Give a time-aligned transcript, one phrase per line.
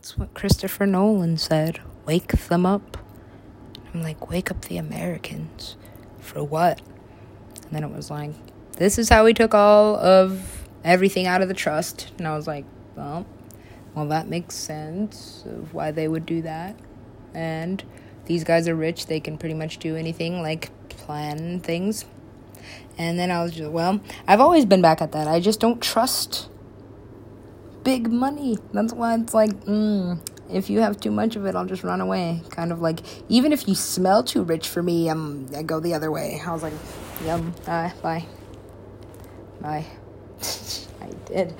[0.00, 1.82] That's what Christopher Nolan said.
[2.06, 2.96] Wake them up.
[3.92, 5.76] I'm like, wake up the Americans.
[6.20, 6.80] For what?
[7.64, 8.30] And then it was like,
[8.78, 12.12] this is how we took all of everything out of the trust.
[12.16, 12.64] And I was like,
[12.96, 13.26] well,
[13.94, 16.76] well, that makes sense of why they would do that.
[17.34, 17.84] And
[18.24, 22.06] these guys are rich, they can pretty much do anything, like plan things.
[22.96, 25.28] And then I was just, well, I've always been back at that.
[25.28, 26.48] I just don't trust
[27.84, 28.58] big money.
[28.72, 30.20] That's why it's like, mm,
[30.52, 32.42] if you have too much of it, I'll just run away.
[32.50, 35.94] Kind of like, even if you smell too rich for me, I'm, I go the
[35.94, 36.40] other way.
[36.44, 36.72] I was like,
[37.24, 38.24] yum, uh, bye.
[39.60, 39.86] Bye.
[41.00, 41.54] I did.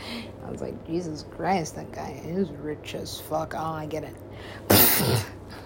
[0.47, 3.55] I was like, Jesus Christ, that guy is rich as fuck.
[3.57, 4.15] Oh, I get it.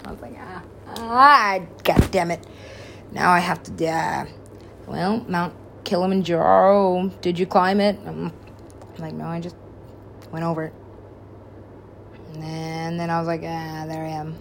[0.05, 0.63] I was like, ah,
[0.97, 2.45] ah, god damn it.
[3.11, 4.25] Now I have to, uh,
[4.87, 7.97] well, Mount Kilimanjaro, did you climb it?
[8.05, 8.31] I'm
[8.99, 9.55] like, no, I just
[10.35, 10.73] went over it.
[12.33, 14.35] And then I was like, ah, there I am.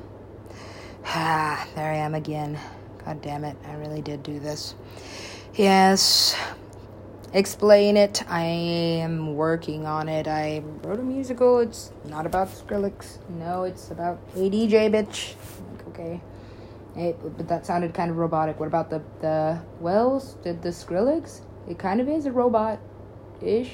[1.07, 2.59] Ah, there I am again.
[3.05, 4.75] God damn it, I really did do this.
[5.55, 6.35] Yes,
[7.33, 8.29] explain it.
[8.29, 10.27] I am working on it.
[10.27, 11.61] I wrote a musical.
[11.61, 13.19] It's not about Skrillex.
[13.29, 15.35] No, it's about ADJ, bitch.
[15.71, 16.21] Like, okay.
[16.97, 18.59] It, but that sounded kind of robotic.
[18.59, 20.35] What about the the Wells?
[20.43, 21.43] Did the Skrillex?
[21.69, 22.81] It kind of is a robot,
[23.41, 23.71] ish.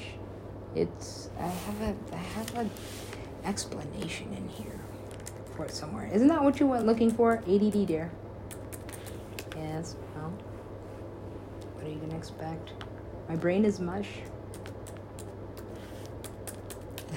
[0.74, 2.70] It's I have a I have an
[3.44, 4.78] explanation in here
[5.56, 6.08] for it somewhere.
[6.12, 7.38] Isn't that what you went looking for?
[7.46, 8.10] ADD, dear.
[9.56, 9.96] Yes.
[10.14, 10.32] Well,
[11.74, 12.72] what are you gonna expect?
[13.28, 14.08] My brain is mush.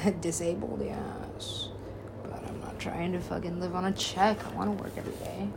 [0.22, 1.70] Disabled, yes.
[2.24, 4.46] But I'm not trying to fucking live on a check.
[4.46, 5.48] I want to work every day.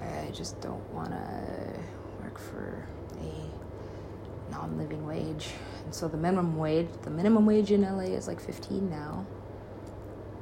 [0.00, 1.80] I just don't want to
[2.22, 2.86] work for
[3.20, 5.48] a non living wage.
[5.88, 9.24] And so the minimum wage, the minimum wage in LA is like 15 now.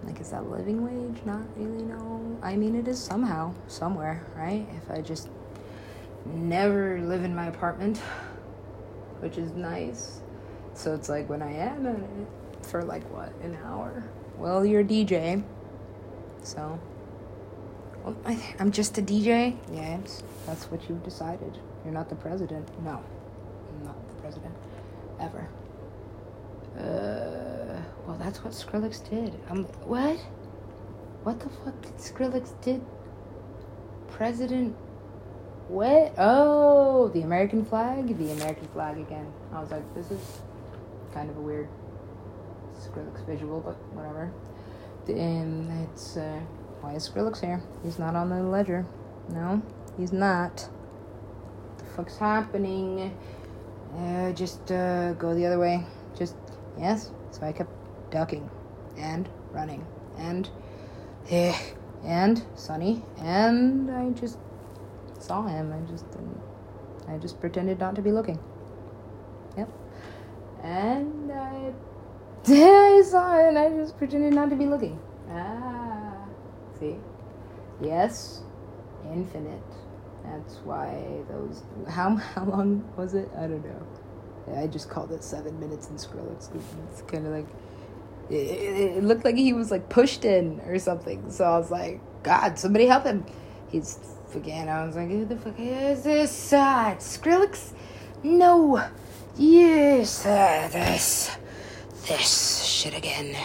[0.03, 1.25] Like, is that living wage?
[1.25, 2.37] Not really, no.
[2.43, 4.67] I mean, it is somehow, somewhere, right?
[4.77, 5.29] If I just
[6.25, 7.99] never live in my apartment,
[9.21, 10.19] which is nice.
[10.75, 14.03] So it's like when I am in it for like what, an hour?
[14.39, 15.45] Well, you're a DJ.
[16.43, 16.77] So,
[18.03, 19.57] well, I, I'm just a DJ?
[19.73, 21.57] Yes, that's what you've decided.
[21.85, 22.69] You're not the president.
[22.83, 23.01] No,
[23.71, 24.53] I'm not the president.
[25.21, 25.49] Ever.
[26.77, 29.35] Uh, well, that's what Skrillex did.
[29.49, 30.19] I'm, what?
[31.23, 32.85] What the fuck did Skrillex did?
[34.09, 34.77] President
[35.69, 36.15] what?
[36.17, 38.07] Oh, the American flag?
[38.17, 39.33] The American flag again.
[39.53, 40.41] I was like, this is
[41.13, 41.69] kind of a weird
[42.79, 44.33] Skrillex visual, but whatever.
[45.09, 46.41] And it's, uh,
[46.81, 47.61] why is Skrillex here?
[47.83, 48.87] He's not on the ledger.
[49.29, 49.61] No,
[49.99, 50.61] he's not.
[50.61, 53.17] What the fuck's happening?
[53.95, 55.85] Uh, just, uh, go the other way.
[56.19, 56.37] Just,
[56.79, 57.11] yes.
[57.31, 57.71] So I kept
[58.11, 58.49] ducking
[58.97, 59.87] and running
[60.19, 60.49] and,
[61.31, 61.55] eh,
[62.05, 64.39] and sunny, and I just
[65.19, 65.73] saw him.
[65.73, 66.41] I just didn't.
[67.09, 68.39] I just pretended not to be looking.
[69.57, 69.69] Yep.
[70.63, 71.73] And I,
[72.49, 74.99] I saw it, and I just pretended not to be looking.
[75.31, 76.27] Ah,
[76.79, 76.97] see.
[77.81, 78.43] Yes,
[79.13, 79.63] infinite.
[80.27, 81.63] That's why those.
[81.89, 83.29] How how long was it?
[83.37, 84.57] I don't know.
[84.57, 86.51] I just called it seven minutes in Skrillex.
[86.91, 87.47] It's kind of like.
[88.29, 91.31] It, it, looked like he was like pushed in or something.
[91.31, 93.25] So I was like, God, somebody help him.
[93.71, 94.01] He's
[94.35, 94.69] again.
[94.69, 96.53] I was like, who the fuck is this?
[96.53, 97.73] Uh, Skrillex?
[98.23, 98.85] No.
[99.37, 101.37] Yes, uh, this.
[102.07, 103.37] This shit again.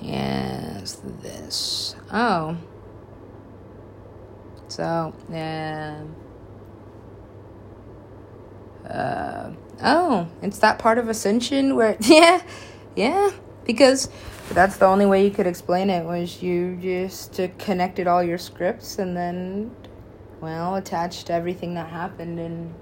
[0.00, 1.94] Yes, this.
[2.12, 2.56] Oh.
[4.72, 6.02] So, yeah.
[8.88, 9.52] Uh,
[9.82, 12.40] oh, it's that part of Ascension where, yeah,
[12.96, 13.30] yeah,
[13.64, 14.08] because
[14.52, 18.98] that's the only way you could explain it was you just connected all your scripts
[18.98, 19.70] and then
[20.40, 22.74] well, attached everything that happened in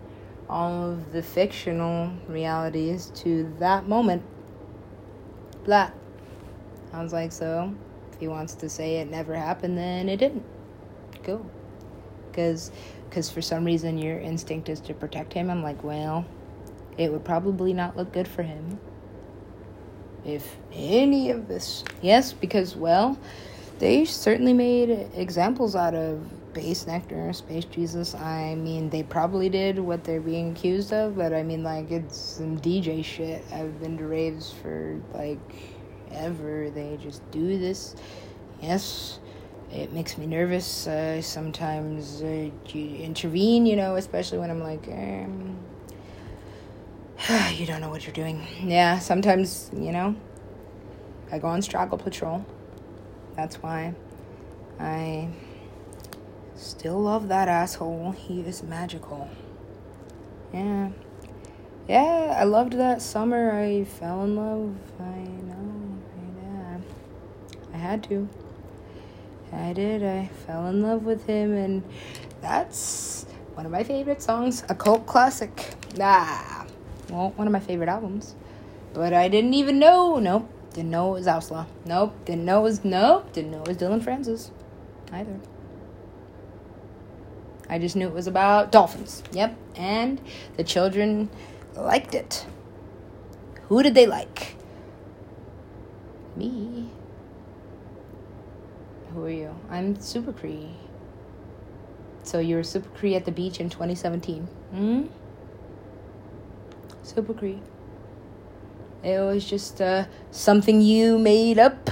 [0.49, 4.23] all of the fictional realities to that moment.
[5.65, 5.91] Blah.
[6.93, 7.75] sounds like, so
[8.13, 10.45] if he wants to say it never happened, then it didn't.
[11.25, 11.45] Go.
[12.41, 12.71] Because
[13.11, 15.51] cause for some reason your instinct is to protect him.
[15.51, 16.25] I'm like, well,
[16.97, 18.79] it would probably not look good for him
[20.25, 21.85] if any of this.
[22.03, 23.19] Yes, because, well,
[23.79, 26.21] they certainly made examples out of
[26.53, 28.15] Bassnectar, Space Jesus.
[28.15, 32.19] I mean, they probably did what they're being accused of, but I mean, like, it's
[32.19, 33.45] some DJ shit.
[33.53, 35.39] I've been to raves for, like,
[36.13, 36.71] ever.
[36.71, 37.95] They just do this.
[38.61, 39.20] Yes,
[39.73, 40.87] it makes me nervous.
[40.87, 45.59] Uh, sometimes uh, you intervene, you know, especially when I'm like, um,
[47.55, 48.47] you don't know what you're doing.
[48.63, 50.17] Yeah, sometimes, you know,
[51.31, 52.45] I go on struggle patrol.
[53.37, 53.95] That's why
[54.79, 55.29] I
[56.57, 58.13] still love that asshole.
[58.13, 59.31] He is magical.
[60.53, 60.91] Yeah.
[61.89, 63.53] Yeah, I loved that summer.
[63.53, 64.75] I fell in love.
[65.01, 65.99] I know.
[66.43, 66.79] Yeah.
[67.75, 68.29] I had to.
[69.53, 70.05] I did.
[70.05, 71.83] I fell in love with him, and
[72.41, 74.65] that's one of my favorite songs.
[74.69, 75.75] A cult classic.
[75.97, 76.65] Nah.
[77.11, 78.35] Well, one of my favorite albums.
[78.93, 80.19] But I didn't even know.
[80.19, 80.49] Nope.
[80.73, 81.67] Didn't know it was Outlaw.
[81.85, 82.15] Nope.
[82.25, 82.85] Didn't know it was.
[82.85, 83.33] Nope.
[83.33, 84.51] Didn't know it was Dillon Francis.
[85.13, 85.41] Either.
[87.69, 89.23] I just knew it was about dolphins.
[89.33, 89.57] Yep.
[89.77, 90.21] And
[90.57, 91.31] the children
[91.77, 92.47] liked it.
[93.69, 94.57] Who did they like?
[96.37, 96.91] Me.
[99.15, 99.55] Who are you?
[99.69, 100.71] I'm Super Cree.
[102.23, 104.43] So you were Super Cree at the beach in 2017.
[104.73, 105.03] Hmm?
[107.03, 107.61] Super Cree.
[109.03, 111.91] It was just uh, something you made up.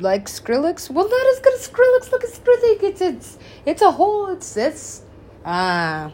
[0.00, 0.90] Like Skrillex?
[0.90, 2.10] Well, not as good as Skrillex.
[2.12, 2.82] Look at Skrillex.
[2.82, 4.28] It's it's it's a whole.
[4.28, 5.02] It's it's
[5.44, 6.12] ah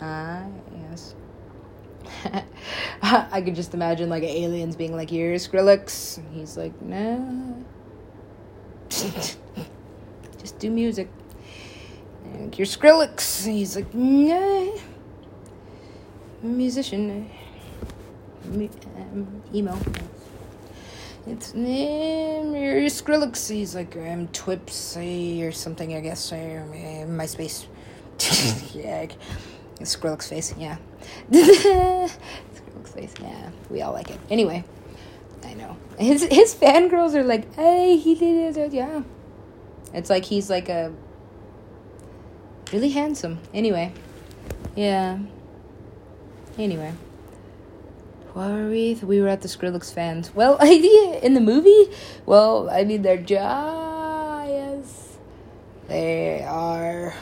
[0.00, 0.65] ah yes.
[3.02, 7.64] I could just imagine like aliens being like, "You're Skrillex." And he's like, "No."
[8.88, 11.08] just do music.
[12.24, 13.46] And you're Skrillex.
[13.46, 14.78] And he's like, "No."
[16.42, 17.30] musician.
[18.44, 19.78] Um, emo.
[21.26, 23.50] It's name your Skrillex.
[23.50, 26.32] He's like um, Twipsy or something, I guess.
[26.32, 27.66] Or, uh, MySpace.
[28.74, 29.06] yeah,
[29.80, 30.54] Skrillex face.
[30.58, 30.76] Yeah,
[31.30, 33.14] Skrillex face.
[33.20, 34.18] Yeah, we all like it.
[34.30, 34.64] Anyway,
[35.44, 38.72] I know his his fangirls are like, hey, he did it.
[38.72, 39.02] Yeah,
[39.92, 40.92] it's like he's like a
[42.72, 43.38] really handsome.
[43.52, 43.92] Anyway,
[44.74, 45.18] yeah.
[46.58, 46.92] Anyway.
[48.36, 48.94] What were we?
[49.02, 50.34] We were at the Skrillex fans.
[50.34, 51.90] Well, idea in the movie?
[52.26, 53.56] Well, I mean, they're giants.
[55.88, 57.14] They are.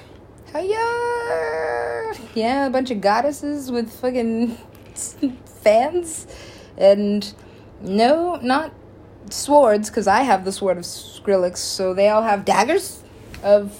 [0.54, 2.14] Hiya!
[2.34, 4.56] Yeah, a bunch of goddesses with fucking
[5.46, 6.28] fans.
[6.78, 7.34] And
[7.80, 8.72] no, not
[9.30, 13.02] swords, because I have the sword of Skrillex, so they all have daggers
[13.42, 13.78] of.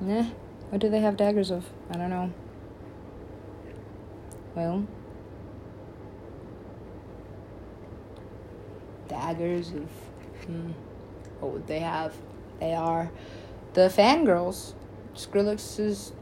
[0.00, 0.26] Nah.
[0.68, 1.64] What do they have daggers of?
[1.90, 2.30] I don't know.
[4.54, 4.86] Well,
[9.08, 9.88] daggers of
[10.46, 10.72] hmm,
[11.40, 12.14] what would they have?
[12.60, 13.10] They are
[13.78, 14.74] the fangirls,
[15.14, 16.12] Skrillex's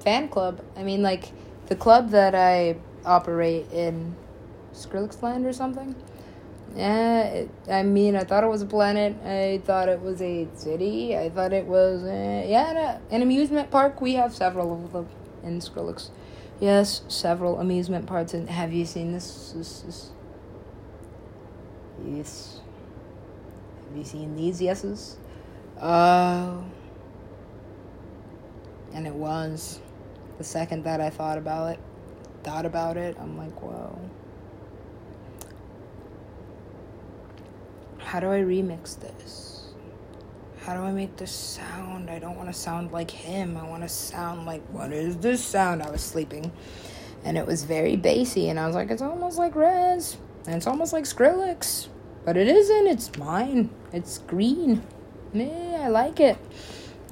[0.00, 0.60] fan club.
[0.76, 1.32] I mean, like
[1.66, 2.76] the club that I
[3.06, 4.14] operate in,
[4.74, 5.94] Skrillex Land or something.
[6.74, 9.16] Yeah, it, I mean, I thought it was a planet.
[9.24, 11.16] I thought it was a city.
[11.16, 14.02] I thought it was, uh, yeah, an amusement park.
[14.02, 15.08] We have several of them
[15.42, 16.10] in Skrillex.
[16.60, 18.34] Yes, several amusement parks.
[18.34, 19.54] And have you seen this?
[19.56, 20.10] this, this?
[22.06, 22.60] Yes.
[23.88, 25.16] Have you seen these yeses?
[25.80, 26.58] Uh,
[28.94, 29.80] and it was
[30.38, 31.80] the second that I thought about it,
[32.42, 33.98] thought about it, I'm like, whoa.
[37.98, 39.46] How do I remix this?
[40.66, 42.10] how do I make this sound?
[42.10, 43.56] I don't want to sound like him.
[43.56, 45.80] I want to sound like, what is this sound?
[45.80, 46.50] I was sleeping.
[47.22, 48.48] And it was very bassy.
[48.48, 50.16] And I was like, it's almost like Rezz.
[50.44, 51.86] And it's almost like Skrillex.
[52.24, 52.88] But it isn't.
[52.88, 53.70] It's mine.
[53.92, 54.82] It's green.
[55.32, 56.36] Yeah, I like it.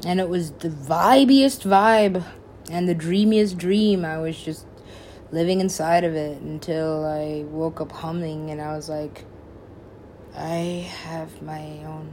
[0.05, 2.25] And it was the vibiest vibe
[2.71, 4.05] and the dreamiest dream.
[4.05, 4.67] I was just
[5.31, 9.25] living inside of it until I woke up humming and I was like,
[10.37, 12.13] I have my own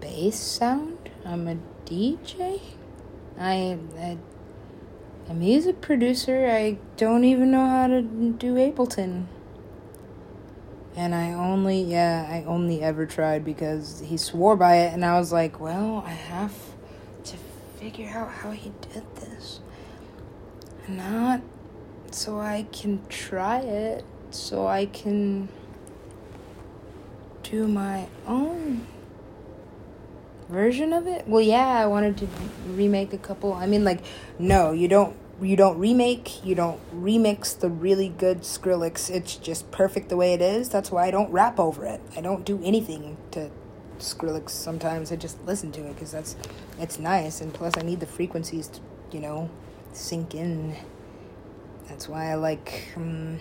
[0.00, 1.10] bass sound.
[1.24, 2.60] I'm a DJ.
[3.38, 4.18] I, I
[5.28, 6.48] a music producer.
[6.50, 9.26] I don't even know how to do Ableton.
[10.94, 15.18] And I only, yeah, I only ever tried because he swore by it, and I
[15.18, 16.54] was like, well, I have
[17.24, 17.36] to
[17.78, 19.60] figure out how he did this.
[20.86, 21.40] Not
[22.10, 25.48] so I can try it, so I can
[27.42, 28.86] do my own
[30.52, 31.26] version of it?
[31.26, 32.28] Well, yeah, I wanted to
[32.66, 33.54] remake a couple.
[33.54, 34.04] I mean, like,
[34.38, 35.16] no, you don't.
[35.40, 36.44] You don't remake.
[36.44, 39.10] You don't remix the really good Skrillex.
[39.10, 40.68] It's just perfect the way it is.
[40.68, 42.00] That's why I don't rap over it.
[42.16, 43.50] I don't do anything to
[43.98, 44.50] Skrillex.
[44.50, 46.36] Sometimes I just listen to it because that's
[46.78, 49.50] it's nice, and plus I need the frequencies to you know
[49.92, 50.76] sink in.
[51.88, 52.92] That's why I like.
[52.96, 53.40] Um,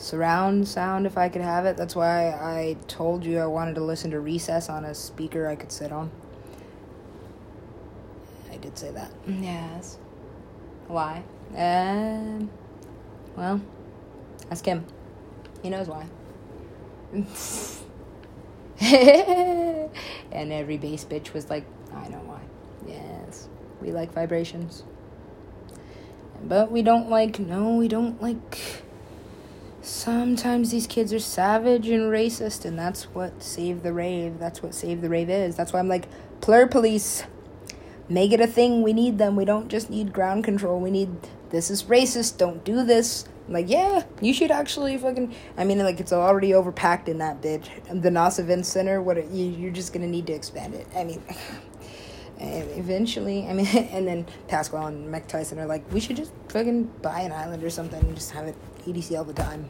[0.00, 1.76] surround sound if I could have it.
[1.76, 5.56] That's why I told you I wanted to listen to Recess on a speaker I
[5.56, 6.10] could sit on.
[8.50, 9.12] I did say that.
[9.26, 9.98] Yes.
[10.90, 11.22] Why?
[11.56, 12.50] Um.
[13.36, 13.60] Well,
[14.50, 14.84] ask him.
[15.62, 16.06] He knows why.
[18.80, 22.40] and every bass bitch was like, I know why.
[22.88, 23.48] Yes,
[23.80, 24.82] we like vibrations.
[26.42, 28.82] But we don't like, no, we don't like.
[29.82, 34.74] Sometimes these kids are savage and racist, and that's what Save the Rave, that's what
[34.74, 35.54] Save the Rave is.
[35.54, 36.08] That's why I'm like,
[36.40, 37.22] plur police,
[38.10, 38.82] make it a thing.
[38.82, 39.36] We need them.
[39.36, 40.80] We don't just need ground control.
[40.80, 41.10] We need,
[41.50, 43.26] this is racist, don't do this.
[43.46, 45.34] I'm like, yeah, you should actually fucking.
[45.56, 47.68] I mean, like, it's already overpacked in that bitch.
[48.02, 50.86] The NOS Event Center, what, are, you, you're just gonna need to expand it.
[50.94, 51.22] I mean,
[52.38, 56.84] eventually, I mean, and then Pasquale and Mike Tyson are like, we should just fucking
[57.02, 59.68] buy an island or something and just have it EDC all the time.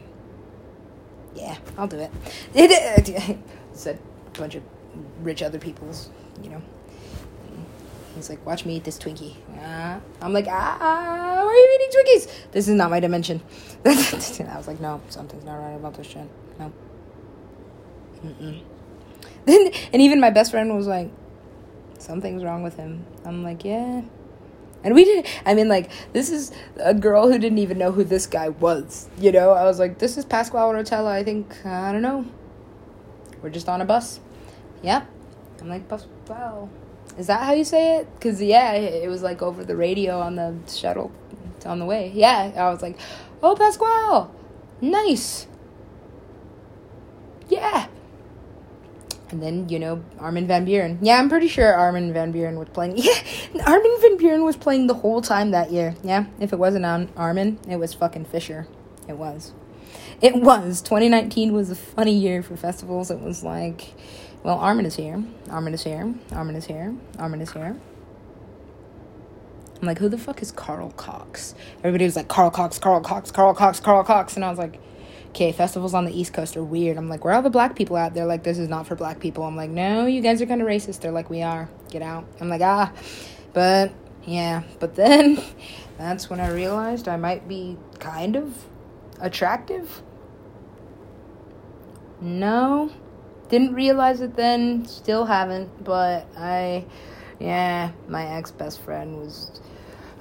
[1.35, 2.07] Yeah, I'll do.
[2.53, 3.39] It
[3.73, 4.63] said a bunch of
[5.21, 6.09] rich other people's,
[6.43, 6.61] you know.
[8.15, 9.35] He's like, watch me eat this Twinkie.
[10.21, 12.51] I'm like, ah, why are you eating Twinkies?
[12.51, 13.41] This is not my dimension.
[13.85, 16.27] I was like, no, something's not right about this shit.
[16.59, 16.71] No.
[18.25, 18.61] Mm-mm.
[19.47, 21.09] and even my best friend was like,
[21.97, 23.05] something's wrong with him.
[23.25, 24.01] I'm like, yeah.
[24.83, 25.27] And we did.
[25.45, 29.09] I mean, like, this is a girl who didn't even know who this guy was.
[29.19, 31.07] You know, I was like, this is Pasquale Rotella.
[31.07, 32.25] I think I don't know.
[33.41, 34.19] We're just on a bus.
[34.83, 35.07] Yep.
[35.61, 36.67] I'm like, Pasquale.
[37.21, 38.07] Is that how you say it?
[38.19, 41.11] Cause yeah, it was like over the radio on the shuttle
[41.65, 42.11] on the way.
[42.13, 42.99] Yeah, I was like,
[43.43, 44.29] oh Pasquale,
[44.81, 45.47] nice.
[47.47, 47.87] Yeah,
[49.31, 50.97] and then, you know, Armin van Buuren.
[51.01, 52.97] Yeah, I'm pretty sure Armin van Buuren was playing.
[52.97, 55.95] Yeah, Armin van Buuren was playing the whole time that year.
[56.03, 58.67] Yeah, if it wasn't on Armin, it was fucking Fisher.
[59.07, 59.53] It was.
[60.21, 60.81] It was.
[60.81, 63.09] 2019 was a funny year for festivals.
[63.09, 63.93] It was like,
[64.43, 65.23] well, Armin is here.
[65.49, 66.13] Armin is here.
[66.31, 66.95] Armin is here.
[67.19, 67.75] Armin is here.
[69.81, 71.55] I'm like, who the fuck is Carl Cox?
[71.79, 74.35] Everybody was like, Carl Cox, Carl Cox, Carl Cox, Carl Cox.
[74.35, 74.79] And I was like,
[75.29, 76.97] okay, festivals on the East Coast are weird.
[76.97, 78.13] I'm like, where are all the black people at?
[78.13, 79.43] They're like, this is not for black people.
[79.43, 81.01] I'm like, no, you guys are kind of racist.
[81.01, 81.69] They're like, we are.
[81.89, 82.25] Get out.
[82.39, 82.91] I'm like, ah.
[83.53, 83.91] But
[84.25, 85.41] yeah, but then
[85.97, 88.55] that's when I realized I might be kind of
[89.19, 90.01] attractive.
[92.19, 92.91] No,
[93.51, 96.85] didn't realize it then, still haven't, but I,
[97.39, 99.61] yeah, my ex best friend was,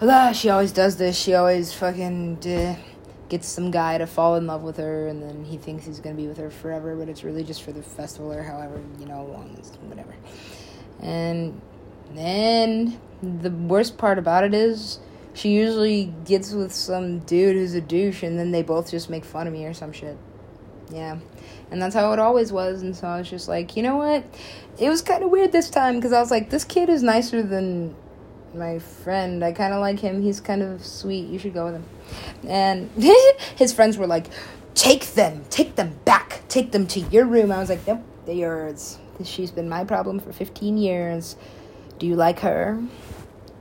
[0.03, 1.17] ah, she always does this.
[1.17, 2.47] She always fucking.
[2.47, 2.77] Uh,
[3.31, 6.13] gets some guy to fall in love with her and then he thinks he's to
[6.13, 9.25] be with her forever but it's really just for the festival or however you know
[9.25, 9.49] long
[9.83, 10.13] whatever
[10.99, 11.61] and
[12.13, 14.99] then the worst part about it is
[15.33, 19.25] she usually gets with some dude who's a douche and then they both just make
[19.25, 20.19] fun of me or some shit
[20.91, 21.17] yeah
[21.71, 24.25] and that's how it always was and so i was just like you know what
[24.79, 27.43] it was kind of weird this time because i was like this kid is nicer
[27.43, 27.95] than
[28.55, 29.45] my friend.
[29.45, 30.23] I kind of like him.
[30.23, 31.29] He's kind of sweet.
[31.29, 31.85] You should go with him.
[32.49, 32.91] And
[33.57, 34.27] his friends were like,
[34.75, 37.53] take them, take them back, take them to your room.
[37.53, 38.99] I was like, nope, they're yours.
[39.25, 41.37] She's been my problem for 15 years.
[41.99, 42.83] Do you like her?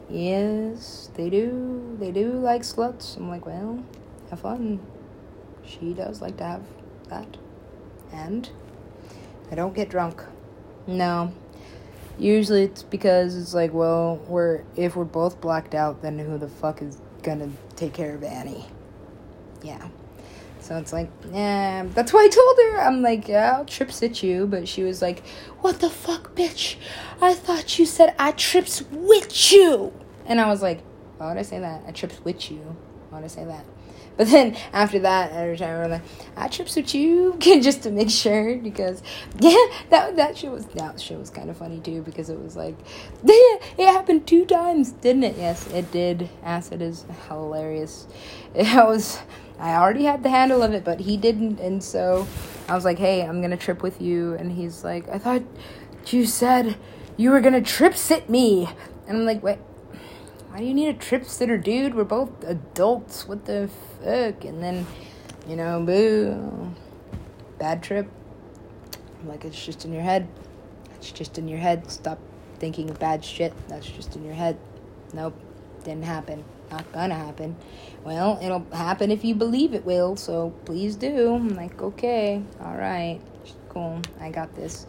[0.10, 1.98] Yes, they do.
[2.00, 3.18] They do like sluts.
[3.18, 3.84] I'm like, well,
[4.30, 4.80] have fun.
[5.66, 6.64] She does like to have
[7.10, 7.38] that.
[8.12, 8.50] And
[9.52, 10.24] I don't get drunk.
[10.88, 11.32] No,
[12.20, 16.50] Usually it's because it's like, well, we're if we're both blacked out, then who the
[16.50, 18.66] fuck is gonna take care of Annie?
[19.64, 19.88] Yeah.
[20.60, 21.86] So it's like, yeah.
[21.94, 22.82] That's why I told her.
[22.82, 24.48] I'm like, yeah, I'll trip sit you.
[24.48, 25.26] But she was like,
[25.62, 26.76] what the fuck, bitch?
[27.22, 29.94] I thought you said I trips with you.
[30.26, 30.82] And I was like,
[31.18, 31.84] why would I say that?
[31.88, 32.76] I trips with you.
[33.10, 33.64] Why would I say that?
[34.20, 36.02] But then after that, every time we're like,
[36.36, 39.02] I trips with you, just to make sure because
[39.40, 39.56] yeah,
[39.92, 42.76] that that shit was that shit was kind of funny too because it was like,
[43.24, 43.34] yeah,
[43.78, 45.38] it happened two times, didn't it?
[45.38, 46.28] Yes, it did.
[46.44, 48.08] Acid is hilarious.
[48.54, 49.20] It was.
[49.58, 52.28] I already had the handle of it, but he didn't, and so
[52.68, 55.44] I was like, "Hey, I'm gonna trip with you," and he's like, "I thought
[56.08, 56.76] you said
[57.16, 58.68] you were gonna trip sit me,"
[59.08, 59.60] and I'm like, "Wait,
[60.60, 61.96] why do you need a trip sitter, dude?
[61.96, 63.26] We're both adults.
[63.26, 63.70] What the
[64.04, 64.44] fuck?
[64.44, 64.86] And then,
[65.48, 66.76] you know, boo.
[67.58, 68.10] Bad trip.
[69.24, 70.28] like, it's just in your head.
[70.98, 71.90] It's just in your head.
[71.90, 72.20] Stop
[72.58, 73.54] thinking of bad shit.
[73.70, 74.60] That's just in your head.
[75.14, 75.34] Nope.
[75.86, 76.44] Didn't happen.
[76.70, 77.56] Not gonna happen.
[78.04, 81.36] Well, it'll happen if you believe it will, so please do.
[81.36, 83.22] I'm like, okay, alright.
[83.70, 84.02] Cool.
[84.20, 84.86] I got this.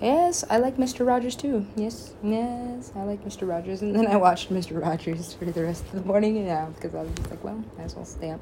[0.00, 1.06] Yes, I like Mr.
[1.06, 1.66] Rogers too.
[1.76, 3.46] Yes, yes, I like Mr.
[3.46, 3.82] Rogers.
[3.82, 4.80] And then I watched Mr.
[4.80, 7.84] Rogers for the rest of the morning, yeah, because I was just like, well, might
[7.84, 8.40] as well stay up.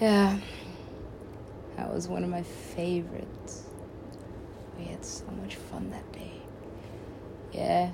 [0.00, 0.38] Yeah,
[1.76, 3.64] that was one of my favorites.
[4.78, 6.32] We had so much fun that day.
[7.52, 7.90] Yeah.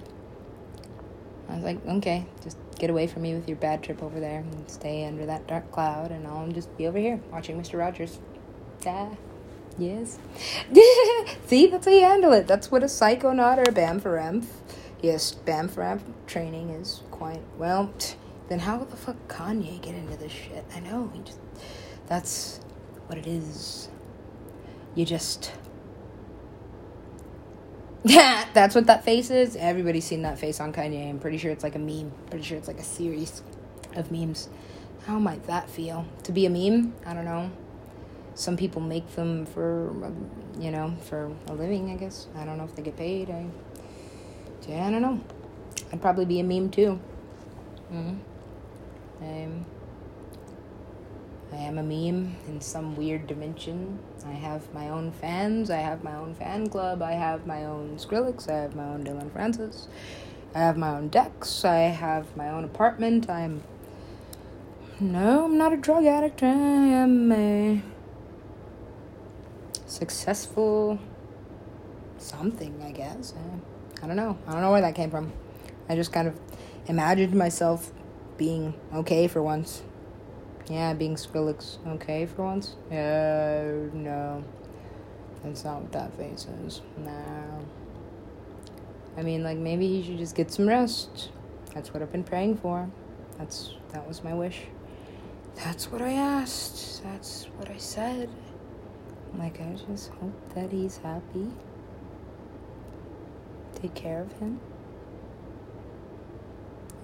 [1.48, 4.38] I was like, okay, just get away from me with your bad trip over there
[4.38, 7.78] and stay under that dark cloud, and I'll just be over here watching Mr.
[7.78, 8.20] Rogers.
[8.84, 9.12] Yeah.
[9.78, 10.18] Yes.
[11.46, 12.46] See, that's how you handle it.
[12.46, 14.44] That's what a psychonaut or a Bamfaramp.
[15.00, 17.92] Yes, Bamfaramp training is quite well.
[18.48, 20.64] Then how the fuck Kanye get into this shit?
[20.74, 21.38] I know he just.
[22.06, 22.60] That's
[23.06, 23.88] what it is.
[24.94, 25.52] You just.
[28.04, 29.56] that's what that face is.
[29.56, 31.08] Everybody's seen that face on Kanye.
[31.08, 32.12] I'm pretty sure it's like a meme.
[32.28, 33.42] Pretty sure it's like a series
[33.94, 34.50] of memes.
[35.06, 36.04] How might that feel?
[36.24, 36.92] To be a meme?
[37.06, 37.50] I don't know
[38.34, 39.92] some people make them for
[40.58, 42.28] you know for a living i guess.
[42.36, 43.30] I don't know if they get paid.
[43.30, 43.46] I
[44.68, 45.20] yeah, i don't know.
[45.92, 47.00] I'd probably be a meme too.
[47.92, 48.14] Mm-hmm.
[49.22, 49.66] i'm
[51.52, 53.98] i am a meme in some weird dimension.
[54.26, 55.68] I have my own fans.
[55.68, 57.02] I have my own fan club.
[57.02, 58.48] I have my own skrillex.
[58.48, 59.88] I have my own dillon francis.
[60.54, 61.64] I have my own decks.
[61.64, 63.28] I have my own apartment.
[63.28, 63.62] I'm
[65.00, 66.42] no i'm not a drug addict.
[66.42, 67.82] I am a
[69.92, 70.98] successful
[72.18, 73.34] something, I guess.
[74.02, 74.38] I don't know.
[74.46, 75.32] I don't know where that came from.
[75.88, 76.38] I just kind of
[76.86, 77.92] imagined myself
[78.36, 79.82] being okay for once.
[80.68, 82.76] Yeah, being Skrillex okay for once.
[82.90, 84.44] Yeah, no.
[85.44, 86.82] That's not what that face is.
[86.96, 87.66] No.
[89.16, 91.30] I mean, like, maybe he should just get some rest.
[91.74, 92.88] That's what I've been praying for.
[93.38, 94.62] That's that was my wish.
[95.56, 97.02] That's what I asked.
[97.02, 98.30] That's what I said.
[99.38, 101.48] Like, I just hope that he's happy.
[103.74, 104.60] Take care of him.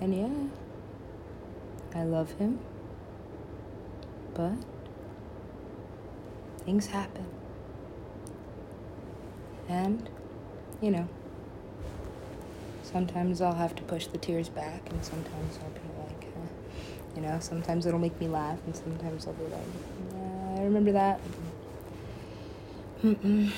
[0.01, 2.61] And yeah, I love him.
[4.35, 4.53] But
[6.65, 7.27] things happen.
[9.69, 10.09] And,
[10.81, 11.09] you know,
[12.83, 17.23] sometimes I'll have to push the tears back, and sometimes I'll be like, uh, you
[17.23, 19.61] know, sometimes it'll make me laugh, and sometimes I'll be like,
[20.13, 21.21] yeah, I remember that.
[23.03, 23.53] And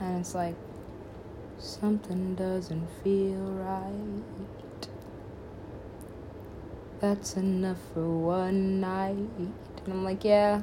[0.00, 0.56] it's like
[1.58, 4.88] something doesn't feel right.
[7.00, 9.16] That's enough for one night.
[9.38, 9.52] And
[9.88, 10.62] I'm like, yeah,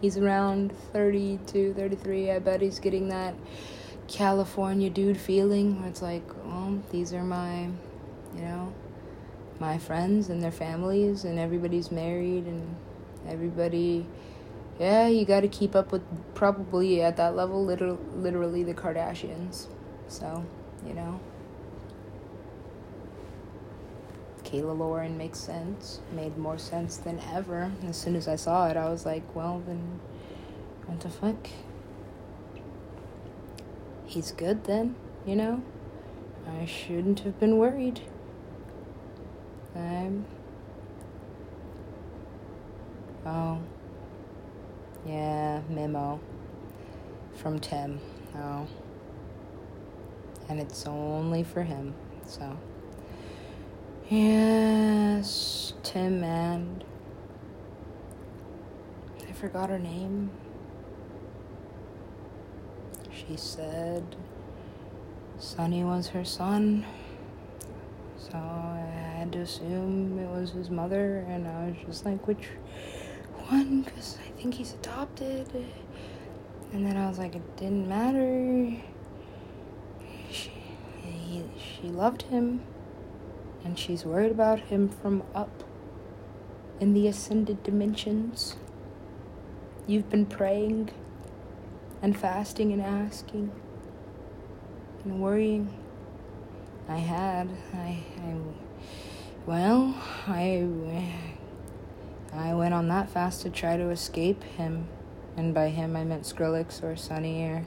[0.00, 2.30] he's around 32, 33.
[2.32, 3.34] I bet he's getting that
[4.06, 7.64] California dude feeling where it's like, well, these are my,
[8.34, 8.72] you know,
[9.60, 12.76] my friends and their families, and everybody's married, and
[13.26, 14.06] everybody
[14.78, 16.02] yeah, you got to keep up with
[16.34, 19.66] probably at that level, literally, literally the Kardashians.
[20.08, 20.44] So,
[20.86, 21.20] you know.
[24.44, 26.00] Kayla Lauren makes sense.
[26.12, 27.72] Made more sense than ever.
[27.86, 30.00] As soon as I saw it, I was like, well, then,
[30.86, 31.48] what the fuck?
[34.06, 34.94] He's good then,
[35.26, 35.62] you know?
[36.48, 38.00] I shouldn't have been worried.
[39.74, 40.24] I'm.
[43.26, 43.60] Oh.
[45.06, 46.20] Yeah, memo
[47.34, 48.00] from Tim.
[48.36, 48.66] Oh.
[50.48, 51.94] And it's only for him,
[52.26, 52.58] so.
[54.08, 56.84] Yes, Tim and.
[59.28, 60.30] I forgot her name.
[63.12, 64.16] She said
[65.38, 66.86] Sonny was her son.
[68.18, 72.48] So I had to assume it was his mother, and I was just like, which
[73.48, 73.82] one?
[73.82, 75.48] Because I think he's adopted.
[76.72, 78.76] And then I was like, it didn't matter.
[80.30, 80.50] She,
[81.02, 82.62] he, she loved him,
[83.64, 85.64] and she's worried about him from up
[86.80, 88.56] in the ascended dimensions.
[89.86, 90.90] You've been praying
[92.02, 93.50] and fasting and asking
[95.04, 95.72] and worrying.
[96.88, 97.48] I had.
[97.74, 98.04] I.
[98.20, 98.34] I
[99.46, 99.94] well,
[100.26, 100.66] I
[102.38, 104.88] I went on that fast to try to escape him.
[105.36, 107.66] And by him, I meant Skrillex or Sonny or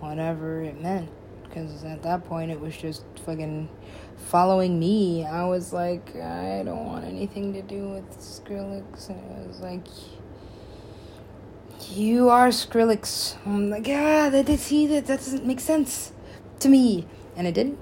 [0.00, 1.10] whatever it meant.
[1.44, 3.68] Because at that point, it was just fucking
[4.16, 5.24] following me.
[5.24, 9.08] I was like, I don't want anything to do with Skrillex.
[9.08, 9.86] And it was like,
[11.90, 13.36] you are Skrillex.
[13.46, 16.12] I'm like, ah, that did see that that doesn't make sense
[16.60, 17.06] to me,
[17.36, 17.78] and it didn't.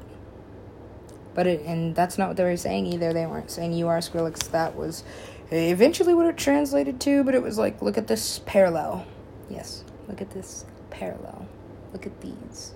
[1.34, 3.12] But it, and that's not what they were saying either.
[3.12, 4.50] They weren't saying you are Skrillex.
[4.50, 5.04] That was
[5.50, 9.06] eventually what it translated to, but it was like, look at this parallel.
[9.48, 11.46] Yes, look at this parallel.
[11.92, 12.74] Look at these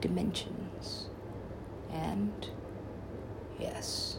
[0.00, 1.06] dimensions.
[1.92, 2.48] And
[3.58, 4.18] yes,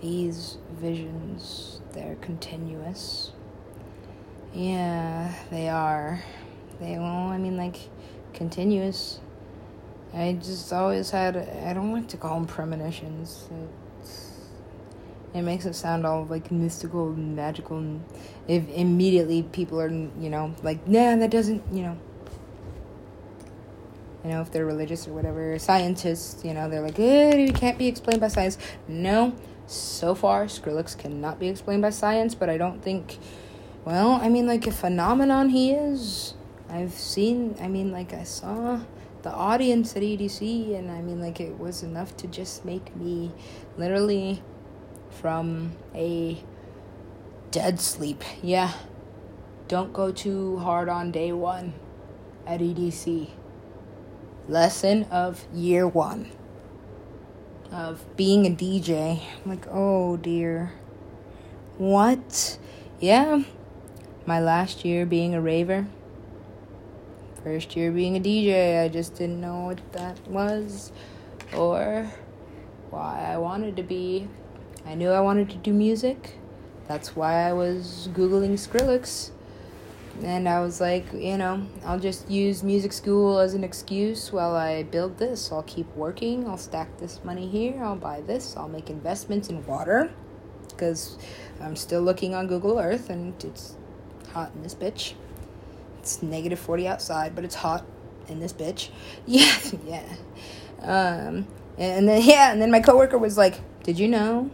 [0.00, 3.32] these visions, they're continuous.
[4.52, 6.22] Yeah, they are.
[6.80, 7.76] They, well, I mean, like,
[8.32, 9.20] continuous.
[10.12, 13.48] I just always had, I don't like to call them premonitions.
[13.50, 13.83] It's,
[15.34, 18.04] It makes it sound all like mystical and magical, and
[18.46, 21.98] if immediately people are, you know, like, nah, that doesn't, you know.
[24.22, 27.76] You know, if they're religious or whatever, scientists, you know, they're like, eh, it can't
[27.76, 28.56] be explained by science.
[28.88, 29.34] No,
[29.66, 33.18] so far, Skrillex cannot be explained by science, but I don't think,
[33.84, 36.34] well, I mean, like, a phenomenon he is.
[36.70, 38.80] I've seen, I mean, like, I saw
[39.22, 43.32] the audience at EDC, and I mean, like, it was enough to just make me
[43.76, 44.42] literally
[45.24, 46.36] from a
[47.50, 48.22] dead sleep.
[48.42, 48.74] Yeah.
[49.68, 51.72] Don't go too hard on day one
[52.46, 53.30] at EDC.
[54.48, 56.30] Lesson of year one
[57.72, 59.22] of being a DJ.
[59.42, 60.72] I'm like, oh dear.
[61.78, 62.58] What?
[63.00, 63.44] Yeah.
[64.26, 65.86] My last year being a raver.
[67.42, 68.84] First year being a DJ.
[68.84, 70.92] I just didn't know what that was
[71.56, 72.10] or
[72.90, 74.28] why I wanted to be
[74.86, 76.36] I knew I wanted to do music.
[76.88, 79.30] That's why I was Googling Skrillex.
[80.22, 84.54] And I was like, you know, I'll just use music school as an excuse while
[84.54, 85.50] I build this.
[85.50, 86.46] I'll keep working.
[86.46, 87.82] I'll stack this money here.
[87.82, 88.56] I'll buy this.
[88.56, 90.12] I'll make investments in water.
[90.68, 91.18] Because
[91.60, 93.76] I'm still looking on Google Earth and it's
[94.32, 95.14] hot in this bitch.
[96.00, 97.84] It's negative 40 outside, but it's hot
[98.28, 98.90] in this bitch.
[99.26, 100.14] Yeah, yeah.
[100.82, 101.46] Um,
[101.78, 104.50] and then, yeah, and then my coworker was like, Did you know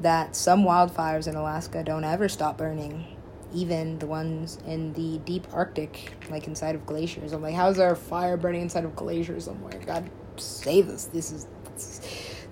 [0.00, 3.16] that some wildfires in Alaska don't ever stop burning,
[3.54, 7.32] even the ones in the deep Arctic, like inside of glaciers.
[7.32, 9.80] I'm like, how's there a fire burning inside of glaciers somewhere?
[9.84, 11.06] God save us.
[11.06, 11.46] This is.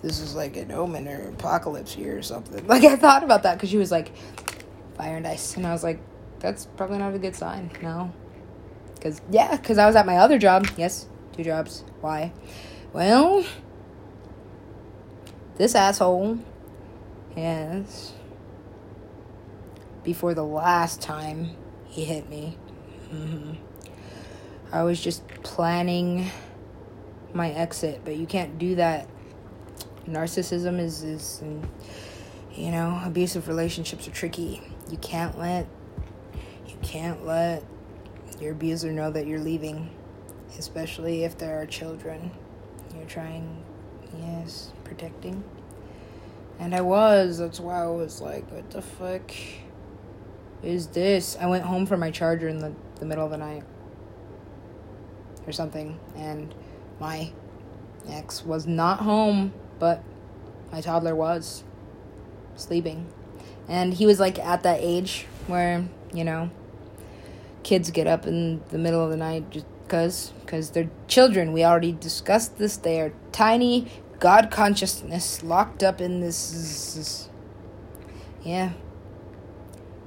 [0.02, 2.66] This is like an omen or apocalypse here or something.
[2.68, 4.12] Like I thought about that because she was like,
[4.96, 5.98] fire and ice, and I was like,
[6.40, 7.70] that's probably not a good sign.
[7.82, 8.12] No,
[8.94, 10.66] because yeah, because I was at my other job.
[10.76, 11.84] Yes, two jobs.
[12.00, 12.32] Why?
[12.92, 13.44] Well,
[15.56, 16.38] this asshole
[17.36, 18.12] Yes.
[20.02, 22.56] Before the last time he hit me.
[23.12, 23.52] Mm-hmm.
[24.72, 26.30] I was just planning
[27.32, 29.08] my exit, but you can't do that.
[30.06, 31.68] Narcissism is, is and,
[32.54, 34.62] you know, abusive relationships are tricky.
[34.90, 35.66] You can't let
[36.66, 37.64] you can't let
[38.40, 39.90] your abuser know that you're leaving,
[40.58, 42.30] especially if there are children.
[42.96, 43.64] You're trying,
[44.18, 45.42] yes, protecting.
[46.58, 47.38] And I was.
[47.38, 49.32] That's why I was like, what the fuck
[50.62, 51.36] is this?
[51.40, 53.64] I went home for my charger in the, the middle of the night
[55.46, 55.98] or something.
[56.16, 56.54] And
[57.00, 57.32] my
[58.08, 60.02] ex was not home, but
[60.72, 61.64] my toddler was
[62.56, 63.06] sleeping.
[63.68, 66.50] And he was like at that age where, you know,
[67.62, 71.52] kids get up in the middle of the night just because because they're children.
[71.52, 72.76] We already discussed this.
[72.76, 73.90] They are tiny
[74.20, 77.28] God consciousness locked up in this.
[78.42, 78.72] Yeah.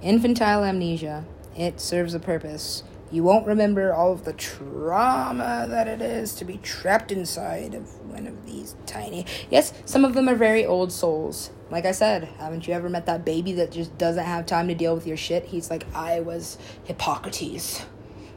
[0.01, 1.25] Infantile amnesia.
[1.55, 2.83] It serves a purpose.
[3.11, 8.01] You won't remember all of the trauma that it is to be trapped inside of
[8.09, 9.25] one of these tiny.
[9.49, 11.51] Yes, some of them are very old souls.
[11.71, 14.75] Like I said, haven't you ever met that baby that just doesn't have time to
[14.75, 15.45] deal with your shit?
[15.45, 17.85] He's like, I was Hippocrates.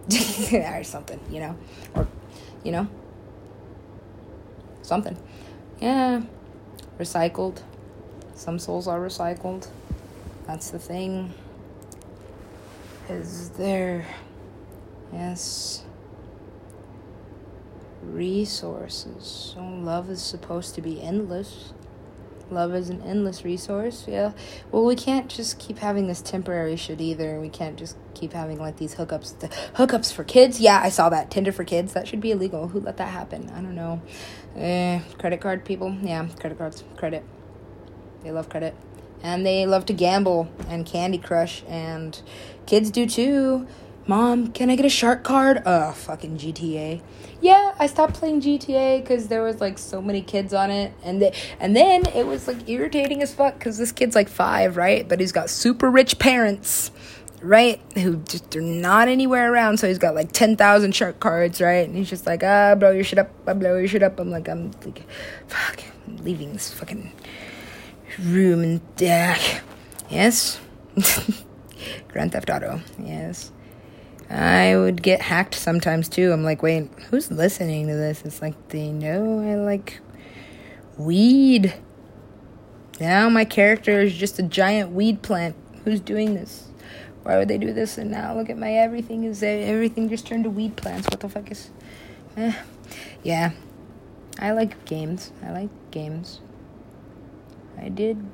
[0.52, 1.56] or something, you know?
[1.94, 2.06] Or,
[2.62, 2.88] you know?
[4.83, 5.16] Something
[5.80, 6.22] yeah,
[6.98, 7.62] recycled.
[8.34, 9.68] Some souls are recycled.
[10.46, 11.34] That's the thing.
[13.08, 14.06] Is there,
[15.12, 15.84] yes,
[18.02, 19.52] resources.
[19.54, 21.72] So love is supposed to be endless.
[22.50, 24.06] Love is an endless resource.
[24.08, 24.32] Yeah.
[24.72, 27.40] Well, we can't just keep having this temporary shit either.
[27.40, 29.38] We can't just keep having like these hookups.
[29.38, 30.60] The hookups for kids.
[30.60, 31.92] Yeah, I saw that Tinder for kids.
[31.92, 32.68] That should be illegal.
[32.68, 33.50] Who let that happen?
[33.50, 34.02] I don't know.
[34.56, 35.96] Eh, credit card people.
[36.02, 36.84] Yeah, credit cards.
[36.96, 37.24] Credit.
[38.22, 38.74] They love credit.
[39.22, 42.20] And they love to gamble and Candy Crush and
[42.66, 43.66] kids do too.
[44.06, 45.62] Mom, can I get a shark card?
[45.64, 47.00] Ugh, fucking GTA.
[47.40, 51.22] Yeah, I stopped playing GTA because there was like so many kids on it, and
[51.22, 55.08] they, and then it was like irritating as fuck because this kid's like five, right?
[55.08, 56.90] But he's got super rich parents,
[57.40, 57.81] right?
[57.94, 61.87] Who just are not anywhere around, so he's got like ten thousand shark cards, right?
[61.87, 64.18] And he's just like, ah, blow your shit up, I blow your shit up.
[64.20, 65.05] I'm like, I'm like,
[65.48, 67.12] fuck, I'm leaving this fucking
[68.18, 69.62] room and deck.
[70.09, 70.61] yes,
[72.09, 73.53] Grand Theft Auto, yes.
[74.29, 76.33] I would get hacked sometimes too.
[76.33, 78.22] I'm like, wait, who's listening to this?
[78.24, 80.00] It's like they know I like
[80.96, 81.74] weed.
[83.00, 85.57] Now my character is just a giant weed plant.
[85.85, 86.69] Who's doing this?
[87.22, 87.98] Why would they do this?
[87.98, 91.09] And now look at my everything is everything just turned to weed plants.
[91.09, 91.70] What the fuck is?
[92.37, 92.54] Eh.
[93.22, 93.52] Yeah,
[94.38, 95.33] I like games.
[95.44, 96.40] I like games.
[97.78, 98.24] I did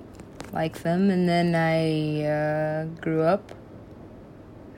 [0.53, 3.53] like them, and then I uh, grew up.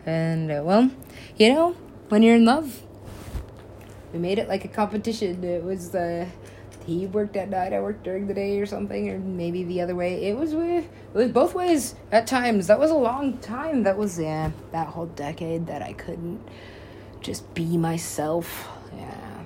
[0.06, 0.90] And uh, well,
[1.36, 1.72] you know,
[2.08, 2.82] when you're in love,
[4.12, 5.44] we made it like a competition.
[5.44, 6.28] It was the
[6.88, 9.94] he worked at night, I worked during the day, or something, or maybe the other
[9.94, 10.26] way.
[10.26, 12.66] It was it was both ways at times.
[12.66, 13.82] That was a long time.
[13.82, 16.40] That was yeah, that whole decade that I couldn't
[17.20, 18.68] just be myself.
[18.96, 19.42] Yeah,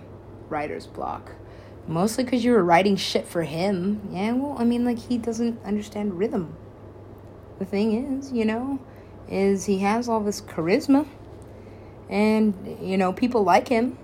[0.49, 1.33] writer's block.
[1.89, 4.01] Mostly because you were writing shit for him.
[4.13, 6.55] Yeah, well, I mean, like he doesn't understand rhythm.
[7.59, 8.79] The thing is, you know,
[9.29, 11.09] is he has all this charisma,
[12.09, 13.99] and you know people like him,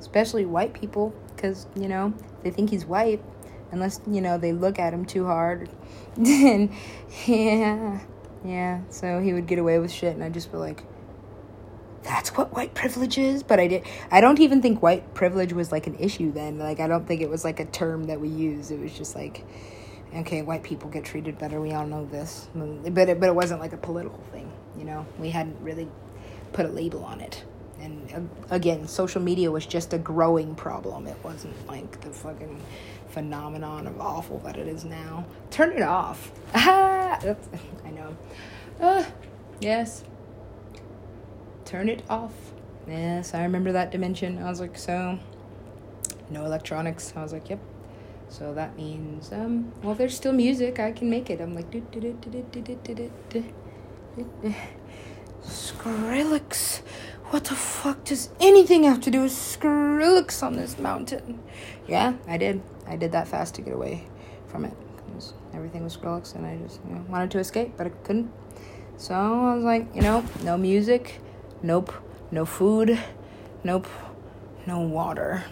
[0.00, 3.22] especially white people, because you know they think he's white
[3.72, 5.68] unless you know they look at him too hard.
[6.16, 6.72] And
[7.26, 8.00] yeah
[8.44, 10.82] yeah so he would get away with shit and i'd just be like
[12.02, 13.42] that's what white privilege is?
[13.42, 16.58] But i did i don't even think white privilege was like an issue then.
[16.58, 19.14] Like i don't think it was like a term that we use it was just
[19.14, 19.44] like
[20.16, 21.60] okay white people get treated better.
[21.60, 22.48] We all know this.
[22.54, 25.06] But it, but it wasn't like a political thing you know?
[25.18, 25.88] We hadn't really
[26.52, 27.44] put a label on it
[27.80, 28.12] and
[28.50, 31.06] uh, again, social media was just a growing problem.
[31.06, 32.60] It wasn't like the fucking
[33.08, 35.26] phenomenon of awful that it is now.
[35.50, 36.30] Turn it off.
[36.54, 37.34] I
[37.92, 38.16] know.
[38.80, 39.04] Uh,
[39.60, 40.04] yes.
[41.64, 42.32] Turn it off.
[42.88, 44.38] Yes, I remember that dimension.
[44.38, 45.18] I was like, so
[46.30, 47.12] no electronics.
[47.16, 47.60] I was like, yep.
[48.28, 50.78] So that means, um, well, there's still music.
[50.78, 51.40] I can make it.
[51.40, 51.70] I'm like,
[55.44, 56.82] Skrillex.
[57.30, 61.40] What the fuck does anything have to do with Skrillex on this mountain?
[61.86, 62.60] Yeah, I did.
[62.88, 64.04] I did that fast to get away
[64.48, 64.74] from it.
[65.06, 68.32] Because everything was Skrillex and I just you know, wanted to escape, but I couldn't.
[68.96, 71.20] So I was like, you know, no music,
[71.62, 71.94] nope,
[72.32, 72.98] no food,
[73.62, 73.86] nope,
[74.66, 75.44] no water.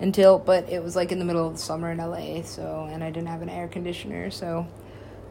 [0.00, 3.04] Until, but it was like in the middle of the summer in LA, so, and
[3.04, 4.66] I didn't have an air conditioner, so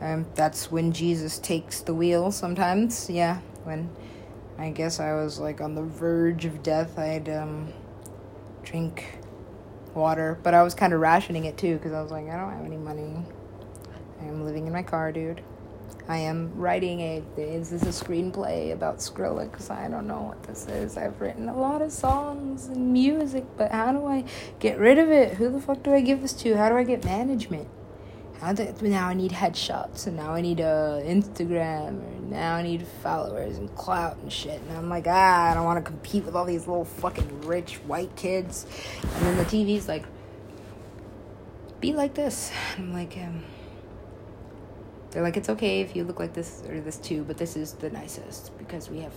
[0.02, 3.10] um, that's when Jesus takes the wheel sometimes.
[3.10, 3.90] Yeah, when
[4.62, 7.00] I guess I was like on the verge of death.
[7.00, 7.74] I'd um,
[8.62, 9.18] drink
[9.96, 12.52] water, but I was kind of rationing it too because I was like, I don't
[12.52, 13.26] have any money.
[14.22, 15.42] I am living in my car, dude.
[16.08, 17.24] I am writing a.
[17.38, 19.72] Is this a screenplay about Skrillex?
[19.72, 20.96] I don't know what this is.
[20.96, 24.26] I've written a lot of songs and music, but how do I
[24.60, 25.38] get rid of it?
[25.38, 26.56] Who the fuck do I give this to?
[26.56, 27.68] How do I get management?
[28.42, 32.88] Now I need headshots and now I need a uh, Instagram and now I need
[33.04, 34.60] followers and clout and shit.
[34.62, 37.76] And I'm like, ah, I don't want to compete with all these little fucking rich
[37.86, 38.66] white kids.
[39.04, 40.06] And then the TV's like,
[41.80, 42.52] be like this.
[42.78, 43.44] And I'm like, um,
[45.12, 47.74] they're like, it's okay if you look like this or this too, but this is
[47.74, 49.14] the nicest because we have,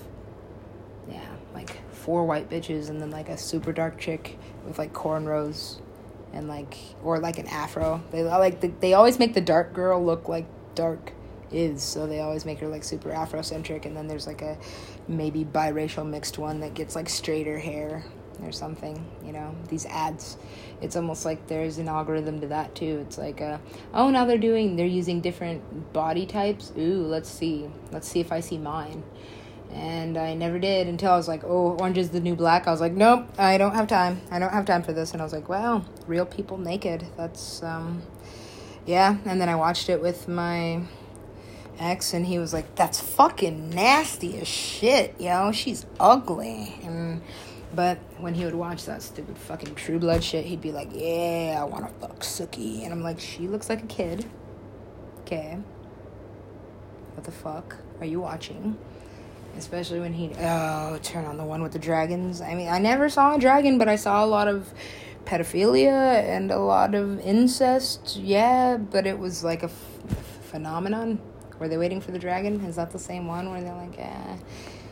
[1.08, 5.80] yeah, like four white bitches and then like a super dark chick with like cornrows
[6.34, 8.02] and like or like an afro.
[8.10, 11.12] They like the, they always make the dark girl look like dark
[11.50, 13.86] is, so they always make her like super Afrocentric.
[13.86, 14.58] And then there's like a
[15.08, 18.04] maybe biracial mixed one that gets like straighter hair
[18.42, 19.04] or something.
[19.24, 20.36] You know, these ads.
[20.80, 22.98] It's almost like there's an algorithm to that too.
[23.06, 23.58] It's like, uh,
[23.94, 26.72] oh, now they're doing, they're using different body types.
[26.76, 27.70] Ooh, let's see.
[27.92, 29.02] Let's see if I see mine
[29.74, 32.70] and I never did until I was like, "Oh, Orange is the New Black." I
[32.70, 34.20] was like, "Nope, I don't have time.
[34.30, 37.04] I don't have time for this." And I was like, "Wow, real people naked.
[37.16, 38.02] That's um,
[38.86, 40.82] yeah." And then I watched it with my
[41.78, 45.50] ex, and he was like, "That's fucking nasty as shit, yo.
[45.50, 47.20] She's ugly." And
[47.74, 51.58] but when he would watch that stupid fucking True Blood shit, he'd be like, "Yeah,
[51.60, 54.24] I want to fuck Sookie," and I'm like, "She looks like a kid."
[55.22, 55.58] Okay.
[57.14, 58.76] What the fuck are you watching?
[59.56, 62.40] Especially when he oh turn on the one with the dragons.
[62.40, 64.72] I mean i never saw a dragon but i saw a lot of
[65.24, 68.16] pedophilia and a lot of incest.
[68.16, 70.18] Yeah but it was like a f-
[70.50, 71.20] phenomenon.
[71.58, 72.60] Were they waiting for the dragon?
[72.64, 74.36] Is that the same one where they're like yeah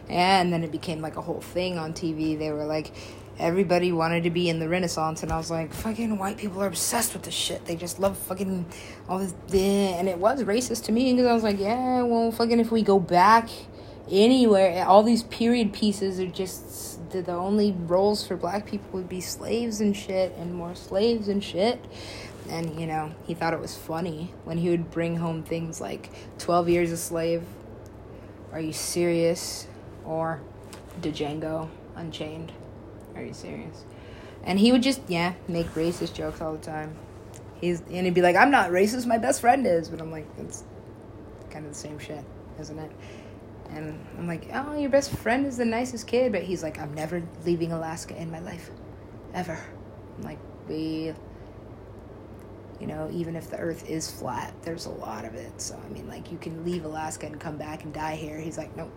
[0.08, 2.92] yeah and then it became like a whole thing on tv they were like
[3.38, 6.66] everybody wanted to be in the renaissance and i was like fucking white people are
[6.66, 7.64] obsessed with this shit.
[7.64, 8.66] They just love fucking
[9.08, 9.98] all this eh.
[9.98, 12.82] and it was racist to me because i was like yeah well fucking if we
[12.82, 13.48] go back
[14.12, 14.84] anywhere.
[14.86, 19.20] All these period pieces are just the, the only roles for black people would be
[19.20, 21.84] slaves and shit, and more slaves and shit.
[22.48, 26.10] And you know, he thought it was funny when he would bring home things like
[26.38, 27.42] 12 Years a Slave,
[28.52, 29.66] Are You Serious?
[30.04, 30.40] or
[31.00, 32.52] Django Unchained.
[33.14, 33.84] Are you serious?
[34.44, 36.96] And he would just, yeah, make racist jokes all the time.
[37.60, 39.88] He's and he'd be like, I'm not racist, my best friend is.
[39.88, 40.64] But I'm like, that's
[41.50, 42.24] kind of the same shit,
[42.58, 42.90] isn't it?
[43.74, 46.32] And I'm like, oh, your best friend is the nicest kid.
[46.32, 48.70] But he's like, I'm never leaving Alaska in my life.
[49.34, 49.58] Ever.
[50.18, 51.14] I'm like, we.
[52.80, 55.60] you know, even if the earth is flat, there's a lot of it.
[55.60, 58.38] So, I mean, like, you can leave Alaska and come back and die here.
[58.38, 58.90] He's like, nope,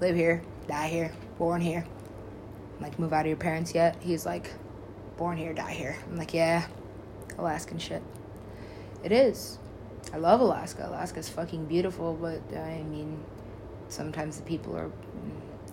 [0.00, 1.84] live here, die here, born here.
[2.76, 3.96] I'm like, move out of your parents yet?
[4.00, 4.52] He's like,
[5.16, 5.96] born here, die here.
[6.08, 6.66] I'm like, yeah,
[7.36, 8.02] Alaskan shit.
[9.02, 9.58] It is.
[10.12, 10.86] I love Alaska.
[10.88, 13.24] Alaska's fucking beautiful, but I mean,
[13.88, 14.90] sometimes the people are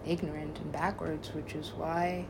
[0.06, 2.26] ignorant and backwards, which is why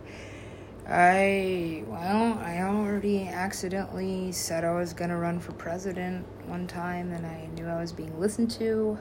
[0.87, 7.25] I, well, I already accidentally said I was gonna run for president one time, and
[7.25, 8.97] I knew I was being listened to,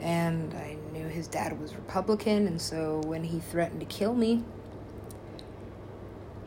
[0.00, 4.42] and I knew his dad was Republican, and so when he threatened to kill me,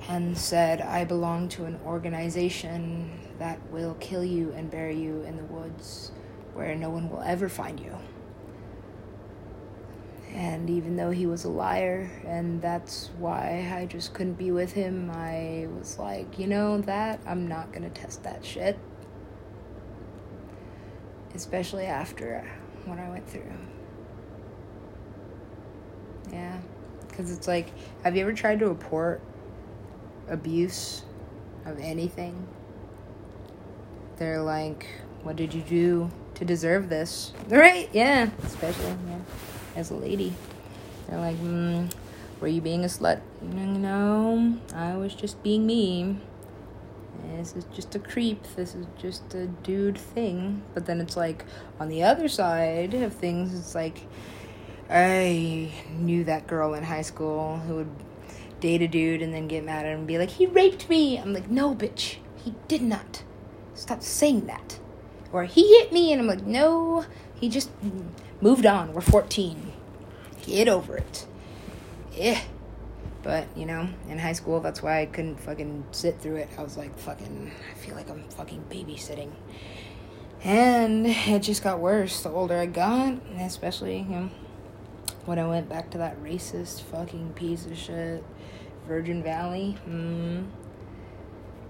[0.07, 5.37] and said, I belong to an organization that will kill you and bury you in
[5.37, 6.11] the woods
[6.53, 7.95] where no one will ever find you.
[10.33, 14.73] And even though he was a liar, and that's why I just couldn't be with
[14.73, 18.77] him, I was like, you know, that I'm not gonna test that shit.
[21.33, 23.51] Especially after uh, what I went through.
[26.31, 26.59] Yeah.
[27.07, 27.71] Because it's like,
[28.03, 29.21] have you ever tried to report
[30.27, 31.03] abuse
[31.65, 32.47] of anything?
[34.17, 34.87] They're like,
[35.23, 37.33] what did you do to deserve this?
[37.47, 37.89] Right?
[37.93, 38.29] Yeah.
[38.43, 39.19] Especially, yeah
[39.75, 40.33] as a lady.
[41.07, 41.91] They're like, mm,
[42.39, 43.21] were you being a slut?
[43.41, 46.17] No, I was just being me.
[47.35, 48.43] This is just a creep.
[48.55, 50.61] This is just a dude thing.
[50.73, 51.45] But then it's like,
[51.79, 54.07] on the other side of things, it's like,
[54.89, 57.91] I knew that girl in high school who would
[58.59, 61.17] date a dude and then get mad at him and be like, he raped me.
[61.17, 63.23] I'm like, no, bitch, he did not.
[63.73, 64.79] Stop saying that.
[65.31, 67.05] Or he hit me, and I'm like, no,
[67.35, 67.69] he just
[68.41, 68.93] moved on.
[68.93, 69.73] We're 14.
[70.45, 71.25] Get over it.
[72.13, 72.41] Yeah.
[73.21, 76.49] But, you know, in high school, that's why I couldn't fucking sit through it.
[76.57, 79.31] I was like, fucking, I feel like I'm fucking babysitting.
[80.43, 84.29] And it just got worse the older I got, especially, you know,
[85.25, 88.23] when I went back to that racist fucking piece of shit,
[88.87, 89.77] Virgin Valley.
[89.87, 90.47] Mm.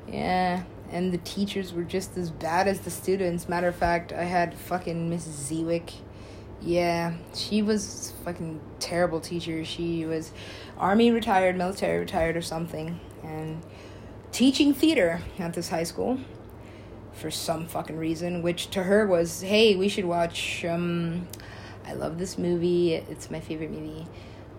[0.07, 3.49] Yeah, and the teachers were just as bad as the students.
[3.49, 5.51] Matter of fact, I had fucking Mrs.
[5.51, 5.93] Zewick
[6.61, 9.63] yeah, she was fucking terrible teacher.
[9.63, 10.31] She was
[10.77, 13.61] army retired, military retired, or something, and
[14.31, 16.19] teaching theater at this high school
[17.13, 18.41] for some fucking reason.
[18.41, 20.65] Which to her was, hey, we should watch.
[20.65, 21.27] Um,
[21.85, 22.93] I love this movie.
[22.93, 24.05] It's my favorite movie.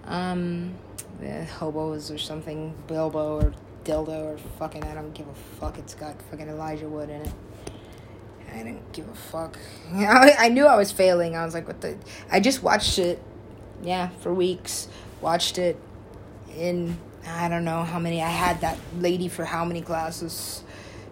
[0.04, 0.74] Um,
[1.20, 3.52] the hobos or something, Bilbo or
[3.84, 4.84] dildo or fucking.
[4.84, 5.78] I don't give a fuck.
[5.78, 7.32] It's got fucking Elijah Wood in it.
[8.52, 9.58] I didn't give a fuck.
[9.92, 11.36] I, knew I was failing.
[11.36, 11.96] I was like, what the?
[12.30, 13.22] I just watched it,
[13.82, 14.88] yeah, for weeks.
[15.20, 15.76] Watched it
[16.56, 18.22] in, I don't know how many.
[18.22, 20.64] I had that lady for how many classes.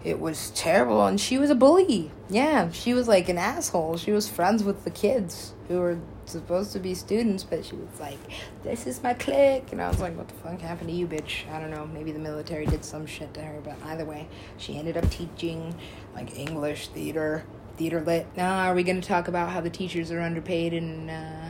[0.04, 1.04] It was terrible.
[1.06, 2.10] And she was a bully.
[2.30, 3.96] Yeah, she was like an asshole.
[3.96, 8.00] She was friends with the kids who were supposed to be students, but she was
[8.00, 8.18] like,
[8.62, 11.48] "This is my clique," and I was like, "What the fuck happened to you, bitch?"
[11.52, 11.86] I don't know.
[11.86, 15.74] Maybe the military did some shit to her, but either way, she ended up teaching
[16.14, 17.44] like English, theater,
[17.76, 18.26] theater lit.
[18.36, 21.48] Now, are we to talk about how the teachers are underpaid and uh,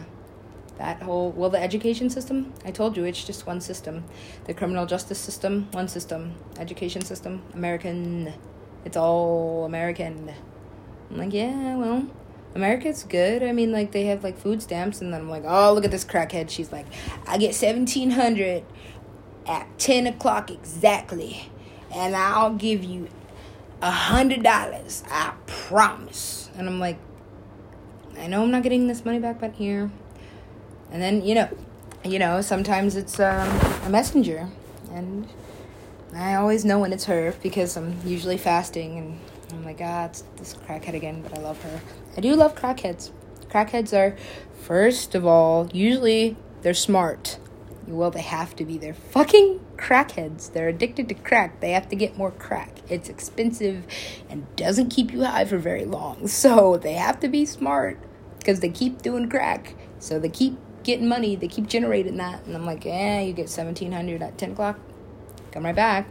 [0.78, 2.52] that whole well, the education system?
[2.64, 4.04] I told you it's just one system.
[4.46, 6.34] The criminal justice system, one system.
[6.58, 8.32] Education system, American.
[8.84, 10.32] It's all American.
[11.10, 12.06] I'm like, yeah, well
[12.54, 13.42] America's good.
[13.42, 15.90] I mean, like they have like food stamps, and then I'm like, oh, look at
[15.90, 16.50] this crackhead.
[16.50, 16.86] She's like,
[17.26, 18.64] I get seventeen hundred
[19.46, 21.50] at ten o'clock exactly,
[21.94, 23.08] and I'll give you
[23.80, 25.04] a hundred dollars.
[25.10, 26.50] I promise.
[26.56, 26.98] And I'm like,
[28.18, 29.90] I know I'm not getting this money back, but here.
[30.90, 31.48] And then you know,
[32.04, 33.48] you know, sometimes it's um,
[33.84, 34.48] a messenger,
[34.92, 35.28] and
[36.14, 39.20] I always know when it's her because I'm usually fasting and
[39.52, 41.80] I'm like, ah, it's this crackhead again, but I love her.
[42.18, 43.12] I do love crackheads.
[43.48, 44.16] Crackheads are,
[44.60, 47.38] first of all, usually they're smart.
[47.86, 48.76] Well, they have to be.
[48.76, 50.52] They're fucking crackheads.
[50.52, 51.60] They're addicted to crack.
[51.60, 52.80] They have to get more crack.
[52.88, 53.86] It's expensive
[54.28, 56.26] and doesn't keep you high for very long.
[56.26, 58.00] So they have to be smart
[58.38, 59.76] because they keep doing crack.
[60.00, 61.36] So they keep getting money.
[61.36, 62.44] They keep generating that.
[62.46, 64.80] And I'm like, yeah, you get 1700 at 10 o'clock.
[65.52, 66.08] Come right back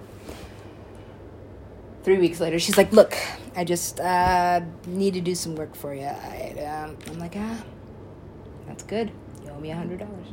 [2.07, 3.17] three weeks later, she's like, "Look,
[3.53, 7.61] I just uh, need to do some work for you." I, um, I'm like, "Ah,
[8.65, 9.11] that's good.
[9.43, 10.27] You owe me a hundred dollars."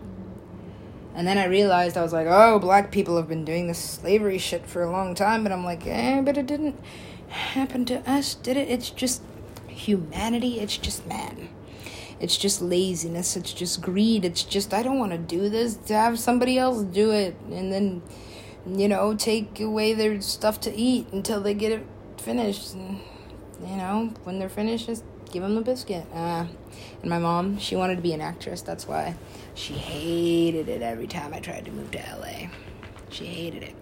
[1.16, 4.38] And then I realized I was like, "Oh, black people have been doing this slavery
[4.38, 6.78] shit for a long time," but I'm like, "Eh, but it didn't
[7.28, 8.68] happen to us, did it?
[8.68, 9.22] It's just
[9.66, 10.60] humanity.
[10.60, 11.48] It's just man."
[12.20, 13.36] It's just laziness.
[13.36, 14.24] It's just greed.
[14.24, 17.34] It's just, I don't want to do this to have somebody else do it.
[17.50, 18.02] And then
[18.66, 21.86] you know, take away their stuff to eat until they get it
[22.18, 22.74] finished.
[22.74, 23.00] And
[23.60, 26.06] you know, when they're finished, just give them a biscuit.
[26.12, 26.46] Uh,
[27.02, 28.62] and my mom, she wanted to be an actress.
[28.62, 29.16] That's why
[29.54, 32.48] she hated it every time I tried to move to LA.
[33.10, 33.74] She hated it.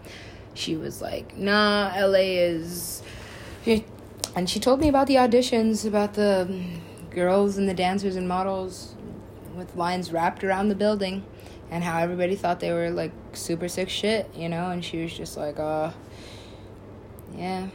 [0.54, 3.02] She was like, nah, LA is.
[4.34, 6.64] And she told me about the auditions, about the
[7.10, 8.94] girls and the dancers and models
[9.54, 11.22] with lines wrapped around the building
[11.72, 15.12] and how everybody thought they were like super sick shit, you know, and she was
[15.12, 15.90] just like, uh,
[17.34, 17.68] yeah.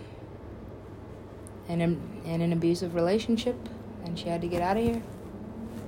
[1.67, 3.57] In, a, in an abusive relationship,
[4.05, 5.01] and she had to get out of here.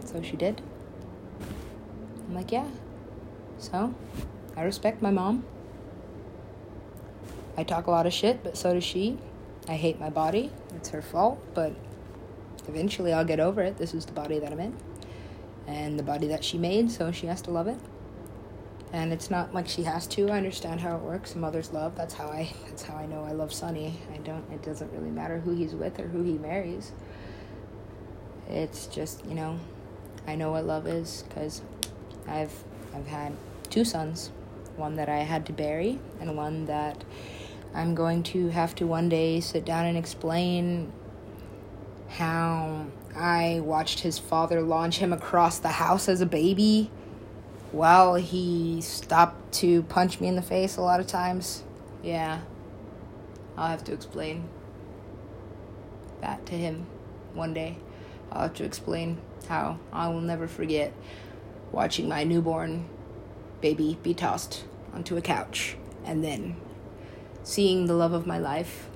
[0.06, 0.60] So she did.
[2.28, 2.68] I'm like, yeah.
[3.60, 3.94] So,
[4.58, 5.46] I respect my mom.
[7.58, 9.20] I talk a lot of shit, but so does she.
[9.68, 10.52] I hate my body.
[10.76, 11.74] It's her fault, but
[12.68, 13.78] eventually I'll get over it.
[13.78, 14.76] This is the body that I'm in.
[15.68, 17.78] And the body that she made, so she has to love it.
[18.92, 20.30] And it's not like she has to.
[20.30, 21.36] I understand how it works.
[21.36, 21.96] Mothers love.
[21.96, 24.00] That's how I that's how I know I love Sonny.
[24.14, 26.92] I don't it doesn't really matter who he's with or who he marries.
[28.50, 29.60] It's just, you know,
[30.28, 31.62] I know what love is cuz
[32.28, 32.64] I've
[32.96, 33.34] I've had
[33.70, 34.32] two sons,
[34.76, 37.04] one that I had to bury and one that
[37.76, 40.92] I'm going to have to one day sit down and explain
[42.08, 46.90] how I watched his father launch him across the house as a baby
[47.72, 51.64] while he stopped to punch me in the face a lot of times.
[52.04, 52.42] Yeah.
[53.58, 54.48] I'll have to explain
[56.22, 56.86] that to him
[57.34, 57.78] one day.
[58.32, 60.94] I'll have to explain how I will never forget
[61.72, 62.88] watching my newborn
[63.62, 64.64] baby be tossed
[64.94, 66.56] onto a couch and then
[67.44, 68.90] seeing the love of my life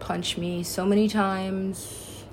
[0.00, 2.24] punch me so many times.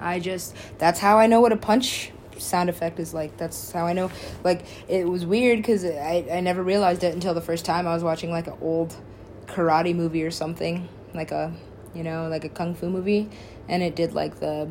[0.00, 3.36] I just, that's how I know what a punch sound effect is like.
[3.36, 4.10] That's how I know.
[4.42, 7.94] Like, it was weird because I, I never realized it until the first time I
[7.94, 8.96] was watching like an old
[9.46, 10.88] karate movie or something.
[11.14, 11.52] Like a,
[11.94, 13.30] you know, like a kung fu movie.
[13.68, 14.68] And it did like the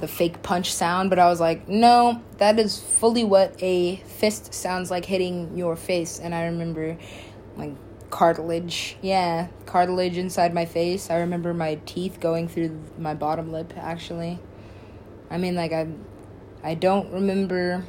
[0.00, 4.54] the fake punch sound, but I was like, no, that is fully what a fist
[4.54, 6.18] sounds like hitting your face.
[6.18, 6.96] And I remember
[7.56, 7.74] like
[8.10, 8.96] cartilage.
[9.02, 11.10] Yeah, cartilage inside my face.
[11.10, 14.38] I remember my teeth going through my bottom lip actually.
[15.30, 15.86] I mean like I
[16.62, 17.84] I don't remember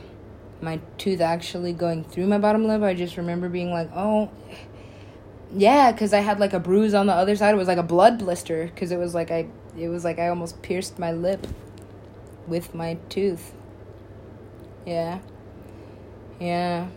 [0.61, 2.81] my tooth actually going through my bottom lip.
[2.81, 4.29] I just remember being like, "Oh,
[5.53, 7.53] yeah, cuz I had like a bruise on the other side.
[7.53, 9.47] It was like a blood blister cuz it was like I
[9.77, 11.47] it was like I almost pierced my lip
[12.47, 13.53] with my tooth.
[14.85, 15.19] Yeah.
[16.39, 16.87] Yeah.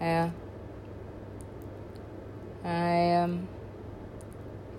[0.00, 0.30] Yeah.
[2.64, 3.48] I um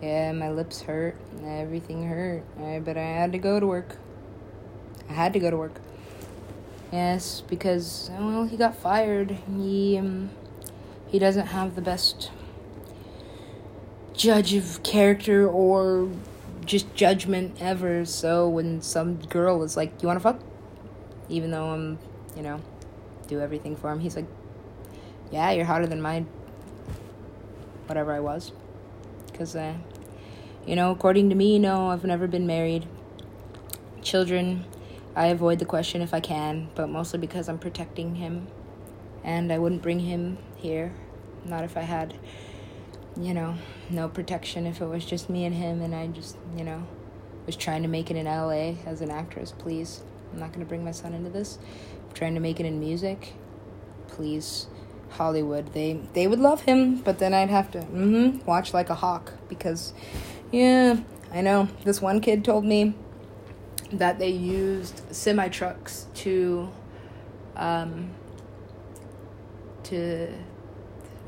[0.02, 1.16] yeah, my lips hurt.
[1.44, 2.44] Everything hurt.
[2.62, 3.98] I, but I had to go to work.
[5.10, 5.80] I had to go to work.
[6.92, 9.32] Yes, because well, he got fired.
[9.58, 10.30] He um,
[11.08, 12.32] he doesn't have the best
[14.14, 16.10] judge of character or
[16.66, 18.06] just judgment ever.
[18.06, 20.40] So when some girl is like, "You want to fuck?"
[21.30, 21.98] even though I'm,
[22.36, 22.62] you know,
[23.28, 24.28] do everything for him, he's like,
[25.32, 26.26] "Yeah, you're hotter than my
[27.88, 28.52] whatever I was,"
[29.32, 29.74] because uh,
[30.66, 32.88] you know, according to me, no, I've never been married.
[34.02, 34.66] Children,
[35.16, 38.48] I avoid the question if I can, but mostly because I'm protecting him.
[39.24, 40.94] And I wouldn't bring him here.
[41.46, 42.16] Not if I had,
[43.20, 43.56] you know,
[43.90, 44.68] no protection.
[44.68, 46.86] If it was just me and him and I just, you know,
[47.46, 50.04] was trying to make it in LA as an actress, please.
[50.34, 51.58] I'm not going to bring my son into this.
[52.08, 53.34] I'm trying to make it in music.
[54.08, 54.68] Please.
[55.12, 55.74] Hollywood.
[55.74, 59.34] They they would love him, but then I'd have to mm-hmm, watch like a hawk
[59.48, 59.94] because
[60.52, 60.98] yeah,
[61.32, 61.70] I know.
[61.84, 62.96] This one kid told me
[63.92, 66.70] that they used semi trucks to
[67.56, 68.10] um
[69.84, 70.28] to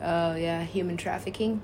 [0.01, 1.61] oh yeah human trafficking.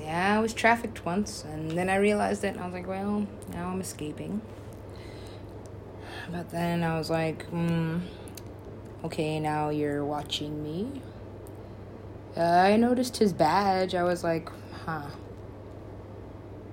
[0.00, 3.26] Yeah i was trafficked once and then i realized it and i was like well
[3.52, 4.40] now i'm escaping.
[6.30, 7.98] But then i was like hmm
[9.04, 11.00] okay now you're watching me.
[12.36, 13.94] Uh, i noticed his badge.
[13.94, 14.50] I was like
[14.84, 15.08] huh.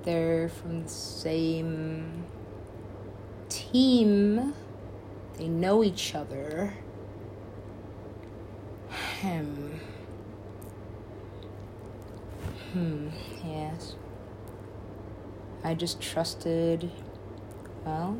[0.04, 2.26] They're from the same
[3.54, 4.54] team.
[5.38, 6.74] They know each other.
[9.22, 9.70] Hmm.
[12.74, 13.08] Hmm,
[13.46, 13.96] yes.
[15.64, 16.90] I just trusted.
[17.86, 18.18] Well,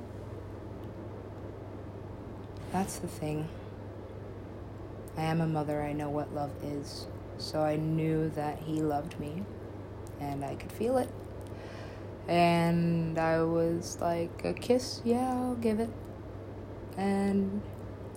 [2.72, 3.48] that's the thing.
[5.18, 7.08] I am a mother, I know what love is.
[7.38, 9.44] So I knew that he loved me,
[10.20, 11.10] and I could feel it.
[12.28, 15.90] And I was like, a kiss, yeah, I'll give it.
[16.98, 17.62] And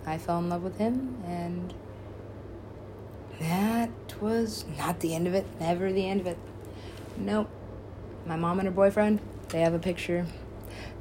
[0.07, 1.75] I fell in love with him, and
[3.41, 3.91] that
[4.21, 5.47] was not the end of it.
[5.61, 6.39] Never the end of it.
[7.17, 7.51] Nope.
[8.27, 10.27] my mom and her boyfriend, they have a picture.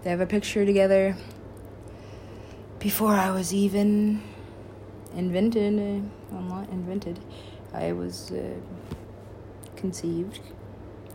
[0.03, 1.16] They have a picture together
[2.80, 4.22] before I was even
[5.16, 5.80] invented.
[6.32, 7.20] Uh, not invented.
[7.74, 8.56] I was uh,
[9.76, 10.39] conceived.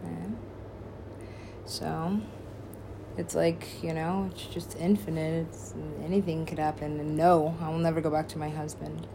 [0.05, 0.50] Yeah.
[1.71, 2.21] So
[3.17, 5.47] it's like you know it's just infinite.
[5.49, 5.73] It's
[6.05, 6.99] anything could happen.
[6.99, 9.07] And no i will never go back to my husband.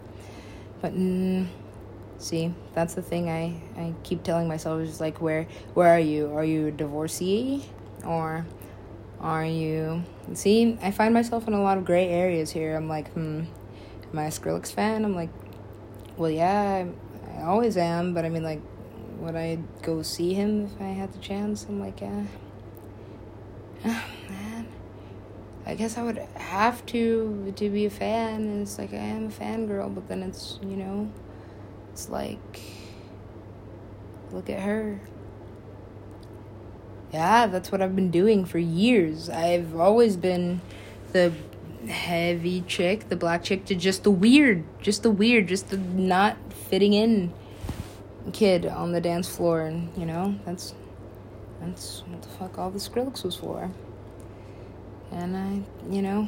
[0.82, 1.48] But mm,
[2.18, 6.34] see that's the thing i i keep telling myself is like where where are you?
[6.34, 7.66] Are you a divorcee?
[8.06, 8.46] Or
[9.20, 10.04] are you
[10.34, 12.78] see i find myself in a lot of gray areas here.
[12.78, 13.44] I'm like hmm
[14.14, 15.04] am i a skrillex fan?
[15.04, 15.32] I'm like
[16.16, 16.86] well yeah
[17.36, 18.14] i, I always am.
[18.14, 18.62] But i mean like
[19.20, 21.66] would i go see him if i had the chance?
[21.68, 22.24] I'm like yeah
[23.86, 24.68] Oh, man,
[25.66, 28.42] I guess I would have to to be a fan.
[28.42, 31.12] And it's like I am a fangirl, but then it's you know,
[31.94, 32.62] it's like,
[34.32, 35.00] look at her.
[37.14, 39.30] Yeah, that's what I've been doing for years.
[39.30, 40.62] I've always been
[41.14, 41.32] the
[41.88, 46.38] heavy chick, the black chick, to just the weird, just the weird, just the not
[46.52, 47.32] fitting in
[48.34, 50.74] kid on the dance floor, and you know that's
[51.62, 53.70] that's what the fuck all the Skrillex was for.
[55.12, 56.28] And I, you know,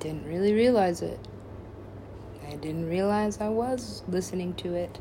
[0.00, 1.18] didn't really realize it.
[2.46, 4.98] I didn't realize I was listening to it.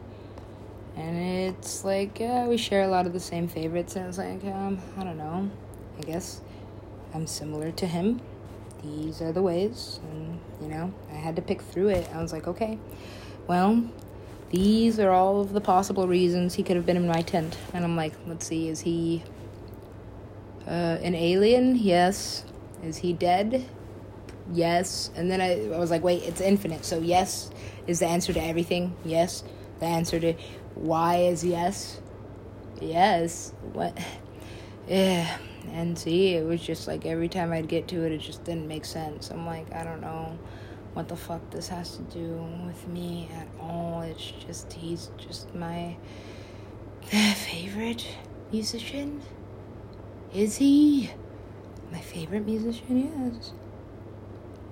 [0.96, 3.96] And it's like, yeah, we share a lot of the same favorites.
[3.96, 5.50] And it's like, um, I don't know.
[5.98, 6.42] I guess
[7.14, 8.22] I'm similar to him.
[8.84, 10.00] These are the ways.
[10.12, 12.08] And, you know, I had to pick through it.
[12.14, 12.78] I was like, okay,
[13.48, 13.84] well,
[14.54, 17.58] these are all of the possible reasons he could have been in my tent.
[17.74, 19.24] And I'm like, let's see, is he
[20.68, 21.76] uh, an alien?
[21.76, 22.46] Yes.
[22.84, 23.66] Is he dead?
[24.52, 25.10] Yes.
[25.16, 26.86] And then I, I was like, wait, it's infinite.
[26.86, 27.50] So, yes
[27.88, 28.96] is the answer to everything.
[29.04, 29.44] Yes.
[29.80, 30.34] The answer to
[30.76, 32.00] why is yes.
[32.80, 33.54] Yes.
[33.74, 33.98] What?
[34.88, 35.36] Yeah.
[35.72, 38.68] And see, it was just like every time I'd get to it, it just didn't
[38.68, 39.32] make sense.
[39.32, 40.38] I'm like, I don't know
[40.94, 44.02] what the fuck this has to do with me at all.
[44.02, 45.98] It's just, he's just my
[47.02, 48.08] favorite
[48.52, 49.22] musician.
[50.34, 51.10] Is he?
[51.92, 53.34] My favorite musician?
[53.36, 53.54] Yes.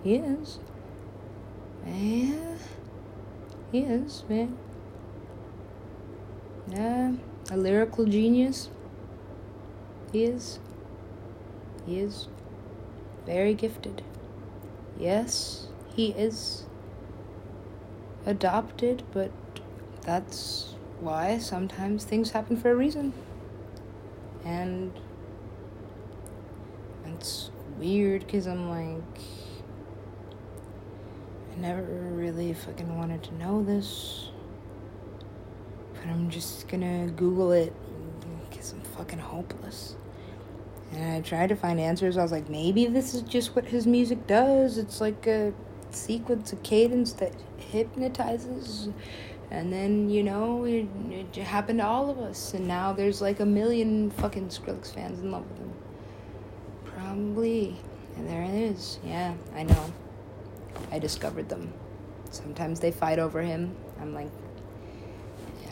[0.04, 0.60] He is.
[1.86, 2.56] Yeah.
[3.72, 4.58] He is, man.
[6.68, 7.14] Yeah.
[7.50, 8.70] A lyrical genius.
[10.12, 10.60] He is.
[11.88, 12.28] He is
[13.26, 14.04] very gifted.
[15.00, 16.66] Yes he is
[18.26, 19.32] adopted, but
[20.02, 23.14] that's why sometimes things happen for a reason.
[24.46, 24.92] And
[27.06, 29.20] it's weird because I'm like,
[31.54, 34.30] I never really fucking wanted to know this.
[35.94, 37.74] But I'm just gonna Google it
[38.50, 39.96] because I'm fucking hopeless.
[40.92, 42.18] And I tried to find answers.
[42.18, 44.78] I was like, maybe this is just what his music does.
[44.78, 45.54] It's like a
[45.96, 48.90] sequence, a cadence that hypnotizes.
[49.50, 52.54] And then, you know, it, it happened to all of us.
[52.54, 55.74] And now there's like a million fucking Skrillex fans in love with him.
[56.86, 57.76] Probably.
[58.16, 59.00] And there it is.
[59.06, 59.94] Yeah, I know.
[60.92, 61.74] I discovered them.
[62.30, 63.76] Sometimes they fight over him.
[64.00, 64.30] I'm like,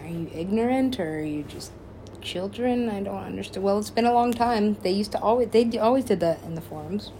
[0.01, 1.71] are you ignorant or are you just
[2.21, 2.89] children?
[2.89, 3.63] I don't understand.
[3.63, 4.75] Well, it's been a long time.
[4.81, 7.11] They used to always, they always did that in the forums.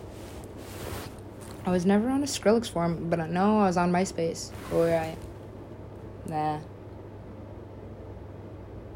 [1.69, 4.49] I was never on a Skrillex forum, but I know I was on MySpace.
[4.71, 5.15] Where I.
[6.27, 6.59] Nah.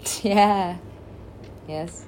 [0.24, 0.78] yeah.
[1.68, 2.06] Yes.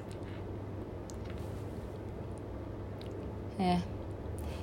[3.60, 3.80] Yeah.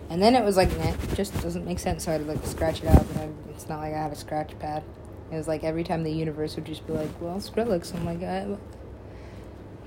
[0.10, 2.28] And then it was like, nah, it just doesn't make sense, so I had to
[2.28, 4.84] like scratch it out, but I, it's not like I had a scratch pad.
[5.32, 7.96] It was like every time the universe would just be like, well, Skrillex.
[7.96, 8.58] I'm like, uh,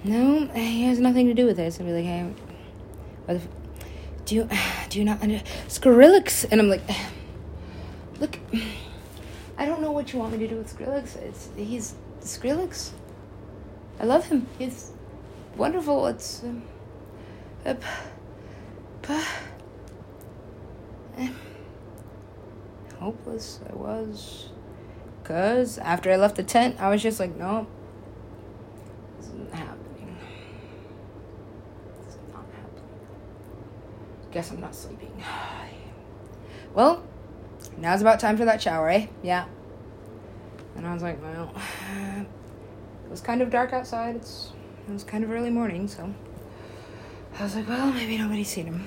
[0.03, 1.79] no, he has nothing to do with this.
[1.79, 2.33] And be like, hey,
[4.27, 4.49] do you
[4.91, 6.45] do you not under Skrillex?
[6.51, 6.83] And I'm like,
[8.21, 8.39] look,
[9.59, 11.17] I don't know what you want me to do with Skrillex.
[11.17, 12.91] It's he's Skrillex.
[13.99, 14.47] I love him.
[14.59, 14.93] He's
[15.57, 16.07] wonderful.
[16.09, 16.63] It's um,
[17.65, 17.75] uh,
[19.09, 19.25] uh,
[22.99, 23.61] hopeless.
[23.71, 24.51] I was,
[25.25, 27.67] cause after I left the tent, I was just like, no,
[34.37, 35.11] Guess I'm not sleeping.
[36.75, 37.03] well,
[37.79, 39.07] now's about time for that shower, eh?
[39.23, 39.47] Yeah.
[40.77, 41.51] And I was like, well,
[42.21, 44.15] it was kind of dark outside.
[44.15, 44.53] It's
[44.87, 46.13] it was kind of early morning, so
[47.39, 48.87] I was like, well, maybe nobody's seen him.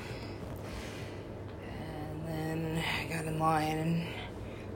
[2.28, 4.08] And then I got in line, and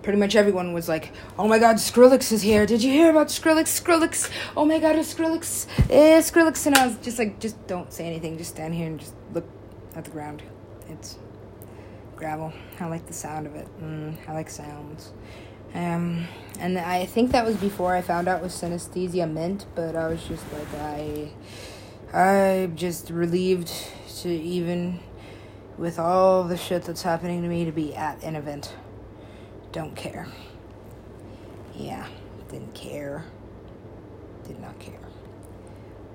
[0.01, 2.65] pretty much everyone was like, "Oh my God, Skrillex is here!
[2.65, 3.79] Did you hear about Skrillex?
[3.79, 4.31] Skrillex!
[4.57, 5.67] Oh my God, it's Skrillex!
[5.91, 8.39] Eh, Skrillex!" And I was just like, "Just don't say anything.
[8.39, 9.45] Just stand here and just look
[9.95, 10.41] at the ground.
[10.89, 11.17] It's
[12.15, 12.53] gravel.
[12.79, 13.67] I like the sound of it.
[13.81, 15.11] Mm, I like sounds."
[15.73, 16.27] Um,
[16.59, 20.23] and I think that was before I found out what synesthesia meant, but I was
[20.23, 21.31] just like, I,
[22.15, 23.71] I'm just relieved
[24.21, 24.99] to even,
[25.79, 28.75] with all the shit that's happening to me, to be at an event
[29.73, 30.27] don't care.
[31.75, 32.05] Yeah,
[32.49, 33.25] didn't care.
[34.47, 34.99] Did not care.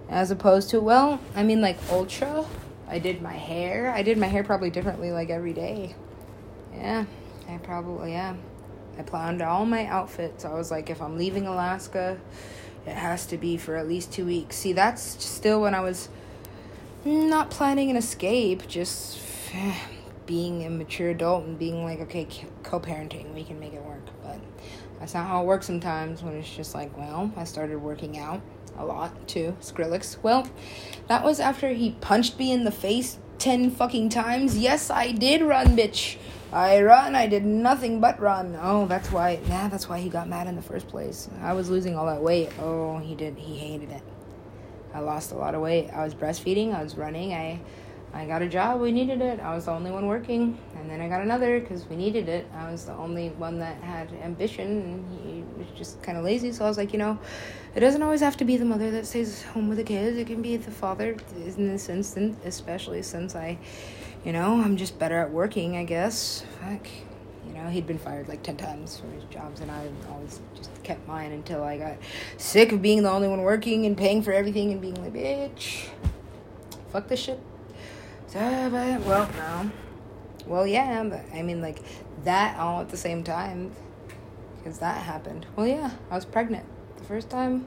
[0.09, 2.47] As opposed to, well, I mean, like Ultra,
[2.89, 3.91] I did my hair.
[3.91, 5.95] I did my hair probably differently, like every day.
[6.74, 7.05] Yeah,
[7.49, 8.34] I probably, yeah.
[8.99, 10.45] I planned all my outfits.
[10.45, 12.18] I was like, if I'm leaving Alaska,
[12.86, 14.57] it has to be for at least two weeks.
[14.57, 16.09] See, that's still when I was
[17.05, 19.20] not planning an escape, just
[19.55, 19.74] eh,
[20.26, 22.26] being a mature adult and being like, okay,
[22.62, 24.05] co parenting, we can make it work.
[24.24, 24.41] But
[24.99, 28.41] that's not how it works sometimes when it's just like, well, I started working out
[28.79, 29.57] a lot too.
[29.61, 30.22] Skrillex.
[30.22, 30.49] Well,
[31.09, 34.59] that was after he punched me in the face 10 fucking times.
[34.59, 36.16] Yes, I did run, bitch.
[36.53, 37.14] I run.
[37.14, 38.59] I did nothing but run.
[38.61, 39.41] Oh, that's why.
[39.49, 41.29] Yeah, that's why he got mad in the first place.
[41.43, 42.51] I was losing all that weight.
[42.59, 43.37] Oh, he did.
[43.37, 44.03] He hated it.
[44.95, 45.91] I lost a lot of weight.
[45.91, 46.74] I was breastfeeding.
[46.74, 47.35] I was running.
[47.35, 47.61] I
[48.12, 49.39] I got a job, we needed it.
[49.41, 50.59] I was the only one working.
[50.76, 52.47] And then I got another because we needed it.
[52.55, 56.53] I was the only one that had ambition and he was just kind of lazy.
[56.53, 57.18] So I was like, you know,
[57.75, 60.16] it doesn't always have to be the mother that stays home with the kids.
[60.16, 63.59] It can be the father in this instance, especially since I,
[64.25, 66.45] you know, I'm just better at working, I guess.
[66.61, 66.89] Fuck.
[67.47, 70.71] You know, he'd been fired like 10 times for his jobs, and I always just
[70.83, 71.97] kept mine until I got
[72.37, 75.89] sick of being the only one working and paying for everything and being like, bitch,
[76.93, 77.41] fuck this shit.
[78.35, 79.71] Well, no.
[80.47, 81.81] Well, yeah, but I mean, like,
[82.25, 83.73] that all at the same time.
[84.59, 85.47] Because that happened.
[85.57, 86.66] Well, yeah, I was pregnant.
[87.09, 87.67] First time?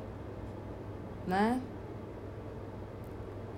[1.25, 1.57] Nah.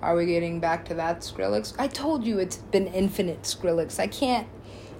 [0.00, 1.74] Are we getting back to that Skrillex?
[1.78, 4.00] I told you it's been infinite Skrillex.
[4.00, 4.48] I can't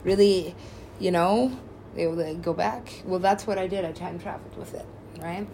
[0.03, 0.55] really,
[1.01, 1.59] you know,
[1.97, 3.03] go back.
[3.07, 3.87] Well, that's what I did.
[3.87, 4.85] I time traveled with it,
[5.21, 5.47] right?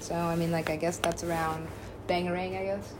[0.00, 1.68] So, I mean, like, I guess that's around
[2.06, 2.92] Bangarang, I guess.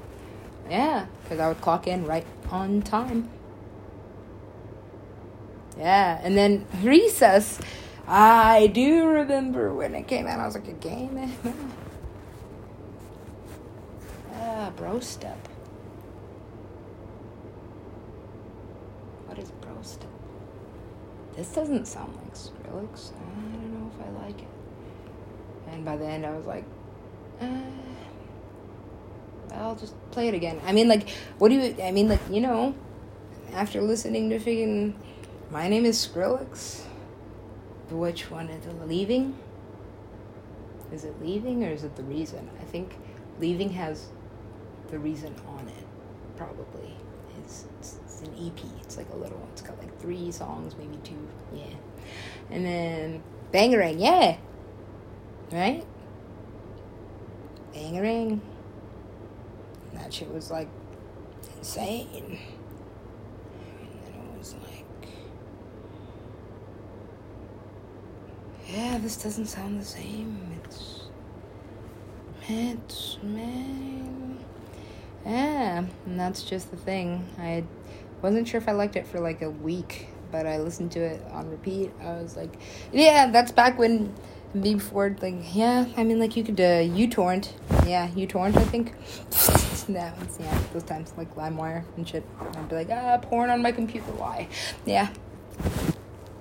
[0.70, 3.29] Yeah, because I would clock in right on time.
[5.77, 7.61] Yeah, and then recess.
[8.09, 10.38] I do remember when it came out.
[10.38, 11.32] I was like, a game?
[14.38, 15.48] Ah, bro step.
[19.26, 20.09] What is bro step?
[21.36, 23.12] This doesn't sound like Skrillex.
[23.12, 24.48] I don't know if I like it.
[25.72, 26.64] And by the end, I was like,
[27.40, 27.61] uh,
[29.54, 30.61] I'll just play it again.
[30.64, 31.74] I mean, like, what do you?
[31.82, 32.74] I mean, like, you know,
[33.52, 34.94] after listening to freaking,
[35.50, 36.86] my name is Skrillex.
[37.91, 38.89] Which one is it?
[38.89, 39.37] Leaving?
[40.93, 42.49] Is it leaving or is it the reason?
[42.61, 42.97] I think
[43.41, 44.09] leaving has
[44.91, 45.87] the reason on it.
[46.37, 46.97] Probably.
[47.43, 48.59] It's, it's, it's an EP.
[48.82, 49.49] It's like a little one.
[49.53, 51.28] It's got like three songs, maybe two.
[51.53, 51.64] Yeah.
[52.51, 53.22] And then
[53.53, 54.37] Bangarang, yeah.
[55.53, 55.84] Right?
[57.74, 58.41] Bangarang
[60.07, 60.68] that shit was like
[61.59, 62.09] insane.
[62.14, 65.09] And then it was like,
[68.68, 70.60] yeah, this doesn't sound the same.
[70.64, 71.02] It's,
[72.48, 74.38] it's, man.
[75.24, 77.28] Yeah, and that's just the thing.
[77.38, 77.64] I
[78.22, 81.22] wasn't sure if I liked it for like a week, but I listened to it
[81.32, 81.90] on repeat.
[82.00, 82.56] I was like,
[82.92, 84.14] yeah, that's back when
[84.60, 87.52] before like yeah i mean like you could uh utorrent
[87.86, 88.92] yeah utorrent i think
[89.92, 93.60] that was yeah those times like limewire and shit i'd be like ah porn on
[93.60, 94.48] my computer why
[94.86, 95.12] yeah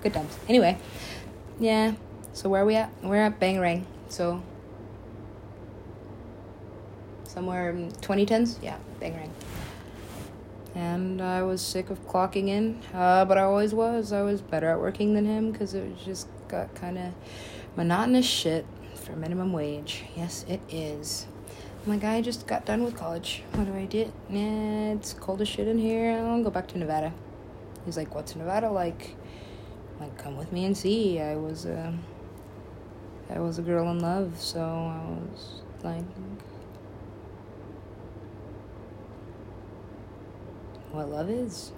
[0.02, 0.78] good times anyway
[1.60, 1.94] yeah
[2.36, 4.44] so where are we at we're at bangarang so
[7.24, 9.32] somewhere in 2010s yeah bangarang
[10.76, 14.12] and I was sick of clocking in, uh, but I always was.
[14.12, 17.14] I was better at working than him because it just got kind of
[17.78, 20.04] monotonous shit for minimum wage.
[20.18, 21.28] Yes, it is.
[21.86, 23.44] My guy just got done with college.
[23.54, 24.12] What do I do?
[24.30, 26.12] Yeah, it's cold as shit in here.
[26.12, 27.14] I'll go back to Nevada.
[27.86, 29.16] He's like, "What's Nevada like?"
[29.94, 31.22] I'm like, come with me and see.
[31.22, 31.94] I was uh,
[33.30, 36.06] I was a girl in love, so I was like,
[40.92, 41.72] what love is.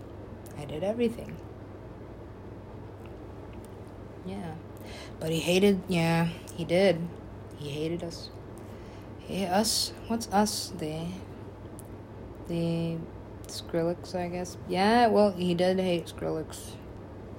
[0.58, 1.36] I did everything.
[4.26, 4.56] Yeah.
[5.20, 7.00] But he hated, yeah, he did.
[7.58, 8.30] He hated us.
[9.20, 9.94] He us?
[10.08, 10.72] What's us?
[10.78, 11.06] The
[12.48, 12.98] the
[13.48, 14.58] Skrillex, I guess.
[14.68, 16.72] Yeah, well, he did hate Skrillex.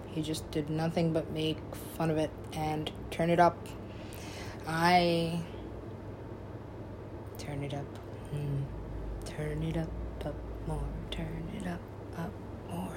[0.08, 1.58] He just did nothing but make
[1.96, 3.56] fun of it and turn it up.
[4.68, 5.40] I
[7.38, 7.86] turn it up.
[8.34, 8.64] Mm.
[9.24, 9.88] Turn it up,
[10.26, 10.34] up
[10.66, 10.84] more.
[11.10, 11.80] Turn it up,
[12.18, 12.30] up
[12.70, 12.92] more.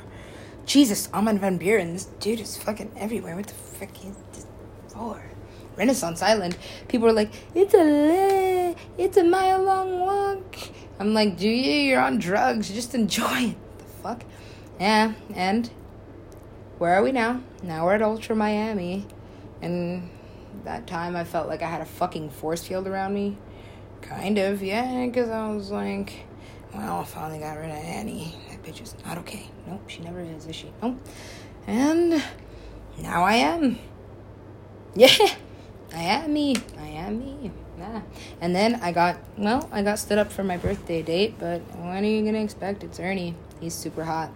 [0.66, 3.38] Jesus, Armin van Buuren, this dude is fucking everywhere.
[3.38, 4.46] What the frick is this
[4.90, 5.24] for?
[5.78, 6.58] Renaissance Island.
[6.90, 10.58] People are like, it's a it's a mile long walk.
[11.00, 11.72] I'm like, do you?
[11.72, 12.70] You're on drugs.
[12.70, 13.78] Just enjoy it.
[13.78, 14.24] The fuck?
[14.78, 15.70] Yeah, and
[16.80, 17.42] where are we now?
[17.64, 19.06] Now we're at Ultra Miami.
[19.62, 20.10] And
[20.64, 23.38] that time I felt like I had a fucking force field around me.
[24.01, 26.26] Kind of, yeah, because I was like,
[26.74, 28.36] well, I finally got rid of Annie.
[28.49, 29.49] That bitch is not okay.
[29.68, 30.72] Nope, she never is, is she?
[30.82, 30.97] Nope.
[31.68, 32.24] And
[32.99, 33.80] now I am.
[34.93, 35.07] Yeah,
[35.95, 36.57] I am me.
[36.78, 37.49] I am me.
[37.80, 38.01] Yeah.
[38.41, 42.03] And then I got, well, I got stood up for my birthday date, but what
[42.03, 42.84] are you going to expect?
[42.84, 43.36] It's Ernie.
[43.62, 44.32] He's super hot.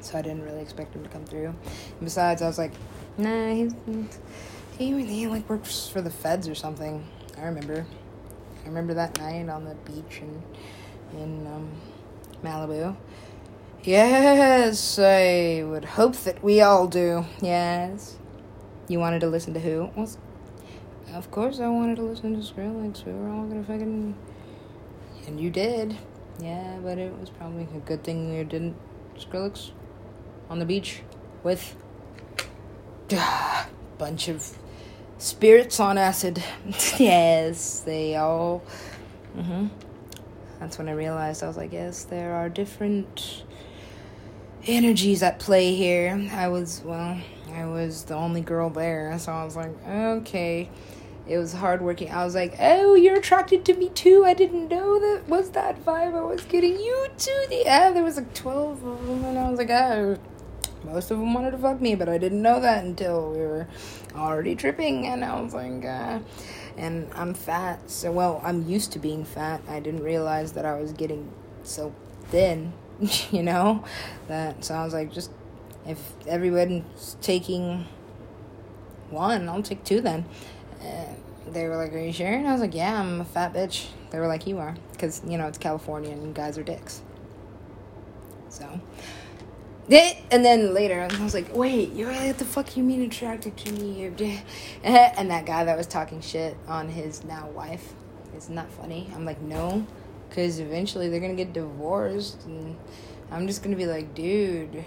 [0.00, 1.48] So I didn't really expect him to come through.
[1.48, 2.72] And besides, I was like,
[3.18, 3.74] nah, he's,
[4.78, 7.06] he, like works for the feds or something.
[7.38, 7.86] I remember.
[8.64, 10.42] I remember that night on the beach in
[11.20, 11.70] in um,
[12.42, 12.96] Malibu.
[13.82, 17.24] Yes, I would hope that we all do.
[17.42, 18.16] Yes.
[18.88, 19.90] You wanted to listen to who?
[19.94, 20.08] Well,
[21.14, 23.04] of course I wanted to listen to Skrillex.
[23.04, 24.16] We were all gonna fucking.
[25.26, 25.96] And you did.
[26.40, 28.76] Yeah, but it was probably a good thing you didn't
[29.18, 29.70] Skrillex
[30.50, 31.02] on the beach
[31.42, 31.76] with
[33.10, 33.66] a
[33.98, 34.56] bunch of
[35.18, 36.42] spirits on acid.
[36.98, 38.62] yes, they all.
[39.36, 39.68] Mm-hmm.
[40.60, 43.44] That's when I realized I was like, yes, there are different
[44.66, 46.28] energies at play here.
[46.32, 47.20] I was, well,
[47.52, 50.70] I was the only girl there, so I was like, okay.
[51.26, 52.10] It was hard working.
[52.10, 54.24] I was like, oh, you're attracted to me too.
[54.26, 56.78] I didn't know that was that vibe I was getting.
[56.78, 57.44] You too.
[57.48, 60.18] The yeah, there was like twelve of them, and I was like, oh,
[60.84, 63.66] most of them wanted to fuck me, but I didn't know that until we were
[64.14, 66.20] already tripping, and I was like, uh,
[66.76, 69.62] and I'm fat, so well, I'm used to being fat.
[69.68, 71.30] I didn't realize that I was getting
[71.62, 72.72] so thin,
[73.30, 73.84] you know,
[74.28, 75.30] that so I was like, just
[75.86, 77.86] if everyone's taking
[79.10, 80.24] one, I'll take two then.
[80.80, 81.16] And
[81.48, 82.26] they were like, Are you sure?
[82.26, 83.86] And I was like, Yeah, I'm a fat bitch.
[84.10, 84.74] They were like, You are.
[84.92, 87.02] Because, you know, it's California and guys are dicks.
[88.48, 88.80] So.
[89.90, 93.72] And then later, I was like, wait, you what the fuck you mean attracted to
[93.72, 94.10] me?
[94.84, 97.92] And that guy that was talking shit on his now wife,
[98.36, 99.10] isn't that funny?
[99.14, 99.86] I'm like, no,
[100.28, 102.76] because eventually they're gonna get divorced, and
[103.30, 104.84] I'm just gonna be like, dude,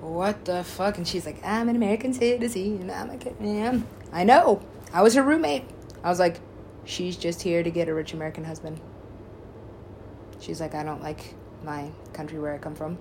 [0.00, 0.98] what the fuck?
[0.98, 3.86] And she's like, I'm an American citizen, I'm a man.
[4.12, 4.62] I know.
[4.92, 5.64] I was her roommate.
[6.04, 6.40] I was like,
[6.84, 8.80] she's just here to get a rich American husband.
[10.40, 11.34] She's like, I don't like
[11.64, 12.98] my country where I come from.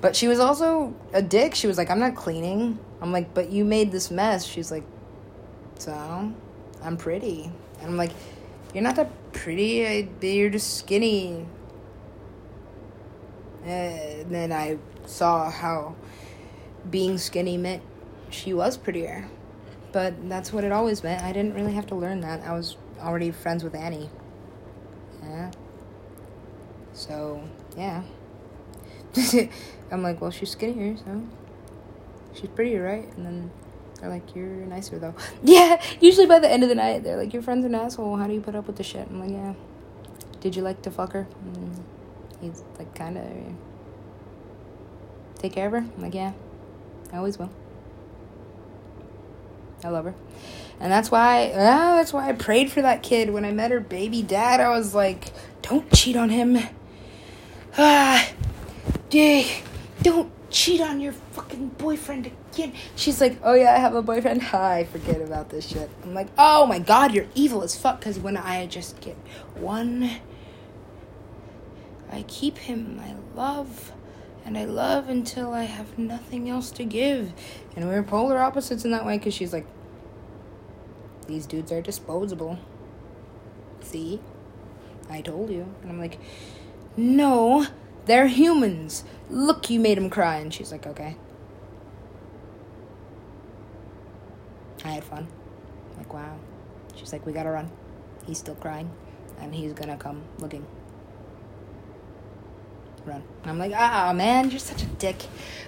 [0.00, 1.54] But she was also a dick.
[1.54, 2.78] She was like, I'm not cleaning.
[3.00, 4.44] I'm like, but you made this mess.
[4.44, 4.84] She's like,
[5.78, 6.32] so
[6.82, 7.50] I'm pretty.
[7.80, 8.12] And I'm like,
[8.74, 9.86] you're not that pretty.
[9.86, 11.46] I, you're just skinny.
[13.64, 15.96] And then I saw how
[16.90, 17.82] being skinny meant
[18.30, 19.28] she was prettier.
[19.92, 21.22] But that's what it always meant.
[21.22, 22.42] I didn't really have to learn that.
[22.42, 24.08] I was already friends with Annie.
[25.22, 25.50] Yeah.
[26.92, 27.42] So,
[27.76, 28.02] yeah.
[29.92, 31.22] I'm like, well, she's skinnier, so
[32.34, 33.08] she's prettier, right?
[33.16, 33.50] And then
[34.00, 35.14] they're like, you're nicer though.
[35.42, 35.82] Yeah.
[36.00, 38.16] Usually by the end of the night, they're like, your friend's an asshole.
[38.16, 39.08] How do you put up with the shit?
[39.08, 39.54] I'm like, yeah.
[40.40, 41.26] Did you like to fuck her?
[41.44, 41.84] And
[42.40, 43.26] he's like, kind of.
[45.38, 45.78] Take care of her.
[45.78, 46.32] I'm like, yeah.
[47.12, 47.50] I always will.
[49.82, 50.14] I love her.
[50.78, 53.80] And that's why, oh, that's why I prayed for that kid when I met her
[53.80, 54.60] baby dad.
[54.60, 56.58] I was like, don't cheat on him.
[57.82, 58.30] Ah,
[59.08, 59.62] Dick,
[60.02, 62.74] don't cheat on your fucking boyfriend again.
[62.94, 64.42] She's like, oh yeah, I have a boyfriend.
[64.52, 65.88] Hi, forget about this shit.
[66.02, 68.00] I'm like, oh my god, you're evil as fuck.
[68.00, 69.16] Because when I just get
[69.54, 70.10] one,
[72.12, 73.00] I keep him.
[73.02, 73.92] I love,
[74.44, 77.32] and I love until I have nothing else to give.
[77.76, 79.16] And we're polar opposites in that way.
[79.16, 79.66] Because she's like,
[81.26, 82.58] these dudes are disposable.
[83.80, 84.20] See,
[85.08, 85.66] I told you.
[85.80, 86.18] And I'm like,
[86.96, 87.66] no.
[88.06, 89.04] They're humans.
[89.28, 90.36] Look, you made him cry.
[90.36, 91.16] And she's like, okay.
[94.84, 95.28] I had fun.
[95.96, 96.36] Like, wow.
[96.96, 97.70] She's like, we gotta run.
[98.26, 98.90] He's still crying.
[99.38, 100.66] And he's gonna come looking.
[103.04, 103.22] Run.
[103.42, 105.22] And I'm like, ah, man, you're such a dick.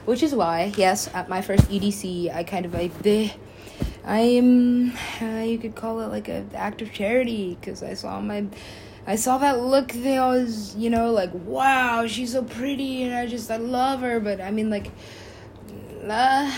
[0.04, 3.32] Which is why, yes, at my first EDC, I kind of like, bleh.
[4.04, 8.20] I am, uh, you could call it like an act of charity because I saw
[8.20, 8.46] my
[9.06, 13.26] I saw that look they always, you know, like, wow, she's so pretty and I
[13.26, 14.20] just, I love her.
[14.20, 14.90] But I mean, like,
[16.08, 16.52] uh,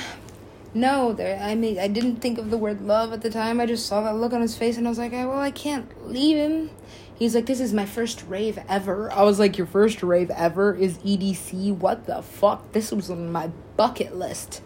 [0.74, 1.38] no, there.
[1.40, 3.60] I mean, I didn't think of the word love at the time.
[3.60, 6.10] I just saw that look on his face, and I was like, well, I can't
[6.10, 6.70] leave him.
[7.16, 9.10] He's like, this is my first rave ever.
[9.12, 11.76] I was like, your first rave ever is EDC?
[11.76, 12.72] What the fuck?
[12.72, 14.62] This was on my bucket list.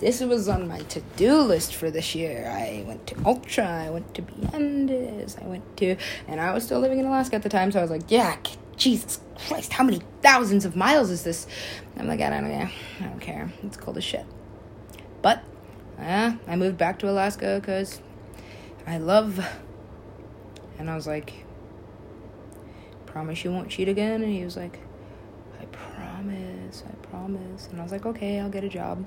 [0.00, 2.50] This was on my to do list for this year.
[2.50, 5.96] I went to Ultra, I went to Beyondis, I went to,
[6.26, 8.38] and I was still living in Alaska at the time, so I was like, yeah,
[8.78, 11.46] Jesus Christ, how many thousands of miles is this?
[11.98, 12.68] I'm like, I don't know,
[13.00, 13.52] I don't care.
[13.62, 14.24] It's cold as shit.
[15.20, 15.44] But,
[15.98, 18.00] yeah, I moved back to Alaska because
[18.86, 19.46] I love,
[20.78, 21.44] and I was like,
[23.04, 24.22] promise you won't cheat again?
[24.22, 24.78] And he was like,
[25.60, 27.68] I promise, I promise.
[27.70, 29.04] And I was like, okay, I'll get a job.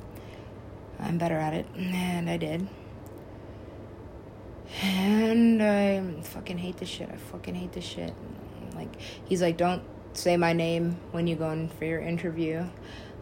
[1.00, 1.66] I'm better at it.
[1.76, 2.68] And I did.
[4.82, 7.10] And I fucking hate this shit.
[7.10, 8.14] I fucking hate this shit.
[8.76, 8.90] Like,
[9.26, 9.84] he's like, don't
[10.14, 12.64] say my name when you go in for your interview.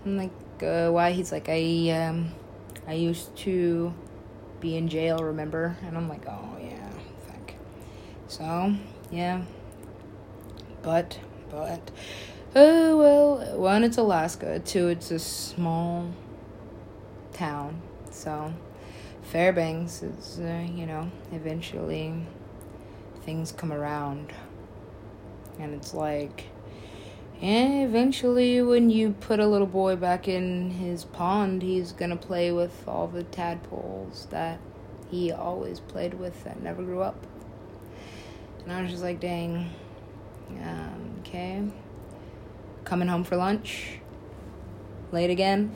[0.05, 0.31] I'm like,
[0.63, 1.11] uh, why?
[1.11, 2.31] He's like, I, um,
[2.87, 3.93] I used to
[4.59, 5.77] be in jail, remember?
[5.85, 6.89] And I'm like, oh, yeah,
[7.27, 7.53] fuck.
[8.27, 8.73] So,
[9.11, 9.41] yeah.
[10.81, 11.19] But,
[11.49, 11.91] but,
[12.55, 14.59] oh, well, one, it's Alaska.
[14.59, 16.11] Two, it's a small
[17.33, 17.81] town.
[18.11, 18.53] So,
[19.23, 22.13] Fairbanks is, uh, you know, eventually
[23.23, 24.33] things come around.
[25.59, 26.45] And it's like,
[27.41, 32.51] and eventually, when you put a little boy back in his pond, he's gonna play
[32.51, 34.59] with all the tadpoles that
[35.09, 37.25] he always played with that never grew up.
[38.63, 39.69] And I was just like, dang,
[40.61, 41.63] um, okay.
[42.85, 43.99] Coming home for lunch.
[45.11, 45.75] Late again.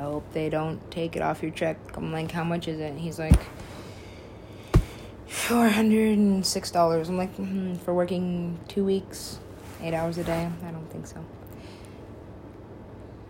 [0.00, 1.76] I hope they don't take it off your check.
[1.94, 2.96] I'm like, how much is it?
[2.96, 3.38] He's like,
[5.28, 7.08] $406.
[7.08, 9.38] I'm like, mm-hmm, for working two weeks,
[9.82, 10.48] eight hours a day?
[10.64, 11.22] I don't think so.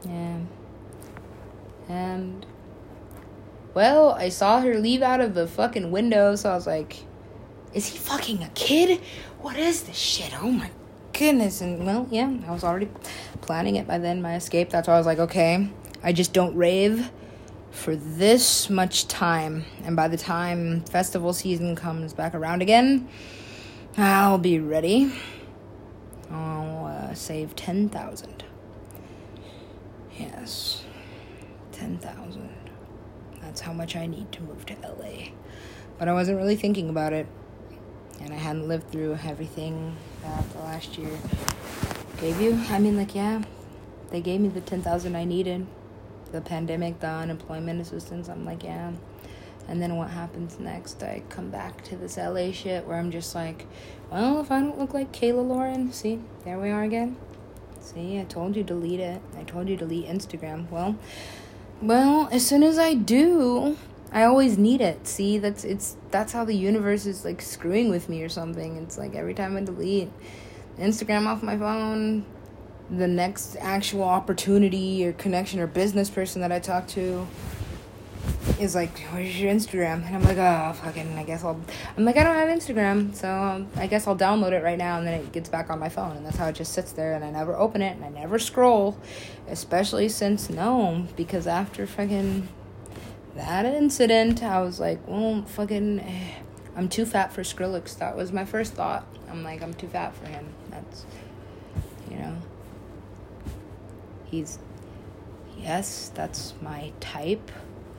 [0.04, 0.38] Yeah.
[1.88, 2.46] And,
[3.74, 7.04] well, I saw her leave out of the fucking window, so I was like,
[7.74, 9.00] is he fucking a kid?
[9.40, 10.40] What is this shit?
[10.40, 10.70] Oh my
[11.12, 11.62] goodness.
[11.62, 12.90] And well, yeah, I was already
[13.40, 14.70] planning it by then, my escape.
[14.70, 15.68] That's why I was like, okay,
[16.02, 17.10] I just don't rave
[17.70, 19.64] for this much time.
[19.84, 23.08] And by the time festival season comes back around again,
[23.96, 25.12] I'll be ready.
[26.30, 28.44] I'll uh, save 10,000.
[30.18, 30.84] Yes,
[31.72, 32.48] 10,000.
[33.42, 35.30] That's how much I need to move to LA.
[35.98, 37.26] But I wasn't really thinking about it
[38.20, 41.10] and I hadn't lived through everything that the last year
[42.20, 42.58] gave you.
[42.68, 43.42] I mean, like, yeah,
[44.10, 45.66] they gave me the 10,000 I needed.
[46.32, 48.92] The pandemic, the unemployment assistance, I'm like, yeah.
[49.68, 51.02] And then what happens next?
[51.02, 53.66] I come back to this LA shit where I'm just like,
[54.10, 57.16] well, if I don't look like Kayla Lauren, see, there we are again.
[57.80, 59.22] See, I told you delete it.
[59.38, 60.68] I told you delete Instagram.
[60.70, 60.96] Well,
[61.80, 63.76] well, as soon as I do,
[64.12, 65.06] I always need it.
[65.06, 68.76] See, that's it's that's how the universe is like screwing with me or something.
[68.76, 70.10] It's like every time I delete
[70.78, 72.24] Instagram off my phone,
[72.90, 77.26] the next actual opportunity or connection or business person that I talk to
[78.58, 81.60] is like, "Where's your Instagram?" And I'm like, "Oh, fucking, I guess I'll."
[81.96, 85.06] I'm like, "I don't have Instagram, so I guess I'll download it right now." And
[85.06, 87.14] then it gets back on my phone, and that's how it just sits there.
[87.14, 88.98] And I never open it, and I never scroll,
[89.48, 92.48] especially since no, because after fucking
[93.36, 96.34] that incident, I was like, well, fucking, eh,
[96.76, 97.96] I'm too fat for Skrillex.
[97.98, 99.06] That was my first thought.
[99.30, 100.46] I'm like, I'm too fat for him.
[100.70, 101.04] That's,
[102.10, 102.36] you know,
[104.30, 104.58] he's,
[105.58, 107.50] yes, that's my type.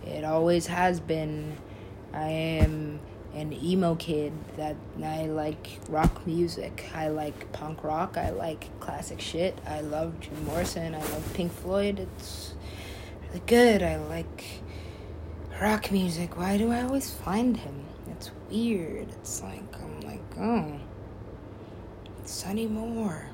[0.06, 1.58] It always has been.
[2.14, 3.00] I am
[3.34, 6.90] an emo kid that I like rock music.
[6.94, 8.18] I like punk rock.
[8.18, 9.58] I like classic shit.
[9.66, 10.96] I love Jim Morrison.
[10.96, 12.00] I love Pink Floyd.
[12.00, 12.54] It's
[13.28, 13.84] really good.
[13.84, 14.44] I like
[15.62, 16.38] rock music.
[16.38, 17.86] Why do I always find him?
[18.10, 19.08] It's weird.
[19.10, 20.80] It's like, I'm like, oh,
[22.26, 23.28] Sonny Moore.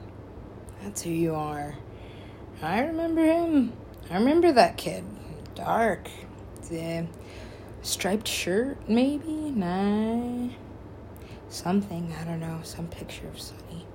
[0.84, 1.76] That's who you are.
[2.62, 3.74] I remember him.
[4.10, 5.03] I remember that kid.
[5.53, 6.10] Dark.
[6.70, 7.05] The
[7.84, 9.51] striped shirt, maybe?
[9.51, 10.49] Nah.
[11.49, 12.62] Something, I don't know.
[12.64, 13.86] Some picture of Sonny.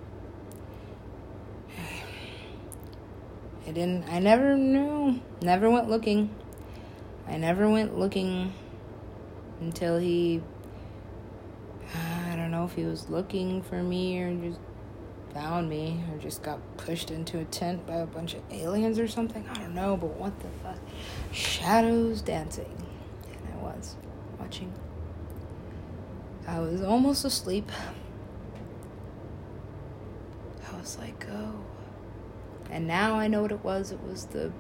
[3.67, 5.21] I didn't, I never knew.
[5.43, 6.31] Never went looking.
[7.27, 8.53] I never went looking
[9.61, 10.41] until he.
[12.31, 14.61] I don't know if he was looking for me or just
[15.35, 19.09] found me or just got pushed into a tent by a bunch of aliens or
[19.09, 19.47] something.
[19.49, 20.79] I don't know, but what the fuck?
[21.33, 22.77] Shadows dancing.
[23.27, 23.97] And I was
[24.39, 24.73] watching.
[26.47, 27.71] I was almost asleep.
[30.71, 31.55] I was like, oh.
[32.71, 33.93] And now I know what it was.
[33.93, 34.53] It was the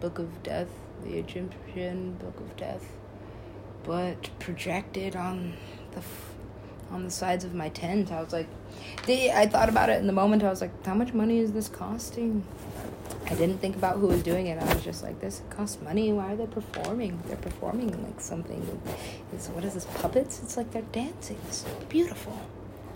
[0.00, 0.68] Book of Death
[1.02, 2.84] the Egyptian Book of Death,
[3.84, 5.54] but projected on
[5.92, 6.34] the f-
[6.90, 8.10] on the sides of my tent.
[8.12, 8.48] I was like,
[9.06, 9.30] they.
[9.30, 10.42] I thought about it in the moment.
[10.42, 12.44] I was like, how much money is this costing?
[13.26, 14.60] I didn't think about who was doing it.
[14.60, 16.12] I was just like, this costs money.
[16.12, 17.22] Why are they performing?
[17.26, 18.80] They're performing like something.
[19.32, 20.40] It's what is this puppets?
[20.42, 21.38] It's like they're dancing.
[21.46, 22.38] It's beautiful,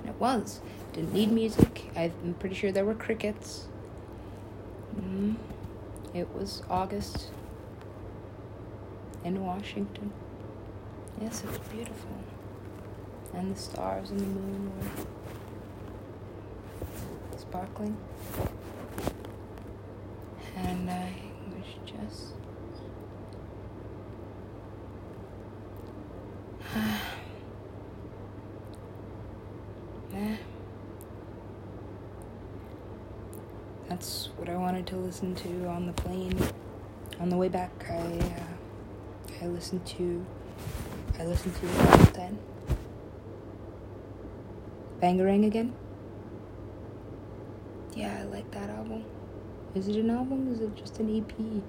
[0.00, 0.60] and it was.
[0.92, 1.84] Didn't need music.
[1.96, 3.66] I'm pretty sure there were crickets.
[4.96, 5.34] Mm-hmm.
[6.14, 7.30] It was August
[9.24, 10.12] in Washington.
[11.20, 12.10] Yes, it was beautiful.
[13.34, 15.04] And the stars and the moon were
[17.54, 17.96] sparkling.
[20.56, 21.14] And I
[21.54, 22.34] was just.
[30.12, 30.36] yeah.
[33.88, 36.36] That's what I wanted to listen to on the plane.
[37.20, 40.26] On the way back, I uh, I listened to
[41.20, 41.66] I listened to
[42.14, 42.36] then
[45.00, 45.72] Bangarang again.
[47.96, 49.04] Yeah, I like that album.
[49.74, 50.52] Is it an album?
[50.52, 51.32] Is it just an EP?
[51.38, 51.62] He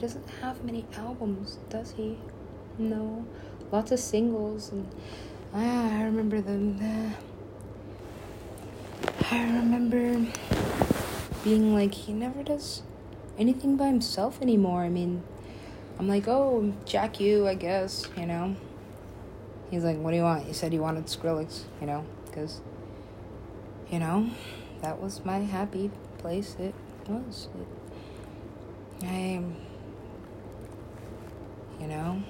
[0.00, 2.18] doesn't have many albums, does he?
[2.78, 3.24] No,
[3.70, 4.88] lots of singles and
[5.54, 7.14] ah, I remember them.
[9.30, 10.26] I remember
[11.44, 12.82] being like he never does
[13.38, 14.82] anything by himself anymore.
[14.82, 15.22] I mean,
[15.98, 18.56] I'm like, oh, Jack you, I guess, you know.
[19.70, 20.46] He's like, what do you want?
[20.48, 22.60] You said you wanted Skrillex, you know, because,
[23.88, 24.30] you know,
[24.82, 26.56] that was my happy place.
[26.58, 26.74] It
[27.08, 27.48] was.
[29.02, 29.42] It, I,
[31.80, 32.22] you know,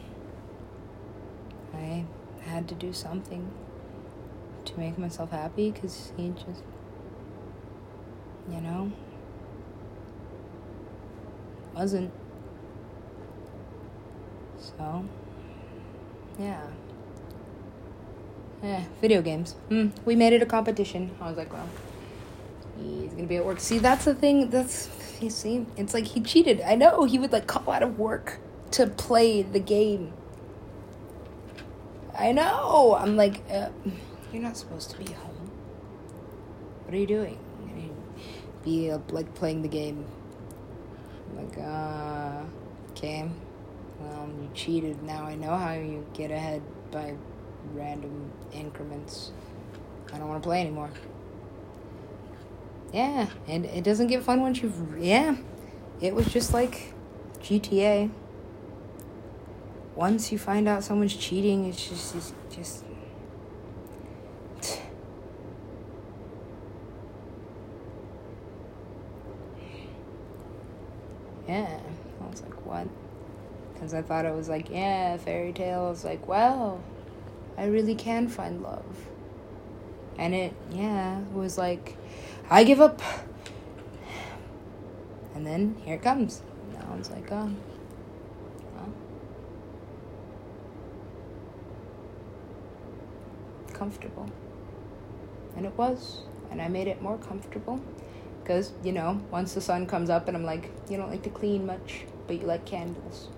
[1.74, 2.04] I
[2.42, 3.50] had to do something
[4.64, 6.62] to make myself happy because he just
[8.50, 8.90] you know?
[11.74, 12.10] Wasn't.
[14.58, 15.04] So,
[16.38, 16.66] yeah.
[18.62, 19.54] Yeah, video games.
[19.70, 21.10] Mm, we made it a competition.
[21.20, 21.68] I was like, well,
[22.82, 23.60] he's gonna be at work.
[23.60, 24.50] See, that's the thing.
[24.50, 24.88] That's
[25.20, 26.60] you see, it's like he cheated.
[26.62, 28.38] I know he would like call out of work
[28.72, 30.12] to play the game.
[32.18, 32.96] I know.
[32.98, 33.68] I'm like, uh,
[34.32, 35.50] you're not supposed to be home.
[36.84, 37.38] What are you doing?
[38.64, 40.04] be like playing the game.
[41.34, 42.42] Like, uh,
[42.90, 43.28] okay,
[44.00, 45.02] well, you cheated.
[45.02, 47.14] Now I know how you get ahead by
[47.72, 49.32] random increments.
[50.12, 50.90] I don't want to play anymore.
[52.92, 54.98] Yeah, and it doesn't get fun once you've.
[54.98, 55.36] Yeah,
[56.00, 56.92] it was just like
[57.40, 58.10] GTA.
[59.94, 62.84] Once you find out someone's cheating, it's just, it's just
[71.48, 71.78] yeah.
[72.20, 72.88] I was like, what?
[73.74, 75.84] Because I thought it was like, yeah, fairy tale.
[75.86, 76.82] I was like, well,
[77.56, 78.84] I really can find love.
[80.18, 81.96] And it, yeah, was like,
[82.50, 83.00] I give up.
[85.34, 86.42] And then here it comes.
[86.78, 87.50] I was like, oh.
[93.72, 94.28] Comfortable.
[95.56, 96.24] And it was.
[96.50, 97.80] And I made it more comfortable
[98.42, 101.30] because you know once the sun comes up and i'm like you don't like to
[101.30, 103.28] clean much but you like candles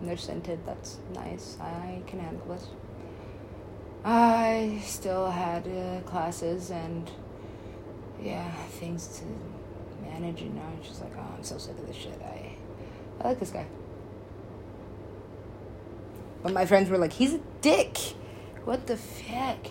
[0.00, 2.66] and they're scented that's nice i can handle this
[4.04, 7.10] i still had uh, classes and
[8.22, 8.50] yeah
[8.80, 9.24] things to
[10.08, 12.52] manage and now i was just like oh i'm so sick of this shit i
[13.20, 13.66] i like this guy
[16.42, 17.98] but my friends were like he's a dick
[18.64, 19.66] what the fuck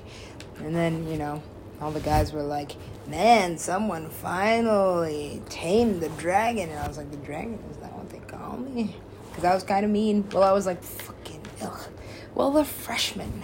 [0.59, 1.41] and then you know
[1.79, 2.75] all the guys were like,
[3.07, 6.69] man, someone finally tamed the dragon.
[6.69, 7.59] And I was like, the dragon?
[7.71, 8.95] Is that what they call me?
[9.29, 10.27] Because I was kind of mean.
[10.31, 11.87] Well, I was like, fucking, ugh.
[12.33, 13.43] Well, the freshman.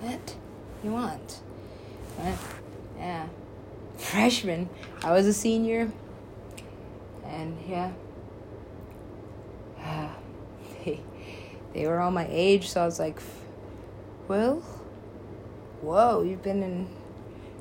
[0.00, 0.36] What
[0.82, 1.40] you want?
[2.16, 2.38] What?
[2.98, 3.26] Yeah.
[4.00, 4.68] Freshman.
[5.04, 5.92] I was a senior.
[7.24, 7.92] And yeah.
[10.84, 11.00] they,
[11.72, 13.20] they were all my age, so I was like,
[14.26, 14.56] well,
[15.82, 16.88] whoa, you've been in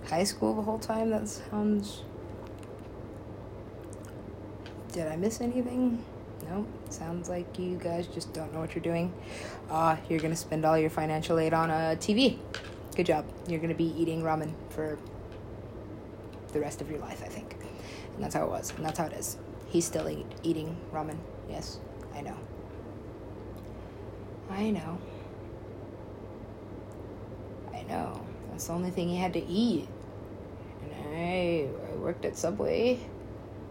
[0.07, 1.09] high school the whole time?
[1.11, 2.03] That sounds.
[4.91, 6.03] Did I miss anything?
[6.49, 6.65] No.
[6.89, 9.13] Sounds like you guys just don't know what you're doing.
[9.69, 12.39] Uh, you're gonna spend all your financial aid on a TV.
[12.95, 13.25] Good job.
[13.47, 14.97] You're gonna be eating ramen for
[16.51, 17.55] the rest of your life, I think.
[18.15, 18.73] And that's how it was.
[18.75, 19.37] And that's how it is.
[19.67, 21.17] He's still eat, eating ramen.
[21.49, 21.79] Yes,
[22.15, 22.37] I know.
[24.49, 24.97] I know.
[27.73, 28.21] I know.
[28.49, 29.87] That's the only thing he had to eat.
[30.83, 32.99] And I, I worked at Subway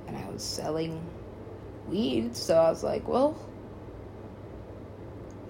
[0.06, 1.04] and I was selling
[1.88, 3.36] weed, so I was like, well,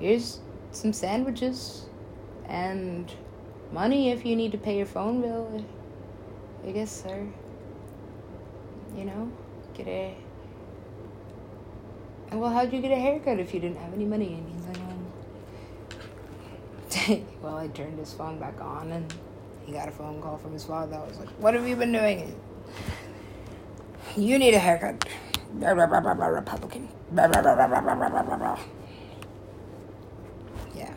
[0.01, 0.41] here's
[0.73, 1.87] some sandwiches
[2.47, 3.13] and
[3.73, 5.65] money if you need to pay your phone bill.
[6.67, 7.27] I guess, sir.
[8.97, 9.31] You know,
[9.75, 10.15] get a.
[12.33, 14.35] Well, how'd you get a haircut if you didn't have any money?
[14.35, 14.79] And he's like,
[17.19, 17.27] um.
[17.43, 19.15] well, I turned his phone back on and
[19.65, 20.97] he got a phone call from his father.
[20.97, 22.35] I was like, what have you been doing?
[24.17, 25.05] You need a haircut.
[25.53, 26.89] Republican.
[30.75, 30.95] Yeah.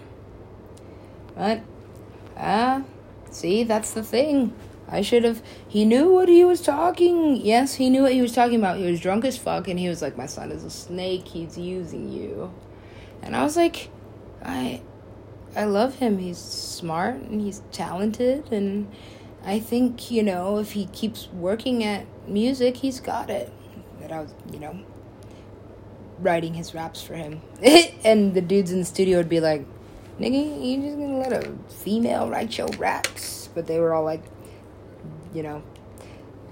[1.36, 1.62] But,
[2.38, 2.82] uh,
[3.30, 4.54] see, that's the thing.
[4.92, 5.42] I should have.
[5.68, 7.38] He knew what he was talking.
[7.38, 8.78] Yes, he knew what he was talking about.
[8.78, 11.30] He was drunk as fuck, and he was like, "My son is a snake.
[11.30, 12.54] He's using you."
[13.22, 13.90] And I was like,
[14.44, 14.82] "I,
[15.56, 16.18] I love him.
[16.20, 18.92] He's smart and he's talented, and
[19.46, 23.52] I think you know if he keeps working at music, he's got it."
[24.02, 24.78] That I was, you know,
[26.20, 27.42] writing his raps for him,
[28.04, 29.66] and the dudes in the studio would be like,
[30.20, 34.24] "Nigga, you just gonna let a female write your raps?" But they were all like,
[35.34, 35.64] you know,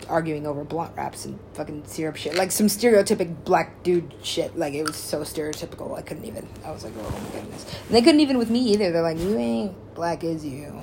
[0.08, 2.36] arguing over blunt wraps and fucking syrup shit.
[2.36, 4.58] Like some stereotypic black dude shit.
[4.58, 5.98] Like it was so stereotypical.
[5.98, 6.48] I couldn't even.
[6.66, 7.66] I was like, oh my goodness.
[7.88, 8.92] And they couldn't even with me either.
[8.92, 10.82] They're like, you ain't black as you.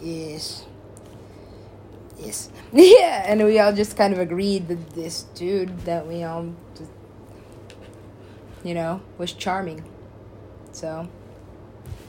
[0.00, 0.64] Yes.
[2.18, 2.50] Yes.
[2.72, 3.24] yeah.
[3.26, 6.90] And we all just kind of agreed that this dude that we all just,
[8.64, 9.84] you know, was charming.
[10.72, 11.08] So,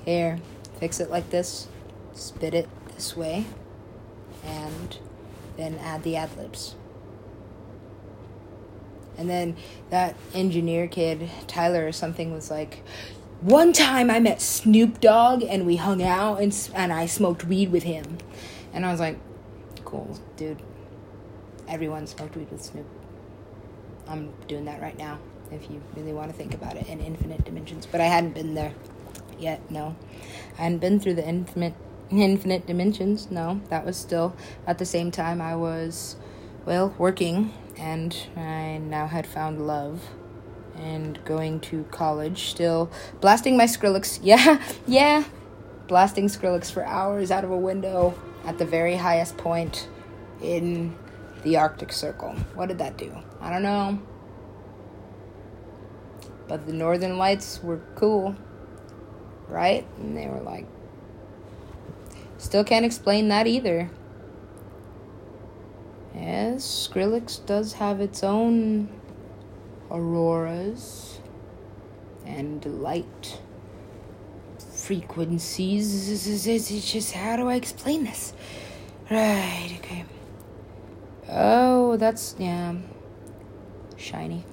[0.04, 0.40] here,
[0.80, 1.70] fix it like this,
[2.14, 3.46] spit it this way
[4.48, 4.98] and
[5.58, 6.76] then add the ad libs.
[9.18, 9.58] And then
[9.90, 12.84] that engineer kid, Tyler or something, was like,
[13.42, 17.72] one time I met Snoop Dogg and we hung out and, and I smoked weed
[17.72, 18.20] with him.
[18.74, 19.20] And I was like,
[19.86, 20.62] cool, dude.
[21.68, 22.86] Everyone smoked weed with Snoop.
[24.08, 25.20] I'm doing that right now
[25.52, 27.86] if you really want to think about it in infinite dimensions.
[27.86, 28.74] But I hadn't been there
[29.40, 29.96] yet, no.
[30.58, 31.74] I hadn't been through the infinite
[32.12, 33.30] infinite dimensions.
[33.32, 34.36] No, that was still
[34.66, 36.16] at the same time I was,
[36.66, 40.04] well, working, and I now had found love
[40.76, 44.20] and going to college, still blasting my Skrillex.
[44.24, 45.24] Yeah, yeah,
[45.88, 49.88] blasting Skrillex for hours out of a window at the very highest point
[50.42, 50.96] in
[51.44, 52.36] the Arctic Circle.
[52.56, 53.16] What did that do?
[53.42, 54.00] I don't know.
[56.48, 58.36] But the Northern Lights were cool,
[59.50, 59.86] right?
[59.98, 60.66] And they were like
[62.38, 63.90] Still can't explain that either.
[66.16, 68.90] Yes, Skrillex does have its own
[69.92, 71.20] auroras
[72.26, 73.40] and light
[74.60, 76.48] frequencies.
[76.48, 78.34] It's just, how do I explain this?
[79.10, 80.06] Right, okay.
[81.30, 82.76] Oh, that's, yeah.
[83.98, 84.46] Shiny.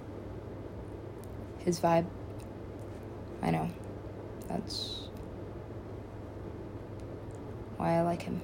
[1.59, 2.07] His vibe.
[3.43, 3.69] I know.
[4.49, 5.04] That's
[7.77, 8.41] why I like him.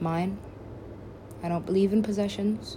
[0.00, 0.38] Mine,
[1.42, 2.76] I don't believe in possessions.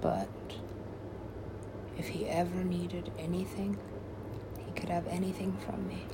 [0.00, 0.28] But
[1.96, 3.76] if he ever needed anything,
[4.64, 6.04] he could have anything from me.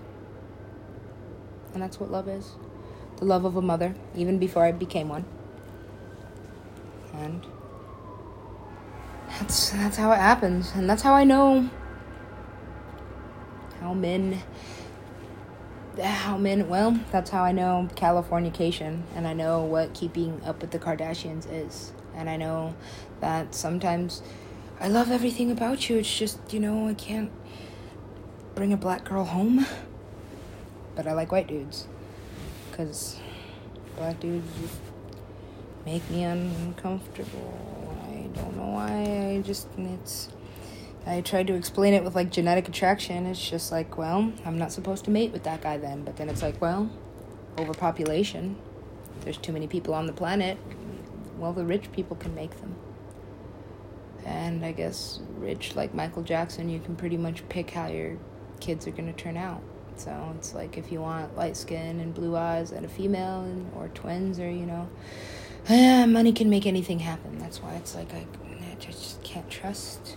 [1.75, 2.53] And that's what love is
[3.17, 5.25] the love of a mother, even before I became one.
[7.15, 7.47] And
[9.39, 11.71] that's that's how it happens, and that's how I know
[13.85, 14.43] how men
[16.03, 20.71] how men well that's how i know californication and i know what keeping up with
[20.71, 22.75] the kardashians is and i know
[23.21, 24.23] that sometimes
[24.81, 27.31] i love everything about you it's just you know i can't
[28.55, 29.67] bring a black girl home
[30.97, 31.87] but i like white dudes
[32.71, 33.19] because
[33.97, 34.49] black dudes
[35.85, 37.55] make me uncomfortable
[38.09, 40.29] i don't know why i just it's
[41.07, 43.27] I tried to explain it with like genetic attraction.
[43.27, 46.03] It's just like, well, I'm not supposed to mate with that guy then.
[46.03, 46.91] But then it's like, well,
[47.59, 48.57] overpopulation.
[49.21, 50.57] There's too many people on the planet.
[51.39, 52.77] Well, the rich people can make them.
[54.25, 58.17] And I guess rich, like Michael Jackson, you can pretty much pick how your
[58.61, 59.63] kids are going to turn out.
[59.97, 63.71] So it's like if you want light skin and blue eyes and a female and,
[63.77, 64.89] or twins or, you know,
[65.69, 67.39] eh, money can make anything happen.
[67.39, 68.27] That's why it's like I,
[68.71, 70.17] I just can't trust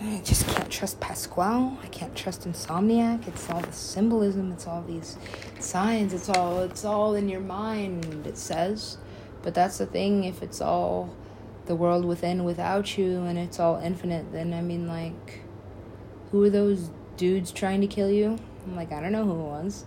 [0.00, 1.76] I just can't trust Pasquale.
[1.82, 3.26] I can't trust Insomniac.
[3.26, 4.52] It's all the symbolism.
[4.52, 5.18] It's all these
[5.58, 6.12] signs.
[6.12, 8.24] It's all it's all in your mind.
[8.24, 8.98] It says,
[9.42, 10.22] but that's the thing.
[10.22, 11.16] If it's all
[11.66, 15.42] the world within without you, and it's all infinite, then I mean, like,
[16.30, 18.38] who are those dudes trying to kill you?
[18.66, 19.84] I'm like, I don't know who it was.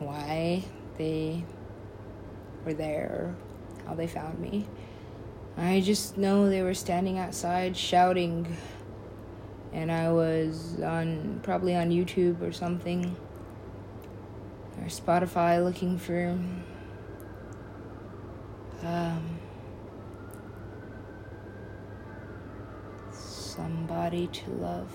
[0.00, 0.64] Why
[0.98, 1.44] they
[2.64, 3.36] were there,
[3.86, 4.66] how they found me.
[5.56, 8.56] I just know they were standing outside shouting,
[9.72, 13.16] and I was on probably on YouTube or something
[14.78, 16.36] or Spotify looking for
[18.82, 19.38] um,
[23.12, 24.90] Somebody to Love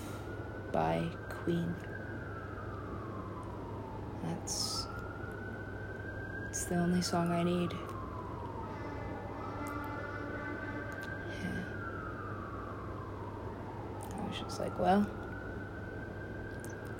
[0.72, 1.74] by Queen.
[4.22, 4.86] That's
[6.50, 7.72] it's the only song I need.
[11.42, 11.62] Yeah.
[14.10, 15.06] I was just like, well,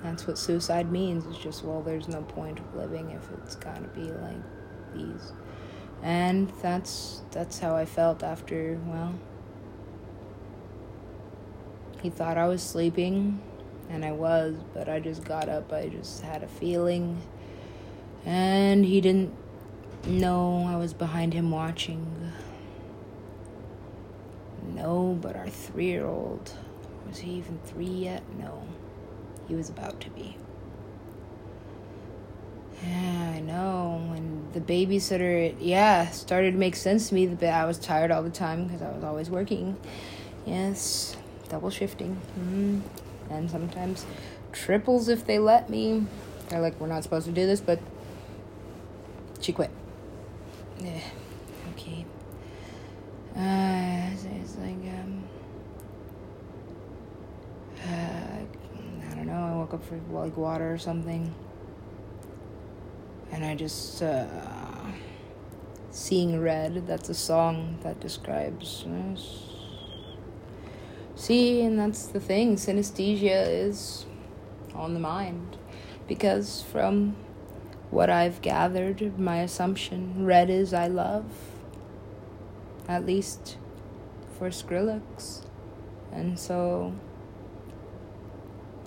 [0.03, 1.27] that's what suicide means.
[1.27, 4.37] It's just, well, there's no point of living if it's gotta be like
[4.95, 5.33] these.
[6.03, 9.15] And that's that's how I felt after, well,
[12.03, 13.41] he thought I was sleeping,
[13.91, 15.73] and I was, but I just got up.
[15.73, 17.21] I just had a feeling.
[18.25, 19.35] And he didn't
[20.07, 22.33] know I was behind him watching.
[24.75, 26.53] No, but our three year old.
[27.09, 28.23] Was he even three yet?
[28.39, 28.63] No.
[29.49, 30.37] He was about to be.
[32.85, 34.07] Yeah, I know.
[34.11, 37.27] When the babysitter, yeah, started to make sense to me.
[37.27, 39.77] That I was tired all the time because I was always working.
[40.47, 41.17] Yes,
[41.49, 42.21] double shifting.
[42.39, 42.83] Mm.
[43.31, 44.07] And sometimes
[44.53, 46.07] triples if they let me.
[46.49, 47.79] They're like, we're not supposed to do this, but
[49.41, 49.71] she quit.
[50.81, 51.01] Yeah,
[51.73, 52.07] okay.
[53.37, 54.09] Uh,
[54.41, 55.23] it's like, um,
[57.78, 59.45] uh, I don't know.
[59.53, 61.35] I woke up for like water or something,
[63.33, 64.27] and I just uh,
[65.91, 66.87] seeing red.
[66.87, 68.85] That's a song that describes.
[68.85, 69.17] Uh,
[71.19, 72.55] See, and that's the thing.
[72.55, 74.07] Synesthesia is
[74.73, 75.57] on the mind.
[76.07, 77.17] Because from
[77.91, 81.25] what I've gathered, my assumption, red is I love.
[82.87, 83.59] At least
[84.39, 85.45] for Skrillex.
[86.13, 86.95] And so,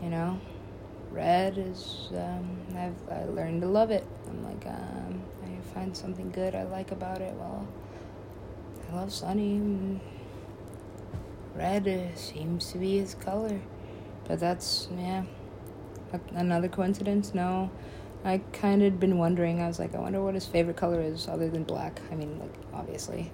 [0.01, 0.39] you know,
[1.11, 4.05] red is, um, I've I learned to love it.
[4.27, 7.33] I'm like, um, I find something good I like about it.
[7.35, 7.67] Well,
[8.89, 9.99] I love Sonny.
[11.55, 13.59] Red seems to be his color.
[14.27, 15.23] But that's, yeah,
[16.33, 17.33] another coincidence?
[17.33, 17.69] No.
[18.23, 19.61] I kind of been wondering.
[19.61, 21.99] I was like, I wonder what his favorite color is other than black.
[22.11, 23.31] I mean, like, obviously.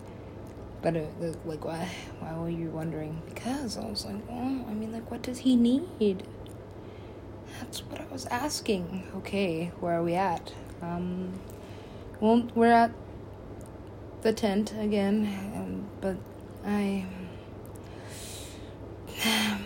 [0.81, 1.01] But, uh,
[1.45, 1.89] like, why?
[2.19, 3.21] Why were you wondering?
[3.25, 6.27] Because I was like, well, I mean, like, what does he need?
[7.59, 9.03] That's what I was asking.
[9.17, 10.53] Okay, where are we at?
[10.81, 11.33] Um,
[12.19, 12.91] well, we're at
[14.21, 15.25] the tent again,
[15.55, 16.17] um, but
[16.65, 17.05] I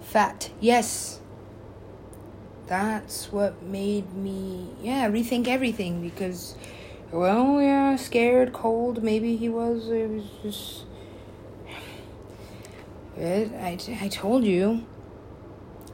[0.00, 1.20] Fat, yes.
[2.66, 6.54] That's what made me, yeah, rethink everything because,
[7.10, 9.88] well, yeah, scared, cold, maybe he was.
[9.88, 10.84] It was just.
[13.18, 14.86] It, I, I told you.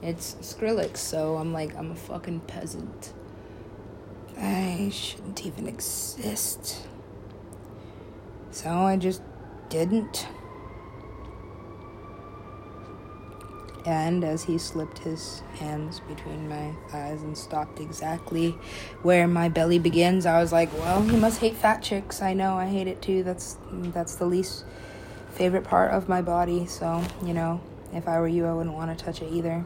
[0.03, 3.15] It's Skrillex, so I'm like, I'm a fucking peasant.
[4.39, 6.87] I shouldn't even exist.
[8.51, 9.23] So I just
[9.71, 10.27] didn't.
[13.87, 18.51] And as he slipped his hands between my thighs and stopped exactly
[19.03, 22.21] where my belly begins, I was like, "Well, he must hate fat chicks.
[22.23, 23.23] I know, I hate it too.
[23.23, 24.65] That's that's the least
[25.35, 26.67] favorite part of my body.
[26.67, 27.61] So, you know,
[27.93, 29.65] if I were you, I wouldn't want to touch it either.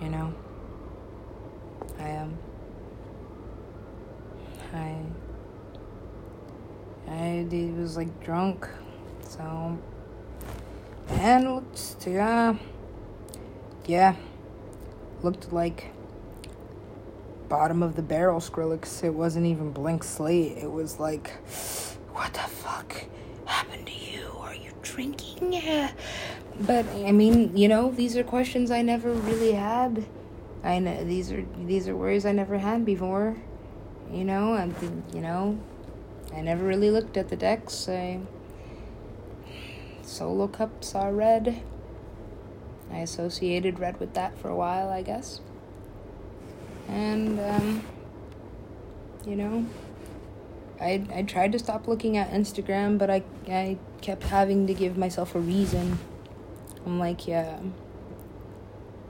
[0.00, 0.34] You know,
[1.98, 2.38] I am.
[4.72, 5.14] Um,
[7.08, 7.46] I I
[7.76, 8.68] was like drunk,
[9.28, 9.78] so
[11.08, 12.54] and looked yeah
[13.86, 14.14] yeah
[15.22, 15.90] looked like
[17.48, 19.02] bottom of the barrel Skrillex.
[19.02, 20.56] It wasn't even blank slate.
[20.56, 21.30] It was like,
[22.12, 23.04] what the fuck
[23.46, 24.32] happened to you?
[24.40, 25.52] Are you drinking?
[25.52, 25.92] Yeah.
[26.60, 30.06] But I mean, you know, these are questions I never really had.
[30.62, 33.36] I know these are these are worries I never had before.
[34.12, 34.74] You know, and
[35.14, 35.58] you know,
[36.34, 37.88] I never really looked at the decks.
[37.88, 38.20] I
[40.02, 41.62] solo cups are red.
[42.92, 45.40] I associated red with that for a while, I guess.
[46.88, 47.84] And, um,
[49.24, 49.66] you know,
[50.80, 54.96] I, I tried to stop looking at Instagram, but I, I kept having to give
[54.96, 55.98] myself a reason.
[56.86, 57.60] I'm like, yeah,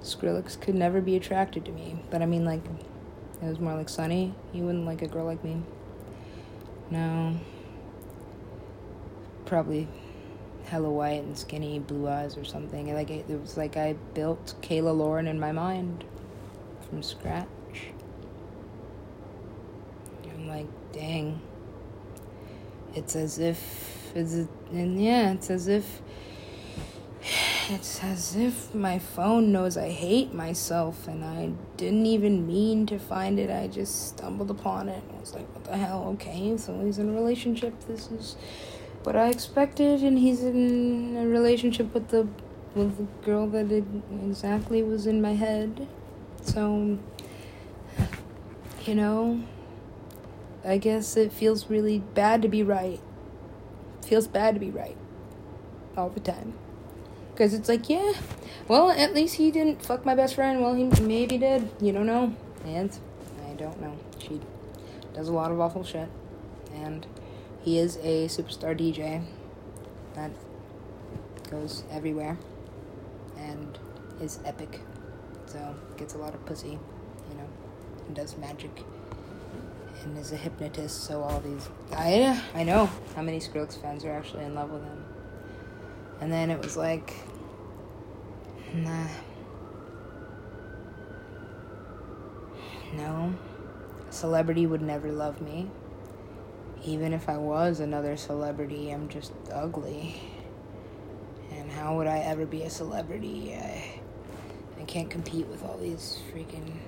[0.02, 2.02] Skrillex could never be attracted to me.
[2.10, 2.64] But I mean, like,
[3.42, 4.34] it was more like Sonny.
[4.52, 5.62] He wouldn't like a girl like me.
[6.90, 7.36] No.
[9.46, 9.86] Probably
[10.66, 12.92] hella white and skinny, blue eyes or something.
[12.92, 16.04] Like it, it was like I built Kayla Lauren in my mind
[16.88, 17.46] from scratch.
[20.32, 21.40] I'm like, dang,
[22.94, 24.34] it's as if it's
[24.72, 26.02] and yeah, it's as if
[27.68, 32.98] it's as if my phone knows I hate myself and I didn't even mean to
[32.98, 33.50] find it.
[33.50, 35.02] I just stumbled upon it.
[35.16, 36.04] I was like, what the hell?
[36.14, 37.74] Okay, so he's in a relationship.
[37.86, 38.36] This is
[39.04, 42.26] what I expected, and he's in a relationship with the
[42.74, 43.70] with the girl that
[44.24, 45.86] exactly was in my head.
[46.42, 46.98] So,
[48.84, 49.42] you know,
[50.64, 53.00] I guess it feels really bad to be right.
[54.04, 54.96] Feels bad to be right
[55.96, 56.54] all the time.
[57.32, 58.12] Because it's like, yeah,
[58.68, 60.60] well, at least he didn't fuck my best friend.
[60.60, 61.70] Well, he maybe did.
[61.80, 62.34] You don't know.
[62.66, 62.94] And
[63.48, 63.96] I don't know.
[64.18, 64.40] She
[65.14, 66.08] does a lot of awful shit.
[66.74, 67.06] And
[67.62, 69.24] he is a superstar DJ
[70.14, 70.30] that
[71.50, 72.38] goes everywhere
[73.38, 73.78] and
[74.20, 74.80] is epic.
[75.46, 77.48] So, gets a lot of pussy, you know,
[78.06, 78.84] and does magic
[80.04, 81.04] and is a hypnotist.
[81.04, 81.68] So, all these.
[81.92, 85.04] I, I know how many Skrillex fans are actually in love with him.
[86.20, 87.14] And then it was like,
[88.74, 89.08] Nah.
[92.94, 93.34] No.
[94.08, 95.68] A celebrity would never love me.
[96.84, 100.20] Even if I was another celebrity, I'm just ugly.
[101.50, 103.54] And how would I ever be a celebrity?
[103.54, 104.00] I,
[104.80, 106.79] I can't compete with all these freaking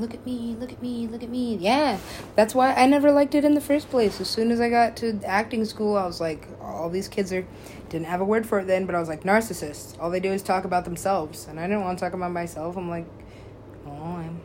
[0.00, 1.56] look at me, look at me, look at me.
[1.56, 1.98] Yeah,
[2.34, 4.20] that's why I never liked it in the first place.
[4.20, 7.46] As soon as I got to acting school, I was like, all these kids are,
[7.88, 10.00] didn't have a word for it then, but I was like, narcissists.
[10.00, 11.46] All they do is talk about themselves.
[11.48, 12.76] And I didn't want to talk about myself.
[12.76, 13.06] I'm like,
[13.86, 14.40] oh, I'm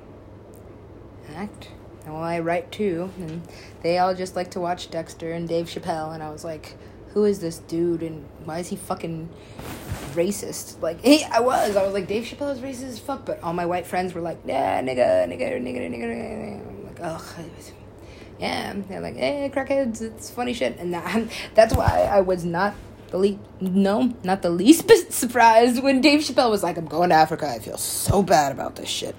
[1.34, 1.70] act.
[2.06, 3.12] And well, I write too.
[3.18, 3.42] And
[3.82, 6.14] they all just like to watch Dexter and Dave Chappelle.
[6.14, 6.76] And I was like,
[7.10, 9.30] who is this dude and why is he fucking
[10.14, 10.82] racist?
[10.82, 11.76] Like, hey, I was.
[11.76, 13.26] I was like, Dave Chappelle is racist as fuck.
[13.26, 16.68] But all my white friends were like, yeah, nigga, nigga, nigga, nigga, nigga.
[16.68, 17.46] I'm like, ugh.
[18.40, 18.74] Yeah.
[18.88, 20.78] They're like, hey, crackheads, it's funny shit.
[20.78, 22.76] And that, that's why I was not
[23.10, 27.10] the least, no, not the least bit surprised when Dave Chappelle was like, I'm going
[27.10, 27.48] to Africa.
[27.48, 29.16] I feel so bad about this shit.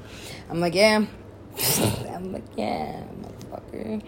[0.48, 1.05] I'm like, yeah.
[2.15, 4.03] I'm like, yeah, motherfucker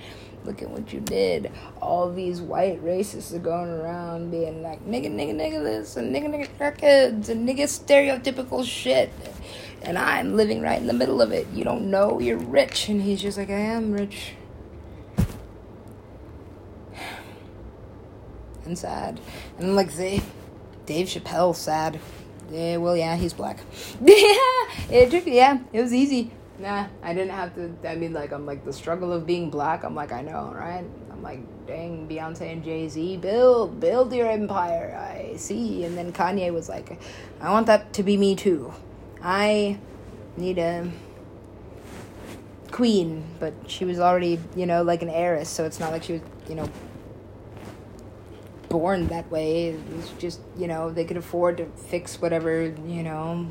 [0.49, 1.53] look at what you did.
[1.81, 6.27] All these white racists are going around being like, nigga, nigga, nigga this, and nigga,
[6.27, 9.13] nigga crackheads, and nigga stereotypical shit.
[9.83, 11.47] And I'm living right in the middle of it.
[11.53, 12.89] You don't know you're rich.
[12.89, 14.33] And he's just like, I am rich.
[18.65, 19.21] And sad.
[19.59, 20.21] And I'm like, see,
[20.85, 22.01] Dave Chappelle sad.
[22.51, 23.61] Yeah, well, yeah, he's black.
[24.03, 24.35] yeah,
[24.91, 27.75] it took, yeah, it was easy nah, I didn't have to.
[27.89, 29.85] I mean, like, I'm like the struggle of being black.
[29.85, 30.85] I'm like, I know, right?
[31.11, 34.97] I'm like, dang, Beyonce and Jay Z, build, build your empire.
[34.97, 35.85] I see.
[35.85, 37.01] And then Kanye was like,
[37.41, 38.73] I want that to be me too.
[39.23, 39.79] I
[40.37, 40.91] need a
[42.71, 46.15] queen, but she was already, you know, like an heiress, so it's not like she
[46.15, 46.71] was, you know,
[48.69, 49.71] born that way.
[49.71, 53.51] It was just, you know, they could afford to fix whatever, you know,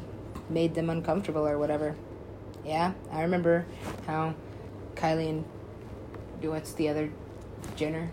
[0.50, 1.96] made them uncomfortable or whatever.
[2.68, 3.66] Yeah, I remember
[4.06, 4.36] how
[4.96, 5.46] Kylie and
[6.42, 7.10] what's the other
[7.78, 8.12] Jenner.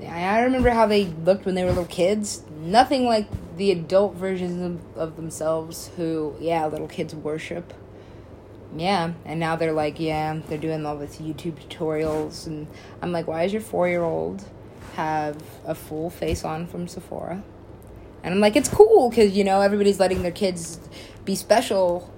[0.00, 2.42] I remember how they looked when they were little kids.
[2.58, 7.74] Nothing like the adult versions of, of themselves who, yeah, little kids worship.
[8.74, 12.66] Yeah, and now they're like, yeah, they're doing all this YouTube tutorials, and
[13.02, 14.44] I'm like, why does your four year old
[14.94, 17.44] have a full face on from Sephora?
[18.24, 20.80] And I'm like, it's cool because you know everybody's letting their kids
[21.24, 22.12] be special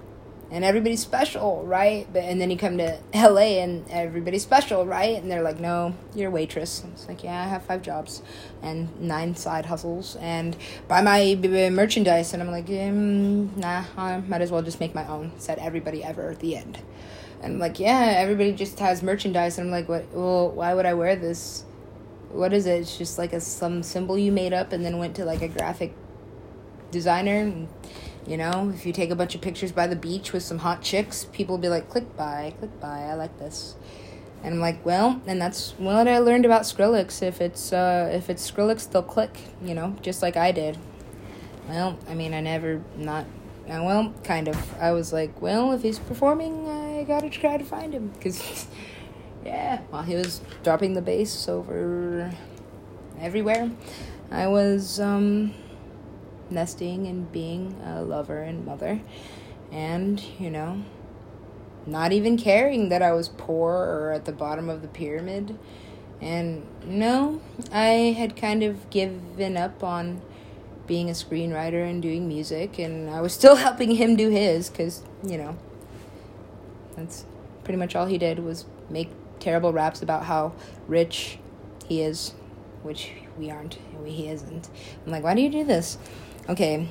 [0.49, 2.07] and everybody's special, right?
[2.11, 5.21] But and then you come to LA and everybody's special, right?
[5.21, 8.21] And they're like, "No, you're a waitress." And it's like, "Yeah, I have five jobs
[8.61, 10.55] and nine side hustles and
[10.87, 11.35] buy my
[11.71, 15.59] merchandise." And I'm like, mm, "Nah, I might as well just make my own." Said
[15.59, 16.79] everybody ever at the end.
[17.41, 20.05] And I'm like, "Yeah, everybody just has merchandise." And I'm like, "What?
[20.13, 21.65] Well, why would I wear this?
[22.31, 22.81] What is it?
[22.81, 25.49] It's just like a some symbol you made up and then went to like a
[25.49, 25.93] graphic
[26.91, 27.67] designer and."
[28.27, 30.81] You know, if you take a bunch of pictures by the beach with some hot
[30.81, 33.75] chicks, people will be like, click buy, click buy, I like this.
[34.43, 37.23] And I'm like, well, and that's what I learned about Skrillex.
[37.23, 39.35] If it's uh, if it's Skrillex, they'll click.
[39.63, 40.77] You know, just like I did.
[41.69, 43.25] Well, I mean, I never not.
[43.65, 44.77] Uh, well, kind of.
[44.79, 48.67] I was like, well, if he's performing, I gotta try to find him because,
[49.45, 52.31] yeah, while he was dropping the bass over
[53.19, 53.71] everywhere,
[54.29, 55.53] I was um
[56.49, 59.01] nesting and being a lover and mother.
[59.71, 60.83] And, you know,
[61.85, 65.57] not even caring that I was poor or at the bottom of the pyramid.
[66.21, 67.41] And no,
[67.71, 70.21] I had kind of given up on
[70.87, 75.03] being a screenwriter and doing music, and I was still helping him do his because,
[75.23, 75.57] you know,
[76.95, 77.25] that's
[77.63, 79.09] pretty much all he did was make
[79.39, 80.53] terrible raps about how
[80.87, 81.37] rich
[81.87, 82.33] he is,
[82.83, 83.77] which we aren't.
[84.01, 84.69] We he isn't.
[85.05, 85.97] I'm like, why do you do this?
[86.49, 86.87] Okay,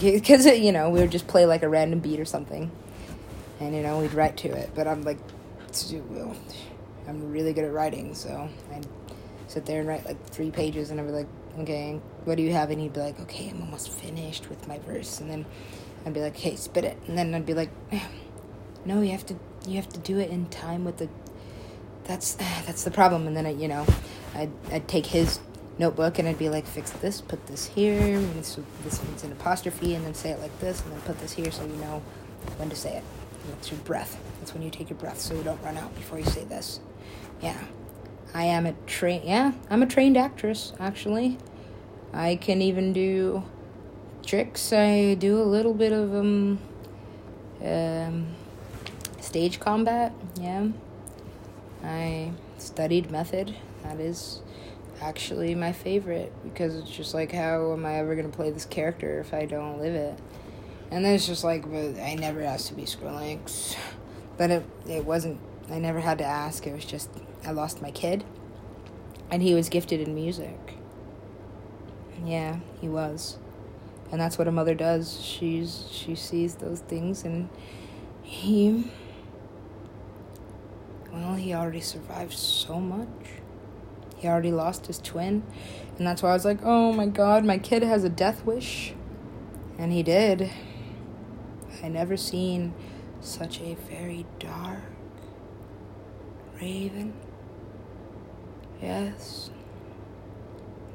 [0.00, 2.70] because you know we would just play like a random beat or something,
[3.60, 4.70] and you know we'd write to it.
[4.74, 5.18] But I'm like,
[7.06, 8.86] I'm really good at writing, so I'd
[9.46, 11.26] sit there and write like three pages, and I'd be like,
[11.58, 12.70] okay, what do you have?
[12.70, 15.44] And he'd be like, okay, I'm almost finished with my verse, and then
[16.06, 17.70] I'd be like, hey, spit it, and then I'd be like,
[18.86, 19.36] no, you have to,
[19.66, 21.10] you have to do it in time with the.
[22.04, 22.34] That's
[22.66, 23.84] that's the problem, and then I, you know,
[24.34, 25.40] I'd I'd take his
[25.78, 29.94] notebook and I'd be like, fix this, put this here, this this means an apostrophe,
[29.94, 32.02] and then say it like this, and then put this here, so you know
[32.56, 33.04] when to say it.
[33.48, 34.18] That's your breath.
[34.38, 36.80] That's when you take your breath, so you don't run out before you say this.
[37.42, 37.58] Yeah,
[38.32, 39.22] I am a train.
[39.24, 40.72] Yeah, I'm a trained actress.
[40.80, 41.38] Actually,
[42.12, 43.44] I can even do
[44.24, 44.72] tricks.
[44.72, 46.58] I do a little bit of um,
[47.62, 48.28] um
[49.20, 50.12] stage combat.
[50.40, 50.68] Yeah,
[51.82, 53.54] I studied method.
[53.82, 54.40] That is
[55.00, 59.20] actually my favorite because it's just like how am I ever gonna play this character
[59.20, 60.18] if I don't live it?
[60.90, 63.76] And then it's just like, but I never asked to be Skrillex,
[64.36, 65.40] but it it wasn't.
[65.70, 66.66] I never had to ask.
[66.66, 67.10] It was just
[67.44, 68.24] I lost my kid,
[69.30, 70.76] and he was gifted in music.
[72.24, 73.38] Yeah, he was,
[74.12, 75.20] and that's what a mother does.
[75.20, 77.48] She's she sees those things, and
[78.22, 78.90] he.
[81.12, 83.08] Well, he already survived so much
[84.24, 85.42] he already lost his twin.
[85.98, 88.94] And that's why I was like, oh my god, my kid has a death wish.
[89.78, 90.50] And he did.
[91.82, 92.72] I never seen
[93.20, 94.80] such a very dark
[96.58, 97.12] raven.
[98.80, 99.50] Yes.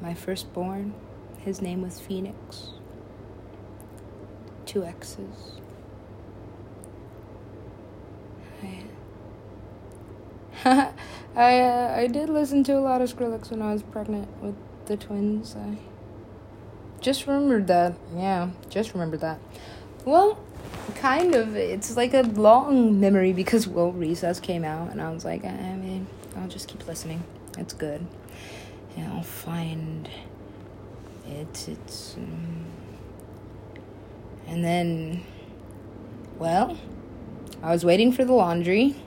[0.02, 0.96] My firstborn,
[1.38, 2.70] his name was Phoenix.
[4.66, 5.60] Two X's.
[8.64, 8.86] I,
[10.66, 14.56] I, uh, I did listen to a lot of Skrillex when I was pregnant with
[14.88, 15.56] the twins.
[15.56, 15.78] I
[17.00, 17.94] just remembered that.
[18.14, 19.40] Yeah, just remembered that.
[20.04, 20.38] Well,
[20.96, 21.56] kind of.
[21.56, 25.76] It's like a long memory because, well, Recess came out, and I was like, I
[25.76, 27.24] mean, I'll just keep listening.
[27.58, 28.06] It's good.
[28.98, 30.10] And I'll find
[31.26, 31.70] it.
[31.70, 32.16] It's.
[32.18, 32.66] Um,
[34.46, 35.24] and then,
[36.38, 36.78] well,
[37.64, 38.98] I was waiting for the laundry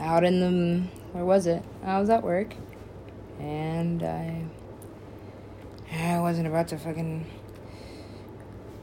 [0.00, 0.82] out in the
[1.12, 1.62] where was it?
[1.84, 2.54] I was at work,
[3.38, 4.44] and I
[5.92, 7.26] I wasn't about to fucking.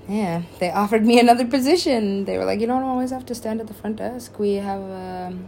[0.07, 2.25] Yeah, they offered me another position.
[2.25, 4.37] They were like, you don't always have to stand at the front desk.
[4.39, 5.47] We have um,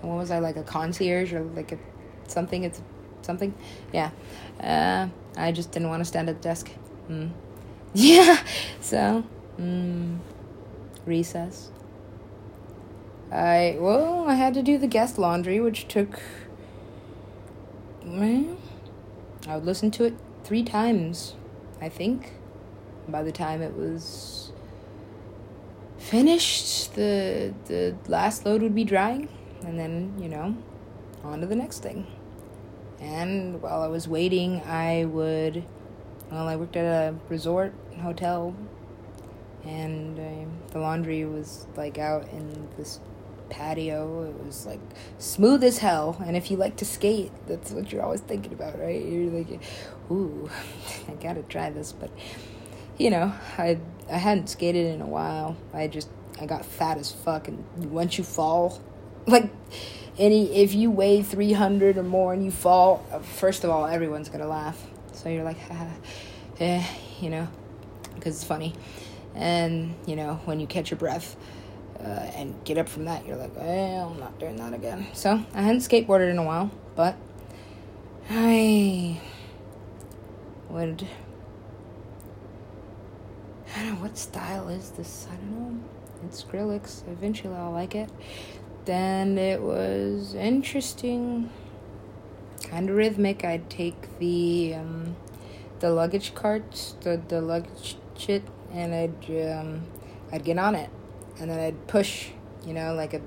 [0.00, 1.78] what was I like a concierge or like a
[2.28, 2.64] something?
[2.64, 2.80] It's
[3.22, 3.54] something.
[3.92, 4.10] Yeah,
[4.60, 6.70] uh, I just didn't want to stand at the desk.
[7.08, 7.30] Mm.
[7.96, 8.42] Yeah,
[8.80, 9.22] so
[9.56, 10.18] mm,
[11.06, 11.70] recess.
[13.30, 16.20] I well, I had to do the guest laundry, which took.
[18.04, 18.56] Well,
[19.48, 20.14] I would listen to it
[20.44, 21.34] three times,
[21.80, 22.32] I think.
[23.08, 24.52] By the time it was
[25.98, 29.28] finished, the the last load would be drying,
[29.64, 30.56] and then you know,
[31.22, 32.06] on to the next thing.
[33.00, 35.64] And while I was waiting, I would.
[36.30, 38.54] Well, I worked at a resort hotel,
[39.64, 43.00] and uh, the laundry was like out in this
[43.54, 44.24] patio.
[44.24, 44.80] It was like
[45.18, 46.20] smooth as hell.
[46.26, 49.02] And if you like to skate, that's what you're always thinking about, right?
[49.04, 49.60] You're like,
[50.10, 50.50] ooh,
[51.08, 51.92] I gotta try this.
[51.92, 52.10] But
[52.98, 53.78] you know, I
[54.10, 55.56] I hadn't skated in a while.
[55.72, 56.08] I just
[56.40, 58.80] I got fat as fuck, and once you fall,
[59.26, 59.50] like
[60.18, 64.48] any if you weigh 300 or more and you fall, first of all, everyone's gonna
[64.48, 64.84] laugh.
[65.12, 65.58] So you're like,
[66.58, 66.84] eh,
[67.20, 67.48] you know,
[68.16, 68.74] because it's funny.
[69.36, 71.36] And you know, when you catch your breath
[72.04, 75.06] uh, and get up from that, you're like, well, I'm not doing that again.
[75.14, 77.16] So I hadn't skateboarded in a while, but
[78.28, 79.20] I
[80.68, 81.06] would.
[83.74, 85.26] I don't know what style is this.
[85.30, 85.84] I don't know.
[86.26, 87.08] It's Skrillex.
[87.10, 88.10] Eventually, I'll like it.
[88.84, 91.50] Then it was interesting,
[92.64, 93.44] kind of rhythmic.
[93.44, 95.16] I'd take the um,
[95.80, 99.82] the luggage cart, the the luggage shit, and I'd um,
[100.30, 100.90] I'd get on it
[101.40, 102.28] and then I'd push,
[102.66, 103.20] you know, like a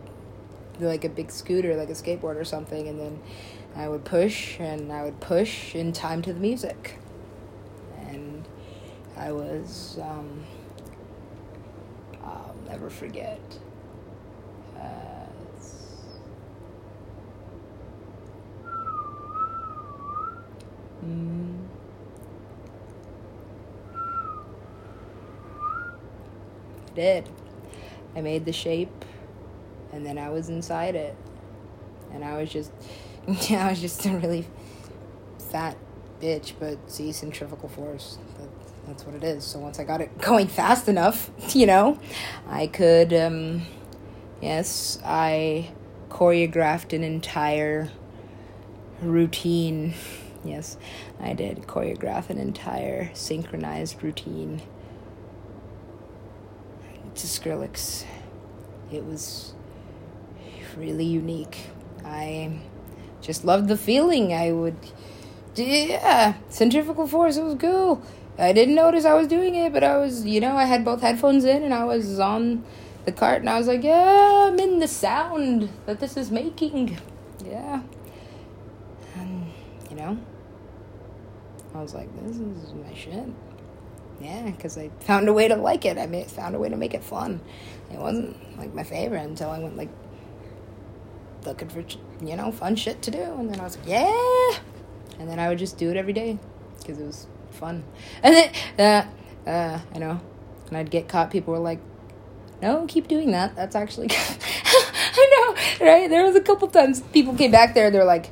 [0.79, 3.19] like a big scooter, like a skateboard or something, and then
[3.75, 6.99] I would push and I would push in time to the music.
[8.07, 8.47] And
[9.15, 10.43] I was um,
[12.23, 13.39] I'll never forget.
[14.75, 15.25] Uh,
[21.05, 21.57] mm,
[26.95, 27.29] did.
[28.17, 29.05] I made the shape
[29.93, 31.15] and then I was inside it.
[32.11, 32.71] And I was just
[33.49, 34.47] yeah, I was just a really
[35.51, 35.77] fat
[36.21, 38.17] bitch, but see, centrifugal force.
[38.37, 38.49] That,
[38.87, 39.43] that's what it is.
[39.43, 41.99] So once I got it going fast enough, you know,
[42.47, 43.63] I could, um,
[44.41, 45.71] yes, I
[46.09, 47.89] choreographed an entire
[49.01, 49.93] routine.
[50.45, 50.77] Yes,
[51.19, 54.61] I did choreograph an entire synchronized routine
[57.17, 58.05] to Skrillex.
[58.91, 59.53] It was
[60.77, 61.57] really unique.
[62.05, 62.59] I
[63.21, 64.33] just loved the feeling.
[64.33, 64.77] I would,
[65.55, 67.37] yeah, centrifugal force.
[67.37, 68.01] It was cool.
[68.37, 71.01] I didn't notice I was doing it, but I was, you know, I had both
[71.01, 72.63] headphones in and I was on
[73.05, 76.99] the cart and I was like, yeah, I'm in the sound that this is making.
[77.43, 77.81] Yeah.
[79.15, 79.51] And,
[79.89, 80.19] you know,
[81.73, 83.25] I was like, this is my shit.
[84.19, 85.97] Yeah, because I found a way to like it.
[85.97, 87.39] I made, found a way to make it fun.
[87.91, 89.89] It wasn't like my favorite until I went like
[91.45, 91.83] looking for,
[92.25, 93.21] you know, fun shit to do.
[93.21, 94.51] And then I was like, yeah.
[95.19, 96.37] And then I would just do it every day
[96.79, 97.83] because it was fun.
[98.23, 99.07] And then,
[99.47, 100.19] uh, uh, I know.
[100.67, 101.31] And I'd get caught.
[101.31, 101.79] People were like,
[102.61, 103.55] no, keep doing that.
[103.55, 106.09] That's actually, I know, right?
[106.09, 107.91] There was a couple times people came back there.
[107.91, 108.31] They're like,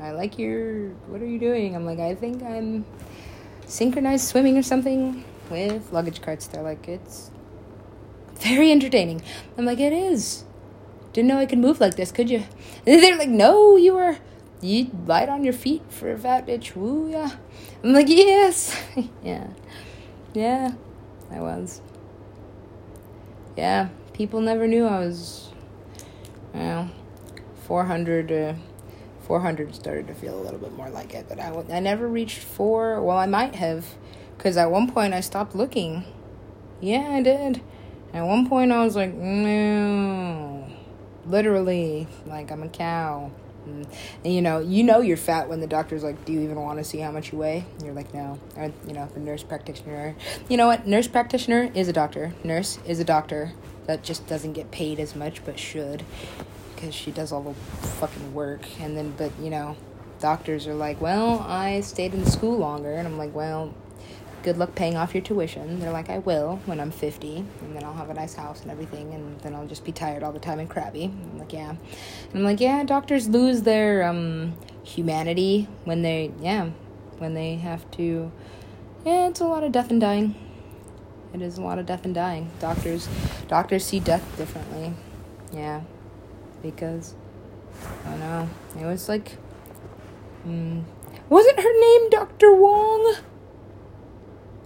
[0.00, 1.76] I like your, what are you doing?
[1.76, 2.84] I'm like, I think I'm
[3.72, 6.46] synchronized swimming or something with luggage carts.
[6.46, 7.30] They're like, it's
[8.34, 9.22] very entertaining.
[9.56, 10.44] I'm like, it is.
[11.14, 12.44] Didn't know I could move like this, could you?
[12.86, 14.18] And they're like, no, you were,
[14.60, 16.76] you light on your feet for a fat bitch.
[16.76, 17.36] Woo, yeah.
[17.82, 18.78] I'm like, yes.
[19.24, 19.48] yeah.
[20.34, 20.72] Yeah,
[21.30, 21.80] I was.
[23.56, 25.50] Yeah, people never knew I was,
[26.54, 26.90] you know,
[27.66, 28.54] 400, uh,
[29.22, 32.38] 400 started to feel a little bit more like it, but I, I never reached
[32.38, 33.02] four.
[33.02, 33.86] Well, I might have,
[34.36, 36.04] because at one point I stopped looking.
[36.80, 37.60] Yeah, I did.
[38.12, 40.68] At one point I was like, no.
[41.26, 43.30] Literally, like I'm a cow.
[43.64, 43.86] And,
[44.24, 46.78] and, you know, you know you're fat when the doctor's like, "Do you even want
[46.78, 49.44] to see how much you weigh?" And you're like, "No." Or you know, the nurse
[49.44, 50.16] practitioner.
[50.48, 50.86] You know what?
[50.86, 52.34] Nurse practitioner is a doctor.
[52.42, 53.52] Nurse is a doctor
[53.86, 56.04] that just doesn't get paid as much, but should,
[56.82, 57.54] because she does all the
[58.00, 58.62] fucking work.
[58.80, 59.76] And then, but you know,
[60.20, 63.72] doctors are like, "Well, I stayed in school longer," and I'm like, "Well,
[64.42, 65.78] good luck paying off your tuition.
[65.78, 68.72] They're like, I will when I'm 50, and then I'll have a nice house and
[68.72, 71.04] everything, and then I'll just be tired all the time and crabby.
[71.04, 71.70] I'm like, yeah.
[71.70, 71.78] And
[72.34, 76.70] I'm like, yeah, doctors lose their um, humanity when they, yeah,
[77.18, 78.32] when they have to,
[79.06, 80.34] yeah, it's a lot of death and dying.
[81.32, 82.50] It is a lot of death and dying.
[82.58, 83.08] Doctors,
[83.46, 84.92] doctors see death differently.
[85.52, 85.82] Yeah,
[86.62, 87.14] because,
[88.06, 88.48] I don't know,
[88.80, 89.36] it was like,
[90.46, 90.82] mm,
[91.28, 92.54] wasn't her name Dr.
[92.54, 93.16] Wong?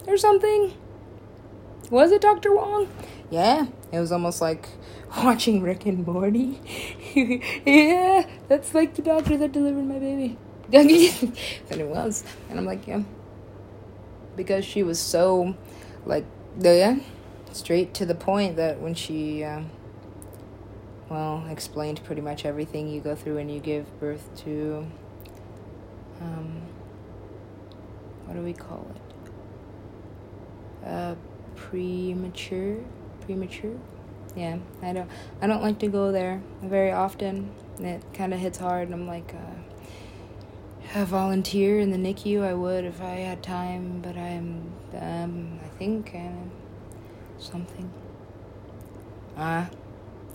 [0.06, 0.72] or something.
[1.90, 2.54] Was it Dr.
[2.54, 2.88] Wong?
[3.30, 4.68] Yeah, it was almost like
[5.16, 6.60] watching Rick and Morty.
[7.64, 10.36] yeah, that's like the doctor that delivered my baby.
[10.72, 12.24] and it was.
[12.50, 13.02] And I'm like, yeah.
[14.34, 15.54] Because she was so,
[16.04, 16.24] like,
[16.60, 16.98] yeah,
[17.52, 19.62] straight to the point that when she, uh,
[21.08, 24.86] well, explained pretty much everything you go through when you give birth to,
[26.20, 26.60] um,
[28.24, 29.00] what do we call it?
[30.86, 31.14] uh,
[31.54, 32.76] premature
[33.22, 33.74] premature?
[34.36, 35.10] Yeah i don't
[35.40, 37.50] i don't like to go there very often.
[37.78, 38.88] It kind of hits hard.
[38.88, 44.00] And i'm like uh, a volunteer in the nicu i would if i had time
[44.00, 46.14] but i'm um i think
[47.38, 47.90] something.
[49.36, 49.66] Uh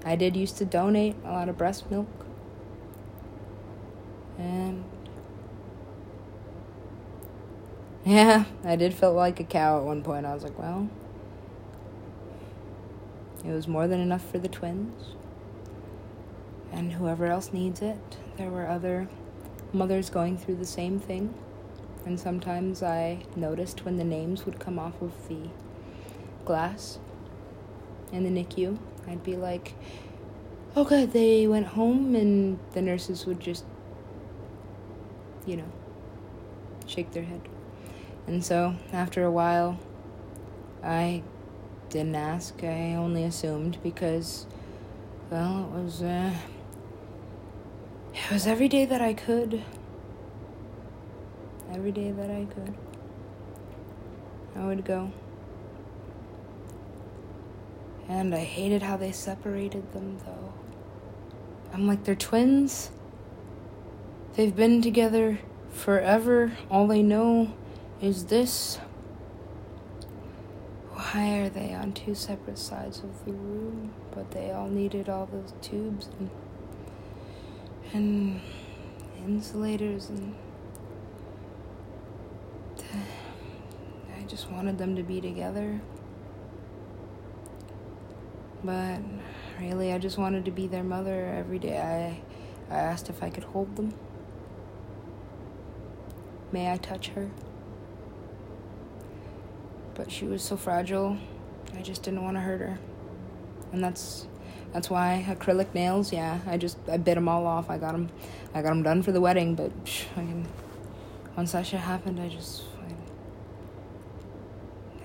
[0.05, 2.07] i did used to donate a lot of breast milk
[4.37, 4.83] and
[8.03, 10.25] yeah, I did feel like a cow at one point.
[10.25, 10.89] I was like, well,
[13.45, 15.15] it was more than enough for the twins
[16.71, 18.17] and whoever else needs it.
[18.37, 19.07] There were other
[19.71, 21.33] mothers going through the same thing.
[22.03, 25.49] And sometimes I noticed when the names would come off of the
[26.43, 26.97] glass
[28.11, 29.73] in the NICU, I'd be like,
[30.75, 33.65] oh, good, they went home, and the nurses would just,
[35.45, 35.71] you know,
[36.85, 37.41] shake their head.
[38.27, 39.79] And so, after a while,
[40.83, 41.23] I
[41.89, 42.63] didn't ask.
[42.63, 44.45] I only assumed because,
[45.29, 46.33] well, it was, uh,
[48.13, 49.63] it was every day that I could.
[51.71, 52.73] Every day that I could.
[54.55, 55.11] I would go.
[58.11, 60.53] And I hated how they separated them, though.
[61.73, 62.91] I'm like, they're twins.
[64.35, 65.39] They've been together
[65.71, 66.51] forever.
[66.69, 67.53] All they know
[68.01, 68.79] is this.
[70.91, 73.93] Why are they on two separate sides of the room?
[74.13, 76.29] But they all needed all those tubes and,
[77.93, 78.41] and
[79.25, 80.35] insulators and.
[84.17, 85.79] I just wanted them to be together.
[88.63, 88.99] But
[89.59, 91.77] really, I just wanted to be their mother every day.
[91.79, 93.93] I, I asked if I could hold them.
[96.51, 97.29] May I touch her?
[99.95, 101.17] But she was so fragile.
[101.75, 102.79] I just didn't want to hurt her.
[103.71, 104.27] And that's
[104.73, 107.69] that's why acrylic nails, yeah, I just I bit them all off.
[107.69, 108.09] I got them
[108.53, 109.71] I got them done for the wedding, but
[110.15, 110.45] I mean,
[111.35, 112.93] once that shit happened, I just I,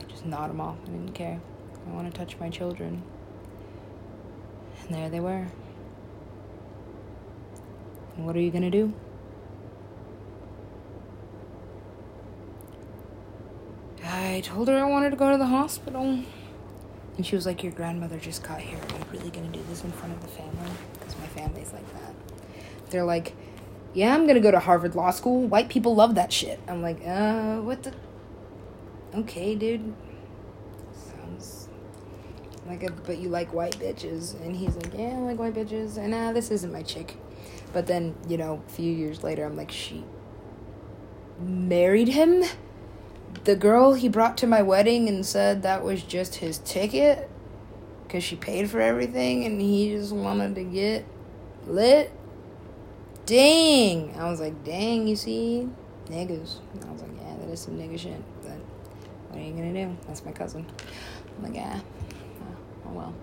[0.01, 0.77] I just gnawed them off.
[0.85, 1.41] I didn't care.
[1.87, 3.03] I want to touch my children.
[4.87, 5.47] And there they were.
[8.17, 8.93] And what are you gonna do?
[14.05, 16.21] I told her I wanted to go to the hospital.
[17.17, 18.79] And she was like, Your grandmother just got here.
[18.79, 20.71] Are you really gonna do this in front of the family?
[20.95, 22.15] Because my family's like that.
[22.91, 23.35] They're like,
[23.95, 25.47] Yeah, I'm gonna go to Harvard Law School.
[25.47, 26.61] White people love that shit.
[26.69, 27.93] I'm like, Uh, what the?
[29.15, 29.95] Okay, dude.
[32.67, 34.41] Like a, but you like white bitches.
[34.43, 35.97] And he's like, Yeah, I like white bitches.
[35.97, 37.17] And uh, this isn't my chick.
[37.73, 40.05] But then, you know, a few years later, I'm like, She
[41.39, 42.45] married him?
[43.45, 47.31] the girl he brought to my wedding and said that was just his ticket
[48.03, 51.05] because she paid for everything and he just wanted to get
[51.67, 52.11] lit.
[53.25, 54.17] Dang.
[54.19, 55.69] I was like, dang, you see?
[56.07, 56.57] Niggas.
[56.87, 58.21] I was like, yeah, that is some nigga shit.
[58.43, 58.59] But
[59.29, 59.97] what are you gonna do?
[60.07, 60.67] That's my cousin.
[61.37, 61.81] I'm like, yeah.
[62.87, 63.15] Oh, well.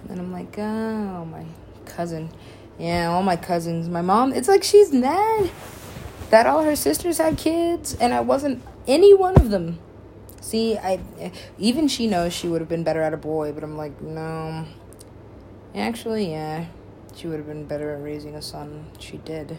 [0.00, 1.44] And then I'm like, oh, my
[1.86, 2.30] cousin.
[2.78, 3.88] Yeah, all my cousins.
[3.88, 5.50] My mom, it's like she's mad
[6.30, 9.78] that all her sisters had kids and I wasn't any one of them.
[10.40, 10.98] See, I
[11.58, 14.66] even she knows she would have been better at a boy, but I'm like, no.
[15.74, 16.66] Actually, yeah,
[17.14, 18.86] she would have been better at raising a son.
[18.98, 19.56] She did.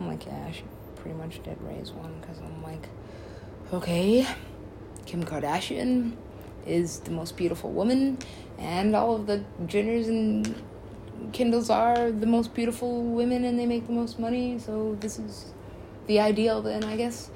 [0.00, 0.62] I'm like, yeah, she
[0.96, 2.88] pretty much did raise one because I'm like,
[3.72, 4.26] okay,
[5.04, 6.12] Kim Kardashian
[6.66, 8.18] is the most beautiful woman,
[8.58, 10.54] and all of the Jenners and
[11.32, 14.58] Kindles are the most beautiful women, and they make the most money.
[14.58, 15.52] So this is
[16.06, 17.30] the ideal, then I guess.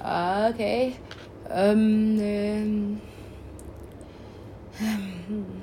[0.00, 0.96] Uh, okay.
[1.50, 3.00] Um,
[4.80, 5.62] um,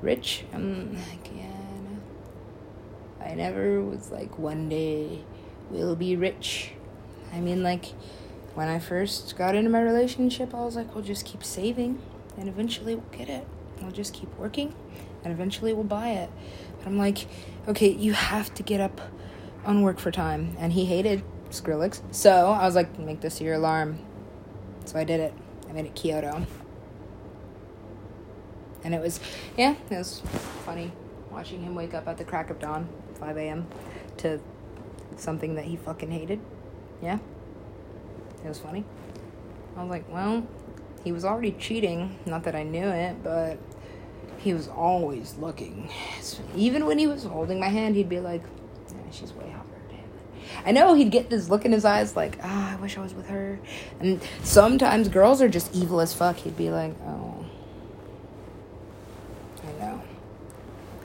[0.00, 0.44] rich?
[0.52, 1.46] Um, like, yeah,
[1.84, 3.26] no.
[3.26, 5.20] I never was like, one day
[5.70, 6.72] we'll be rich.
[7.32, 7.86] I mean, like,
[8.54, 12.00] when I first got into my relationship, I was like, we'll just keep saving,
[12.36, 13.46] and eventually we'll get it.
[13.80, 14.74] We'll just keep working,
[15.22, 16.30] and eventually we'll buy it.
[16.78, 17.26] But I'm like,
[17.68, 19.00] okay, you have to get up
[19.64, 20.56] on work for time.
[20.58, 22.02] And he hated Skrillex.
[22.14, 23.98] So I was like, make this your alarm.
[24.84, 25.34] So I did it.
[25.68, 26.46] I made it Kyoto.
[28.82, 29.18] And it was,
[29.56, 30.20] yeah, it was
[30.64, 30.92] funny
[31.30, 32.88] watching him wake up at the crack of dawn,
[33.18, 33.66] 5 a.m.,
[34.18, 34.40] to
[35.16, 36.40] something that he fucking hated.
[37.02, 37.18] Yeah.
[38.44, 38.84] It was funny.
[39.76, 40.46] I was like, well,
[41.04, 42.18] he was already cheating.
[42.26, 43.58] Not that I knew it, but
[44.38, 45.90] he was always looking.
[46.56, 48.42] Even when he was holding my hand, he'd be like,
[48.90, 49.74] yeah, she's way hotter.
[50.64, 53.00] I know he'd get this look in his eyes like, ah, oh, I wish I
[53.00, 53.58] was with her.
[54.00, 56.36] And sometimes girls are just evil as fuck.
[56.36, 57.44] He'd be like, oh.
[59.62, 60.02] I know.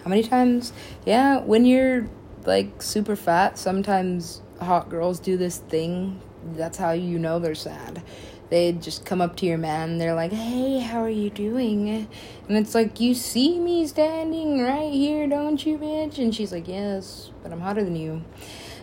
[0.03, 0.71] How many times?
[1.05, 2.07] Yeah, when you're
[2.45, 6.21] like super fat, sometimes hot girls do this thing.
[6.55, 8.01] That's how you know they're sad.
[8.49, 12.07] They just come up to your man they're like, hey, how are you doing?
[12.47, 16.17] And it's like, you see me standing right here, don't you, bitch?
[16.17, 18.23] And she's like, yes, but I'm hotter than you.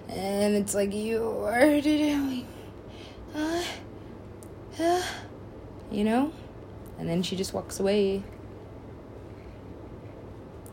[0.09, 2.47] And it's like, you are doing.
[3.35, 3.65] Uh,
[4.79, 5.03] uh,
[5.91, 6.33] you know?
[6.99, 8.23] And then she just walks away.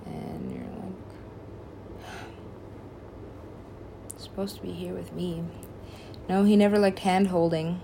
[0.06, 2.20] And you're like,
[4.18, 5.44] supposed to be here with me.
[6.30, 7.82] No, he never liked hand holding.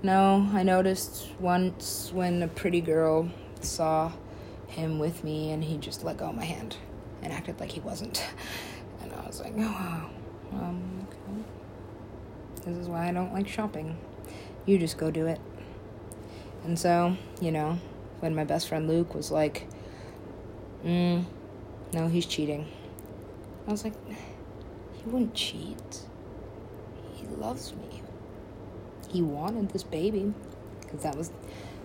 [0.00, 3.30] No, I noticed once when a pretty girl
[3.60, 4.12] saw
[4.68, 6.76] him with me and he just let go of my hand
[7.20, 8.24] and acted like he wasn't.
[9.00, 10.10] And I was like, oh.
[10.52, 11.44] Um, okay.
[12.66, 13.96] This is why I don't like shopping.
[14.66, 15.40] You just go do it.
[16.64, 17.78] And so, you know,
[18.18, 19.68] when my best friend Luke was like,
[20.84, 21.24] mm,
[21.92, 22.66] no, he's cheating.
[23.66, 26.00] I was like, he wouldn't cheat.
[27.14, 27.87] He loves me.
[29.08, 30.32] He wanted this baby.
[30.80, 31.30] Because that was,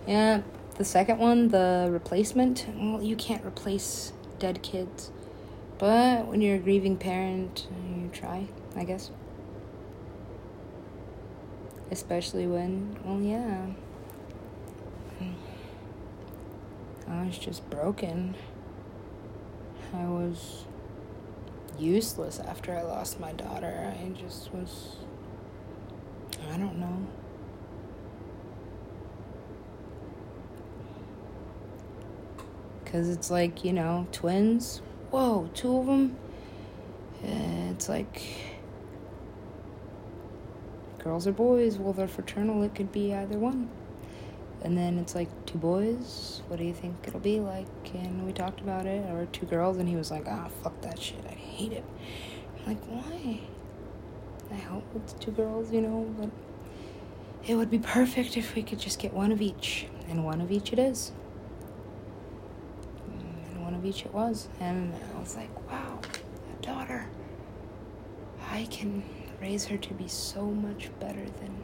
[0.06, 0.42] yeah,
[0.76, 2.66] the second one, the replacement.
[2.76, 5.10] Well, you can't replace dead kids.
[5.78, 8.46] But when you're a grieving parent, you try,
[8.76, 9.10] I guess.
[11.90, 13.66] Especially when, well, yeah.
[17.08, 18.34] I was just broken.
[19.92, 20.64] I was
[21.78, 23.94] useless after I lost my daughter.
[24.00, 24.96] I just was.
[26.52, 27.06] I don't know.
[32.84, 34.82] Because it's like, you know, twins.
[35.10, 36.16] Whoa, two of them?
[37.24, 38.22] Eh, it's like.
[41.02, 41.76] Girls or boys?
[41.76, 42.62] Well, they're fraternal.
[42.62, 43.68] It could be either one.
[44.62, 46.40] And then it's like, two boys?
[46.48, 47.66] What do you think it'll be like?
[47.92, 49.04] And we talked about it.
[49.10, 51.24] Or two girls, and he was like, ah, fuck that shit.
[51.28, 51.84] I hate it.
[52.60, 53.40] I'm like, why?
[54.54, 56.30] I hope it's two girls, you know, but
[57.46, 60.52] it would be perfect if we could just get one of each, and one of
[60.52, 61.12] each it is.
[63.50, 65.98] And one of each it was, and I was like, wow,
[66.58, 67.08] a daughter.
[68.50, 69.02] I can
[69.40, 71.56] raise her to be so much better than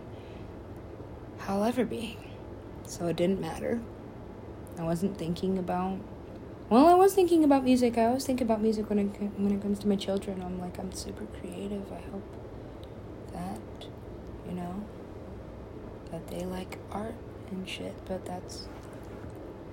[1.47, 2.19] I'll ever be.
[2.85, 3.81] So it didn't matter.
[4.79, 5.99] I wasn't thinking about.
[6.69, 7.97] Well, I was thinking about music.
[7.99, 9.07] I always think about music when it
[9.39, 10.43] when it comes to my children.
[10.43, 11.91] I'm like, I'm super creative.
[11.93, 12.40] I hope
[13.41, 13.87] that,
[14.49, 14.85] you know,
[16.11, 17.15] that they like art
[17.51, 17.95] and shit.
[18.07, 18.69] But that's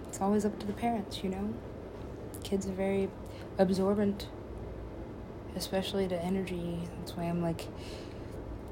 [0.07, 1.53] it's always up to the parents, you know.
[2.43, 3.09] Kids are very
[3.57, 4.27] absorbent,
[5.55, 6.79] especially to energy.
[6.99, 7.67] That's why I'm like,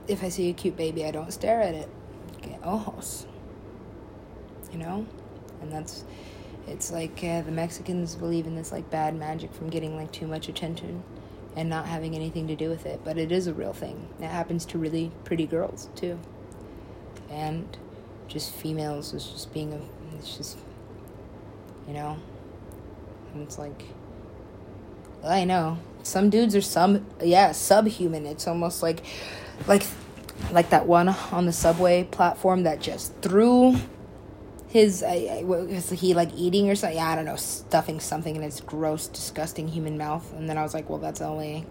[0.08, 1.90] if I see a cute baby, I don't stare at it.
[2.42, 3.26] Get ojos
[4.76, 5.06] you know?
[5.62, 6.04] And that's,
[6.68, 10.28] it's like uh, the Mexicans believe in this like bad magic from getting like too
[10.28, 11.04] much attention
[11.56, 13.02] and not having anything to do with it.
[13.04, 14.08] But it is a real thing.
[14.20, 16.20] It happens to really pretty girls too.
[17.30, 17.78] And
[18.28, 19.80] just females is just being a,
[20.18, 20.58] it's just,
[21.88, 22.18] you know?
[23.34, 23.84] And it's like,
[25.24, 25.78] I know.
[26.04, 28.26] Some dudes are some, yeah, subhuman.
[28.26, 29.04] It's almost like,
[29.68, 29.84] like,
[30.52, 33.76] like that one on the subway platform that just threw
[34.76, 36.98] his I, I, was he like eating or something?
[36.98, 40.34] Yeah, I don't know, stuffing something in his gross, disgusting human mouth.
[40.34, 41.66] And then I was like, well, that's only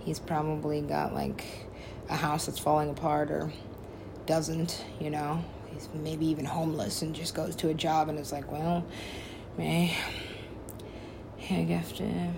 [0.00, 1.44] he's probably got like
[2.10, 3.52] a house that's falling apart or
[4.26, 5.44] doesn't, you know.
[5.70, 8.84] He's maybe even homeless and just goes to a job and is like, well,
[9.56, 9.96] may
[11.38, 12.32] I have to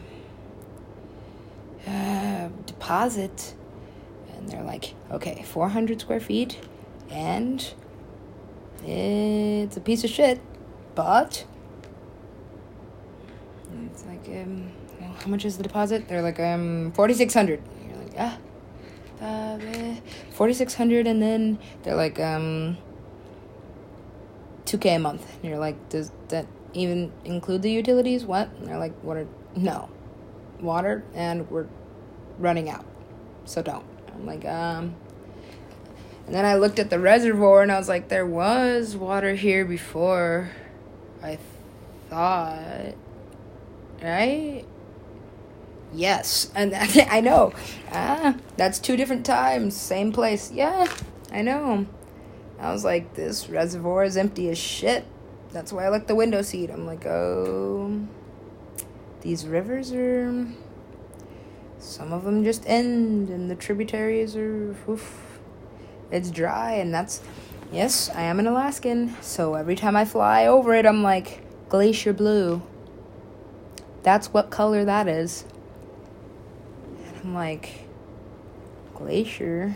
[1.87, 3.55] uh, deposit.
[4.37, 6.61] And they're like, okay, 400 square feet
[7.11, 7.73] and
[8.87, 10.41] it's a piece of shit,
[10.95, 11.45] but
[13.91, 14.71] it's like um,
[15.19, 16.09] how much is the deposit?
[16.09, 17.63] They're like um forty six hundred.
[17.87, 18.39] You're like ah,
[19.21, 19.95] uh,
[20.31, 22.77] forty six hundred, and then they're like um
[24.65, 25.27] two k a month.
[25.37, 28.25] And you're like, does that even include the utilities?
[28.25, 28.51] What?
[28.59, 29.27] And they're like, what are
[29.57, 29.89] no,
[30.61, 31.67] water, and we're
[32.39, 32.85] running out,
[33.47, 33.85] so don't.
[34.15, 34.95] I'm like um
[36.27, 39.65] and then I looked at the reservoir and I was like, there was water here
[39.65, 40.51] before.
[41.23, 41.39] I
[42.11, 42.95] thought.
[44.03, 44.65] Right?
[45.95, 46.51] Yes.
[46.55, 47.53] And I know.
[47.93, 49.77] Ah, that's two different times.
[49.77, 50.51] Same place.
[50.51, 50.93] Yeah,
[51.31, 51.87] I know.
[52.59, 55.05] I was like, this reservoir is empty as shit.
[55.53, 56.71] That's why I like the window seat.
[56.71, 58.05] I'm like, oh.
[59.21, 60.49] These rivers are.
[61.79, 64.75] Some of them just end, and the tributaries are.
[64.89, 65.26] Oof
[66.11, 67.21] it's dry, and that's
[67.73, 69.15] yes, I am an Alaskan.
[69.21, 72.63] So every time I fly over it, I'm like glacier blue.
[74.03, 75.45] That's what color that is.
[77.07, 77.87] And I'm like
[78.95, 79.75] glacier.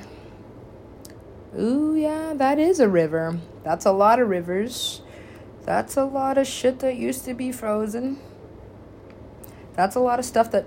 [1.59, 3.39] Ooh, yeah, that is a river.
[3.65, 5.03] That's a lot of rivers.
[5.65, 8.19] That's a lot of shit that used to be frozen.
[9.75, 10.67] That's a lot of stuff that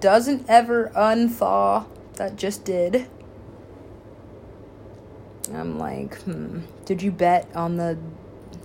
[0.00, 3.06] doesn't ever unthaw that just did.
[5.54, 7.98] I'm like, hmm, did you bet on the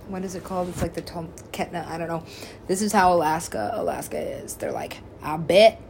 [0.08, 0.68] what is it called?
[0.68, 1.86] It's like the Tom Ketna.
[1.86, 2.24] I don't know.
[2.66, 4.56] This is how Alaska Alaska is.
[4.56, 5.80] They're like, I bet.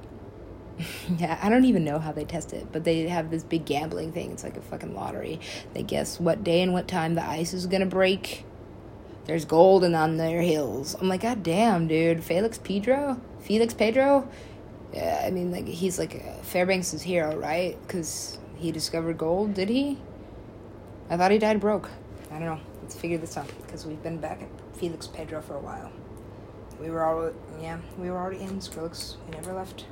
[1.19, 4.12] yeah, I don't even know how they test it, but they have this big gambling
[4.12, 4.31] thing.
[4.31, 5.40] It's like a fucking lottery.
[5.74, 8.44] They guess what day and what time the ice is gonna break.
[9.24, 10.97] There's gold and on their hills.
[11.01, 12.24] I'm like, God damn, dude.
[12.24, 13.20] Felix Pedro?
[13.40, 14.28] Felix Pedro?
[14.93, 17.81] Yeah, I mean, like, he's like Fairbanks' hero, right?
[17.82, 19.98] Because he discovered gold, did he?
[21.10, 21.90] I thought he died broke.
[22.30, 22.60] I don't know.
[22.80, 25.92] Let's figure this out because we've been back at Felix Pedro for a while.
[26.80, 29.16] We were all yeah, we were already in Skrillex.
[29.26, 29.84] We never left.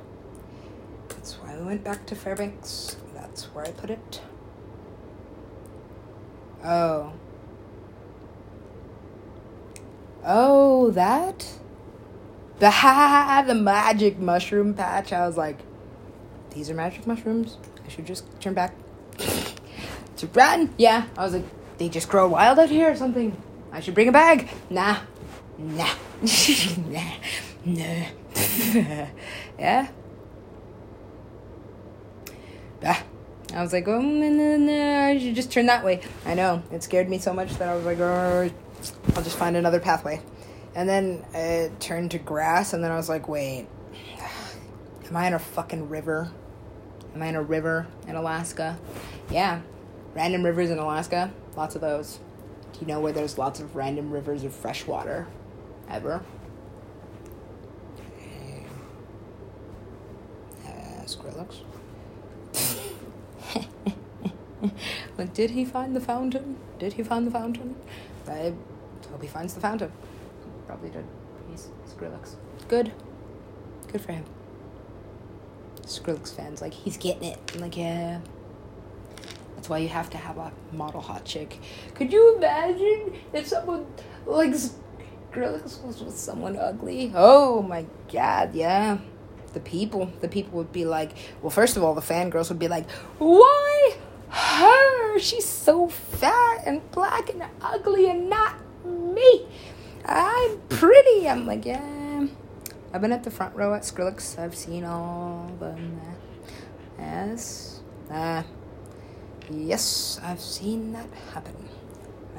[1.09, 2.97] That's why we went back to Fairbanks.
[3.13, 4.21] That's where I put it.
[6.63, 7.13] Oh.
[10.23, 11.47] Oh, that?
[12.59, 15.13] The ha the magic mushroom patch.
[15.13, 15.59] I was like,
[16.51, 17.57] these are magic mushrooms.
[17.85, 18.75] I should just turn back
[20.17, 20.73] to run.
[20.77, 21.07] Yeah.
[21.17, 21.45] I was like,
[21.77, 23.35] they just grow wild out here or something.
[23.71, 24.49] I should bring a bag.
[24.69, 24.97] Nah.
[25.57, 25.93] Nah.
[26.87, 27.11] nah.
[27.65, 28.05] Nah.
[29.59, 29.87] yeah.
[32.81, 32.97] Bah.
[33.53, 36.01] I was like, oh, no, no, no, I should just turn that way.
[36.25, 36.63] I know.
[36.71, 38.49] It scared me so much that I was like, oh,
[39.15, 40.21] I'll just find another pathway.
[40.73, 43.67] And then it turned to grass, and then I was like, wait,
[45.09, 46.31] am I in a fucking river?
[47.13, 48.79] Am I in a river in Alaska?
[49.29, 49.61] Yeah,
[50.13, 52.19] random rivers in Alaska, lots of those.
[52.73, 55.27] Do you know where there's lots of random rivers of fresh water?
[55.89, 56.21] Ever?
[60.65, 61.61] Uh, Skrillex.
[65.17, 66.57] like, did he find the fountain?
[66.79, 67.75] Did he find the fountain?
[68.27, 68.53] I
[69.11, 69.91] hope he finds the fountain.
[70.67, 71.05] Probably did.
[71.49, 72.35] He's Skrillex.
[72.67, 72.93] Good.
[73.91, 74.25] Good for him.
[75.81, 77.39] Skrillex fans, like, he's getting it.
[77.53, 78.21] I'm like, yeah.
[79.61, 81.59] That's why you have to have a model hot chick.
[81.93, 83.85] Could you imagine if someone,
[84.25, 87.11] like, Skrillex was with someone ugly?
[87.13, 88.97] Oh my god, yeah.
[89.53, 91.11] The people, the people would be like,
[91.43, 92.89] well, first of all, the fangirls would be like,
[93.19, 93.97] why
[94.29, 95.19] her?
[95.19, 99.45] She's so fat and black and ugly and not me.
[100.05, 101.29] I'm pretty.
[101.29, 102.25] I'm like, yeah.
[102.91, 104.39] I've been at the front row at Skrillex.
[104.39, 106.01] I've seen all of them.
[106.97, 107.81] Yes.
[108.09, 108.41] Uh,
[109.51, 111.55] Yes, I've seen that happen.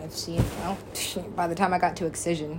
[0.01, 0.79] I've seen, well,
[1.37, 2.59] by the time I got to Excision,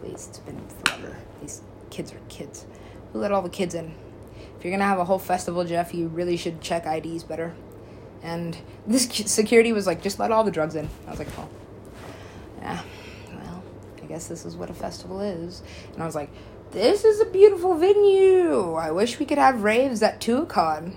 [0.00, 1.16] please, it's been forever.
[1.40, 2.66] These kids are kids.
[3.12, 3.94] Who let all the kids in?
[4.58, 7.54] If you're gonna have a whole festival, Jeff, you really should check IDs better.
[8.22, 10.88] And this security was like, just let all the drugs in.
[11.06, 11.48] I was like, oh,
[12.60, 12.82] yeah,
[13.32, 13.62] well,
[14.02, 15.62] I guess this is what a festival is.
[15.92, 16.30] And I was like,
[16.72, 18.74] this is a beautiful venue.
[18.74, 20.94] I wish we could have raves at Tuacahn.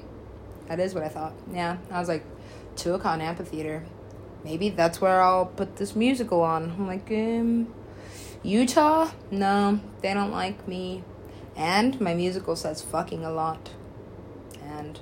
[0.68, 1.34] That is what I thought.
[1.52, 2.24] Yeah, I was like,
[2.80, 3.84] Tuacahn Amphitheater.
[4.44, 6.72] Maybe that's where I'll put this musical on.
[6.72, 7.74] I'm like, um,
[8.42, 9.12] Utah?
[9.32, 11.04] No, they don't like me.
[11.56, 13.72] And my musical says fucking a lot.
[14.64, 14.98] And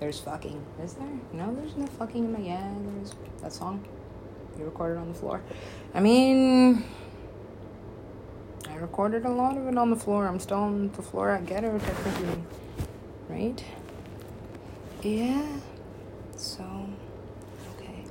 [0.00, 0.64] there's fucking.
[0.82, 1.06] Is there?
[1.32, 2.38] No, there's no fucking in my.
[2.38, 3.86] Yeah, there's that song.
[4.58, 5.42] You recorded on the floor.
[5.94, 6.84] I mean,
[8.70, 10.26] I recorded a lot of it on the floor.
[10.26, 12.42] I'm still on the floor at Ghetto, technically.
[13.28, 13.62] Right?
[15.02, 15.46] Yeah.
[16.36, 16.64] So,
[17.74, 18.04] okay.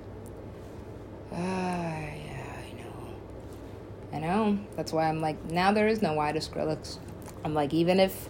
[1.32, 4.14] Ah, uh, yeah, I know.
[4.14, 4.60] I know.
[4.76, 6.98] That's why I'm like, now there is no why to Skrillex.
[7.44, 8.28] I'm like, even if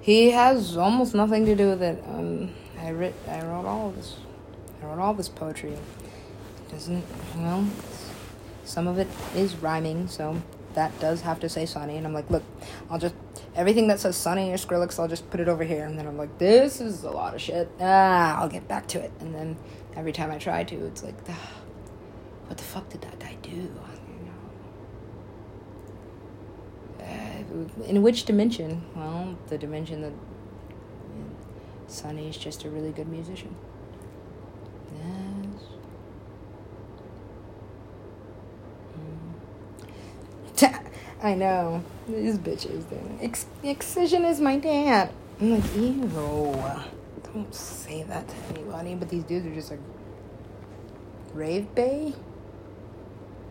[0.00, 4.16] he has almost nothing to do with it, um, I writ I wrote all this
[4.82, 5.72] I wrote all this poetry.
[5.72, 7.04] It doesn't
[7.36, 7.66] well
[8.68, 10.42] some of it is rhyming, so
[10.74, 12.42] that does have to say Sonny and I'm like, look,
[12.90, 13.14] I'll just
[13.54, 16.16] everything that says Sonny or Skrillex, I'll just put it over here and then I'm
[16.16, 17.68] like, this is a lot of shit.
[17.80, 19.12] Ah, I'll get back to it.
[19.20, 19.56] And then
[19.96, 21.50] every time I try to, it's like ah,
[22.46, 23.70] what the fuck did that guy do?
[27.00, 28.82] Uh, in which dimension?
[28.94, 30.12] Well, the dimension that
[31.86, 33.54] Sonny is just a really good musician.
[34.94, 35.62] Yes.
[38.94, 40.47] Mm.
[41.22, 41.82] I know.
[42.08, 42.84] These bitches.
[43.20, 45.12] Ex- Excision is my dad.
[45.40, 46.62] I'm like, ew.
[47.32, 48.94] Don't say that to anybody.
[48.94, 49.80] But these dudes are just like,
[51.34, 52.14] Rave Bay?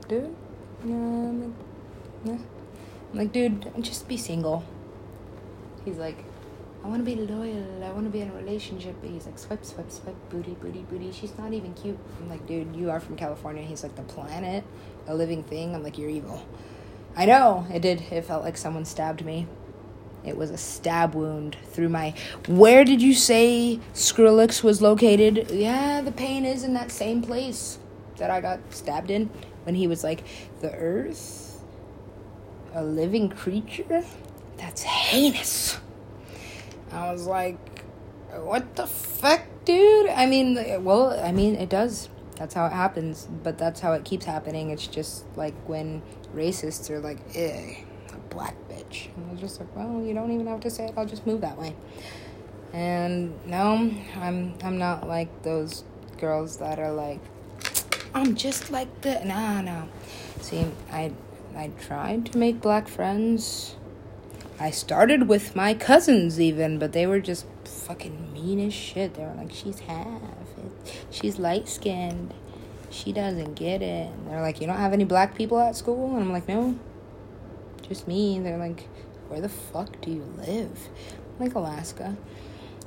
[0.08, 0.36] Dude?
[0.86, 2.40] Yeah, I'm like.
[3.12, 4.66] I'm like, dude, just be single.
[5.86, 6.18] He's like,
[6.84, 7.84] I want to be loyal.
[7.84, 8.96] I want to be in a relationship.
[9.02, 11.12] But he's like, swipe, swipe, swipe, booty, booty, booty.
[11.12, 11.98] She's not even cute.
[12.20, 13.64] I'm like, dude, you are from California.
[13.64, 14.64] He's like, the planet,
[15.08, 15.74] a living thing.
[15.74, 16.46] I'm like, you're evil.
[17.18, 17.66] I know.
[17.74, 18.02] It did.
[18.12, 19.48] It felt like someone stabbed me.
[20.24, 22.14] It was a stab wound through my.
[22.48, 25.50] Where did you say Skrillex was located?
[25.50, 27.80] Yeah, the pain is in that same place
[28.18, 29.32] that I got stabbed in
[29.64, 30.24] when he was like,
[30.62, 31.60] the earth?
[32.76, 34.04] A living creature?
[34.58, 35.80] That's heinous.
[36.92, 37.58] I was like,
[38.32, 40.10] what the fuck, dude?
[40.10, 42.10] I mean, well, I mean, it does.
[42.38, 44.70] That's how it happens, but that's how it keeps happening.
[44.70, 46.02] It's just like when
[46.36, 47.76] racists are like, eh,
[48.14, 49.08] a black bitch.
[49.16, 50.94] And was just like, well, you don't even have to say it.
[50.96, 51.76] I'll just move that way.
[52.74, 55.84] And no, I'm I'm not like those
[56.20, 57.22] girls that are like,
[58.14, 59.90] I'm just like the nah, no.
[60.42, 61.12] See, I
[61.56, 63.78] I tried to make black friends
[64.60, 69.14] I started with my cousins even, but they were just fucking mean as shit.
[69.14, 70.47] They were like, she's half,
[71.12, 72.34] she's light skinned,
[72.90, 74.12] she doesn't get it.
[74.12, 76.14] And they're like, you don't have any black people at school?
[76.16, 76.78] And I'm like, no,
[77.88, 78.40] just me.
[78.40, 78.88] they're like,
[79.28, 80.90] where the fuck do you live?
[81.40, 82.16] I'm like, Alaska.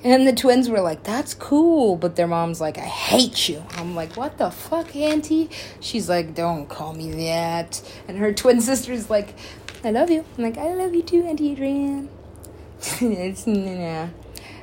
[0.02, 1.96] And the twins were like, that's cool.
[1.96, 3.62] But their mom's like, I hate you.
[3.72, 5.50] I'm like, what the fuck, Auntie?
[5.78, 7.82] She's like, don't call me that.
[8.08, 9.34] And her twin sister's like,
[9.84, 10.24] I love you.
[10.36, 12.08] I'm like, I love you too, Auntie Adrian.
[13.00, 14.08] it's, nah.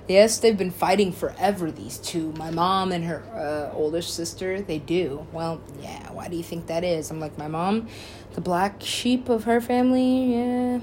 [0.08, 2.32] Yes, they've been fighting forever, these two.
[2.38, 5.28] My mom and her uh, older sister, they do.
[5.34, 7.12] Well, yeah, why do you think that is?
[7.12, 7.90] I'm like, my mom,
[8.34, 10.80] the black sheep of her family, yeah.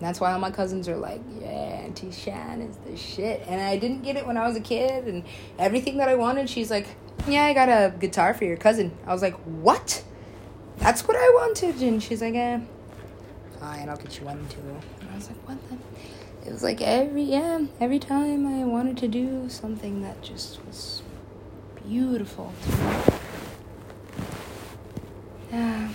[0.00, 3.44] That's why all my cousins are like, yeah, Auntie Shan is the shit.
[3.48, 5.24] And I didn't get it when I was a kid, and
[5.58, 6.86] everything that I wanted, she's like,
[7.26, 8.96] yeah, I got a guitar for your cousin.
[9.06, 10.04] I was like, what?
[10.76, 11.80] That's what I wanted.
[11.80, 12.60] And she's like, yeah,
[13.58, 14.60] fine, I'll get you one too.
[15.00, 15.78] And I was like, what the?
[16.48, 21.02] It was like every yeah every time i wanted to do something that just was
[21.86, 22.52] beautiful.
[22.62, 22.96] To me
[25.52, 25.88] yeah.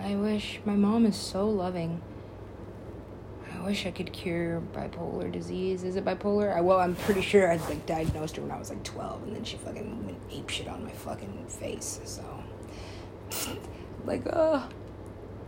[0.00, 2.00] I wish my mom is so loving.
[3.54, 5.82] I wish i could cure bipolar disease.
[5.84, 6.56] Is it bipolar?
[6.56, 9.36] I, well i'm pretty sure i like diagnosed her when i was like 12 and
[9.36, 12.24] then she fucking went ape shit on my fucking face so.
[14.06, 14.66] Like oh.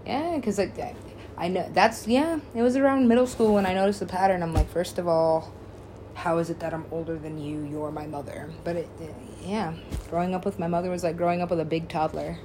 [0.04, 0.74] Yeah because like
[1.48, 2.40] know that's yeah.
[2.54, 4.42] It was around middle school when I noticed the pattern.
[4.42, 5.52] I'm like, first of all,
[6.14, 7.62] how is it that I'm older than you?
[7.62, 8.50] You're my mother.
[8.62, 9.74] But it, it, yeah,
[10.10, 12.36] growing up with my mother was like growing up with a big toddler.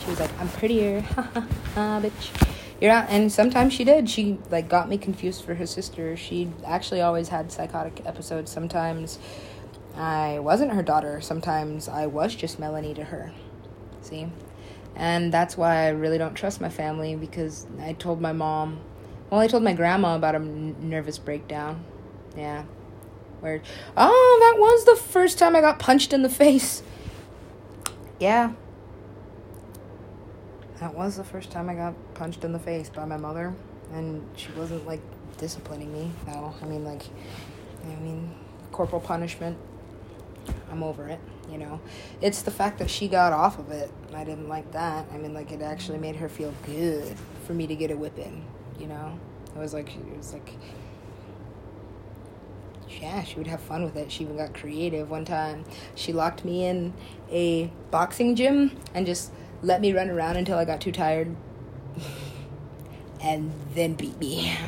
[0.00, 1.02] She was like, I'm prettier,
[1.74, 2.54] bitch.
[2.80, 4.08] You're not, and sometimes she did.
[4.08, 6.16] She like got me confused for her sister.
[6.16, 8.52] She actually always had psychotic episodes.
[8.52, 9.18] Sometimes
[9.96, 11.20] I wasn't her daughter.
[11.20, 13.32] Sometimes I was just Melanie to her.
[14.02, 14.28] See.
[14.98, 18.80] And that's why I really don't trust my family because I told my mom,
[19.30, 21.84] well, I told my grandma about a nervous breakdown.
[22.36, 22.64] Yeah.
[23.40, 23.62] Where,
[23.96, 26.82] oh, that was the first time I got punched in the face.
[28.18, 28.52] Yeah.
[30.80, 33.54] That was the first time I got punched in the face by my mother.
[33.92, 35.00] And she wasn't like
[35.38, 36.10] disciplining me.
[36.26, 37.02] No, I mean, like,
[37.84, 38.34] I mean,
[38.72, 39.56] corporal punishment.
[40.70, 41.20] I'm over it
[41.50, 41.80] you know?
[42.20, 45.06] It's the fact that she got off of it i didn't like that.
[45.12, 47.16] I mean like it actually made her feel good
[47.46, 48.44] for me to get a whipping
[48.78, 49.18] you know?
[49.54, 50.52] It was like it was like
[53.00, 54.10] yeah she would have fun with it.
[54.10, 55.64] She even got creative one time.
[55.94, 56.94] She locked me in
[57.30, 59.30] a boxing gym and just
[59.62, 61.34] let me run around until i got too tired
[63.20, 64.56] and then beat me.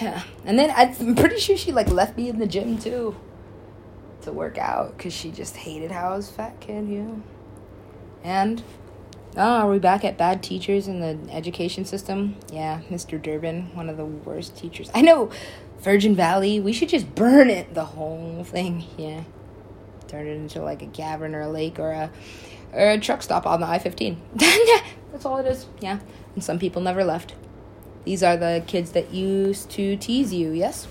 [0.00, 0.22] Yeah.
[0.44, 3.14] And then i'm pretty sure she like left me in the gym too
[4.22, 7.22] to work out because she just hated how I was fat kid, you know.
[8.24, 8.62] And
[9.36, 12.36] oh, are we back at bad teachers in the education system?
[12.52, 13.20] Yeah, Mr.
[13.20, 14.90] Durbin, one of the worst teachers.
[14.94, 15.30] I know,
[15.80, 16.60] Virgin Valley.
[16.60, 18.84] We should just burn it, the whole thing.
[18.96, 19.24] Yeah,
[20.08, 22.10] turn it into like a cavern or a lake or a
[22.72, 24.20] or a truck stop on the I fifteen.
[24.36, 25.66] That's all it is.
[25.80, 25.98] Yeah,
[26.34, 27.34] and some people never left.
[28.04, 30.50] These are the kids that used to tease you.
[30.50, 30.88] Yes.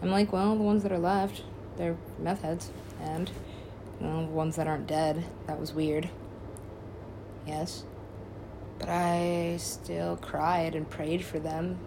[0.00, 1.42] I'm like, well, the ones that are left
[1.76, 2.70] they're meth heads.
[3.00, 3.30] And,
[4.00, 5.24] you know, ones that aren't dead.
[5.46, 6.08] That was weird.
[7.46, 7.84] Yes.
[8.78, 11.78] But I still cried and prayed for them.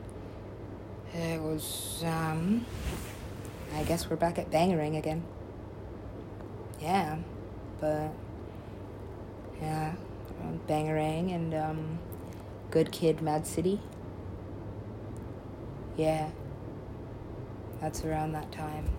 [1.13, 2.65] It was, um,
[3.75, 5.23] I guess we're back at Bangarang again.
[6.81, 7.17] Yeah,
[7.79, 8.11] but,
[9.61, 9.93] yeah,
[10.67, 11.99] Bangarang and, um,
[12.69, 13.79] Good Kid, Mad City.
[15.95, 16.29] Yeah,
[17.79, 18.89] that's around that time.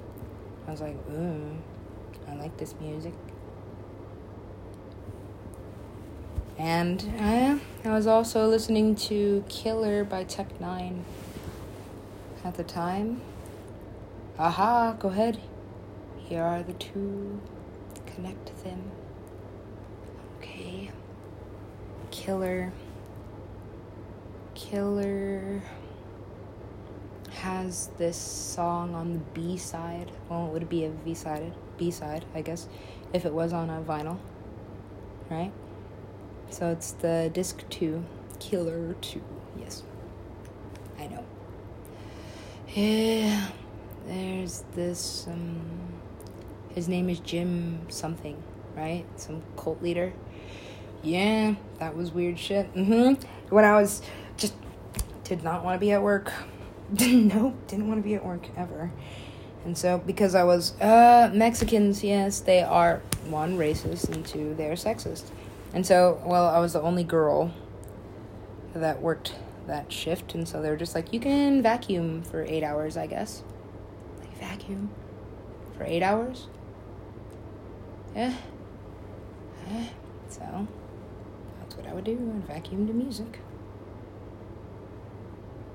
[0.67, 1.57] I was like, ooh,
[2.29, 3.15] I like this music.
[6.59, 11.03] And uh, I was also listening to Killer by Tech N9ne
[12.45, 13.21] at the time.
[14.39, 15.39] Aha, go ahead.
[16.19, 17.41] Here are the two.
[18.07, 18.91] Connect them.
[20.39, 20.91] Okay.
[22.11, 22.73] Killer.
[24.55, 25.63] Killer
[27.47, 30.11] has this song on the B side.
[30.29, 32.69] Well, it would be a V sided B side, I guess,
[33.13, 34.19] if it was on a vinyl,
[35.31, 35.53] right?
[36.51, 38.05] So it's the disc two,
[38.41, 39.23] Killer two.
[39.57, 39.85] Yes,
[40.99, 41.25] I know.
[42.75, 43.47] Yeah,
[44.09, 45.29] there's this.
[45.29, 45.61] Um,
[46.75, 48.43] his name is Jim something,
[48.77, 49.05] right?
[49.15, 50.13] Some cult leader.
[51.05, 52.75] Yeah, that was weird shit.
[52.75, 53.25] Mm-hmm.
[53.55, 54.03] When I was
[54.37, 54.55] just
[55.23, 56.33] did not want to be at work
[56.91, 58.91] nope, didn't want to be at work ever.
[59.65, 64.75] And so, because I was, uh, Mexicans, yes, they are, one, racist, and two, they're
[64.75, 65.31] sexist.
[65.75, 67.53] And so, well, I was the only girl
[68.75, 69.35] that worked
[69.67, 73.09] that shift, and so they were just like, you can vacuum for eight hours, I
[73.09, 73.43] guess.
[74.21, 74.91] Like, vacuum
[75.77, 76.47] for eight hours?
[78.15, 78.35] Yeah.
[79.69, 79.87] yeah.
[80.29, 80.69] So,
[81.59, 82.13] that's what I would do.
[82.13, 83.41] I'd vacuum to music.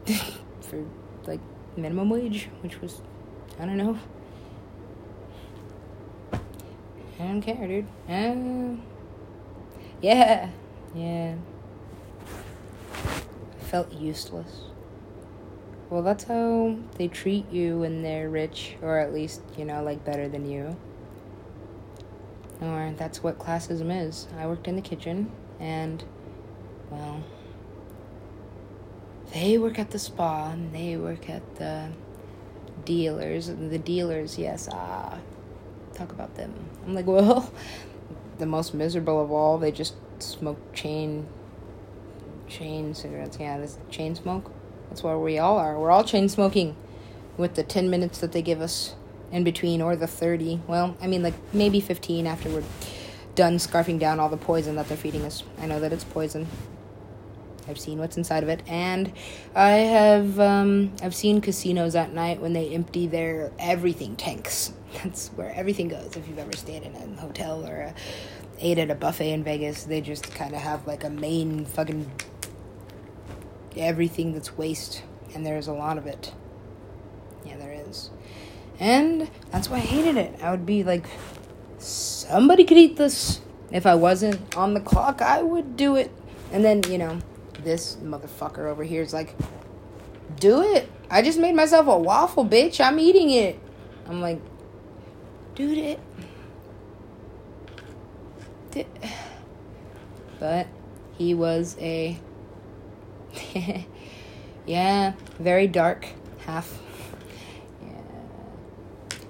[0.62, 0.86] for
[1.28, 1.40] like
[1.78, 3.02] minimum wage, which was
[3.60, 3.98] I don't know.
[6.34, 7.86] I don't care, dude.
[8.10, 8.82] Uh,
[10.02, 10.50] yeah,
[10.96, 11.36] yeah.
[12.94, 14.64] I felt useless.
[15.92, 20.04] well, that's how they treat you when they're rich, or at least, you know, like
[20.06, 20.76] better than you.
[22.62, 24.28] Or that's what classism is.
[24.40, 26.04] I worked in the kitchen, and,
[26.90, 27.24] well,
[29.34, 31.90] they work at the spa, and they work at the
[32.86, 35.18] dealers, and the dealers, yes, ah,
[35.94, 36.54] talk about them.
[36.86, 37.52] I'm like, well,
[38.38, 41.28] the most miserable of all, they just smoke chain
[42.48, 43.38] chain cigarettes.
[43.40, 44.52] Yeah, this chain smoke.
[44.90, 45.80] That's where we all are.
[45.80, 46.76] We're all chain smoking
[47.38, 48.96] with the 10 minutes that they give us
[49.32, 50.62] in between or the 30.
[50.68, 52.64] Well, I mean like maybe 15 after we're
[53.36, 55.44] done scarfing down all the poison that they're feeding us.
[55.60, 56.48] I know that it's poison.
[57.72, 59.12] I've seen what's inside of it, and
[59.56, 64.74] I have um, I've seen casinos at night when they empty their everything tanks.
[65.04, 66.18] That's where everything goes.
[66.18, 67.96] If you've ever stayed in a hotel or a,
[68.60, 72.12] ate at a buffet in Vegas, they just kind of have like a main fucking
[73.78, 75.02] everything that's waste,
[75.34, 76.34] and there's a lot of it.
[77.46, 78.12] Yeah, there is,
[78.80, 80.42] and that's why I hated it.
[80.44, 81.06] I would be like,
[81.78, 83.40] somebody could eat this.
[83.72, 86.12] If I wasn't on the clock, I would do it.
[86.52, 87.22] And then you know
[87.64, 89.36] this motherfucker over here is like,
[90.40, 90.90] do it.
[91.10, 92.80] I just made myself a waffle, bitch.
[92.80, 93.60] I'm eating it.
[94.08, 94.40] I'm like,
[95.56, 96.00] dude, it.
[100.42, 100.68] But
[101.18, 102.18] he was a.
[104.66, 106.08] yeah, very dark
[106.40, 106.80] half.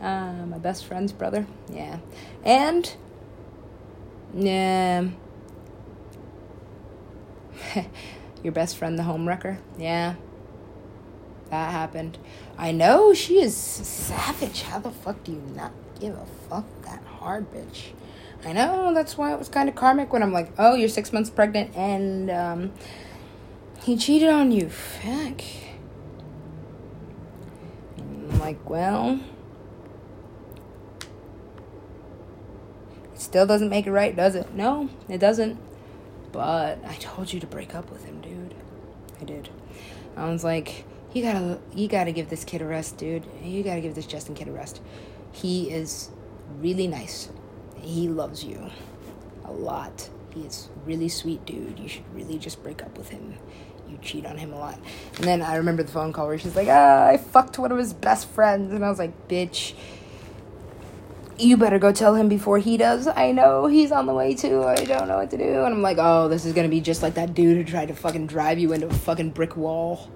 [0.02, 0.40] Yeah.
[0.41, 1.45] Uh, my best friend's brother.
[1.70, 1.99] Yeah.
[2.45, 2.95] And.
[4.34, 5.08] Yeah.
[8.44, 9.58] Your best friend, the homewrecker?
[9.78, 10.16] Yeah.
[11.50, 12.18] That happened.
[12.58, 14.64] I know she is savage.
[14.64, 17.92] How the fuck do you not give a fuck that hard, bitch?
[18.44, 21.14] I know, that's why it was kind of karmic when I'm like, oh, you're six
[21.14, 22.72] months pregnant and um,
[23.84, 24.70] he cheated on you.
[24.70, 25.42] Fuck.
[28.00, 29.20] I'm like, well,
[33.14, 34.54] it still doesn't make it right, does it?
[34.56, 35.60] No, it doesn't.
[36.32, 38.56] But I told you to break up with him, dude.
[39.20, 39.49] I did.
[40.16, 43.26] I was like, you gotta, you gotta give this kid a rest, dude.
[43.44, 44.82] You gotta give this Justin kid a rest.
[45.32, 46.10] He is
[46.60, 47.30] really nice.
[47.76, 48.70] He loves you
[49.45, 50.10] a lot.
[50.34, 51.80] He is really sweet, dude.
[51.80, 53.38] You should really just break up with him.
[53.90, 54.80] You cheat on him a lot.
[55.18, 57.78] And then I remember the phone call where she's like, ah, I fucked one of
[57.78, 58.74] his best friends.
[58.74, 59.74] And I was like, bitch
[61.42, 63.08] you better go tell him before he does.
[63.08, 64.64] I know he's on the way too.
[64.64, 65.64] I don't know what to do.
[65.64, 67.96] And I'm like, oh, this is gonna be just like that dude who tried to
[67.96, 70.10] fucking drive you into a fucking brick wall.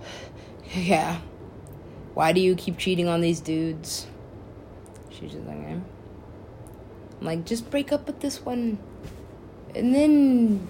[0.74, 1.20] yeah.
[2.14, 4.06] Why do you keep cheating on these dudes?
[5.10, 5.82] She's just like, mm.
[7.20, 8.78] I'm like, just break up with this one.
[9.74, 10.68] And then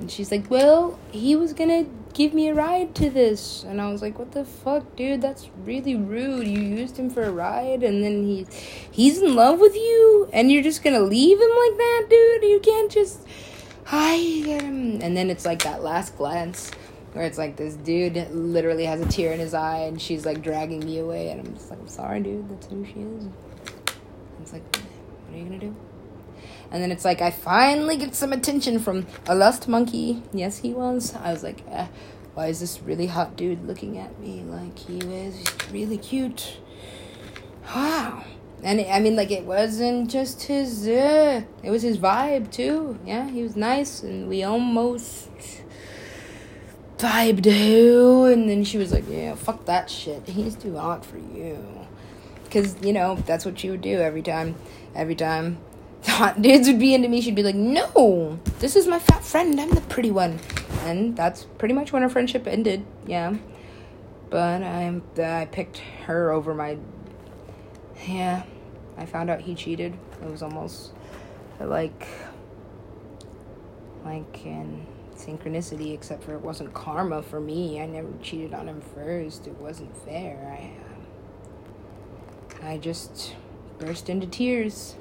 [0.00, 3.64] and she's like, well, he was gonna give me a ride to this.
[3.64, 5.22] And I was like, what the fuck, dude?
[5.22, 6.46] That's really rude.
[6.46, 8.46] You used him for a ride and then he
[8.90, 12.42] he's in love with you and you're just gonna leave him like that, dude?
[12.44, 13.26] You can't just
[13.84, 15.00] hi him.
[15.02, 16.70] And then it's like that last glance
[17.12, 20.42] where it's like this dude literally has a tear in his eye and she's like
[20.42, 23.28] dragging me away and I'm just like, I'm sorry, dude, that's who she is.
[24.40, 25.76] It's like, what are you gonna do?
[26.70, 30.22] And then it's like I finally get some attention from a lust monkey.
[30.32, 31.14] Yes, he was.
[31.16, 31.88] I was like, eh,
[32.34, 36.58] why is this really hot dude looking at me like he was really cute?
[37.74, 38.24] Wow.
[38.62, 40.86] And it, I mean, like it wasn't just his.
[40.86, 42.98] Uh, it was his vibe too.
[43.04, 45.30] Yeah, he was nice, and we almost
[46.98, 48.24] vibed too.
[48.24, 50.28] And then she was like, "Yeah, fuck that shit.
[50.28, 51.58] He's too hot for you."
[52.44, 54.56] Because you know that's what she would do every time.
[54.94, 55.58] Every time
[56.06, 59.60] hot dudes would be into me, she'd be like, "No, this is my fat friend.
[59.60, 60.38] I'm the pretty one,"
[60.84, 62.84] and that's pretty much when our friendship ended.
[63.06, 63.34] Yeah,
[64.30, 66.78] but I uh, I picked her over my.
[68.06, 68.44] Yeah,
[68.96, 69.94] I found out he cheated.
[70.22, 70.92] It was almost
[71.58, 72.06] like
[74.04, 74.86] like in
[75.16, 77.80] synchronicity, except for it wasn't karma for me.
[77.80, 79.46] I never cheated on him first.
[79.46, 80.58] It wasn't fair.
[80.58, 83.34] I uh, I just
[83.78, 84.96] burst into tears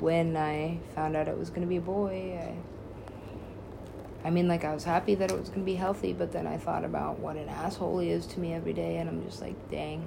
[0.00, 4.64] when I found out it was going to be a boy, I, I mean, like,
[4.64, 7.18] I was happy that it was going to be healthy, but then I thought about
[7.18, 10.06] what an asshole he is to me every day, and I'm just like, dang,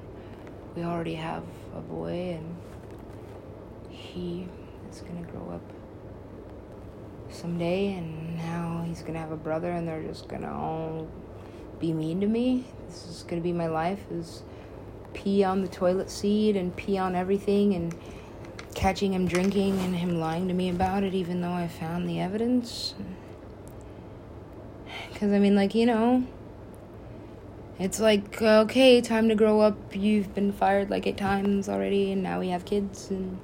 [0.75, 1.43] we already have
[1.75, 2.55] a boy, and
[3.89, 4.47] he
[4.89, 5.61] is going to grow up
[7.29, 11.07] someday, and now he's going to have a brother, and they're just going to all
[11.79, 12.65] be mean to me.
[12.87, 14.43] This is going to be my life, is
[15.13, 17.95] pee on the toilet seat and pee on everything, and
[18.75, 22.19] catching him drinking and him lying to me about it, even though I found the
[22.19, 22.93] evidence.
[25.11, 26.25] Because, I mean, like, you know,
[27.81, 29.75] it's like okay, time to grow up.
[29.95, 33.09] You've been fired like eight times already, and now we have kids.
[33.09, 33.39] And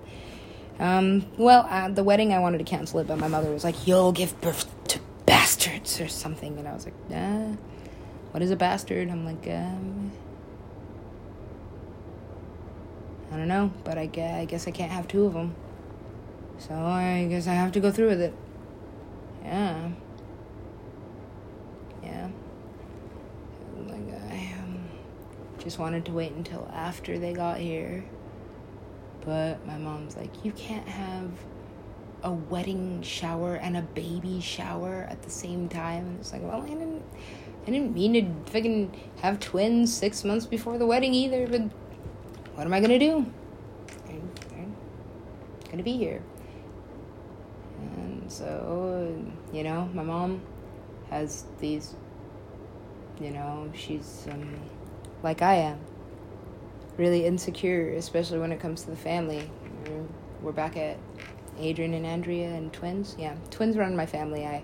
[0.79, 3.87] um, well, at the wedding, I wanted to cancel it, but my mother was like,
[3.87, 7.55] "You'll give birth to bastards or something," and I was like, "Nah,
[8.29, 10.11] what is a bastard?" I'm like, um,
[13.31, 15.55] I don't know, but I guess, I guess I can't have two of them.
[16.59, 18.33] So I guess I have to go through with it.
[19.43, 19.89] Yeah.
[22.03, 22.29] Yeah.
[23.85, 24.87] Like I um,
[25.59, 28.03] just wanted to wait until after they got here.
[29.25, 31.29] But my mom's like, you can't have
[32.23, 36.05] a wedding shower and a baby shower at the same time.
[36.05, 37.03] And it's like, well, I didn't,
[37.67, 41.45] I didn't mean to fucking have twins six months before the wedding either.
[41.45, 41.69] But
[42.57, 43.23] what am I gonna do?
[44.09, 44.75] I'm, I'm
[45.69, 46.23] gonna be here.
[47.79, 49.15] And so,
[49.53, 50.41] you know, my mom
[51.11, 51.93] has these,
[53.21, 54.59] you know, she's um,
[55.21, 55.79] like I am,
[56.97, 59.51] really insecure, especially when it comes to the family.
[60.41, 60.97] We're back at
[61.59, 63.15] Adrian and Andrea and twins.
[63.19, 64.47] Yeah, twins run my family.
[64.47, 64.63] I,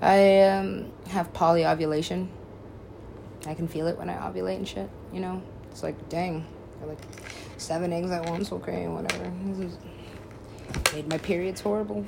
[0.00, 2.28] I um, have polyovulation.
[3.44, 4.88] I can feel it when I ovulate and shit.
[5.12, 5.42] You know,
[5.72, 6.46] it's like dang,
[6.86, 6.98] like
[7.56, 8.52] seven eggs at once.
[8.52, 9.32] Okay, whatever.
[9.44, 9.78] This is
[10.92, 12.04] made my periods horrible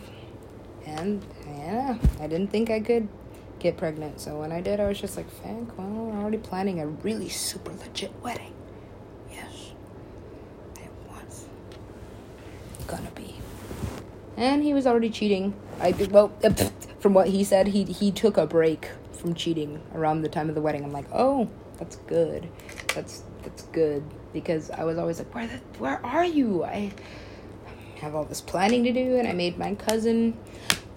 [0.87, 3.09] and yeah, I didn't think I could
[3.59, 4.21] get pregnant.
[4.21, 7.29] So when I did, I was just like, "Thank well, I'm already planning a really
[7.29, 8.53] super legit wedding."
[9.31, 9.73] Yes,
[10.77, 11.47] it was
[12.87, 13.37] gonna be.
[14.37, 15.55] And he was already cheating.
[15.81, 16.33] I well,
[17.01, 20.55] from what he said, he he took a break from cheating around the time of
[20.55, 20.83] the wedding.
[20.83, 21.49] I'm like, oh,
[21.79, 22.49] that's good.
[22.95, 26.65] That's that's good because I was always like, where the, where are you?
[26.65, 26.93] I
[28.01, 30.37] have all this planning to do, and I made my cousin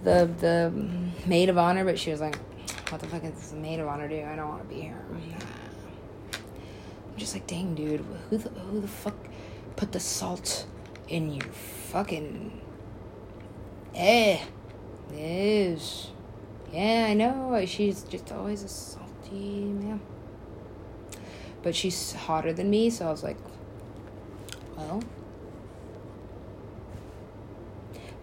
[0.02, 0.72] the the
[1.26, 2.36] maid of honor, but she was like,
[2.90, 4.22] "What the fuck is this maid of honor do?
[4.22, 5.04] I don't want to be here."
[6.32, 9.16] I'm just like, "Dang, dude, who the who the fuck
[9.76, 10.66] put the salt
[11.08, 11.46] in your
[11.90, 12.60] fucking
[13.94, 14.38] eh?"
[15.12, 16.08] Is
[16.72, 17.64] yeah, I know.
[17.66, 20.00] She's just always a salty man.
[21.64, 23.38] But she's hotter than me, so I was like,
[24.76, 25.02] well,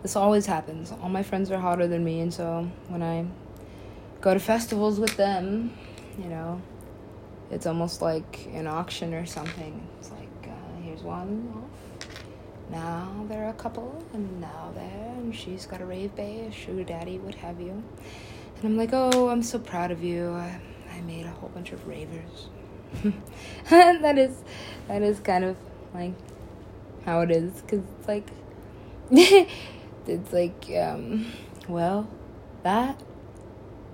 [0.03, 0.91] this always happens.
[1.01, 3.26] All my friends are hotter than me, and so when I
[4.22, 5.76] go to festivals with them,
[6.19, 6.61] you know,
[7.49, 9.88] it's almost like an auction or something.
[9.99, 12.07] It's like, uh, here's one off.
[12.69, 16.84] Now they're a couple, and now they're, and she's got a rave bay, a sugar
[16.84, 17.72] daddy, what have you.
[17.72, 20.30] And I'm like, oh, I'm so proud of you.
[20.30, 20.61] I,
[20.95, 22.49] I made a whole bunch of ravers.
[23.69, 24.35] that is,
[24.88, 25.57] that is kind of
[25.93, 26.13] like
[27.05, 28.27] how it is, because it's like.
[30.07, 31.26] it's like um,
[31.68, 32.07] well
[32.63, 33.01] that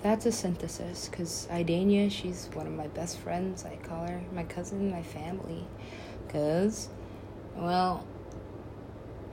[0.02, 3.66] that's a synthesis because Idania, she's one of my best friends.
[3.66, 5.66] I call her my cousin, my family.
[6.26, 6.90] Because,
[7.56, 8.06] well,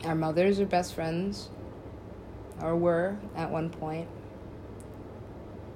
[0.05, 1.51] our mothers are best friends,
[2.62, 4.09] or were at one point.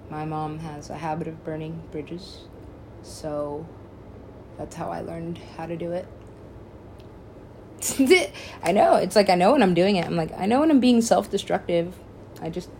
[0.08, 2.44] My mom has a habit of burning bridges,
[3.02, 3.66] so
[4.58, 6.06] that's how I learned how to do it.
[8.62, 8.96] I know.
[8.96, 10.04] It's like I know when I'm doing it.
[10.04, 11.94] I'm like I know when I'm being self-destructive.
[12.42, 12.70] I just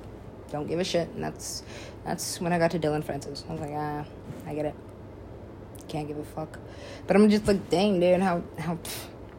[0.50, 1.62] don't give a shit, and that's
[2.04, 3.44] that's when I got to Dillon Francis.
[3.48, 4.04] I was like, ah,
[4.46, 4.74] I get it.
[5.88, 6.58] Can't give a fuck.
[7.06, 8.78] But I'm just like, dang, dude, how how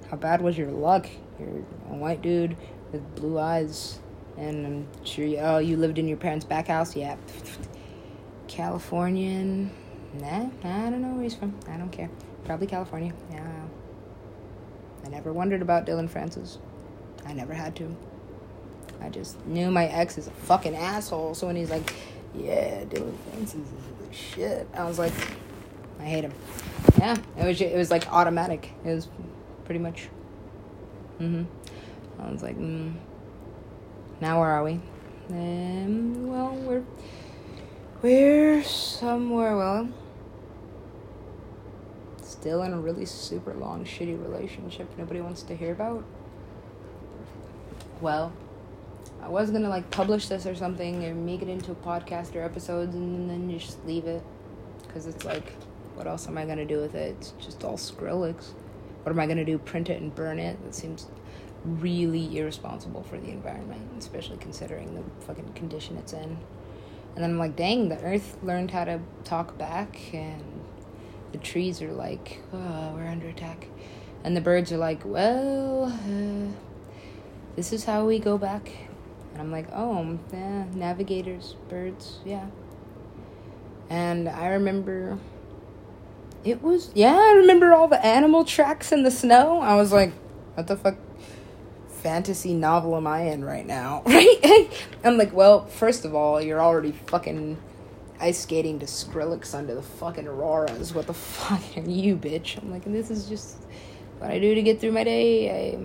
[0.09, 1.07] how bad was your luck?
[1.39, 2.55] You're a white dude
[2.91, 3.99] with blue eyes,
[4.37, 7.17] and I'm sure you, oh you lived in your parents' back house, yeah.
[8.47, 9.71] Californian,
[10.13, 11.53] nah, I don't know where he's from.
[11.67, 12.09] I don't care.
[12.45, 13.13] Probably California.
[13.31, 13.47] Yeah.
[15.05, 16.57] I never wondered about Dillon Francis.
[17.25, 17.95] I never had to.
[19.01, 21.33] I just knew my ex is a fucking asshole.
[21.35, 21.93] So when he's like,
[22.35, 25.13] "Yeah, Dillon Francis is the shit," I was like,
[25.99, 26.33] "I hate him."
[26.97, 27.61] Yeah, it was.
[27.61, 28.71] It was like automatic.
[28.83, 29.07] It was
[29.65, 30.09] pretty much.
[31.19, 31.45] Mhm.
[32.19, 32.93] I was like, mm.
[34.19, 34.79] "Now where are we?"
[35.29, 36.83] Um, well, we're
[38.01, 39.55] we're somewhere.
[39.55, 39.89] Well,
[42.30, 46.03] still in a really super long, shitty relationship nobody wants to hear about.
[48.01, 48.31] Well,
[49.22, 52.43] I was gonna like publish this or something and make it into a podcast or
[52.43, 54.23] episodes and then just leave it.
[54.84, 55.51] Because it's like,
[55.95, 57.15] what else am I gonna do with it?
[57.18, 58.53] It's just all Skrillex.
[59.03, 59.57] What am I gonna do?
[59.57, 60.61] Print it and burn it?
[60.64, 61.07] That seems
[61.65, 66.38] really irresponsible for the environment, especially considering the fucking condition it's in.
[67.15, 70.59] And then I'm like, dang, the earth learned how to talk back and
[71.31, 73.68] the trees are like, oh, we're under attack.
[74.23, 76.51] And the birds are like, well, uh,
[77.56, 78.72] this is how we go back.
[79.34, 82.47] And I'm like, oh, yeah, navigators, birds, yeah.
[83.89, 85.18] And I remember
[86.43, 89.60] It was yeah, I remember all the animal tracks in the snow.
[89.61, 90.14] I was like,
[90.56, 90.95] what the fuck
[91.88, 94.03] fantasy novel am I in right now?
[94.07, 94.69] Right?
[95.03, 97.57] I'm like, well, first of all, you're already fucking
[98.19, 100.93] ice skating to Skrillex under the fucking auroras.
[100.93, 102.61] What the fuck are you, bitch?
[102.61, 103.57] I'm like, this is just
[104.19, 105.77] what I do to get through my day.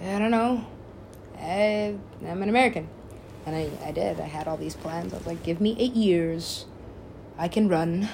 [0.00, 0.64] I, I don't know.
[1.38, 1.96] I,
[2.26, 2.88] I'm an American.
[3.46, 4.20] And I, I did.
[4.20, 5.12] I had all these plans.
[5.12, 6.66] I was like, give me eight years.
[7.36, 8.08] I can run.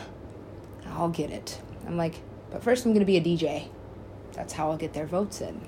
[0.87, 1.61] I'll get it.
[1.87, 2.21] I'm like,
[2.51, 3.69] but first I'm going to be a DJ.
[4.33, 5.61] That's how I'll get their votes in.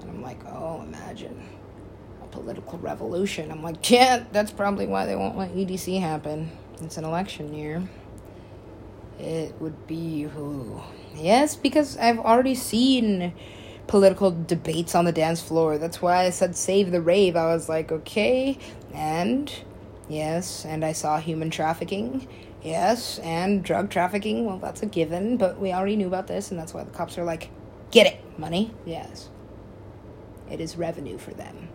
[0.00, 1.57] And I'm like, oh, imagine
[2.38, 3.50] political revolution.
[3.50, 6.50] I'm like, yeah, that's probably why they won't let EDC happen.
[6.80, 7.82] It's an election year.
[9.18, 10.80] It would be who?
[11.16, 13.32] Yes, because I've already seen
[13.88, 15.78] political debates on the dance floor.
[15.78, 17.34] That's why I said save the rave.
[17.34, 18.58] I was like, okay,
[18.94, 19.52] and
[20.08, 22.28] yes, and I saw human trafficking.
[22.62, 24.44] Yes, and drug trafficking.
[24.44, 27.18] Well, that's a given, but we already knew about this, and that's why the cops
[27.18, 27.50] are like,
[27.90, 28.72] get it, money.
[28.86, 29.30] Yes.
[30.50, 31.67] It is revenue for them.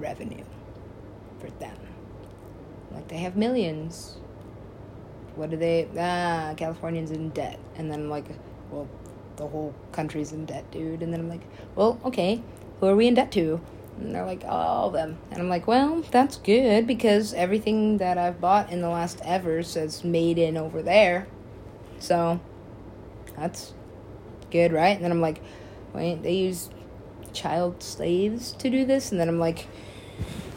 [0.00, 0.44] Revenue
[1.38, 1.76] for them.
[2.90, 4.16] Like they have millions.
[5.36, 5.88] What do they?
[5.98, 7.58] Ah, Californians in debt.
[7.76, 8.26] And then I'm like,
[8.70, 8.88] well,
[9.36, 11.02] the whole country's in debt, dude.
[11.02, 11.42] And then I'm like,
[11.74, 12.42] well, okay,
[12.80, 13.60] who are we in debt to?
[13.98, 15.18] And they're like, all of them.
[15.30, 19.62] And I'm like, well, that's good because everything that I've bought in the last ever
[19.62, 21.26] says made in over there.
[21.98, 22.40] So
[23.36, 23.74] that's
[24.50, 24.96] good, right?
[24.96, 25.42] And then I'm like,
[25.92, 26.70] wait, they use
[27.32, 29.10] child slaves to do this?
[29.12, 29.68] And then I'm like,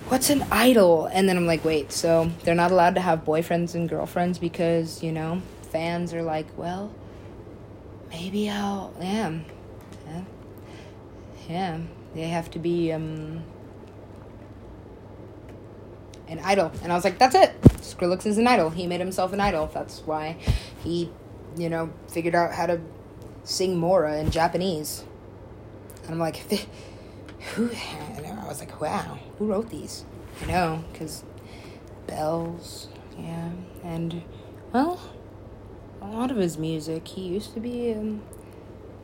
[0.08, 1.06] what's an idol?
[1.08, 5.04] And then I'm like, wait, so they're not allowed to have boyfriends and girlfriends because,
[5.04, 5.42] you know,
[5.72, 6.94] fans are like, well,
[8.10, 9.40] maybe I'll, yeah,
[10.08, 10.22] yeah,
[11.50, 11.80] yeah.
[12.14, 13.44] They have to be um,
[16.28, 16.72] an idol.
[16.84, 17.60] And I was like, that's it.
[17.82, 18.70] Skrillex is an idol.
[18.70, 19.70] He made himself an idol.
[19.74, 20.38] That's why
[20.84, 21.10] he,
[21.58, 22.80] you know, figured out how to
[23.44, 25.04] sing Mora in Japanese.
[26.04, 26.38] And I'm like,
[27.56, 27.72] who?
[27.72, 30.06] I was like, wow, who wrote these?
[30.42, 31.24] I know, because
[32.08, 32.88] bells,
[33.18, 33.52] yeah.
[33.84, 34.24] And,
[34.72, 35.00] well,
[36.02, 38.22] a lot of his music, he used to be, um,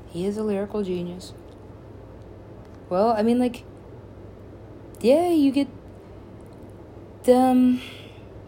[0.09, 1.33] he is a lyrical genius.
[2.89, 3.63] Well, I mean, like,
[5.01, 5.67] yeah, you get,
[7.27, 7.81] um,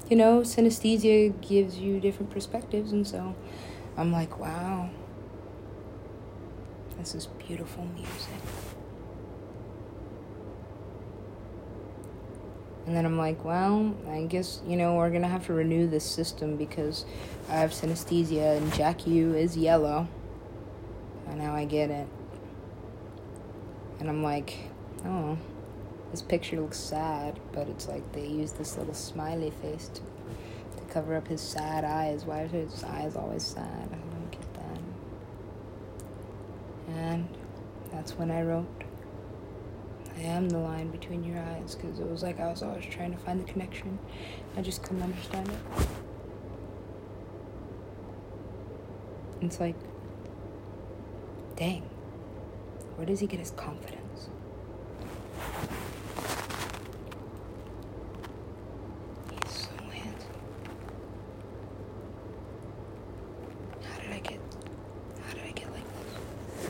[0.09, 3.35] you know, synesthesia gives you different perspectives, and so
[3.95, 4.89] I'm like, wow,
[6.97, 8.40] this is beautiful music.
[12.85, 16.03] And then I'm like, well, I guess, you know, we're gonna have to renew this
[16.03, 17.05] system because
[17.47, 20.07] I have synesthesia and Jack Ü is yellow.
[21.27, 22.07] And now I get it.
[23.99, 24.57] And I'm like,
[25.05, 25.37] oh,
[26.09, 30.01] this picture looks sad, but it's like they use this little smiley face to,
[30.77, 32.25] to cover up his sad eyes.
[32.25, 33.89] Why are his eyes always sad?
[33.91, 34.79] I don't get that.
[36.95, 37.27] And
[37.91, 38.67] that's when I wrote,
[40.17, 43.11] I am the line between your eyes, because it was like I was always trying
[43.11, 43.97] to find the connection.
[44.57, 45.87] I just couldn't understand it.
[49.41, 49.75] It's like,
[51.55, 51.83] dang.
[52.95, 54.29] Where does he get his confidence?
[59.31, 60.29] He's so handsome.
[63.81, 64.39] How did I get
[65.25, 66.69] how did I get like this?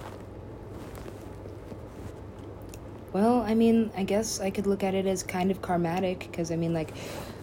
[3.13, 6.51] Well, I mean, I guess I could look at it as kind of karmatic because
[6.51, 6.93] I mean like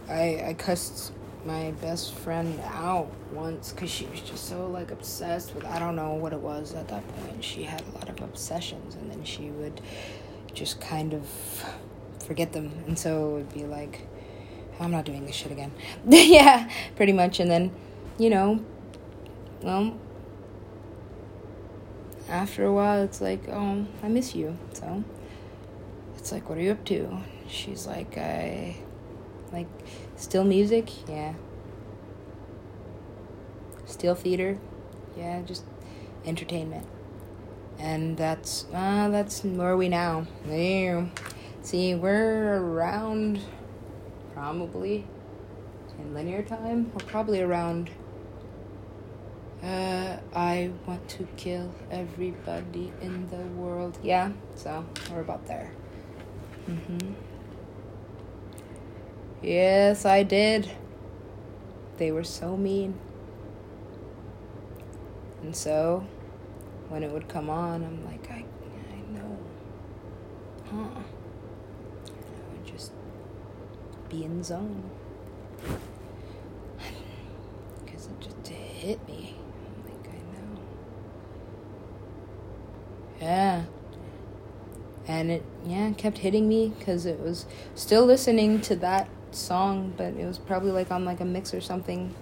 [0.08, 1.12] I I cussed
[1.44, 5.96] my best friend out once because she was just so like obsessed with I don't
[5.96, 7.44] know what it was at that point.
[7.44, 9.80] She had a lot of obsessions, and then she would
[10.54, 11.28] just kind of
[12.26, 14.06] forget them, and so it would be like,
[14.80, 15.72] I'm not doing this shit again.
[16.08, 17.72] yeah, pretty much, and then
[18.18, 18.64] you know,
[19.62, 19.98] well.
[22.28, 24.58] After a while, it's like, oh, I miss you.
[24.74, 25.02] So,
[26.28, 27.22] it's like, what are you up to?
[27.48, 28.76] She's like, I
[29.50, 29.66] like,
[30.16, 30.90] still music?
[31.08, 31.32] Yeah.
[33.86, 34.58] Still theater?
[35.16, 35.64] Yeah, just
[36.26, 36.86] entertainment.
[37.78, 40.26] And that's, uh, that's where are we now?
[40.44, 41.10] There.
[41.62, 43.40] See, we're around,
[44.34, 45.06] probably,
[45.98, 47.88] in linear time, we're probably around,
[49.62, 53.98] uh, I want to kill everybody in the world.
[54.02, 55.72] Yeah, so we're about there.
[56.68, 57.14] Mm-hmm.
[59.42, 60.70] Yes, I did.
[61.96, 62.98] They were so mean.
[65.42, 66.06] And so,
[66.90, 69.38] when it would come on, I'm like, I, I know.
[70.70, 71.00] Huh.
[71.00, 72.92] I would just
[74.10, 74.90] be in zone.
[77.82, 79.36] Because it just hit me.
[79.66, 80.60] I'm like I know.
[83.22, 83.64] Yeah.
[85.08, 90.14] And it yeah kept hitting me because it was still listening to that song, but
[90.14, 92.14] it was probably like on like a mix or something,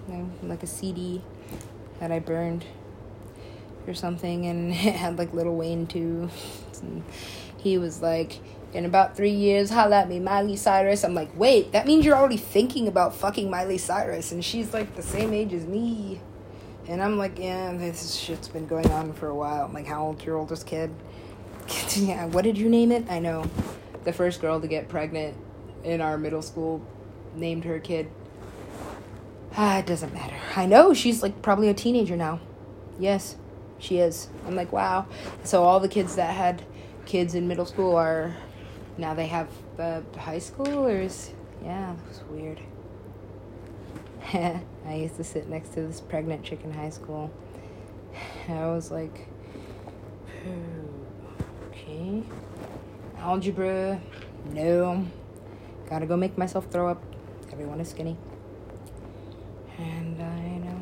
[0.43, 1.23] like a CD
[2.01, 2.65] that I burned
[3.87, 6.31] or something, and it had like Lil Wayne too.
[6.81, 7.03] And
[7.59, 8.39] he was like,
[8.73, 11.05] in about three years, holla at me, Miley Cyrus.
[11.05, 14.95] I'm like, wait, that means you're already thinking about fucking Miley Cyrus, and she's like
[14.97, 16.21] the same age as me.
[16.89, 19.65] And I'm like, yeah, this shit's been going on for a while.
[19.65, 20.95] I'm like, how old's your oldest kid?
[21.97, 23.05] yeah, what did you name it?
[23.11, 23.45] I know.
[24.05, 25.37] The first girl to get pregnant
[25.85, 26.83] in our middle school
[27.35, 28.11] named her kid.
[29.57, 30.37] Ah, it doesn't matter.
[30.55, 32.41] I know she's like probably a teenager now.
[32.99, 33.37] Yes,
[33.79, 34.29] she is.
[34.47, 35.07] I'm like, wow.
[35.45, 36.63] So all the kids that had
[37.05, 38.35] kids in middle school are
[38.99, 39.49] now they have
[39.79, 41.31] uh, high schoolers.
[41.63, 42.61] Yeah, that was weird.
[44.33, 47.31] I used to sit next to this pregnant chick in high school.
[48.49, 49.29] I was like,
[53.19, 54.01] Algebra,
[54.53, 55.07] no.
[55.89, 57.03] Gotta go make myself throw up.
[57.53, 58.17] Everyone is skinny.
[59.79, 60.81] And I know.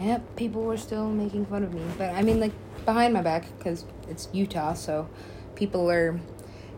[0.00, 1.82] Yep, people were still making fun of me.
[1.96, 2.52] But I mean, like,
[2.84, 5.08] behind my back, because it's Utah, so
[5.54, 6.20] people are.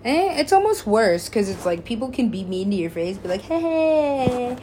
[0.05, 3.29] Eh, it's almost worse because it's like people can be mean to your face, be
[3.29, 4.57] like, hey,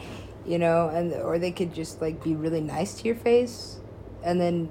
[0.46, 3.80] you know, and or they could just like be really nice to your face,
[4.22, 4.68] and then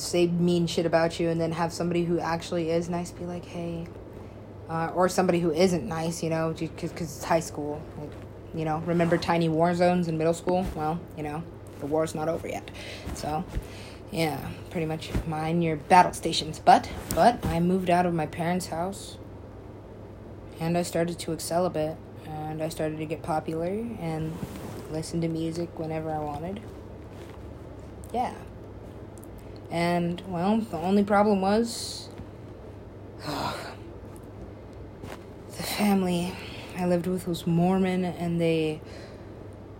[0.00, 3.44] say mean shit about you, and then have somebody who actually is nice be like,
[3.44, 3.86] hey,
[4.68, 7.80] uh, or somebody who isn't nice, you know, because it's high school.
[7.98, 8.10] Like,
[8.54, 10.66] you know, remember tiny war zones in middle school?
[10.74, 11.42] Well, you know,
[11.80, 12.70] the war's not over yet.
[13.14, 13.44] So,
[14.10, 14.40] yeah,
[14.70, 16.58] pretty much mine your battle stations.
[16.58, 19.18] But, but I moved out of my parents' house
[20.58, 21.96] and I started to excel a bit
[22.26, 24.36] and I started to get popular and
[24.90, 26.60] listen to music whenever I wanted.
[28.12, 28.34] Yeah.
[29.70, 32.08] And, well, the only problem was.
[33.26, 33.54] the
[35.62, 36.34] family
[36.76, 38.80] I lived with was Mormon, and they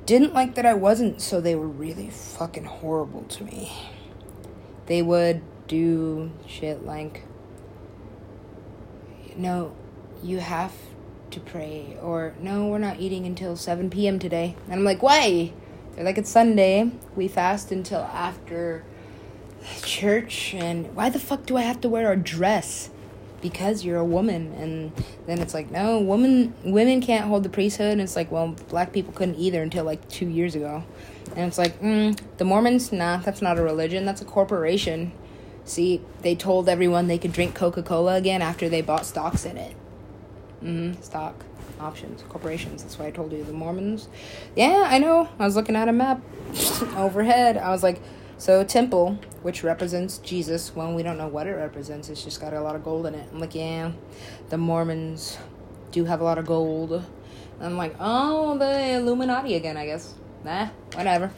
[0.06, 3.72] didn't like that I wasn't, so they were really fucking horrible to me.
[4.86, 7.24] They would do shit like,
[9.36, 9.74] no,
[10.22, 10.72] you have
[11.32, 14.18] to pray, or no, we're not eating until 7 p.m.
[14.18, 14.56] today.
[14.64, 15.52] And I'm like, why?
[15.94, 16.92] They're like, it's Sunday.
[17.14, 18.84] We fast until after
[19.82, 22.90] church, and why the fuck do I have to wear a dress?
[23.40, 24.92] because you're a woman and
[25.26, 28.92] then it's like no women women can't hold the priesthood and it's like well black
[28.92, 30.82] people couldn't either until like two years ago.
[31.36, 35.12] And it's like mm, the mormons nah that's not a religion that's a corporation.
[35.64, 39.76] See they told everyone they could drink coca-cola again after they bought stocks in it.
[40.62, 41.44] Mm-hmm stock
[41.78, 44.08] options corporations that's why i told you the mormons.
[44.54, 46.22] Yeah i know i was looking at a map
[46.96, 47.58] overhead.
[47.58, 48.00] I was like
[48.38, 52.08] so temple, which represents Jesus, well, we don't know what it represents.
[52.08, 53.28] It's just got a lot of gold in it.
[53.32, 53.92] I'm like, yeah,
[54.50, 55.38] the Mormons
[55.90, 57.02] do have a lot of gold.
[57.60, 60.14] I'm like, oh, the Illuminati again, I guess.
[60.44, 61.30] Nah, whatever.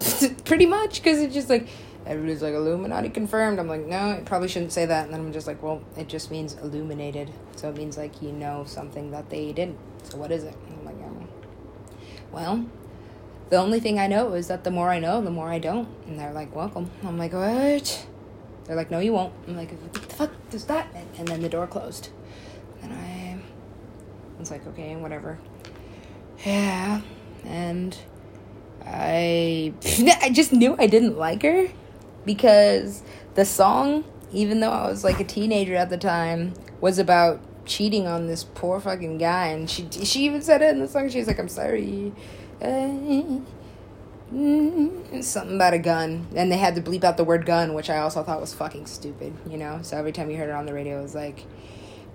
[0.46, 1.68] Pretty much, because it's just like
[2.06, 3.58] everybody's like Illuminati confirmed.
[3.58, 5.04] I'm like, no, it probably shouldn't say that.
[5.04, 7.30] And then I'm just like, well, it just means illuminated.
[7.56, 9.78] So it means like you know something that they didn't.
[10.04, 10.56] So what is it?
[10.68, 11.26] And I'm like, oh.
[12.32, 12.66] well,
[13.50, 15.88] the only thing I know is that the more I know, the more I don't.
[16.06, 16.88] And they're like, welcome.
[17.04, 18.06] I'm like, what?
[18.64, 19.34] They're like, no, you won't.
[19.48, 21.08] I'm like, what the fuck does that mean?
[21.18, 22.10] And then the door closed.
[22.80, 23.38] And I
[24.38, 25.36] was like, okay, whatever.
[26.46, 27.00] Yeah.
[27.44, 27.96] And
[28.86, 29.74] I,
[30.22, 31.66] I just knew I didn't like her
[32.24, 33.02] because
[33.34, 38.06] the song, even though I was like a teenager at the time, was about cheating
[38.06, 39.48] on this poor fucking guy.
[39.48, 41.08] And she, she even said it in the song.
[41.08, 42.12] She's like, I'm sorry
[42.60, 43.44] Mm,
[45.22, 46.28] something about a gun.
[46.36, 48.86] And they had to bleep out the word gun which i also thought was fucking
[48.86, 49.80] stupid you know?
[49.82, 51.44] So every time you heard it on the radio it was like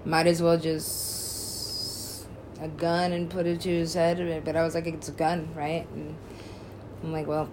[0.05, 2.27] might as well just
[2.61, 4.43] a gun and put it to his head.
[4.45, 5.87] But i was like it's a gun right?
[5.93, 6.15] And
[7.03, 7.49] i'm like well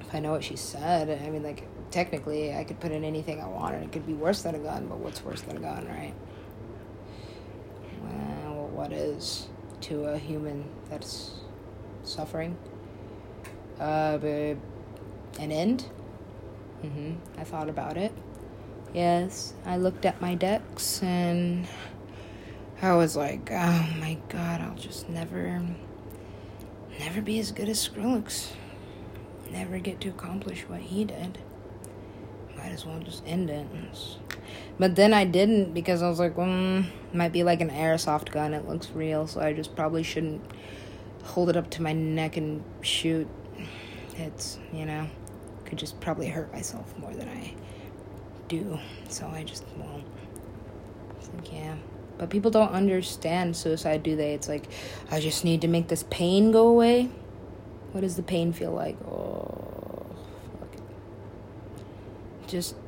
[0.00, 3.40] if i know what she said i mean like technically i could put in anything
[3.40, 5.60] i want and it could be worse than a gun but what's worse than a
[5.60, 6.14] gun right?
[8.02, 9.48] Well what is
[9.82, 11.32] to a human that's
[12.08, 12.56] suffering.
[13.78, 14.18] Uh,
[15.38, 15.82] an end.
[16.82, 18.12] hmm I thought about it.
[18.94, 21.68] Yes, I looked at my decks and
[22.80, 25.62] I was like, oh my god, I'll just never,
[26.98, 28.52] never be as good as Skrillex.
[29.50, 31.38] Never get to accomplish what he did.
[32.56, 33.66] Might as well just end it.
[34.78, 38.54] But then I didn't because I was like, well, might be like an airsoft gun.
[38.54, 40.42] It looks real, so I just probably shouldn't
[41.24, 43.28] hold it up to my neck and shoot.
[44.16, 45.06] it's, you know,
[45.64, 47.54] could just probably hurt myself more than I
[48.48, 48.78] do.
[49.08, 50.04] So I just won't.
[51.18, 51.76] It's like, yeah.
[52.16, 54.34] But people don't understand suicide, do they?
[54.34, 54.64] It's like,
[55.10, 57.10] I just need to make this pain go away.
[57.92, 58.98] What does the pain feel like?
[59.02, 60.04] Oh,
[60.58, 60.68] fuck.
[62.46, 62.74] Just.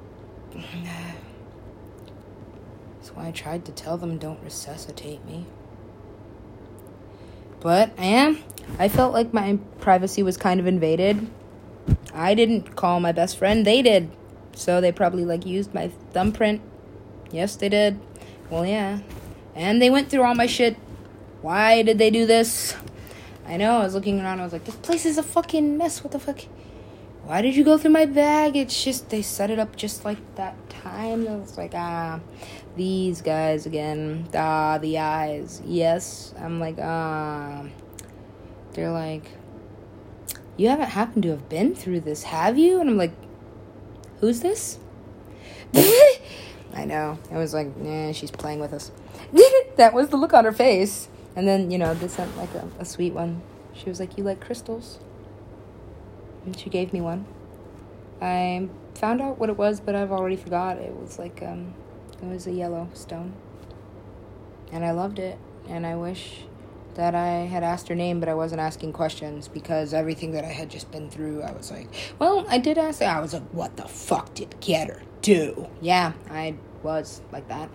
[2.97, 5.47] That's why I tried to tell them don't resuscitate me.
[7.61, 8.39] But I am.
[8.79, 11.29] I felt like my privacy was kind of invaded.
[12.15, 14.11] I didn't call my best friend, they did.
[14.55, 16.61] So they probably like used my thumbprint.
[17.31, 18.01] Yes, they did.
[18.49, 19.01] Well, yeah.
[19.55, 20.77] And they went through all my shit.
[21.43, 22.75] Why did they do this?
[23.47, 26.05] I know, I was looking around, I was like, this place is a fucking mess.
[26.05, 26.41] What the fuck?
[27.25, 28.57] Why did you go through my bag?
[28.57, 31.27] It's just, they set it up just like that time.
[31.29, 32.21] I was like, ah,
[32.77, 34.29] these guys again.
[34.35, 35.63] Ah, the eyes.
[35.65, 36.35] Yes.
[36.39, 37.65] I'm like, ah.
[38.73, 39.25] They're like,
[40.57, 42.81] you haven't happened to have been through this, have you?
[42.81, 43.13] And I'm like,
[44.21, 44.79] who's this?
[45.75, 47.19] I know.
[47.31, 48.93] I was like, nah, she's playing with us.
[49.77, 51.09] that was the look on her face.
[51.35, 53.43] And then, you know, they sent like a, a sweet one.
[53.73, 54.99] She was like, You like crystals?
[56.45, 57.25] And she gave me one.
[58.21, 60.79] I found out what it was, but I've already forgot.
[60.79, 61.75] It was like, um,
[62.23, 63.35] it was a yellow stone.
[64.73, 65.39] And I loved it.
[65.69, 66.45] And I wish
[66.95, 70.49] that I had asked her name, but I wasn't asking questions because everything that I
[70.49, 71.89] had just been through, I was like,
[72.19, 73.03] well, I did ask.
[73.03, 75.69] I was like, what the fuck did Getter do?
[75.81, 77.71] Yeah, I was like that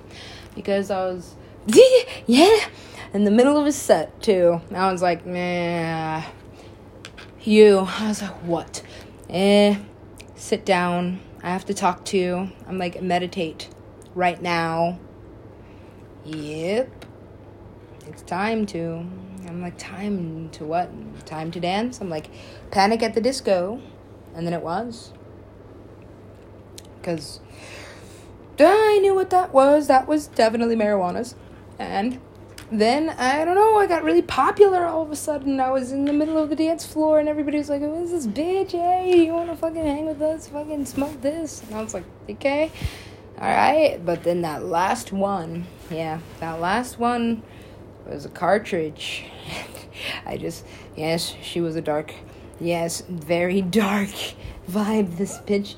[0.54, 1.36] because I was,
[2.26, 2.58] yeah,
[3.14, 4.62] in the middle of a set too.
[4.74, 6.24] I was like, nah,
[7.42, 7.80] you.
[7.80, 8.82] I was like, what?
[9.30, 9.78] Eh,
[10.36, 11.20] sit down.
[11.42, 12.52] I have to talk to you.
[12.68, 13.70] I'm like, meditate
[14.16, 14.98] right now.
[16.26, 17.06] Yep.
[18.08, 19.06] It's time to.
[19.48, 20.90] I'm like, time to what?
[21.28, 22.02] Time to dance?
[22.02, 22.32] I'm like,
[22.72, 23.80] panic at the disco.
[24.34, 25.14] And then it was.
[26.98, 27.40] Because
[28.60, 29.88] I knew what that was.
[29.88, 31.36] That was definitely marijuana's.
[31.78, 32.20] And
[32.72, 35.60] then I don't know, I got really popular all of a sudden.
[35.60, 38.12] I was in the middle of the dance floor and everybody was like, Who is
[38.12, 38.72] this bitch?
[38.72, 40.48] Hey, you wanna fucking hang with us?
[40.48, 41.62] Fucking smoke this?
[41.64, 42.72] And I was like, Okay,
[43.38, 44.06] alright.
[44.06, 47.44] But then that last one, yeah, that last one
[48.06, 49.26] was a cartridge.
[50.26, 52.14] I just, yes, she was a dark,
[52.60, 54.10] yes, very dark
[54.70, 55.76] vibe, this bitch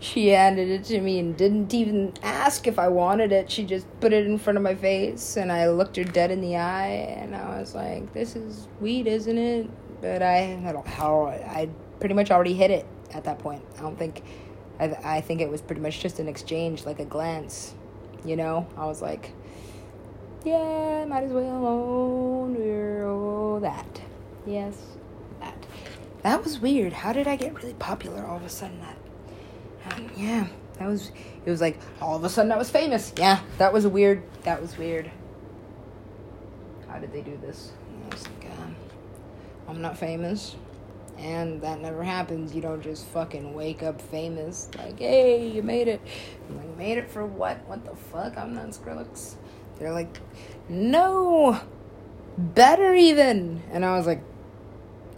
[0.00, 3.50] she handed it to me and didn't even ask if I wanted it.
[3.50, 6.40] She just put it in front of my face, and I looked her dead in
[6.40, 9.68] the eye, and I was like, "This is weed, isn't it?"
[10.00, 11.68] But I, I don't how I
[12.00, 13.62] pretty much already hit it at that point.
[13.78, 14.22] I don't think,
[14.80, 17.74] I, I think it was pretty much just an exchange, like a glance,
[18.24, 18.66] you know.
[18.76, 19.32] I was like,
[20.44, 24.00] "Yeah, might as well own that."
[24.46, 24.74] Yes,
[25.40, 25.54] that.
[26.22, 26.92] That was weird.
[26.92, 28.80] How did I get really popular all of a sudden?
[28.80, 28.96] That
[30.16, 30.46] yeah,
[30.78, 31.10] that was.
[31.44, 33.12] It was like all of a sudden I was famous.
[33.16, 34.22] Yeah, that was weird.
[34.42, 35.10] That was weird.
[36.88, 37.72] How did they do this?
[38.04, 38.66] I was like, uh,
[39.68, 40.56] I'm not famous,
[41.20, 42.54] and that never happens.
[42.54, 44.70] You don't just fucking wake up famous.
[44.78, 46.00] Like, hey, you made it.
[46.48, 47.58] I'm like, made it for what?
[47.66, 48.38] What the fuck?
[48.38, 49.34] I'm not Skrillex.
[49.78, 50.18] They're like,
[50.68, 51.60] no,
[52.38, 53.62] better even.
[53.70, 54.22] And I was like,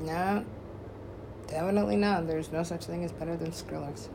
[0.01, 0.45] no,
[1.47, 2.27] definitely not.
[2.27, 4.09] There's no such thing as better than Skrillex.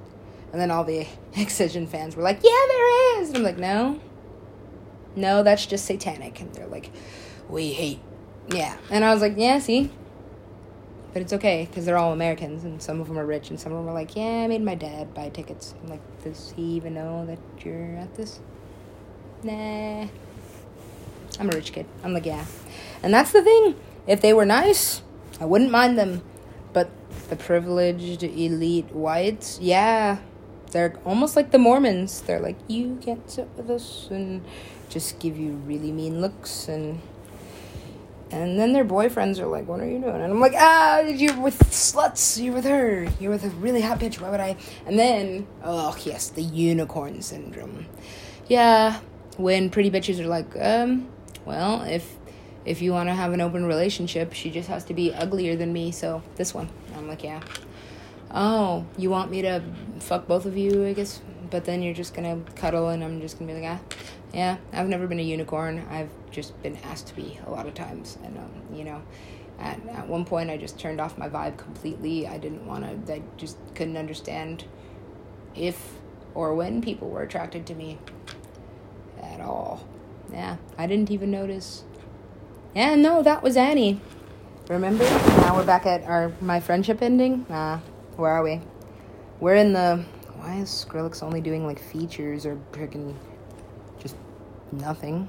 [0.51, 1.07] And then all the
[1.37, 3.29] Excision fans were like, yeah, there is.
[3.29, 4.01] And I'm like, no.
[5.15, 6.41] No, that's just satanic.
[6.41, 6.91] And they're like,
[7.47, 7.99] we hate.
[8.49, 8.77] Yeah.
[8.89, 9.89] And I was like, yeah, see?
[11.13, 13.71] But it's okay because they're all Americans and some of them are rich and some
[13.71, 15.73] of them are like, yeah, I made my dad buy tickets.
[15.81, 18.39] I'm like, does he even know that you're at this?
[19.43, 20.07] Nah.
[21.39, 21.85] I'm a rich kid.
[22.03, 22.45] I'm like, yeah.
[23.03, 23.75] And that's the thing.
[24.05, 25.01] If they were nice,
[25.39, 26.23] I wouldn't mind them.
[26.73, 26.89] But
[27.29, 30.19] the privileged elite whites, yeah,
[30.71, 32.21] they're almost like the Mormons.
[32.21, 34.43] They're like, you can't sit with us, and
[34.89, 37.01] just give you really mean looks, and
[38.31, 40.15] and then their boyfriends are like, what are you doing?
[40.15, 42.41] And I'm like, ah, you're with sluts.
[42.41, 43.07] You're with her.
[43.19, 44.19] You're with a really hot bitch.
[44.19, 44.57] Why would I?
[44.85, 47.85] And then, oh yes, the unicorn syndrome.
[48.47, 48.99] Yeah,
[49.37, 51.09] when pretty bitches are like, um,
[51.45, 52.15] well, if
[52.65, 55.71] if you want to have an open relationship, she just has to be uglier than
[55.71, 55.91] me.
[55.91, 57.41] So this one, I'm like, yeah
[58.33, 59.63] oh, you want me to
[59.99, 63.39] fuck both of you, I guess, but then you're just gonna cuddle and I'm just
[63.39, 63.95] gonna be like, ah,
[64.37, 65.83] yeah, I've never been a unicorn.
[65.89, 68.19] I've just been asked to be a lot of times.
[68.23, 69.01] And, um, you know,
[69.59, 72.27] at, at one point I just turned off my vibe completely.
[72.27, 74.65] I didn't want to, I just couldn't understand
[75.55, 75.95] if
[76.35, 77.97] or when people were attracted to me
[79.23, 79.83] at all.
[80.31, 81.83] Yeah, I didn't even notice.
[82.75, 83.99] Yeah, no, that was Annie.
[84.69, 85.03] Remember?
[85.03, 87.47] Now we're back at our my friendship ending.
[87.49, 87.79] Nah,
[88.17, 88.61] where are we?
[89.39, 90.05] We're in the.
[90.35, 93.15] Why is Skrillex only doing like features or freaking
[94.71, 95.27] nothing?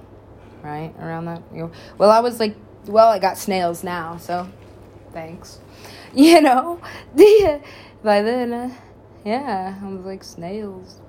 [0.62, 1.42] Right around that.
[1.52, 1.72] You know?
[1.98, 2.56] Well, I was like,
[2.86, 4.48] well, I got snails now, so
[5.12, 5.60] thanks.
[6.14, 6.80] You know,
[8.02, 8.74] by then, uh,
[9.26, 11.00] yeah, I was like snails.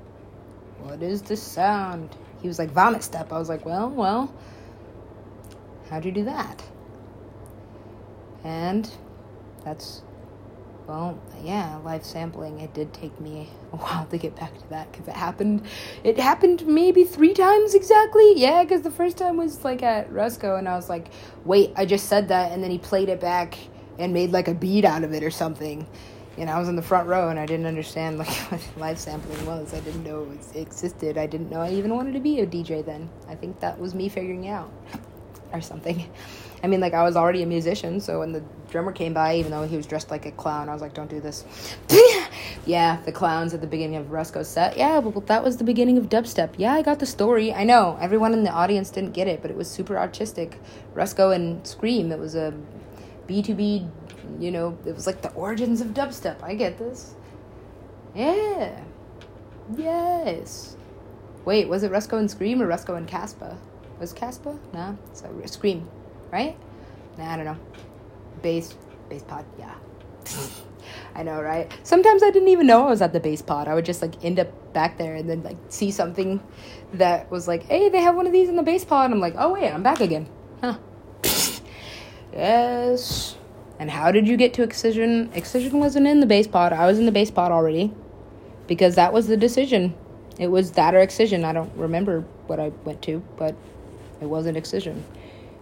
[0.81, 2.17] What is the sound?
[2.41, 3.31] He was like vomit step.
[3.31, 4.33] I was like, well, well,
[5.89, 6.61] how'd you do that?
[8.43, 8.91] And
[9.63, 10.01] that's
[10.89, 12.61] well, yeah, live sampling.
[12.61, 15.61] It did take me a while to get back to that because it happened.
[16.03, 18.33] It happened maybe three times exactly.
[18.35, 21.09] Yeah, because the first time was like at Rusko, and I was like,
[21.45, 23.55] "Wait, I just said that," and then he played it back
[23.99, 25.85] and made like a beat out of it or something.
[26.39, 29.45] And I was in the front row, and I didn't understand like what live sampling
[29.45, 29.75] was.
[29.75, 31.19] I didn't know it existed.
[31.19, 33.09] I didn't know I even wanted to be a DJ then.
[33.27, 34.71] I think that was me figuring out
[35.53, 36.09] or something.
[36.63, 39.51] I mean, like I was already a musician, so when the drummer came by, even
[39.51, 41.45] though he was dressed like a clown, I was like, "Don't do this."
[42.65, 44.77] yeah, the clowns at the beginning of Rusko's set.
[44.77, 46.51] Yeah, but that was the beginning of dubstep.
[46.57, 47.53] Yeah, I got the story.
[47.53, 50.59] I know everyone in the audience didn't get it, but it was super artistic.
[50.93, 52.11] Rusko and Skream.
[52.11, 52.53] It was a
[53.27, 53.87] B two B.
[54.39, 56.41] You know, it was like the origins of dubstep.
[56.43, 57.15] I get this.
[58.15, 58.79] Yeah.
[59.75, 60.75] Yes.
[61.45, 63.57] Wait, was it Rusko and Skream or Rusko and Caspa?
[63.99, 64.57] Was Caspa?
[64.73, 65.85] Nah, so Skream
[66.31, 66.57] right?
[67.17, 67.57] Nah, I don't know.
[68.41, 68.75] Bass,
[69.09, 69.75] bass pod, yeah.
[71.15, 71.71] I know, right?
[71.83, 73.67] Sometimes I didn't even know I was at the bass pod.
[73.67, 76.41] I would just like end up back there and then like see something
[76.93, 79.11] that was like, hey, they have one of these in the bass pod.
[79.11, 80.27] I'm like, oh wait, I'm back again.
[80.61, 80.77] Huh.
[82.33, 83.35] yes.
[83.79, 85.31] And how did you get to Excision?
[85.33, 86.73] Excision wasn't in the bass pod.
[86.73, 87.93] I was in the bass pod already.
[88.67, 89.95] Because that was the decision.
[90.37, 91.43] It was that or Excision.
[91.43, 93.55] I don't remember what I went to, but
[94.21, 95.03] it wasn't Excision.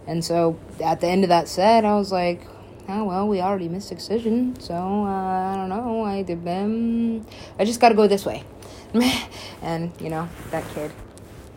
[0.06, 2.46] And so at the end of that set, I was like,
[2.88, 6.04] oh, well, we already missed Excision, so uh, I don't know.
[6.04, 7.26] I did them.
[7.58, 8.44] I just got to go this way.
[9.62, 10.90] and, you know, that kid,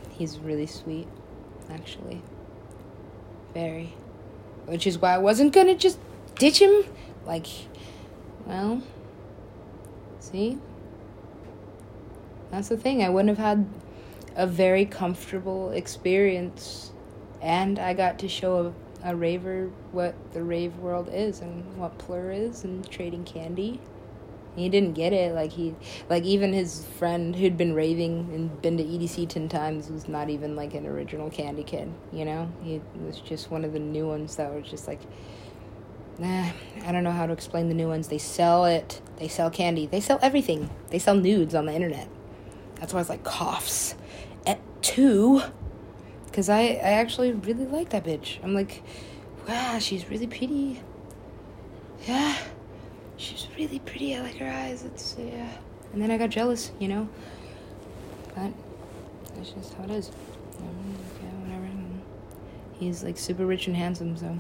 [0.10, 1.08] he's really sweet,
[1.70, 2.22] actually.
[3.54, 3.94] Very.
[4.66, 6.00] Which is why I wasn't to just
[6.36, 6.84] ditch him.
[7.26, 7.48] Like,
[8.46, 8.82] well,
[10.20, 10.58] see?
[12.52, 13.04] That's the thing.
[13.04, 13.68] I wouldn't have had
[14.36, 16.92] a very comfortable experience
[17.42, 22.32] and I got to show a, raver what the rave world is and what plur
[22.32, 23.80] is and trading candy.
[24.56, 25.34] He didn't get it.
[25.34, 25.76] Like he,
[26.10, 30.30] like even his friend who'd been raving and been to EDC ten times was not
[30.30, 31.92] even like an original Candy Kid.
[32.12, 35.00] You know, he was just one of the new ones that was just like,
[36.20, 36.50] nah.
[36.86, 38.10] I don't know how to explain the new ones.
[38.10, 39.02] They sell it.
[39.18, 39.86] They sell candy.
[39.86, 40.70] They sell everything.
[40.90, 42.10] They sell nudes on the internet.
[42.76, 43.96] That's why it's like coughs.
[44.46, 45.44] At two
[46.32, 48.42] because I, I actually really like that bitch.
[48.42, 48.82] I'm like,
[49.48, 50.82] wow, she's really pretty.
[52.08, 52.38] Yeah,
[53.18, 54.16] she's really pretty.
[54.16, 54.84] I like her eyes.
[54.84, 55.52] It's, yeah.
[55.92, 57.10] And then I got jealous, you know?
[58.34, 58.54] But
[59.36, 60.10] that's just how it is.
[60.60, 61.70] Yeah, whatever.
[62.80, 64.38] He's like super rich and handsome, so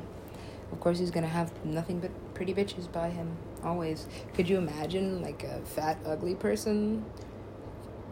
[0.72, 4.08] of course he's gonna have nothing but pretty bitches by him always.
[4.34, 7.06] Could you imagine like a fat, ugly person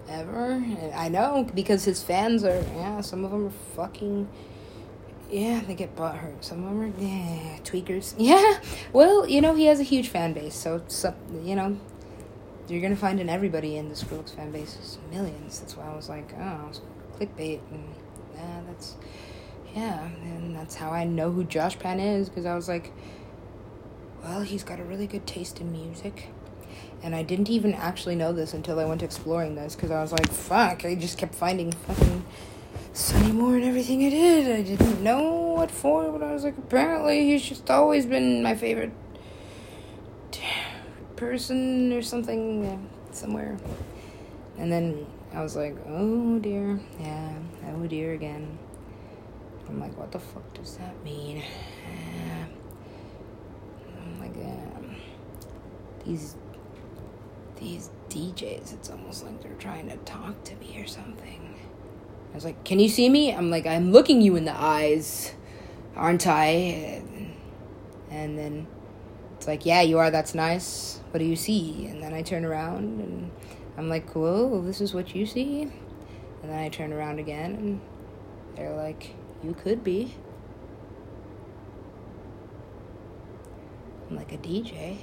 [0.10, 0.64] ever.
[0.96, 3.02] I know because his fans are yeah.
[3.02, 4.28] Some of them are fucking
[5.30, 5.62] yeah.
[5.62, 6.44] They get butt hurt.
[6.44, 8.16] Some of them are yeah tweakers.
[8.18, 8.60] Yeah.
[8.92, 11.78] Well, you know he has a huge fan base, so some you know
[12.68, 15.60] you're gonna find in everybody in the Skrillex fan base is millions.
[15.60, 16.72] That's why I was like, oh,
[17.18, 17.84] clickbait, and
[18.36, 18.96] yeah, that's
[19.76, 22.92] yeah, and that's how I know who Josh Pan is because I was like,
[24.24, 26.30] well, he's got a really good taste in music.
[27.02, 30.12] And I didn't even actually know this until I went exploring this because I was
[30.12, 32.26] like, fuck, I just kept finding fucking
[32.94, 34.60] Sonny Moore and everything I did.
[34.60, 38.56] I didn't know what for, but I was like, apparently he's just always been my
[38.56, 38.92] favorite
[41.20, 43.58] person or something somewhere.
[44.58, 47.34] And then I was like, oh dear, yeah,
[47.74, 48.58] oh dear again.
[49.68, 51.44] I'm like, what the fuck does that mean?
[54.02, 54.96] I'm like, um,
[56.06, 56.36] these
[57.60, 61.60] these DJs, it's almost like they're trying to talk to me or something.
[62.32, 63.34] I was like, Can you see me?
[63.34, 65.34] I'm like, I'm looking you in the eyes,
[65.96, 67.04] aren't I?
[68.10, 68.68] And, then
[69.38, 70.12] it's like, Yeah, you are.
[70.12, 71.02] That's nice.
[71.12, 71.88] What do you see?
[71.88, 73.32] And then I turn around and
[73.78, 75.64] I'm like, Cool, this is what you see.
[76.42, 77.82] And then I turn around again and
[78.56, 80.16] they're like, You could be.
[84.10, 84.98] I'm like, A DJ?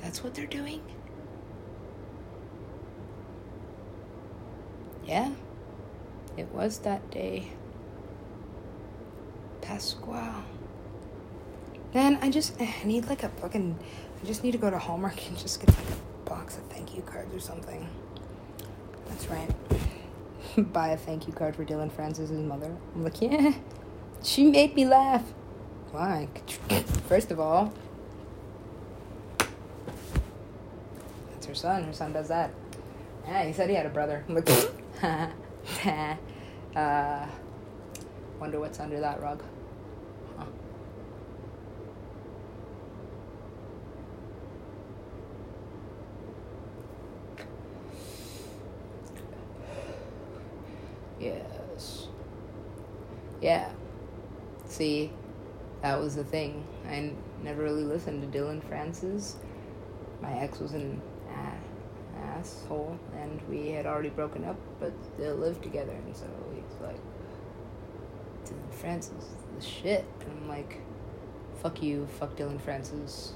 [0.00, 0.82] That's what they're doing?
[5.04, 5.30] Yeah.
[6.36, 7.52] It was that day.
[9.60, 10.44] Pasquale.
[11.94, 13.78] Man, I just eh, I need like a fucking.
[14.22, 16.94] I just need to go to Hallmark and just get like a box of thank
[16.94, 17.88] you cards or something.
[19.08, 19.50] That's right.
[20.72, 22.74] Buy a thank you card for Dillon Francis' mother.
[22.94, 23.54] I'm like, yeah,
[24.22, 25.24] she made me laugh.
[25.90, 26.28] Why?
[27.08, 27.72] First of all,
[31.50, 31.84] her son.
[31.84, 32.52] Her son does that.
[33.26, 34.24] Yeah, he said he had a brother.
[34.28, 34.48] I'm like,
[36.76, 37.26] uh,
[38.38, 39.42] wonder what's under that rug.
[40.38, 40.44] Huh.
[51.18, 52.06] Yes.
[53.42, 53.70] Yeah.
[54.66, 55.10] See,
[55.82, 56.64] that was the thing.
[56.88, 57.12] I
[57.42, 59.36] never really listened to Dillon Francis.
[60.22, 61.00] My ex was an
[62.40, 65.92] asshole, and we had already broken up, but still lived together.
[65.92, 66.98] And so he's like,
[68.44, 70.04] Dillon Francis is the shit.
[70.20, 70.80] And I'm like,
[71.62, 73.32] fuck you, fuck Dillon Francis,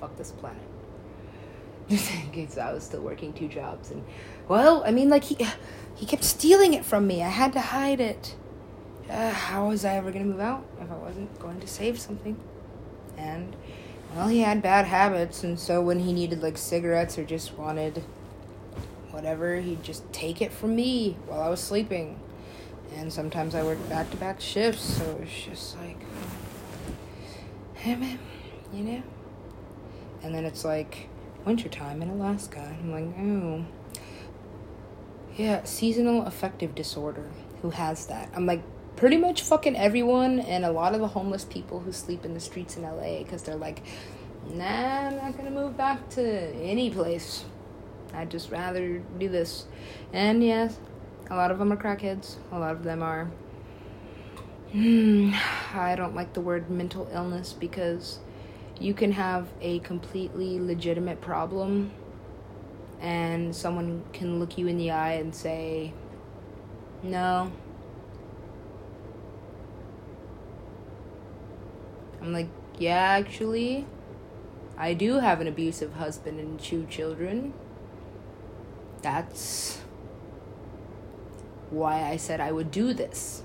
[0.00, 0.62] fuck this planet.
[2.32, 4.04] Because I was still working two jobs, and
[4.48, 5.36] well, I mean, like he
[5.94, 7.22] he kept stealing it from me.
[7.22, 8.34] I had to hide it.
[9.08, 12.36] Uh, how was I ever gonna move out if I wasn't going to save something?
[13.16, 13.54] And
[14.16, 18.02] well, he had bad habits, and so when he needed like cigarettes or just wanted
[19.10, 22.18] whatever, he'd just take it from me while I was sleeping.
[22.94, 25.98] And sometimes I worked back to back shifts, so it was just like,
[27.74, 28.18] hey man,
[28.72, 29.02] you know?
[30.22, 31.08] And then it's like
[31.44, 32.74] wintertime in Alaska.
[32.80, 33.64] and I'm like, oh.
[35.36, 37.28] Yeah, seasonal affective disorder.
[37.60, 38.30] Who has that?
[38.34, 38.62] I'm like,
[38.96, 42.40] pretty much fucking everyone and a lot of the homeless people who sleep in the
[42.40, 43.82] streets in LA because they're like,
[44.48, 47.44] nah, I'm not gonna move back to any place.
[48.14, 49.66] I'd just rather do this.
[50.12, 50.78] And yes,
[51.30, 52.36] a lot of them are crackheads.
[52.52, 53.30] A lot of them are.
[54.72, 55.32] Hmm,
[55.74, 58.18] I don't like the word mental illness because
[58.80, 61.92] you can have a completely legitimate problem
[63.00, 65.92] and someone can look you in the eye and say,
[67.02, 67.52] no.
[72.20, 73.86] I'm like, yeah, actually,
[74.76, 77.54] I do have an abusive husband and two children.
[79.02, 79.80] That's
[81.70, 83.42] why I said I would do this.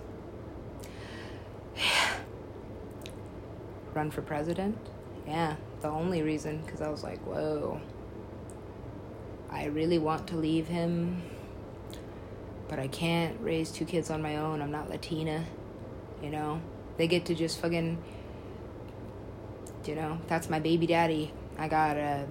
[3.93, 4.77] Run for president?
[5.27, 7.79] Yeah, the only reason, because I was like, whoa,
[9.49, 11.21] I really want to leave him,
[12.67, 14.61] but I can't raise two kids on my own.
[14.61, 15.45] I'm not Latina,
[16.23, 16.61] you know?
[16.97, 18.01] They get to just fucking,
[19.87, 21.33] you know, that's my baby daddy.
[21.57, 22.25] I got a.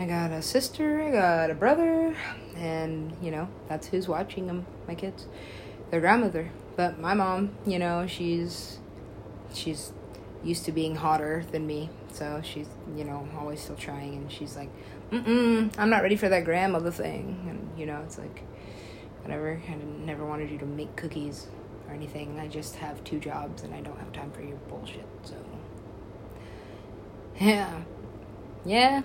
[0.00, 2.14] I got a sister, I got a brother,
[2.54, 5.26] and you know, that's who's watching them, my kids.
[5.90, 6.52] Their grandmother.
[6.76, 8.78] But my mom, you know, she's
[9.52, 9.92] she's
[10.44, 11.90] used to being hotter than me.
[12.12, 14.70] So she's, you know, always still trying and she's like,
[15.10, 18.42] Mm-mm, I'm not ready for that grandmother thing and you know, it's like
[19.22, 19.60] whatever.
[19.68, 19.74] I
[20.04, 21.48] never wanted you to make cookies
[21.88, 22.38] or anything.
[22.38, 25.06] I just have two jobs and I don't have time for your bullshit.
[25.22, 25.34] So
[27.40, 27.82] Yeah.
[28.64, 29.02] Yeah.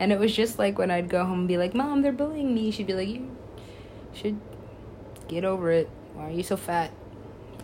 [0.00, 2.54] And it was just like when I'd go home and be like, Mom, they're bullying
[2.54, 2.70] me.
[2.70, 3.36] She'd be like, You
[4.12, 4.40] should
[5.26, 5.90] get over it.
[6.14, 6.92] Why are you so fat?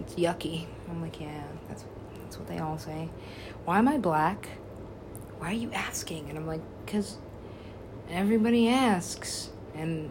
[0.01, 0.67] It's yucky.
[0.89, 1.85] I'm like, Yeah, that's
[2.21, 3.09] that's what they all say.
[3.65, 4.49] Why am I black?
[5.39, 6.29] Why are you asking?
[6.29, 7.19] And I'm like, Because
[8.11, 9.51] everybody asks.
[9.75, 10.11] And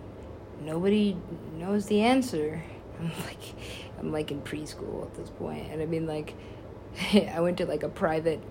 [0.61, 1.17] nobody
[1.57, 2.63] knows the answer.
[2.99, 3.53] I'm like,
[3.99, 5.67] I'm like in preschool at this point.
[5.71, 6.35] And I mean, like,
[7.13, 8.41] I went to like a private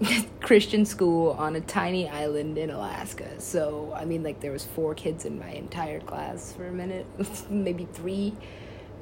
[0.40, 3.40] Christian school on a tiny island in Alaska.
[3.40, 7.06] So, I mean, like, there was four kids in my entire class for a minute,
[7.50, 8.34] maybe three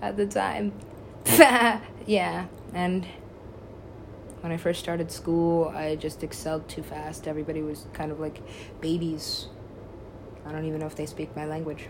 [0.00, 0.72] at the time.
[2.06, 3.06] yeah, and
[4.40, 7.26] when I first started school, I just excelled too fast.
[7.26, 8.40] Everybody was kind of like
[8.80, 9.48] babies.
[10.46, 11.88] I don't even know if they speak my language.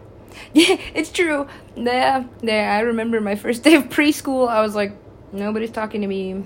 [0.52, 1.46] Yeah, it's true.
[1.76, 2.74] Yeah, yeah.
[2.74, 4.48] I remember my first day of preschool.
[4.48, 4.92] I was like,
[5.32, 6.44] nobody's talking to me.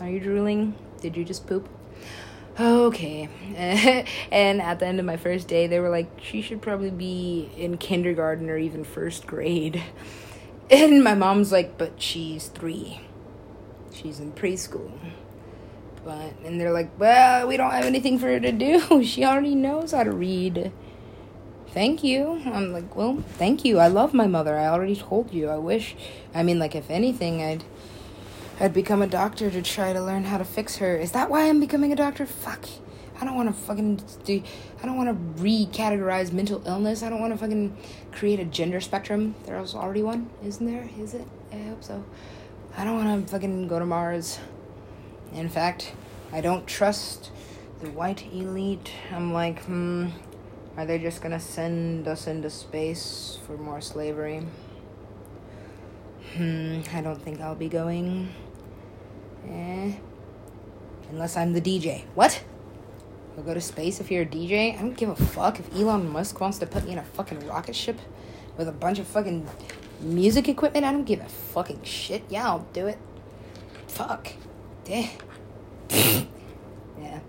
[0.00, 0.74] Are you drooling?
[1.00, 1.68] Did you just poop?
[2.58, 3.28] Okay.
[4.30, 7.50] and at the end of my first day, they were like, she should probably be
[7.56, 9.82] in kindergarten or even first grade.
[10.70, 13.02] And my mom's like, but she's three.
[13.92, 14.90] She's in preschool.
[16.04, 19.04] But, and they're like, well, we don't have anything for her to do.
[19.04, 20.72] She already knows how to read.
[21.68, 22.40] Thank you.
[22.46, 23.78] I'm like, well, thank you.
[23.78, 24.56] I love my mother.
[24.56, 25.48] I already told you.
[25.48, 25.96] I wish,
[26.34, 27.64] I mean, like, if anything, I'd
[28.60, 30.96] I'd become a doctor to try to learn how to fix her.
[30.96, 32.24] Is that why I'm becoming a doctor?
[32.24, 32.66] Fuck.
[33.20, 34.42] I don't want to fucking do.
[34.80, 37.02] I don't want to recategorize mental illness.
[37.02, 37.76] I don't want to fucking
[38.12, 39.34] create a gender spectrum.
[39.44, 40.88] There's already one, isn't there?
[40.98, 41.26] Is it?
[41.52, 42.04] I hope so.
[42.76, 44.38] I don't want to fucking go to Mars.
[45.32, 45.92] In fact,
[46.32, 47.32] I don't trust
[47.80, 48.90] the white elite.
[49.10, 50.08] I'm like, hmm,
[50.76, 54.46] are they just gonna send us into space for more slavery?
[56.36, 58.28] Hmm, I don't think I'll be going.
[59.48, 59.92] Eh.
[61.10, 62.04] Unless I'm the DJ.
[62.14, 62.42] What?
[63.34, 64.76] You'll go to space if you're a DJ?
[64.76, 67.46] I don't give a fuck if Elon Musk wants to put me in a fucking
[67.46, 67.98] rocket ship
[68.56, 69.46] with a bunch of fucking
[70.00, 70.84] music equipment.
[70.84, 72.22] I don't give a fucking shit.
[72.28, 72.98] Yeah, I'll do it.
[73.88, 74.32] Fuck.
[76.98, 77.20] Yeah.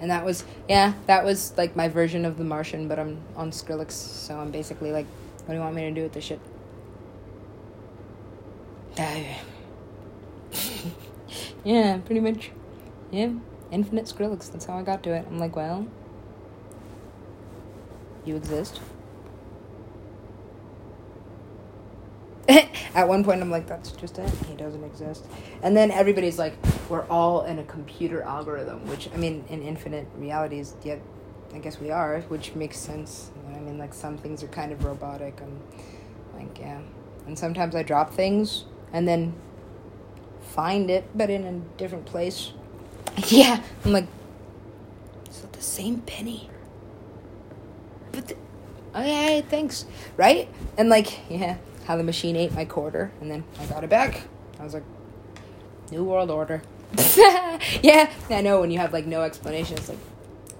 [0.00, 3.50] And that was, yeah, that was like my version of The Martian, but I'm on
[3.50, 5.06] Skrillex, so I'm basically like,
[5.40, 6.40] what do you want me to do with this shit?
[11.64, 12.50] yeah, pretty much.
[13.10, 13.32] Yeah,
[13.70, 14.50] infinite Skrillex.
[14.50, 15.26] That's how I got to it.
[15.28, 15.86] I'm like, well,
[18.24, 18.80] you exist.
[22.94, 24.30] At one point, I'm like, that's just it.
[24.48, 25.24] He doesn't exist.
[25.62, 26.54] And then everybody's like,
[26.88, 31.00] we're all in a computer algorithm, which, I mean, in infinite realities, yet
[31.54, 33.30] I guess we are, which makes sense.
[33.54, 35.40] I mean, like, some things are kind of robotic.
[35.40, 35.60] and
[36.34, 36.80] like, yeah.
[37.26, 39.34] And sometimes I drop things and then
[40.52, 42.52] find it, but in a different place.
[43.28, 44.06] Yeah, I'm like,
[45.28, 46.48] is it the same penny?
[48.10, 48.36] But, the,
[48.94, 49.84] okay, oh, thanks,
[50.16, 50.48] right?
[50.78, 54.22] And like, yeah, how the machine ate my quarter, and then I got it back.
[54.58, 54.84] I was like,
[55.90, 56.62] New World Order.
[57.82, 59.98] yeah, I know when you have like no explanation, it's like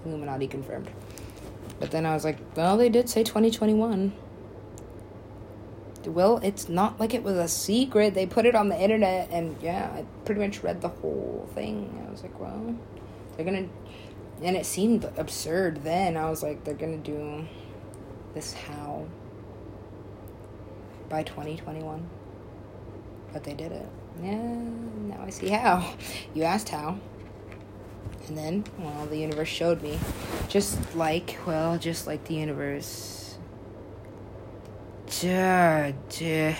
[0.05, 0.89] Illuminati confirmed.
[1.79, 4.13] But then I was like, well, they did say 2021
[6.07, 8.13] well, it's not like it was a secret.
[8.13, 12.03] They put it on the internet, and yeah, I pretty much read the whole thing.
[12.07, 12.75] I was like, well,
[13.35, 13.67] they're gonna,
[14.41, 16.17] and it seemed absurd then.
[16.17, 17.45] I was like, they're gonna do
[18.33, 19.05] this how
[21.09, 22.09] by 2021.
[23.31, 23.87] But they did it.
[24.21, 25.95] Yeah, now I see how.
[26.33, 26.99] You asked how.
[28.27, 29.99] And then, well, the universe showed me.
[30.47, 33.22] Just like, well, just like the universe
[35.09, 35.95] Dad.
[36.21, 36.53] Uh,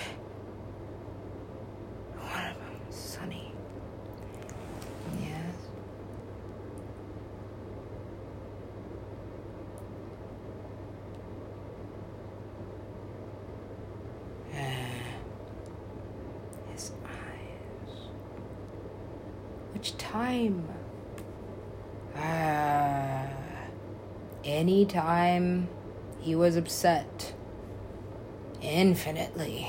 [2.18, 3.52] what about Sonny?
[5.20, 5.56] Yes.
[14.52, 14.58] Uh,
[16.72, 18.08] his eyes.
[19.72, 20.68] Which time?
[22.16, 22.20] Ah.
[22.20, 23.28] Uh,
[24.44, 25.68] anytime
[26.20, 27.34] he was upset
[28.64, 29.68] infinitely.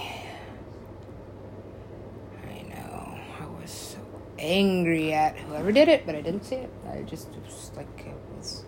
[2.49, 3.19] I know.
[3.39, 3.99] I was so
[4.39, 6.71] angry at whoever did it, but I didn't see it.
[6.89, 8.63] I just was like it was.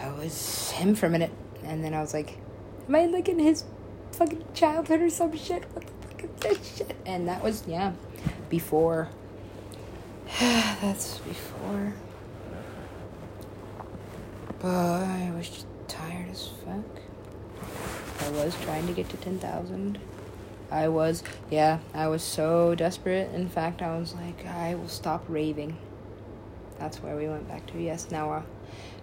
[0.00, 1.32] I was him for a minute,
[1.64, 2.38] and then I was like,
[2.88, 3.64] "Am I like in his
[4.12, 5.64] fucking childhood or some shit?
[5.72, 7.92] What the fuck is this shit?" And that was yeah,
[8.48, 9.08] before.
[10.40, 11.94] That's before.
[14.58, 17.03] But I was just tired as fuck.
[18.20, 19.98] I was trying to get to 10,000.
[20.70, 23.32] I was, yeah, I was so desperate.
[23.34, 25.76] In fact, I was like, I will stop raving.
[26.78, 27.80] That's where we went back to.
[27.80, 28.42] Yes, now uh,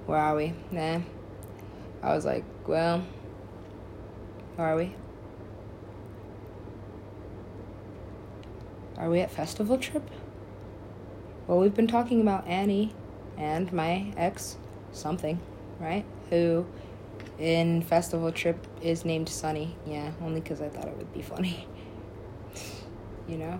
[0.05, 0.53] where are we?
[0.71, 0.99] Nah.
[2.03, 3.03] I was like, well,
[4.55, 4.95] where are we?
[8.97, 10.09] Are we at festival trip?
[11.47, 12.93] Well, we've been talking about Annie
[13.37, 14.57] and my ex
[14.91, 15.39] something,
[15.79, 16.05] right?
[16.29, 16.65] Who
[17.41, 19.75] in Festival Trip is named Sunny.
[19.87, 21.67] Yeah, only because I thought it would be funny.
[23.27, 23.59] you know?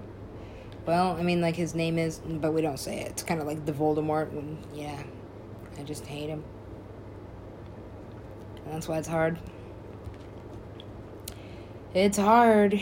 [0.85, 3.09] Well, I mean, like his name is, but we don't say it.
[3.09, 5.01] It's kind of like the Voldemort, and yeah,
[5.79, 6.43] I just hate him.
[8.65, 9.39] And that's why it's hard.
[11.93, 12.79] It's hard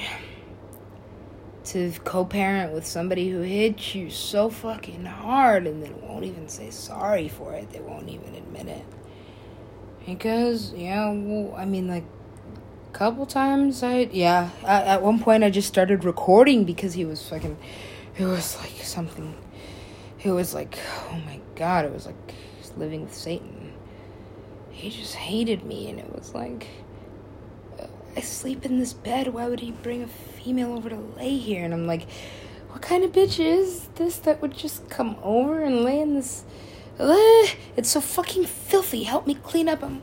[1.65, 6.47] to co parent with somebody who hits you so fucking hard and then won't even
[6.49, 7.69] say sorry for it.
[7.69, 8.85] They won't even admit it.
[10.09, 12.03] Because, yeah, well, I mean, like,
[12.89, 17.05] a couple times I, yeah, at, at one point I just started recording because he
[17.05, 17.57] was fucking,
[18.17, 19.35] it was like something,
[20.23, 20.79] it was like,
[21.11, 22.33] oh my god, it was like
[22.75, 23.73] living with Satan.
[24.71, 26.67] He just hated me, and it was like,
[27.79, 27.85] uh,
[28.17, 31.63] I sleep in this bed, why would he bring a female over to lay here?
[31.63, 32.07] And I'm like,
[32.69, 36.45] what kind of bitch is this that would just come over and lay in this
[36.99, 39.03] it's so fucking filthy.
[39.03, 39.83] Help me clean up.
[39.83, 40.01] Um,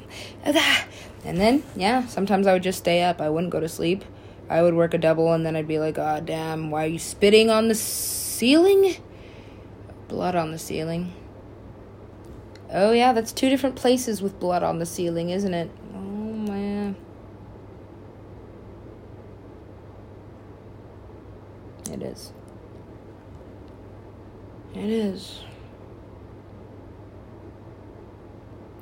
[1.25, 3.21] and then, yeah, sometimes I would just stay up.
[3.21, 4.05] I wouldn't go to sleep.
[4.49, 6.99] I would work a double, and then I'd be like, oh, damn, why are you
[6.99, 8.97] spitting on the ceiling?
[10.09, 11.13] Blood on the ceiling.
[12.73, 15.71] Oh, yeah, that's two different places with blood on the ceiling, isn't it?
[15.95, 16.97] Oh, man.
[21.91, 22.33] It is.
[24.75, 25.41] It is.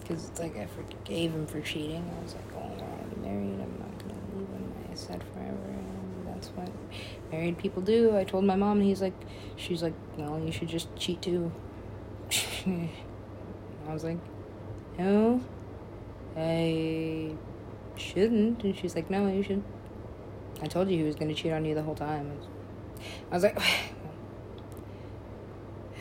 [0.05, 2.05] Because it's like I forgave him for cheating.
[2.19, 3.59] I was like, oh, I'm already married.
[3.61, 4.75] I'm not to leave him.
[4.93, 5.57] I said forever.
[5.57, 6.69] And that's what
[7.33, 8.15] married people do.
[8.15, 9.15] I told my mom, and he's like,
[9.57, 11.51] she's like, well, you should just cheat too.
[12.67, 12.91] I
[13.93, 14.19] was like,
[14.99, 15.41] no,
[16.37, 17.33] I
[17.97, 18.63] shouldn't.
[18.63, 19.63] And she's like, no, you should.
[20.63, 22.31] I told you he was to cheat on you the whole time.
[23.31, 23.59] I was like,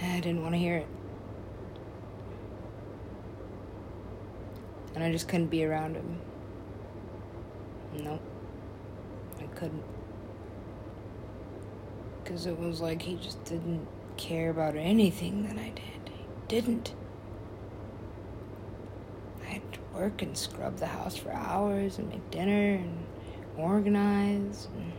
[0.02, 0.88] I didn't want to hear it.
[4.96, 6.20] And I just couldn't be around him.
[7.98, 8.22] Nope.
[9.40, 9.84] I couldn't.
[12.24, 16.10] Because it was like he just didn't care about anything that I did.
[16.10, 16.94] He didn't.
[19.44, 23.06] I had to work and scrub the house for hours and make dinner and
[23.58, 24.68] organize.
[24.76, 24.94] And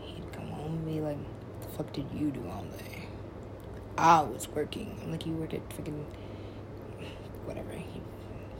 [0.00, 2.97] he'd come home and be like, What the fuck did you do all day?
[3.98, 4.96] I was working.
[5.02, 6.04] I'm like, You worked at freaking.
[7.44, 7.70] Whatever.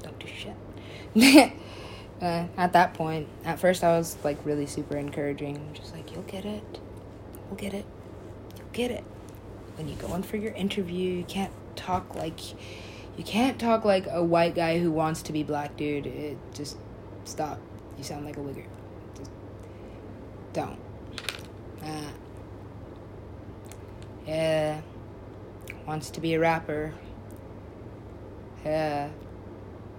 [0.03, 0.55] Don't do shit.
[2.21, 5.71] uh, at that point, at first I was like really super encouraging.
[5.75, 6.81] Just like, You'll get it.
[7.47, 7.87] You'll get it.
[8.57, 9.05] You'll get it.
[9.77, 12.41] When you go in for your interview, you can't talk like.
[13.17, 16.07] You can't talk like a white guy who wants to be black, dude.
[16.07, 16.77] It just
[17.25, 17.59] stop.
[17.97, 18.65] You sound like a wigger.
[19.17, 19.31] Just
[20.53, 20.79] don't.
[21.83, 22.13] Uh,
[24.27, 24.81] yeah.
[25.89, 26.93] Wants to be a rapper.
[28.63, 29.09] Yeah.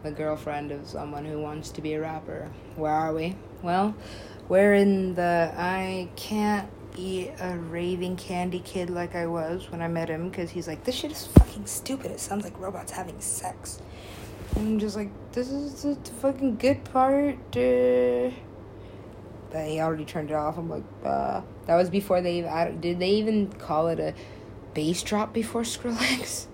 [0.03, 2.51] The girlfriend of someone who wants to be a rapper.
[2.75, 3.35] Where are we?
[3.63, 3.95] Well,
[4.47, 9.87] we're in the I can't be a raving candy kid like I was when I
[9.87, 12.11] met him because he's like, this shit is fucking stupid.
[12.11, 13.81] It sounds like robots having sex.
[14.55, 17.35] And I'm just like, this is the fucking good part.
[17.51, 18.33] But
[19.67, 20.59] he already turned it off.
[20.59, 21.41] I'm like, uh.
[21.65, 24.13] That was before they even, did they even call it a
[24.73, 26.47] bass drop before Skrillex?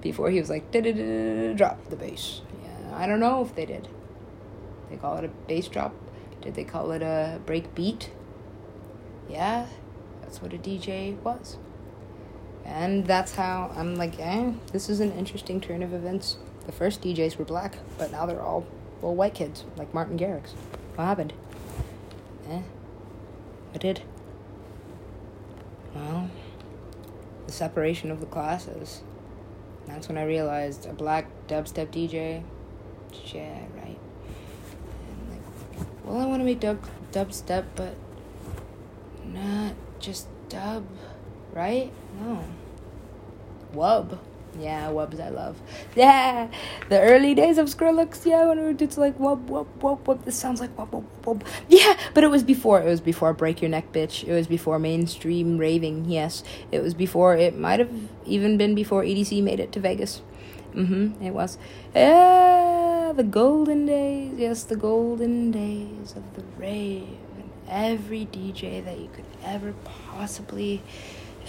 [0.00, 2.40] Before he was like, drop the bass.
[2.62, 3.86] Yeah, I don't know if they did.
[4.88, 5.94] They call it a bass drop.
[6.40, 8.10] Did they call it a break beat?
[9.30, 9.66] yeah,
[10.22, 11.56] that's what a DJ was.
[12.64, 16.36] And that's how I'm like, eh, this is an interesting turn of events.
[16.66, 18.66] The first DJs were black, but now they're all
[19.00, 20.50] well white kids, like Martin Garrix.
[20.94, 21.32] What happened?
[22.48, 22.62] Eh,
[23.70, 24.02] what did?
[25.94, 26.28] Well,
[27.50, 29.02] the separation of the classes.
[29.88, 32.44] That's when I realized a black dubstep DJ.
[33.34, 33.98] Yeah, right.
[35.08, 36.78] And like, well, I want to make dub
[37.10, 37.96] dubstep, but
[39.26, 40.86] not just dub,
[41.52, 41.92] right?
[42.20, 42.44] No.
[43.74, 44.16] Wub.
[44.58, 45.60] Yeah, wubs I love.
[45.94, 46.48] Yeah,
[46.88, 48.26] the early days of Skrillex.
[48.26, 50.24] Yeah, when it's like wub wub wub wub.
[50.24, 51.42] This sounds like wub wub wub.
[51.68, 52.80] Yeah, but it was before.
[52.80, 54.24] It was before Break Your Neck, bitch.
[54.24, 56.06] It was before mainstream raving.
[56.06, 57.36] Yes, it was before.
[57.36, 57.92] It might have
[58.26, 60.22] even been before EDC made it to Vegas.
[60.74, 61.22] Mm-hmm.
[61.22, 61.58] It was.
[61.94, 64.34] Yeah, the golden days.
[64.36, 70.82] Yes, the golden days of the rave and every DJ that you could ever possibly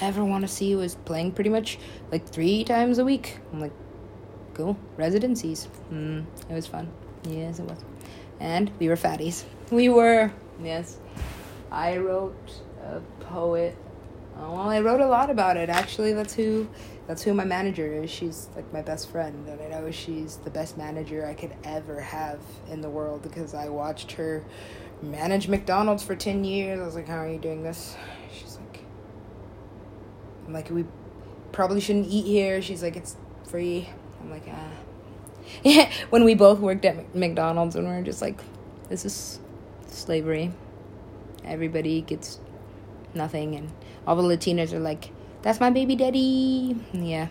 [0.02, 1.78] ever want to see was playing pretty much
[2.12, 3.38] like three times a week.
[3.54, 3.74] I'm like,
[4.54, 4.78] cool.
[4.98, 5.68] Residencies.
[5.92, 6.92] Mm, it was fun.
[7.28, 7.84] Yes, it was.
[8.40, 9.44] And we were fatties.
[9.70, 10.32] We were.
[10.62, 10.98] Yes.
[11.72, 12.36] I wrote
[12.84, 13.78] a poet.
[14.38, 15.70] Oh, well, I wrote a lot about it.
[15.70, 16.68] Actually, that's who
[17.08, 18.10] that's who my manager is.
[18.10, 22.00] She's like my best friend, and I know she's the best manager I could ever
[22.02, 22.40] have
[22.70, 24.44] in the world because I watched her
[25.02, 26.80] manage McDonald's for 10 years.
[26.80, 27.96] I was like, how are you doing this?
[30.46, 30.86] I'm like, we
[31.52, 32.62] probably shouldn't eat here.
[32.62, 33.16] She's like, it's
[33.48, 33.90] free.
[34.22, 34.72] I'm like, ah.
[35.64, 38.40] Yeah, when we both worked at McDonald's and we are just like,
[38.90, 39.40] this is
[39.88, 40.52] slavery.
[41.44, 42.40] Everybody gets
[43.14, 43.56] nothing.
[43.56, 43.72] And
[44.06, 45.12] all the Latinos are like,
[45.42, 46.76] that's my baby daddy.
[46.94, 47.28] Yeah.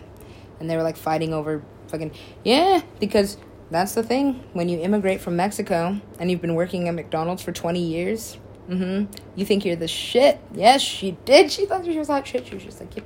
[0.59, 2.11] And they were like fighting over fucking,
[2.43, 3.37] yeah, because
[3.71, 4.43] that's the thing.
[4.53, 8.37] When you immigrate from Mexico and you've been working at McDonald's for 20 years,
[8.71, 10.39] mm-hmm, you think you're the shit.
[10.53, 11.51] Yes, she did.
[11.51, 12.47] She thought she was hot shit.
[12.47, 13.05] She was just like, yep,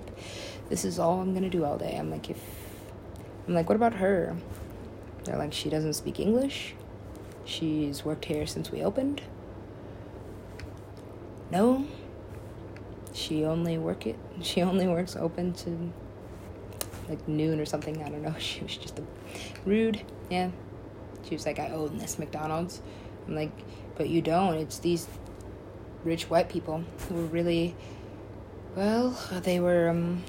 [0.70, 1.96] this is all I'm to do all day.
[1.98, 2.40] I'm like, if.
[3.48, 4.36] I'm like, what about her?
[5.24, 6.74] They're like, she doesn't speak English.
[7.46, 9.22] She's worked here since we opened.
[11.52, 11.86] No.
[13.14, 14.18] She only work it.
[14.42, 15.92] She only works open to
[17.08, 18.04] like noon or something.
[18.04, 18.36] I don't know.
[18.40, 19.04] She was just a
[19.66, 20.02] rude.
[20.30, 20.50] Yeah.
[21.28, 22.82] She was like, I own this McDonald's.
[23.28, 23.52] I'm like,
[23.96, 24.56] but you don't.
[24.56, 25.08] It's these
[26.06, 27.76] rich white people who are really
[28.76, 30.24] Well, they were um,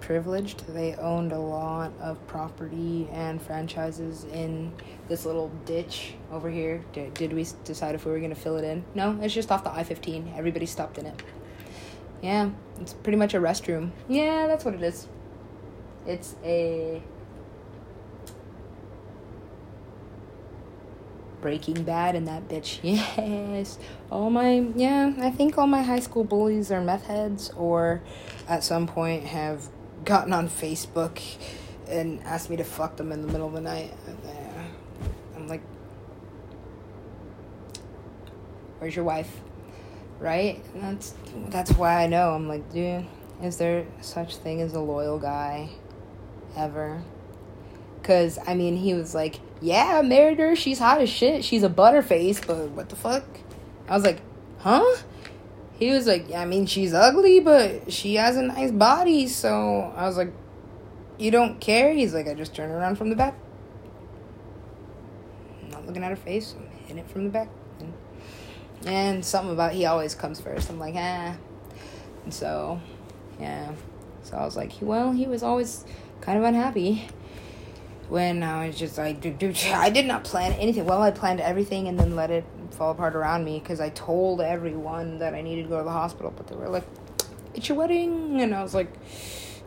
[0.00, 0.66] privileged.
[0.68, 4.72] They owned a lot of property and franchises in
[5.08, 6.84] this little ditch over here.
[6.92, 8.84] Did, did we decide if we were going to fill it in?
[8.94, 10.34] No, it's just off the I 15.
[10.36, 11.22] Everybody stopped in it.
[12.20, 13.90] Yeah, it's pretty much a restroom.
[14.08, 15.08] Yeah, that's what it is.
[16.06, 17.02] It's a
[21.42, 22.78] Breaking Bad and that bitch.
[22.82, 23.78] Yes.
[24.10, 28.02] All my, yeah, I think all my high school bullies are meth heads or
[28.48, 29.68] at some point have
[30.04, 31.20] gotten on Facebook
[31.88, 33.92] and asked me to fuck them in the middle of the night.
[35.36, 35.62] I'm like,
[38.78, 39.40] where's your wife?
[40.18, 40.62] Right?
[40.76, 41.14] That's
[41.48, 42.32] that's why I know.
[42.32, 43.06] I'm like, dude,
[43.42, 45.70] is there such thing as a loyal guy
[46.56, 47.02] ever?
[48.02, 50.56] Cause I mean, he was like, "Yeah, I married her.
[50.56, 51.44] She's hot as shit.
[51.44, 53.24] She's a butterface, but what the fuck?"
[53.88, 54.20] I was like,
[54.58, 54.96] "Huh?"
[55.78, 60.06] He was like, "I mean, she's ugly, but she has a nice body." So I
[60.06, 60.32] was like,
[61.18, 63.34] "You don't care?" He's like, "I just turn around from the back.
[65.62, 66.54] I'm not looking at her face.
[66.58, 67.94] I'm hitting it from the back." And,
[68.84, 70.70] and something about he always comes first.
[70.70, 71.36] I'm like, ah.
[72.24, 72.80] And so,
[73.40, 73.72] yeah.
[74.22, 75.84] So I was like, well, he was always
[76.20, 77.08] kind of unhappy
[78.12, 79.24] when I was just like,
[79.72, 80.84] I did not plan anything.
[80.84, 84.42] Well, I planned everything and then let it fall apart around me because I told
[84.42, 86.84] everyone that I needed to go to the hospital, but they were like,
[87.54, 88.42] it's your wedding.
[88.42, 88.92] And I was like,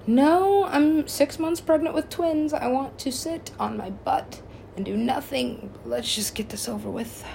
[0.05, 2.53] no, I'm six months pregnant with twins.
[2.53, 4.43] I want to sit on my butt
[4.75, 5.73] and do nothing.
[5.83, 7.25] Let's just get this over with.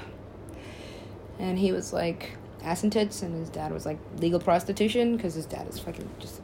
[1.41, 5.35] And he was like, ass and tits, and his dad was like, legal prostitution because
[5.35, 6.41] his dad is fucking just.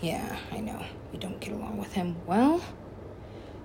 [0.00, 0.84] Yeah, I know.
[1.12, 2.16] We don't get along with him.
[2.26, 2.60] Well,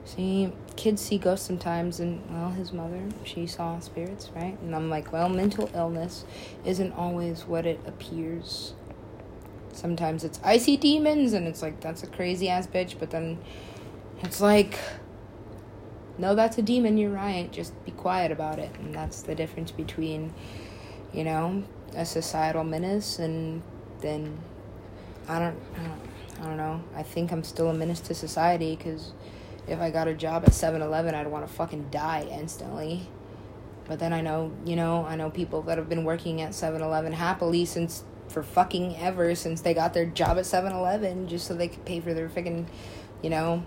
[0.05, 4.57] See, kids see ghosts sometimes, and well, his mother, she saw spirits, right?
[4.61, 6.25] And I'm like, well, mental illness
[6.65, 8.73] isn't always what it appears.
[9.71, 13.39] Sometimes it's I see demons, and it's like, that's a crazy ass bitch, but then
[14.21, 14.77] it's like,
[16.17, 18.71] no, that's a demon, you're right, just be quiet about it.
[18.79, 20.33] And that's the difference between,
[21.13, 21.63] you know,
[21.95, 23.63] a societal menace and
[24.01, 24.37] then,
[25.27, 26.01] I don't, I don't,
[26.41, 26.83] I don't know.
[26.95, 29.13] I think I'm still a menace to society because
[29.67, 33.07] if I got a job at 7 Eleven, I'd want to fucking die instantly.
[33.85, 36.81] But then I know, you know, I know people that have been working at 7
[36.81, 41.47] Eleven happily since for fucking ever since they got their job at 7 Eleven just
[41.47, 42.69] so they could pay for their fucking,
[43.21, 43.63] you know,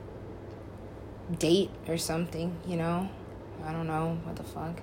[1.38, 3.08] date or something, you know?
[3.64, 4.18] I don't know.
[4.24, 4.80] What the fuck?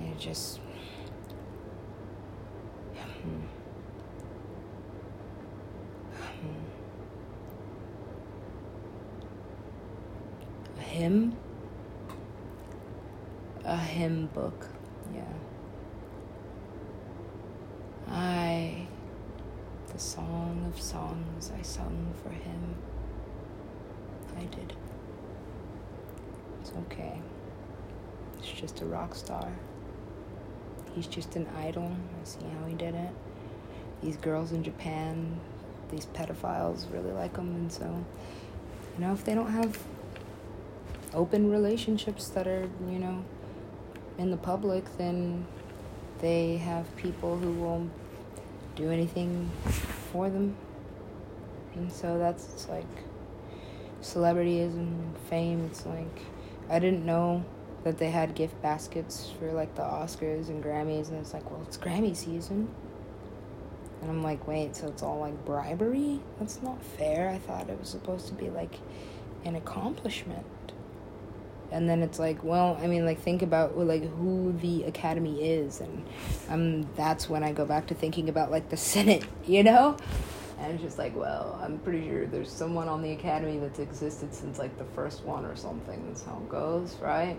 [0.00, 0.60] It just.
[3.20, 3.40] Hmm.
[11.00, 11.34] Hymn.
[13.64, 14.68] A hymn book,
[15.14, 15.22] yeah.
[18.08, 18.86] I,
[19.92, 22.74] the song of songs I sung for him,
[24.36, 24.74] I did.
[26.60, 27.18] It's okay.
[28.38, 29.50] It's just a rock star.
[30.94, 31.96] He's just an idol.
[32.20, 33.10] I see how he did it.
[34.02, 35.40] These girls in Japan,
[35.90, 38.04] these pedophiles really like him, and so,
[38.98, 39.78] you know, if they don't have
[41.14, 43.24] open relationships that are, you know,
[44.18, 45.46] in the public, then
[46.20, 47.88] they have people who will
[48.76, 49.50] do anything
[50.12, 50.56] for them.
[51.74, 52.84] And so that's like
[54.02, 55.66] celebrityism, fame.
[55.66, 56.20] It's like
[56.68, 57.44] I didn't know
[57.84, 61.62] that they had gift baskets for like the Oscars and Grammys, and it's like, well,
[61.62, 62.68] it's Grammy season.
[64.02, 66.20] And I'm like, wait, so it's all like bribery?
[66.38, 67.28] That's not fair.
[67.28, 68.78] I thought it was supposed to be like
[69.44, 70.44] an accomplishment
[71.72, 75.80] and then it's like well i mean like think about like who the academy is.
[75.80, 76.04] And
[76.48, 79.96] um that's when i go back to thinking about like the senate you know?
[80.58, 84.34] And it's just like well i'm pretty sure there's someone on the academy that's existed
[84.34, 86.04] since like the first one or something.
[86.06, 87.36] That's how it goes right?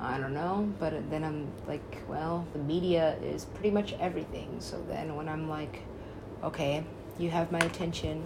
[0.00, 0.72] I don't know.
[0.78, 4.56] But then i'm like well the media is pretty much everything.
[4.60, 5.82] So then when i'm like
[6.42, 6.84] okay
[7.18, 8.22] you have my attention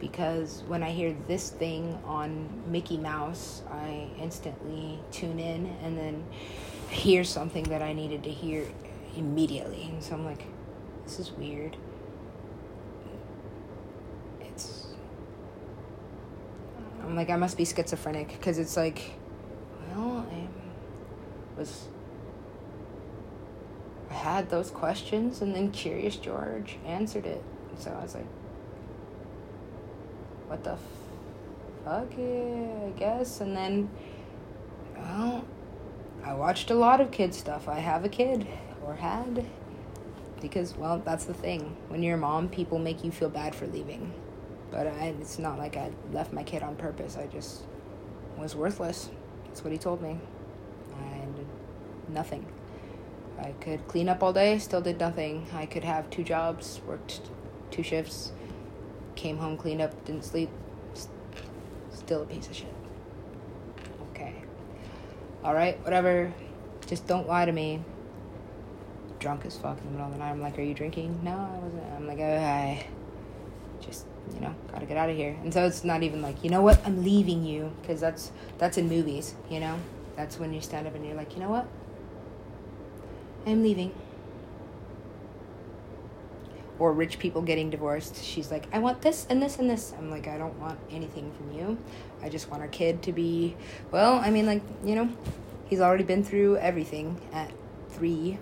[0.00, 6.24] because when I hear this thing on Mickey Mouse, I instantly tune in and then
[6.90, 8.66] hear something that I needed to hear
[9.16, 9.84] immediately.
[9.92, 10.44] And so I'm like,
[11.04, 11.76] this is weird.
[14.40, 14.88] It's.
[17.02, 19.12] I'm like, I must be schizophrenic because it's like,
[19.94, 21.88] well, I was.
[24.10, 27.42] I had those questions and then Curious George answered it.
[27.78, 28.26] So I was like,
[30.48, 30.76] what the
[31.84, 33.40] fuck, yeah, I guess.
[33.40, 33.90] And then,
[34.96, 35.44] well,
[36.24, 37.68] I watched a lot of kid stuff.
[37.68, 38.46] I have a kid,
[38.84, 39.44] or had.
[40.40, 43.66] because well that's the thing when you're a mom people make you feel bad for
[43.68, 44.12] leaving
[44.70, 47.62] but I, it's not like i left my kid on purpose i just
[48.36, 49.08] was worthless
[49.46, 50.18] that's what he told me
[51.00, 51.46] i did
[52.08, 52.44] nothing
[53.40, 57.22] i could clean up all day still did nothing i could have two jobs worked
[57.70, 58.32] two shifts
[59.16, 60.50] came home cleaned up didn't sleep
[61.90, 62.74] still a piece of shit
[64.10, 64.34] okay
[65.42, 66.32] all right whatever
[66.86, 67.80] just don't lie to me
[69.24, 70.30] drunk as fuck in the middle of the night.
[70.30, 71.92] I'm like, "Are you drinking?" No, I wasn't.
[71.96, 72.86] I'm like, oh, "I
[73.80, 76.50] just, you know, gotta get out of here." And so it's not even like, you
[76.50, 79.78] know what, I'm leaving you, because that's that's in movies, you know.
[80.14, 81.66] That's when you stand up and you're like, you know what,
[83.46, 83.92] I'm leaving.
[86.78, 88.22] Or rich people getting divorced.
[88.22, 89.94] She's like, I want this and this and this.
[89.96, 91.78] I'm like, I don't want anything from you.
[92.22, 93.56] I just want our kid to be,
[93.92, 95.08] well, I mean, like, you know,
[95.66, 97.52] he's already been through everything at
[97.90, 98.38] three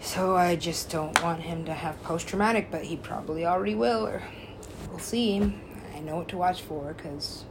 [0.00, 4.06] so I just don't want him to have post traumatic, but he probably already will,
[4.06, 4.22] or
[4.88, 5.42] we'll see.
[5.94, 7.44] I know what to watch for because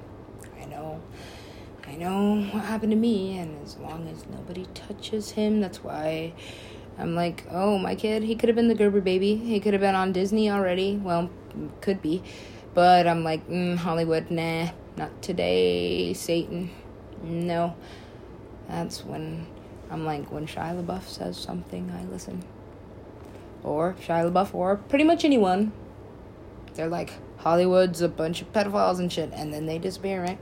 [0.61, 1.01] I know.
[1.87, 6.33] I know what happened to me, and as long as nobody touches him, that's why
[6.97, 9.35] I'm like, oh, my kid, he could have been the Gerber baby.
[9.35, 10.95] He could have been on Disney already.
[10.95, 11.29] Well,
[11.81, 12.23] could be.
[12.73, 16.69] But I'm like, mm, Hollywood, nah, not today, Satan.
[17.21, 17.75] No.
[18.67, 19.45] That's when
[19.89, 22.43] I'm like, when Shia LaBeouf says something, I listen.
[23.63, 25.71] Or Shia LaBeouf, or pretty much anyone.
[26.73, 30.39] They're like, Hollywood's a bunch of pedophiles and shit, and then they disappear, right?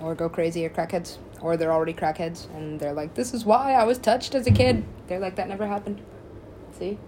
[0.00, 1.18] Or go crazy or crackheads.
[1.40, 4.50] Or they're already crackheads, and they're like, this is why I was touched as a
[4.50, 4.84] kid.
[5.06, 6.02] They're like, that never happened.
[6.78, 6.98] See?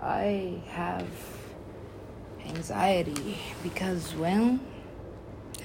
[0.00, 1.08] I have
[2.46, 4.58] anxiety because, well,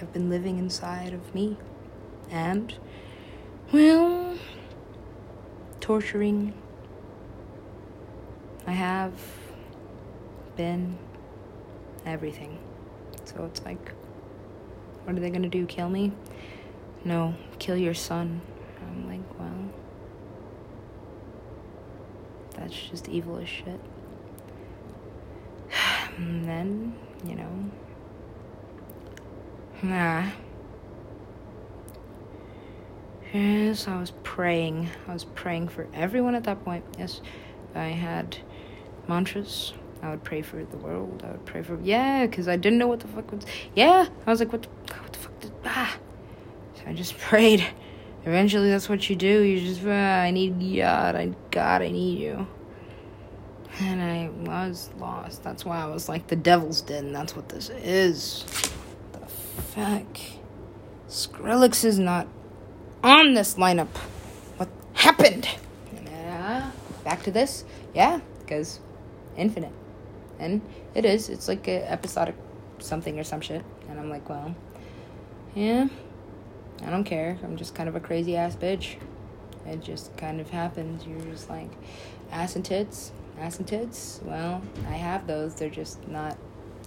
[0.01, 1.57] I've been living inside of me.
[2.29, 2.73] And
[3.71, 4.37] well,
[5.79, 6.53] torturing.
[8.67, 9.13] I have
[10.55, 10.97] been
[12.05, 12.57] everything.
[13.25, 13.93] So it's like,
[15.03, 15.65] what are they gonna do?
[15.65, 16.11] Kill me?
[17.05, 18.41] No, kill your son.
[18.81, 19.69] I'm like, well,
[22.55, 23.79] that's just evil as shit.
[26.17, 27.71] And then, you know,
[29.83, 30.29] nah.
[33.33, 34.89] Yes, I was praying.
[35.07, 36.85] I was praying for everyone at that point.
[36.97, 37.21] Yes,
[37.75, 38.37] I had
[39.07, 39.73] mantras.
[40.01, 41.21] I would pray for the world.
[41.27, 43.45] I would pray for yeah, because I didn't know what the fuck was.
[43.75, 45.97] Yeah, I was like, what the, what the fuck did ah?
[46.85, 47.65] I just prayed.
[48.25, 49.41] Eventually, that's what you do.
[49.41, 51.15] You just ah, I need God.
[51.15, 52.47] I God, I need you.
[53.81, 55.43] And I was lost.
[55.43, 57.11] That's why I was like, the devil's den.
[57.11, 58.43] That's what this is.
[59.11, 60.17] The fuck.
[61.09, 62.27] Skrillex is not
[63.03, 63.95] on this lineup.
[64.57, 65.47] What happened?
[66.05, 66.71] Yeah.
[67.03, 67.65] Back to this?
[67.93, 68.79] Yeah, because
[69.37, 69.73] infinite.
[70.39, 70.61] And
[70.93, 71.29] it is.
[71.29, 72.35] It's like a episodic
[72.79, 73.63] something or some shit.
[73.89, 74.55] And I'm like, well,
[75.53, 75.87] yeah,
[76.85, 77.39] I don't care.
[77.43, 78.97] I'm just kind of a crazy ass bitch.
[79.65, 81.05] It just kind of happens.
[81.07, 81.71] You're just like,
[82.31, 84.21] ass and tits, ass and tits.
[84.23, 85.55] Well, I have those.
[85.55, 86.37] They're just not,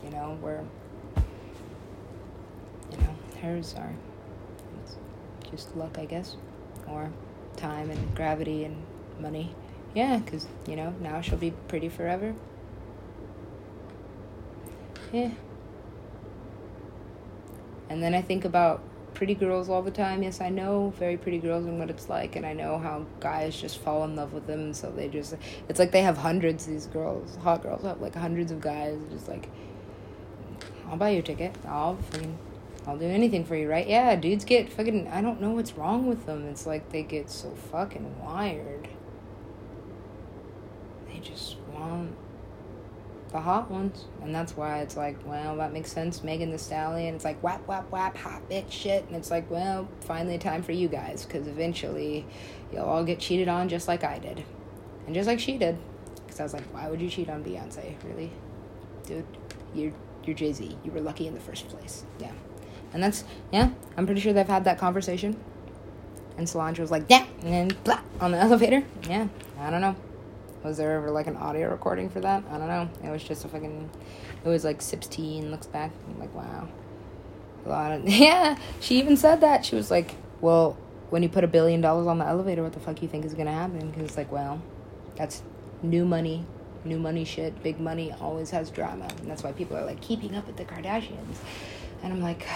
[0.04, 0.64] you know, where,
[2.92, 3.92] you know, hers are
[5.50, 6.36] just luck, I guess,
[6.86, 7.10] or
[7.56, 8.76] time and gravity and
[9.18, 9.54] money.
[9.94, 12.34] Yeah, because, you know, now she'll be pretty forever.
[15.12, 15.30] Yeah.
[17.88, 18.82] And then I think about
[19.18, 20.22] pretty girls all the time.
[20.22, 23.60] Yes, I know very pretty girls and what it's like, and I know how guys
[23.60, 24.72] just fall in love with them.
[24.72, 25.34] So they just,
[25.68, 26.66] it's like they have hundreds.
[26.66, 28.96] These girls, hot girls, have like hundreds of guys.
[29.10, 29.48] Just like,
[30.88, 31.56] I'll buy you a ticket.
[31.66, 32.38] I'll fucking
[32.86, 33.86] I'll do anything for you, right?
[33.86, 35.08] Yeah, dudes get fucking.
[35.08, 36.46] I don't know what's wrong with them.
[36.46, 38.88] It's like they get so fucking wired.
[41.08, 42.14] They just want
[43.30, 44.06] the hot ones.
[44.22, 46.22] And that's why it's like, well, that makes sense.
[46.22, 47.14] Megan Thee Stallion.
[47.14, 49.06] It's like, whap, whap, whap, hot bitch shit.
[49.06, 51.24] And it's like, well, finally time for you guys.
[51.24, 52.26] Because eventually
[52.72, 54.44] you'll all get cheated on just like I did.
[55.06, 55.78] And just like she did.
[56.24, 57.94] Because I was like, why would you cheat on Beyonce?
[58.04, 58.30] Really?
[59.06, 59.24] Dude,
[59.74, 59.92] you're,
[60.24, 60.76] you're Jay Z.
[60.84, 62.04] You were lucky in the first place.
[62.18, 62.32] Yeah.
[62.92, 65.38] And that's, yeah, I'm pretty sure they've had that conversation.
[66.38, 68.84] And Solange was like, yeah, and then blah, on the elevator.
[69.08, 69.96] Yeah, I don't know.
[70.64, 72.42] Was there ever like an audio recording for that?
[72.50, 72.88] I don't know.
[73.04, 73.88] It was just a fucking,
[74.44, 75.92] it was like 16, looks back.
[76.08, 76.68] I'm like, wow.
[77.64, 79.64] A lot of, yeah, she even said that.
[79.64, 80.76] She was like, well,
[81.10, 83.34] when you put a billion dollars on the elevator, what the fuck you think is
[83.34, 83.90] gonna happen?
[83.90, 84.60] Because it's like, well,
[85.16, 85.42] that's
[85.82, 86.44] new money,
[86.84, 87.62] new money shit.
[87.62, 89.08] Big money always has drama.
[89.20, 91.36] And that's why people are like keeping up with the Kardashians.
[92.02, 92.46] And I'm like,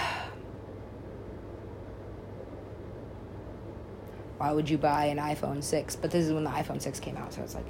[4.39, 5.97] why would you buy an iPhone 6?
[5.97, 7.69] But this is when the iPhone 6 came out, so it's like,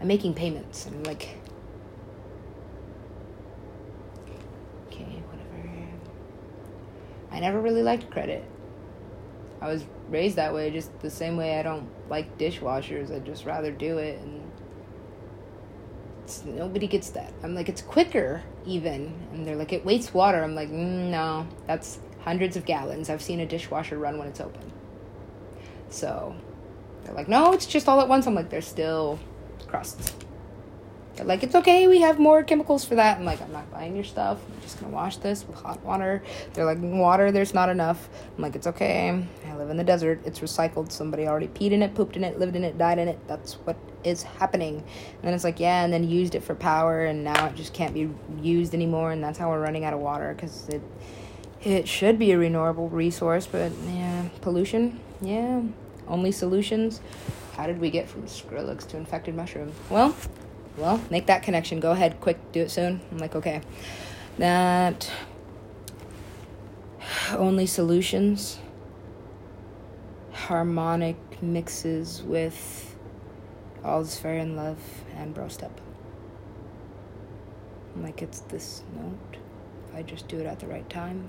[0.00, 0.86] I'm making payments.
[0.86, 1.28] And I'm like,
[4.86, 5.88] okay, whatever.
[7.30, 8.44] I never really liked credit.
[9.60, 13.14] I was raised that way, just the same way I don't like dishwashers.
[13.14, 14.20] I'd just rather do it.
[14.20, 14.42] And
[16.44, 17.32] nobody gets that.
[17.42, 19.12] I'm like, it's quicker, even.
[19.32, 20.42] And they're like, it wastes water.
[20.42, 23.10] I'm like, mm, no, that's hundreds of gallons.
[23.10, 24.72] I've seen a dishwasher run when it's open.
[25.90, 26.36] So
[27.02, 28.26] they're like, no, it's just all at once.
[28.26, 29.18] I'm like, there's still
[29.68, 30.14] crusts.
[31.18, 33.18] They're like, it's okay, we have more chemicals for that.
[33.18, 34.38] I'm like, I'm not buying your stuff.
[34.48, 36.22] I'm just gonna wash this with hot water.
[36.54, 38.08] They're like, water, there's not enough.
[38.36, 39.26] I'm like, it's okay.
[39.44, 40.20] I live in the desert.
[40.24, 40.92] It's recycled.
[40.92, 43.18] Somebody already peed in it, pooped in it, lived in it, died in it.
[43.26, 44.76] That's what is happening.
[44.76, 47.74] And then it's like, yeah, and then used it for power, and now it just
[47.74, 48.08] can't be
[48.40, 49.10] used anymore.
[49.10, 50.82] And that's how we're running out of water because it
[51.64, 55.62] it should be a renewable resource, but yeah, pollution, yeah.
[56.06, 57.00] Only solutions.
[57.58, 59.72] How did we get from Skrillex to infected mushroom?
[59.90, 60.14] Well,
[60.76, 61.80] well, make that connection.
[61.80, 63.00] Go ahead, quick, do it soon.
[63.10, 63.62] I'm like, okay.
[64.38, 65.10] That
[67.32, 68.60] only solutions,
[70.30, 72.96] harmonic mixes with
[73.84, 74.78] all's fair in love
[75.16, 75.80] and bro step.
[77.96, 79.36] I'm like, it's this note.
[79.88, 81.28] If I just do it at the right time,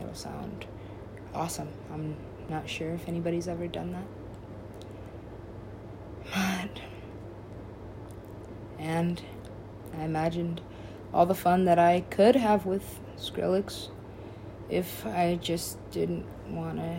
[0.00, 0.64] it'll sound
[1.34, 1.70] awesome.
[1.92, 2.14] I'm
[2.48, 4.21] not sure if anybody's ever done that.
[6.32, 6.80] But
[8.78, 9.22] and
[9.96, 10.60] I imagined
[11.12, 13.90] all the fun that I could have with Skrillex
[14.68, 16.98] if I just didn't want to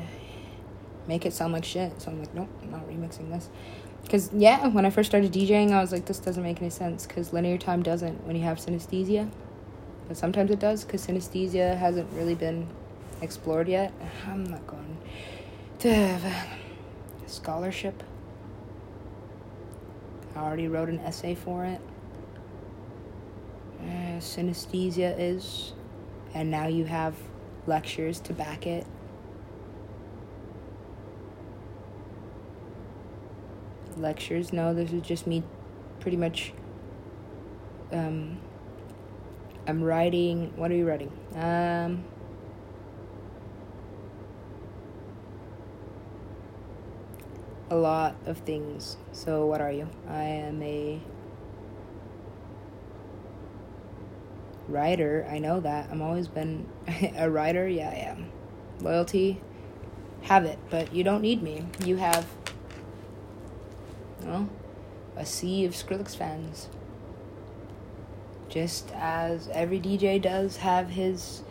[1.07, 2.01] make it sound like shit.
[2.01, 3.49] So I'm like, nope, I'm not remixing this.
[4.03, 7.05] Because, yeah, when I first started DJing, I was like, this doesn't make any sense
[7.05, 9.29] because linear time doesn't when you have synesthesia.
[10.07, 12.67] But sometimes it does because synesthesia hasn't really been
[13.21, 13.93] explored yet.
[14.27, 14.97] I'm not going
[15.79, 18.03] to have a scholarship
[20.35, 21.81] I already wrote an essay for it.
[23.81, 25.73] Uh, synesthesia is,
[26.33, 27.15] and now you have
[27.67, 28.85] lectures to back it.
[33.97, 34.51] Lectures?
[34.51, 35.43] No, this is just me
[35.99, 36.53] pretty much.
[37.91, 38.39] Um,
[39.67, 40.51] I'm writing.
[40.55, 41.11] What are you writing?
[41.35, 42.03] Um,
[47.73, 48.97] a lot of things.
[49.13, 49.89] So, what are you?
[50.07, 51.01] I am a
[54.67, 55.27] writer.
[55.29, 55.89] I know that.
[55.91, 56.69] I'm always been
[57.17, 57.67] a writer.
[57.67, 58.31] Yeah, I am.
[58.79, 59.41] Loyalty,
[60.21, 61.65] have it, but you don't need me.
[61.83, 62.27] You have,
[64.21, 64.47] well,
[65.15, 66.69] a sea of Skrillex fans.
[68.49, 71.41] Just as every DJ does have his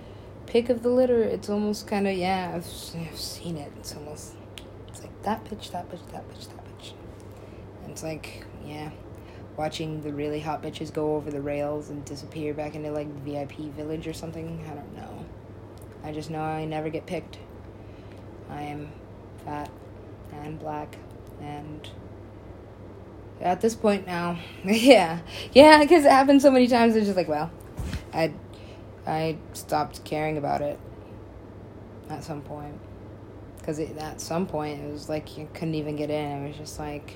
[0.46, 2.66] pick of the litter, it's almost kind of, yeah, I've,
[3.00, 3.72] I've seen it.
[3.78, 4.34] It's almost
[5.22, 6.92] that bitch, that bitch, that bitch, that bitch.
[7.82, 8.90] And it's like, yeah,
[9.56, 13.58] watching the really hot bitches go over the rails and disappear back into like VIP
[13.76, 14.64] village or something.
[14.70, 15.24] I don't know.
[16.04, 17.38] I just know I never get picked.
[18.50, 18.92] I am
[19.44, 19.70] fat
[20.32, 20.96] and black
[21.40, 21.88] and
[23.40, 25.20] at this point now, yeah,
[25.52, 26.94] yeah, because it happened so many times.
[26.94, 27.50] It's just like, well,
[28.14, 28.32] I,
[29.06, 30.78] I stopped caring about it
[32.08, 32.78] at some point
[33.62, 36.44] because at some point it was like you couldn't even get in.
[36.44, 37.14] It was just like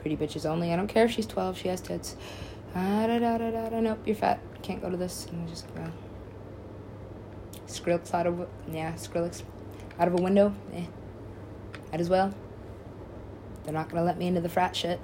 [0.00, 0.72] pretty bitches only.
[0.72, 1.56] I don't care if she's twelve.
[1.56, 2.14] She has tits.
[2.74, 3.80] Ah, da, da, da, da, da.
[3.80, 4.38] Nope, you're fat.
[4.62, 5.26] Can't go to this.
[5.32, 5.90] And just well,
[7.66, 9.42] Skrillex out of yeah, Skrillex
[9.98, 10.54] out of a window.
[10.74, 10.84] Eh,
[11.90, 12.34] might as well.
[13.64, 15.00] They're not gonna let me into the frat shit,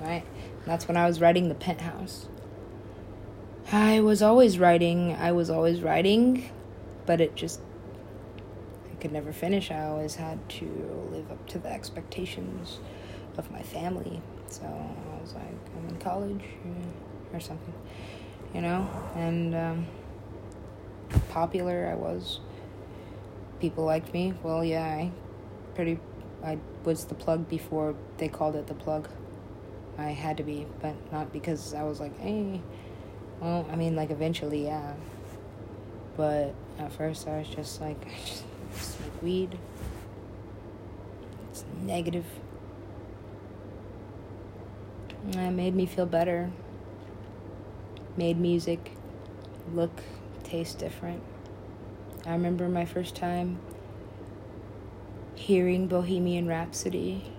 [0.00, 0.22] right?
[0.22, 2.28] And that's when I was writing the penthouse.
[3.72, 5.16] I was always writing.
[5.18, 6.50] I was always writing,
[7.06, 7.60] but it just
[9.00, 9.70] could never finish.
[9.70, 12.78] I always had to live up to the expectations
[13.36, 14.20] of my family.
[14.48, 15.44] So I was like,
[15.76, 16.44] I'm in college
[17.32, 17.74] or something,
[18.54, 18.88] you know?
[19.14, 19.86] And um,
[21.30, 22.40] popular I was.
[23.60, 24.34] People liked me.
[24.42, 25.10] Well, yeah, I
[25.74, 25.98] pretty.
[26.44, 29.08] I was the plug before they called it the plug.
[29.98, 32.60] I had to be, but not because I was like, hey.
[33.40, 34.94] Well, I mean, like eventually, yeah.
[36.16, 38.44] But at first, I was just like, I just
[38.80, 39.58] smoke weed.
[41.50, 42.26] It's negative.
[45.30, 46.50] It made me feel better.
[48.16, 48.92] Made music
[49.74, 50.02] look,
[50.42, 51.22] taste different.
[52.26, 53.58] I remember my first time
[55.34, 57.32] hearing Bohemian Rhapsody.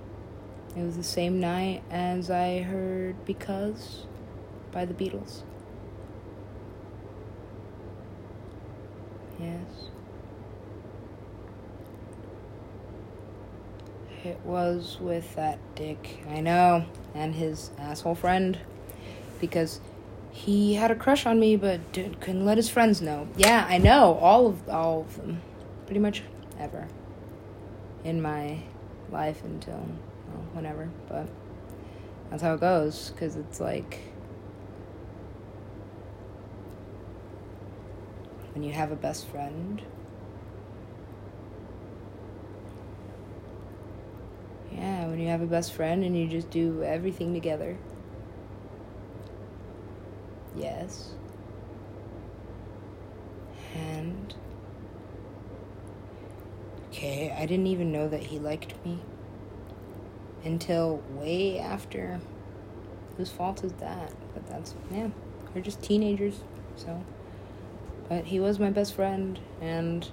[0.75, 4.05] It was the same night as I heard Because
[4.71, 5.41] by the Beatles.
[9.39, 9.89] Yes.
[14.23, 16.23] It was with that dick.
[16.29, 16.85] I know.
[17.13, 18.57] And his asshole friend.
[19.39, 19.79] Because
[20.31, 23.27] he had a crush on me but did, couldn't let his friends know.
[23.37, 24.17] Yeah, I know.
[24.21, 25.41] All of all of them.
[25.85, 26.23] Pretty much
[26.59, 26.87] ever.
[28.03, 28.59] In my
[29.11, 29.85] life until
[30.27, 31.27] well, whenever, but
[32.29, 33.99] that's how it goes cuz it's like
[38.53, 39.81] when you have a best friend
[44.71, 47.77] Yeah, when you have a best friend and you just do everything together.
[50.55, 51.13] Yes.
[53.75, 54.33] And.
[56.89, 58.99] Okay, I didn't even know that he liked me
[60.43, 62.19] until way after.
[63.15, 64.11] Whose fault is that?
[64.33, 65.09] But that's, yeah,
[65.53, 66.39] we're just teenagers,
[66.75, 67.03] so.
[68.07, 70.09] But he was my best friend, and,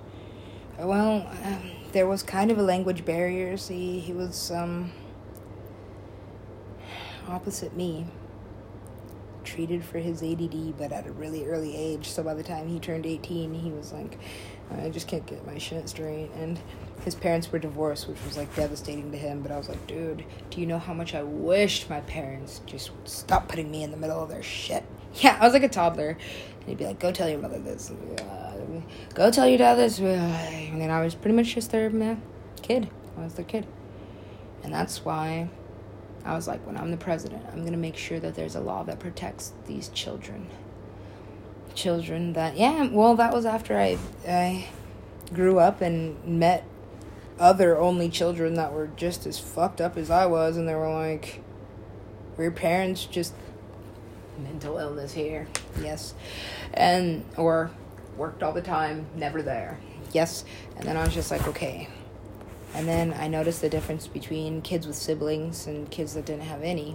[0.79, 3.57] well, um, there was kind of a language barrier.
[3.57, 4.93] See, he was, um,
[7.29, 8.07] opposite me
[9.47, 12.09] treated for his ADD, but at a really early age.
[12.09, 14.19] So by the time he turned 18, he was like,
[14.83, 16.31] I just can't get my shit straight.
[16.35, 16.59] And
[17.05, 19.41] his parents were divorced, which was like devastating to him.
[19.41, 22.95] But I was like, dude, do you know how much I wished my parents just
[22.95, 24.85] would stop putting me in the middle of their shit?
[25.19, 26.11] Yeah, I was like a toddler.
[26.11, 27.91] And he'd be like, go tell your mother this.
[27.91, 28.46] Uh,
[29.15, 30.01] go tell your dad this.
[30.01, 32.23] Uh, and then I was pretty much just their man,
[32.63, 32.89] kid.
[33.19, 33.67] I was their kid.
[34.63, 35.49] And that's why
[36.25, 38.61] I was like, when I'm the president, I'm going to make sure that there's a
[38.61, 40.49] law that protects these children.
[41.75, 44.67] Children that, yeah, well, that was after I, I
[45.33, 46.65] grew up and met
[47.39, 50.93] other only children that were just as fucked up as I was, and they were
[50.93, 51.43] like,
[52.39, 53.35] your parents just
[54.39, 55.49] mental illness here?
[55.81, 56.15] Yes.
[56.75, 57.71] And, or
[58.17, 59.79] worked all the time, never there.
[60.13, 60.45] Yes.
[60.77, 61.89] And then I was just like, okay,
[62.77, 66.63] and then I noticed the difference between kids with siblings and kids that didn't have
[66.63, 66.95] any.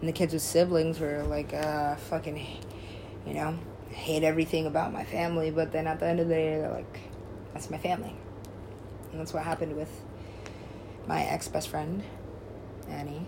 [0.00, 2.42] And the kids with siblings were like, uh, fucking,
[3.26, 3.58] you know,
[3.90, 5.50] hate everything about my family.
[5.50, 7.00] But then at the end of the day, they're like,
[7.52, 8.16] that's my family.
[9.10, 9.90] And that's what happened with
[11.06, 12.02] my ex best friend,
[12.88, 13.26] Annie.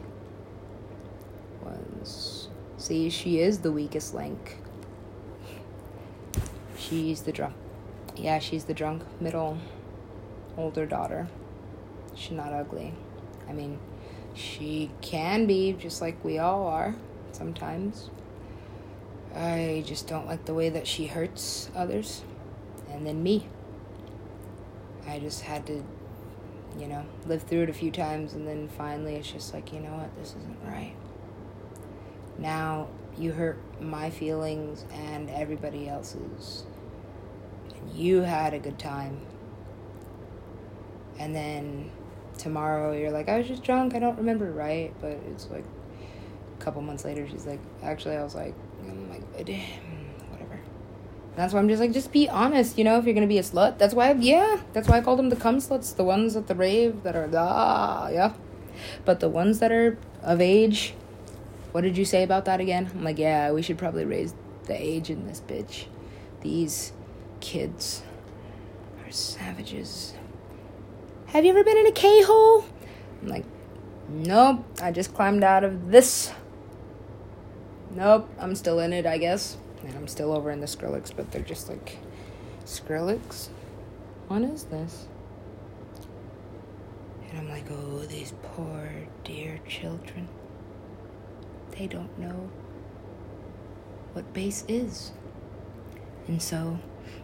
[1.63, 4.57] Was, see, she is the weakest link.
[6.89, 7.55] She's the drunk.
[8.15, 9.59] Yeah, she's the drunk middle
[10.57, 11.27] older daughter.
[12.15, 12.95] She's not ugly.
[13.49, 13.81] I mean,
[14.35, 16.95] she can be just like we all are
[17.33, 18.11] sometimes.
[19.35, 22.23] I just don't like the way that she hurts others
[22.89, 23.49] and then me.
[25.09, 25.85] I just had to,
[26.79, 29.81] you know, live through it a few times and then finally it's just like, you
[29.81, 30.95] know what, this isn't right.
[32.39, 32.87] Now
[33.19, 36.65] you hurt my feelings and everybody else's.
[37.95, 39.21] You had a good time.
[41.19, 41.91] And then
[42.39, 45.65] tomorrow you're like, I was just drunk, I don't remember right, but it's like
[46.59, 49.23] a couple months later she's like, actually I was like, I'm like,
[50.31, 50.53] whatever.
[50.53, 53.39] And that's why I'm just like, just be honest, you know, if you're gonna be
[53.39, 53.79] a slut.
[53.79, 56.47] That's why, I, yeah, that's why I call them the cum sluts, the ones at
[56.47, 58.35] the rave that are, ah, yeah.
[59.05, 60.95] But the ones that are of age,
[61.73, 62.91] what did you say about that again?
[62.95, 64.35] I'm like, yeah, we should probably raise
[64.65, 65.87] the age in this bitch.
[66.43, 66.93] These
[67.41, 68.03] kids
[69.05, 70.15] are savages.
[71.27, 72.65] Have you ever been in a K hole?
[73.23, 73.45] I'm like,
[74.09, 76.33] Nope, I just climbed out of this.
[77.91, 79.57] Nope, I'm still in it, I guess.
[79.85, 81.99] And I'm still over in the Skrillex, but they're just like,
[82.65, 83.49] Skrillex?
[84.29, 85.07] What is this?
[87.29, 88.91] And I'm like, oh, these poor,
[89.25, 90.29] dear children.
[91.73, 92.49] They don't know
[94.13, 95.13] what bass is.
[96.29, 96.79] And so,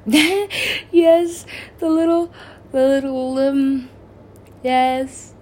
[0.06, 1.46] yes,
[1.78, 2.32] the little,
[2.72, 3.88] the little, um,
[4.64, 5.34] yes,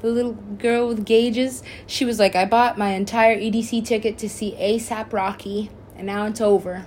[0.00, 1.62] the little girl with gauges.
[1.86, 6.26] She was like, I bought my entire EDC ticket to see ASAP Rocky, and now
[6.26, 6.86] it's over.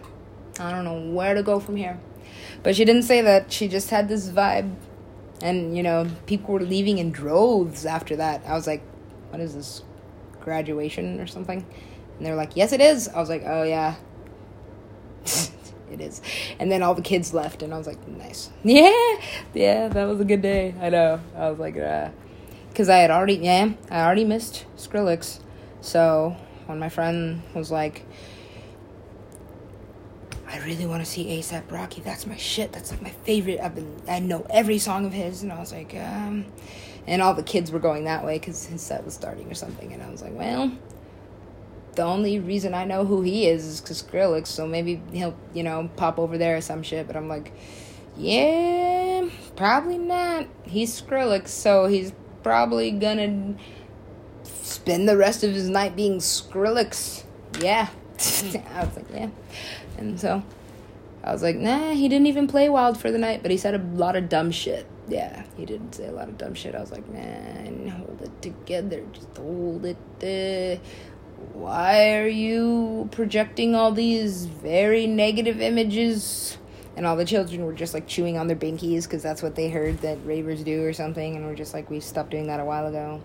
[0.59, 1.97] I don't know where to go from here.
[2.61, 3.51] But she didn't say that.
[3.51, 4.75] She just had this vibe.
[5.41, 8.43] And, you know, people were leaving in droves after that.
[8.45, 8.81] I was like,
[9.29, 9.83] what is this?
[10.41, 11.65] Graduation or something?
[12.17, 13.07] And they were like, yes, it is.
[13.07, 13.95] I was like, oh, yeah.
[15.93, 16.21] it is.
[16.59, 18.49] And then all the kids left, and I was like, nice.
[18.63, 19.15] Yeah,
[19.53, 20.73] yeah, that was a good day.
[20.81, 21.19] I know.
[21.35, 22.09] I was like, uh,
[22.69, 25.39] because I had already, yeah, I already missed Skrillex.
[25.81, 28.05] So when my friend was like,
[30.47, 32.01] I really want to see ASAP Rocky.
[32.01, 32.71] That's my shit.
[32.71, 33.59] That's like my favorite.
[33.59, 36.45] I've been, I know every song of his, and I was like, um,
[37.07, 39.91] and all the kids were going that way because his set was starting or something,
[39.93, 40.71] and I was like, well,
[41.95, 45.63] the only reason I know who he is is because Skrillex, so maybe he'll, you
[45.63, 47.07] know, pop over there or some shit.
[47.07, 47.53] But I'm like,
[48.17, 50.47] yeah, probably not.
[50.63, 53.55] He's Skrillex, so he's probably gonna
[54.43, 57.23] spend the rest of his night being Skrillex.
[57.59, 57.89] Yeah.
[58.19, 59.29] I was like, yeah.
[59.97, 60.43] And so
[61.23, 63.75] I was like, nah, he didn't even play wild for the night, but he said
[63.75, 64.85] a lot of dumb shit.
[65.07, 66.75] Yeah, he didn't say a lot of dumb shit.
[66.75, 69.03] I was like, man, hold it together.
[69.11, 69.97] Just hold it.
[70.21, 70.81] Uh,
[71.53, 76.57] why are you projecting all these very negative images?
[76.95, 79.69] And all the children were just like chewing on their binkies because that's what they
[79.69, 81.35] heard that ravers do or something.
[81.35, 83.23] And we're just like, we stopped doing that a while ago.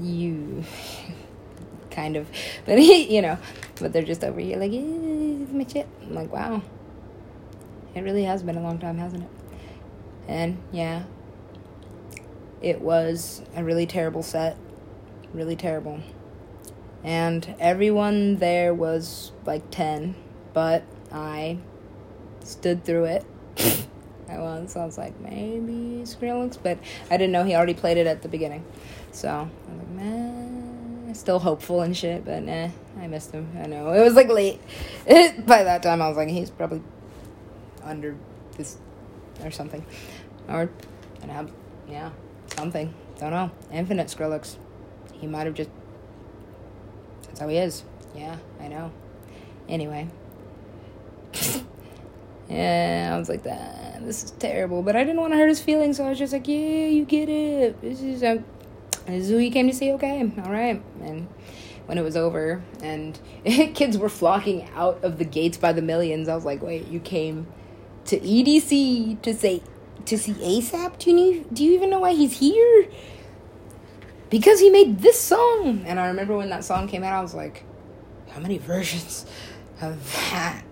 [0.00, 0.64] You.
[1.90, 2.26] kind of.
[2.64, 3.38] But, you know,
[3.80, 5.88] but they're just over here like, eh, my shit.
[6.02, 6.62] I'm like, wow.
[7.94, 9.30] It really has been a long time, hasn't it?
[10.28, 11.04] And yeah,
[12.60, 14.56] it was a really terrible set.
[15.34, 16.00] Really terrible.
[17.04, 20.14] And everyone there was like 10,
[20.52, 21.58] but I
[22.44, 23.26] stood through it.
[24.28, 24.76] I was.
[24.76, 26.78] I was like, maybe Skrillex, but
[27.10, 28.64] I didn't know he already played it at the beginning.
[29.10, 33.48] So I was like, man, still hopeful and shit, but nah, I missed him.
[33.60, 33.92] I know.
[33.92, 34.60] It was like late.
[35.46, 36.82] By that time, I was like, he's probably
[37.82, 38.16] under
[38.56, 38.78] this
[39.42, 39.84] or something.
[40.48, 40.70] Or,
[41.20, 41.50] and have,
[41.88, 42.10] yeah,
[42.56, 42.94] something.
[43.18, 43.50] Don't know.
[43.70, 44.56] Infinite Skrillex.
[45.12, 45.70] He might have just.
[47.32, 47.82] That's how he is.
[48.14, 48.92] Yeah, I know.
[49.66, 50.06] Anyway.
[52.50, 54.04] yeah, I was like, that.
[54.04, 54.82] This is terrible.
[54.82, 57.06] But I didn't want to hurt his feelings, so I was just like, yeah, you
[57.06, 57.80] get it.
[57.80, 58.42] This is, uh,
[59.06, 60.30] this is who you came to see, okay?
[60.40, 60.82] Alright.
[61.00, 61.26] And
[61.86, 66.28] when it was over, and kids were flocking out of the gates by the millions,
[66.28, 67.46] I was like, wait, you came
[68.04, 69.62] to EDC to say
[70.04, 70.98] to see ASAP?
[70.98, 72.88] Do you do you even know why he's here?
[74.32, 75.84] Because he made this song.
[75.84, 77.64] And I remember when that song came out, I was like,
[78.30, 79.26] how many versions
[79.82, 80.64] of that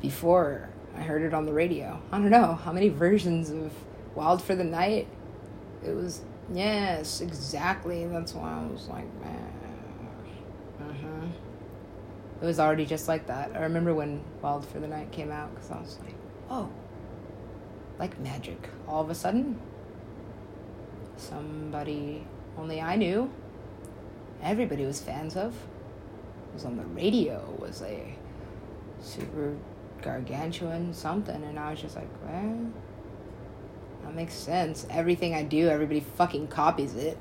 [0.00, 2.00] before I heard it on the radio?
[2.10, 2.54] I don't know.
[2.54, 3.74] How many versions of
[4.14, 5.06] Wild for the Night?
[5.84, 8.06] It was yes, exactly.
[8.06, 9.52] That's why I was like, man.
[10.80, 11.26] Uh-huh.
[12.40, 13.54] It was already just like that.
[13.54, 16.14] I remember when Wild for the Night came out because I was like,
[16.48, 16.70] oh,
[17.98, 18.70] like magic.
[18.88, 19.60] All of a sudden,
[21.18, 22.26] somebody
[22.58, 23.30] only I knew,
[24.42, 25.54] everybody was fans of,
[26.52, 28.14] was on the radio, was a
[29.00, 29.56] super
[30.02, 32.72] gargantuan something, and I was just like, well,
[34.04, 34.86] that makes sense.
[34.90, 37.18] Everything I do, everybody fucking copies it.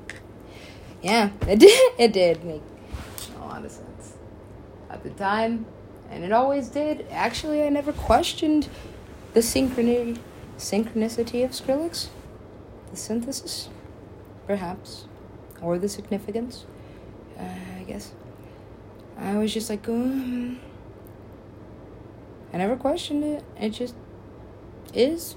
[1.02, 1.94] Yeah, it did.
[2.00, 2.62] It did make
[3.36, 4.14] a lot of sense
[4.90, 5.66] at the time,
[6.10, 7.06] and it always did.
[7.12, 8.70] Actually, I never questioned
[9.34, 10.20] the synchronicity
[10.58, 12.08] synchronicity of Skrillex?
[12.92, 13.70] The synthesis?
[14.48, 15.06] Perhaps.
[15.64, 16.66] Or the significance?
[17.40, 17.44] Uh,
[17.80, 18.12] I guess.
[19.18, 20.60] I was just like, um,
[22.52, 23.44] I never questioned it.
[23.60, 23.96] It just
[24.94, 25.36] is.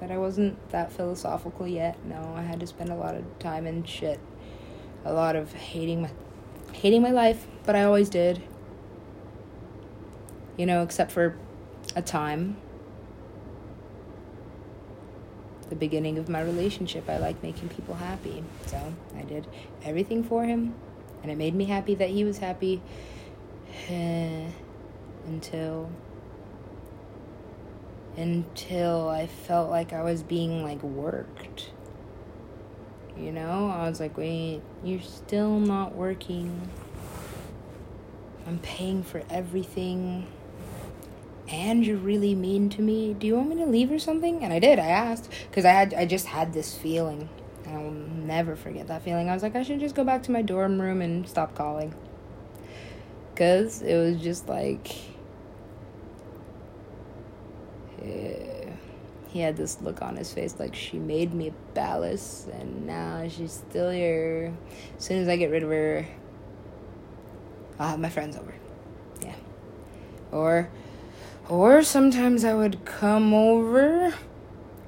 [0.00, 2.04] But I wasn't that philosophical yet.
[2.04, 4.20] No, I had to spend a lot of time in shit.
[5.04, 6.10] A lot of hating my
[6.72, 8.42] hating my life, but I always did.
[10.56, 11.36] You know, except for
[11.94, 12.56] a time
[15.74, 17.08] the beginning of my relationship.
[17.08, 18.44] I like making people happy.
[18.66, 18.80] So
[19.16, 19.46] I did
[19.82, 20.74] everything for him,
[21.22, 22.80] and it made me happy that he was happy
[25.26, 25.90] until
[28.16, 31.70] until I felt like I was being like worked.
[33.18, 36.70] You know, I was like, wait, you're still not working.
[38.46, 40.26] I'm paying for everything
[41.48, 43.14] and you're really mean to me.
[43.14, 44.42] Do you want me to leave or something?
[44.42, 44.78] And I did.
[44.78, 47.28] I asked because I had I just had this feeling.
[47.66, 49.28] I will never forget that feeling.
[49.28, 51.94] I was like, I should just go back to my dorm room and stop calling.
[53.36, 54.96] Cause it was just like
[58.02, 58.70] yeah,
[59.28, 63.52] he had this look on his face like she made me ballast and now she's
[63.52, 64.54] still here.
[64.96, 66.06] As soon as I get rid of her,
[67.78, 68.54] I'll have my friends over.
[69.20, 69.34] Yeah.
[70.30, 70.70] Or
[71.48, 74.14] or sometimes I would come over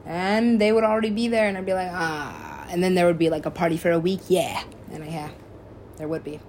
[0.05, 2.67] and they would already be there and I'd be like, ah.
[2.69, 4.21] And then there would be like a party for a week.
[4.29, 4.63] Yeah.
[4.91, 5.31] And I, yeah,
[5.97, 6.41] there would be.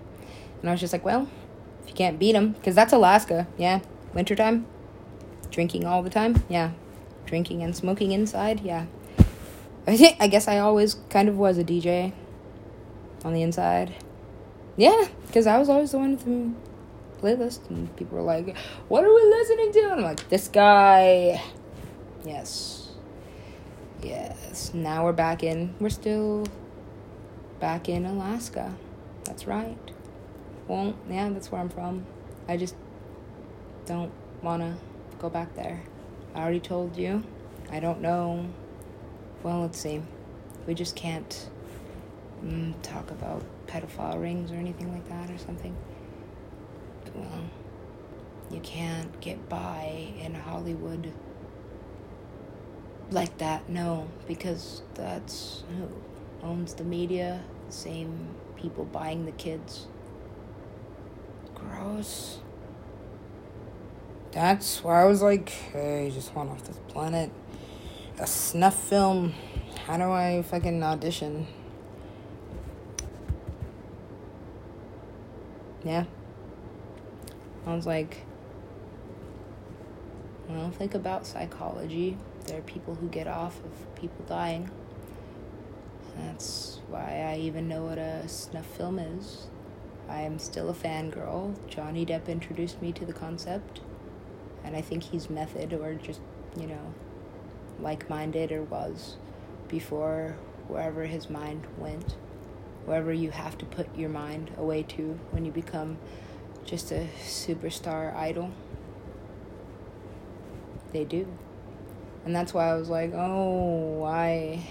[0.62, 1.28] And I was just like, well,
[1.84, 3.48] if you can't beat them, because that's Alaska.
[3.58, 3.82] Yeah.
[4.14, 4.66] Wintertime.
[5.52, 6.44] Drinking all the time.
[6.50, 6.72] Yeah.
[7.26, 8.62] Drinking and smoking inside.
[8.62, 8.86] Yeah.
[9.88, 12.12] I guess I always kind of was a DJ
[13.24, 13.96] on the inside.
[14.76, 16.26] Yeah, because I was always the one with
[17.22, 18.56] playlist and people were like,
[18.88, 19.80] What are we listening to?
[19.82, 21.42] And I'm like, This guy.
[22.26, 22.90] Yes.
[24.04, 24.74] Yes.
[24.74, 25.74] Now we're back in.
[25.80, 26.46] We're still
[27.60, 28.74] back in Alaska.
[29.24, 29.78] That's right.
[30.68, 32.06] Well, yeah, that's where I'm from.
[32.48, 32.76] I just
[33.86, 34.76] don't want to
[35.20, 35.82] go back there.
[36.36, 37.24] I already told you.
[37.72, 38.46] I don't know.
[39.44, 40.02] Well, let's see.
[40.68, 41.50] We just can't.
[42.44, 45.76] mm, talk about pedophile rings or anything like that or something.
[47.18, 47.50] Well,
[48.52, 51.12] you can't get by in Hollywood
[53.10, 55.90] like that, no, because that's who
[56.46, 59.88] owns the media, the same people buying the kids.
[61.56, 62.40] Gross.
[64.32, 67.32] That's why I was like, hey, just want off this planet.
[68.20, 69.34] A snuff film.
[69.86, 71.48] How do I fucking audition?
[75.84, 76.06] Yeah.
[77.68, 78.26] I was like,
[80.48, 82.18] well, think about psychology.
[82.46, 84.72] There are people who get off of people dying.
[86.16, 89.48] That's why I even know what a snuff film is.
[90.08, 91.56] I am still a fangirl.
[91.68, 93.82] Johnny Depp introduced me to the concept,
[94.64, 96.22] and I think he's method or just,
[96.58, 96.94] you know,
[97.82, 99.18] like minded or was
[99.68, 100.38] before
[100.70, 102.16] wherever his mind went.
[102.86, 105.98] Wherever you have to put your mind away to when you become
[106.68, 108.52] just a superstar idol.
[110.92, 111.26] They do.
[112.26, 114.68] And that's why I was like, oh, why?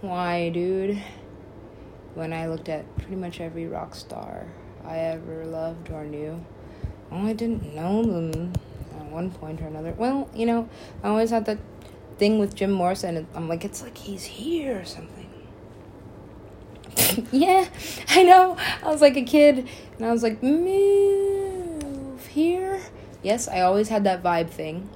[0.00, 1.00] Why, dude?
[2.14, 4.46] When I looked at pretty much every rock star
[4.84, 6.42] I ever loved or knew,
[7.12, 8.54] oh, I didn't know them
[8.98, 9.92] at one point or another.
[9.92, 10.70] Well, you know,
[11.04, 11.58] I always had that
[12.16, 13.26] thing with Jim Morrison.
[13.34, 15.26] I'm like, it's like he's here or something.
[17.32, 17.68] yeah,
[18.08, 18.56] I know.
[18.82, 19.68] I was like a kid,
[19.98, 22.80] and I was like, move here.
[23.22, 24.88] Yes, I always had that vibe thing.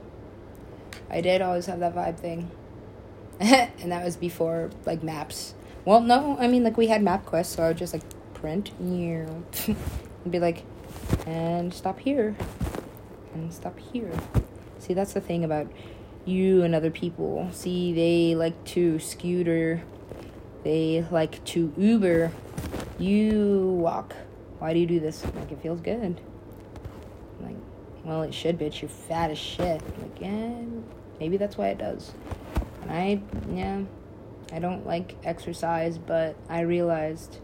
[1.10, 2.50] I did always have that vibe thing.
[3.40, 5.54] and that was before like maps.
[5.84, 8.02] Well, no, I mean like we had MapQuest, so I would just like
[8.34, 10.62] print you, and be like,
[11.26, 12.36] and stop here,
[13.34, 14.12] and stop here.
[14.78, 15.66] See, that's the thing about
[16.24, 17.48] you and other people.
[17.50, 19.82] See, they like to scooter,
[20.62, 22.30] they like to Uber.
[22.98, 24.14] You walk.
[24.62, 25.24] Why do you do this?
[25.34, 26.20] Like it feels good.
[27.40, 27.56] Like,
[28.04, 28.80] well, it should, bitch.
[28.80, 29.82] You're fat as shit.
[30.00, 30.54] Like, yeah.
[31.18, 32.12] Maybe that's why it does.
[32.82, 33.20] And I,
[33.52, 33.82] yeah,
[34.52, 37.40] I don't like exercise, but I realized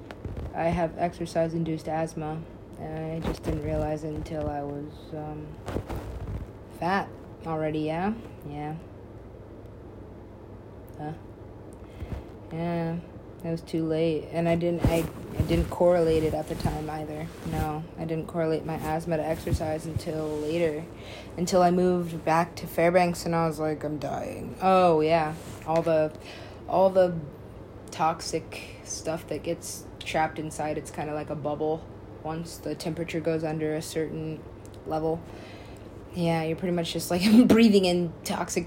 [0.54, 2.40] I have exercise induced asthma.
[2.80, 5.44] I just didn't realize it until I was um,
[6.78, 7.08] fat
[7.48, 8.12] already, yeah?
[8.48, 8.74] Yeah.
[11.00, 11.12] Huh?
[12.52, 12.96] Yeah.
[13.44, 14.84] It was too late, and I didn't.
[14.86, 15.04] I,
[15.38, 17.28] I didn't correlate it at the time either.
[17.52, 20.84] No, I didn't correlate my asthma to exercise until later,
[21.36, 24.56] until I moved back to Fairbanks, and I was like, I'm dying.
[24.60, 25.34] Oh yeah,
[25.66, 26.12] all the,
[26.68, 27.14] all the,
[27.90, 30.78] toxic stuff that gets trapped inside.
[30.78, 31.84] It's kind of like a bubble.
[32.22, 34.40] Once the temperature goes under a certain
[34.86, 35.20] level,
[36.14, 38.66] yeah, you're pretty much just like breathing in toxic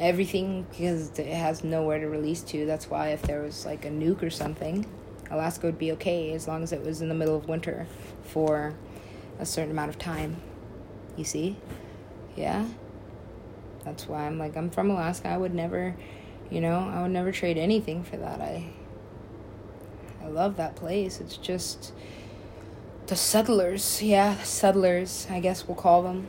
[0.00, 2.64] everything because it has nowhere to release to.
[2.64, 4.86] That's why if there was like a nuke or something,
[5.30, 7.86] Alaska would be okay as long as it was in the middle of winter
[8.22, 8.74] for
[9.38, 10.40] a certain amount of time.
[11.16, 11.56] You see?
[12.34, 12.66] Yeah.
[13.84, 15.28] That's why I'm like I'm from Alaska.
[15.28, 15.94] I would never,
[16.50, 18.40] you know, I would never trade anything for that.
[18.40, 18.70] I
[20.22, 21.20] I love that place.
[21.20, 21.92] It's just
[23.06, 24.02] the settlers.
[24.02, 26.28] Yeah, settlers, I guess we'll call them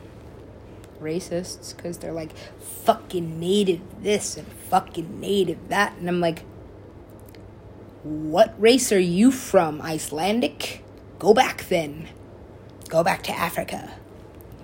[1.02, 5.96] racists because they're like fucking native this and fucking native that.
[5.98, 6.44] And I'm like,
[8.02, 9.80] what race are you from?
[9.80, 10.82] Icelandic?
[11.18, 12.08] Go back then.
[12.88, 13.92] Go back to Africa.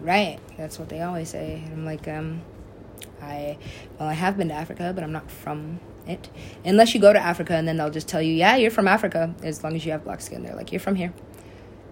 [0.00, 0.38] Right.
[0.56, 1.62] That's what they always say.
[1.64, 2.42] And I'm like, um,
[3.22, 3.58] I,
[3.98, 6.28] well, I have been to Africa, but I'm not from it.
[6.64, 9.34] Unless you go to Africa and then they'll just tell you, yeah, you're from Africa,
[9.42, 10.42] as long as you have black skin.
[10.42, 11.12] They're like, you're from here.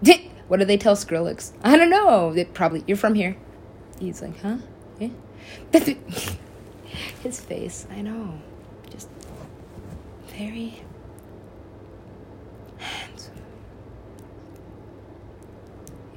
[0.47, 1.53] what do they tell Skrillex?
[1.63, 2.33] I don't know.
[2.33, 3.37] They probably, you're from here.
[3.99, 4.57] He's like, huh?
[4.99, 5.09] Yeah.
[7.23, 8.39] His face, I know.
[8.89, 9.09] Just
[10.27, 10.81] very
[12.77, 13.33] handsome.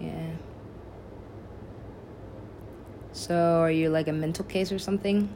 [0.00, 0.30] Yeah.
[3.12, 5.28] So, are you like a mental case or something?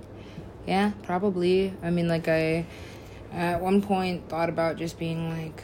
[0.67, 1.73] Yeah, probably.
[1.83, 2.67] I mean, like, I
[3.33, 5.63] at one point thought about just being like,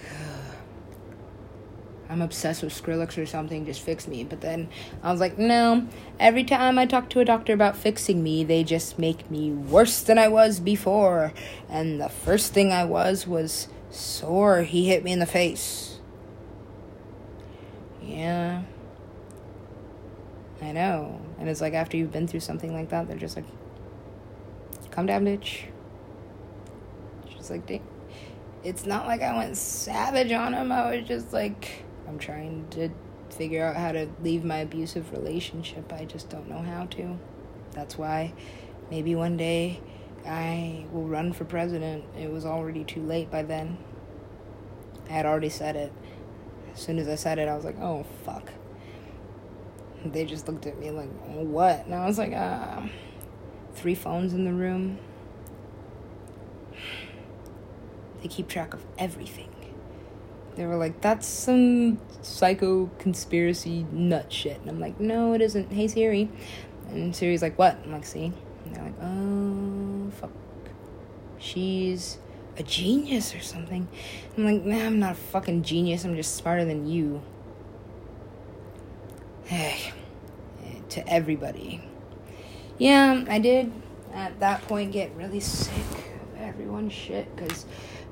[2.11, 4.25] I'm obsessed with Skrillex or something, just fix me.
[4.25, 4.69] But then
[5.01, 5.87] I was like, no.
[6.19, 10.03] Every time I talk to a doctor about fixing me, they just make me worse
[10.03, 11.33] than I was before.
[11.69, 14.63] And the first thing I was was sore.
[14.63, 16.01] He hit me in the face.
[18.03, 18.63] Yeah.
[20.61, 21.21] I know.
[21.39, 23.47] And it's like after you've been through something like that, they're just like,
[24.91, 25.67] calm down, bitch.
[27.29, 27.87] She's like, dang.
[28.65, 30.73] It's not like I went savage on him.
[30.73, 32.91] I was just like, I'm trying to
[33.31, 35.93] figure out how to leave my abusive relationship.
[35.93, 37.17] I just don't know how to.
[37.71, 38.33] That's why
[38.91, 39.81] maybe one day
[40.27, 42.05] I will run for president.
[42.19, 43.79] It was already too late by then.
[45.09, 45.93] I had already said it.
[46.75, 48.51] As soon as I said it, I was like, oh, fuck.
[50.05, 51.85] They just looked at me like, what?
[51.85, 52.83] And I was like, uh,
[53.75, 54.99] three phones in the room.
[58.21, 59.50] They keep track of everything.
[60.61, 64.61] They were like, that's some psycho conspiracy nut shit.
[64.61, 65.73] And I'm like, no, it isn't.
[65.73, 66.29] Hey, Siri.
[66.91, 67.79] And Siri's like, what?
[67.83, 68.27] I'm like, see?
[68.67, 70.31] And they're like, oh, fuck.
[71.39, 72.19] She's
[72.59, 73.89] a genius or something.
[74.37, 76.05] I'm like, nah, I'm not a fucking genius.
[76.05, 77.23] I'm just smarter than you.
[79.45, 79.95] Hey,
[80.91, 81.81] to everybody.
[82.77, 83.73] Yeah, I did
[84.13, 85.73] at that point get really sick
[86.35, 87.65] of everyone's shit because,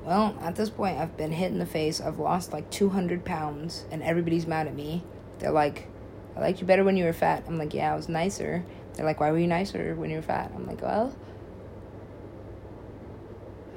[0.03, 2.01] well, at this point, I've been hit in the face.
[2.01, 5.03] I've lost like 200 pounds and everybody's mad at me.
[5.39, 5.87] They're like,
[6.35, 7.43] I liked you better when you were fat.
[7.47, 8.63] I'm like, yeah, I was nicer.
[8.93, 10.51] They're like, why were you nicer when you were fat?
[10.55, 11.15] I'm like, well,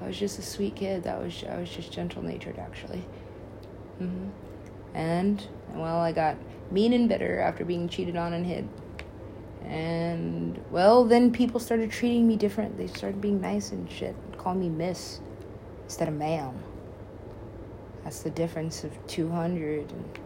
[0.00, 1.04] I was just a sweet kid.
[1.04, 3.04] That was I was just gentle natured actually.
[4.00, 4.28] Mm-hmm.
[4.94, 6.36] And well, I got
[6.70, 8.68] mean and bitter after being cheated on and hid.
[9.64, 12.76] And well, then people started treating me different.
[12.76, 15.20] They started being nice and shit, calling me Miss
[15.84, 16.58] instead of ma'am.
[18.04, 20.18] That's the difference of 200 and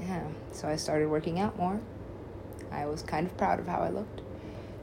[0.00, 0.22] yeah.
[0.52, 1.80] So I started working out more.
[2.70, 4.20] I was kind of proud of how I looked,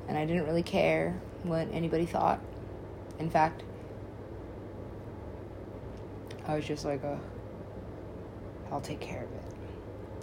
[0.07, 2.41] and I didn't really care what anybody thought.
[3.19, 3.63] In fact,
[6.45, 7.15] I was just like, uh,
[8.71, 9.43] I'll take care of it.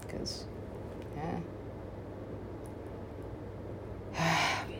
[0.03, 0.45] Because,
[1.17, 1.39] yeah.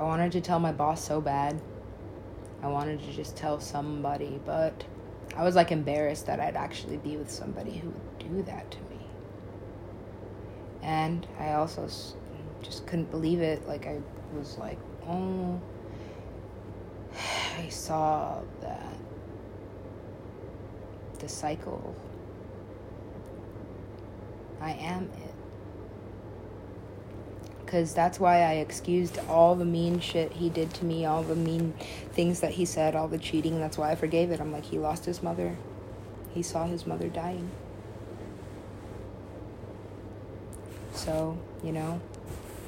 [0.00, 1.60] I wanted to tell my boss so bad.
[2.62, 4.82] I wanted to just tell somebody, but
[5.36, 8.78] I was like embarrassed that I'd actually be with somebody who would do that to
[8.78, 9.06] me.
[10.80, 11.86] And I also
[12.62, 13.68] just couldn't believe it.
[13.68, 14.00] Like, I
[14.34, 15.60] was like, oh,
[17.58, 18.96] I saw that
[21.18, 21.94] the cycle.
[24.62, 25.29] I am it.
[27.70, 31.36] Because that's why I excused all the mean shit he did to me, all the
[31.36, 31.72] mean
[32.10, 33.60] things that he said, all the cheating.
[33.60, 34.40] That's why I forgave it.
[34.40, 35.56] I'm like, he lost his mother.
[36.34, 37.48] He saw his mother dying.
[40.94, 42.00] So, you know,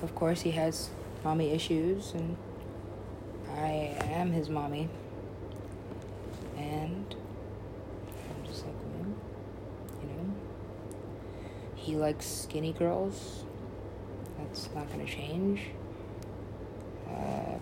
[0.05, 0.91] of course he has
[1.25, 2.37] mommy issues, and
[3.57, 4.89] I am his mommy.
[6.57, 7.13] And
[8.31, 8.77] I'm just like,
[10.01, 10.35] you know,
[11.75, 13.43] he likes skinny girls.
[14.43, 15.61] That's not gonna change.
[17.09, 17.59] Uh,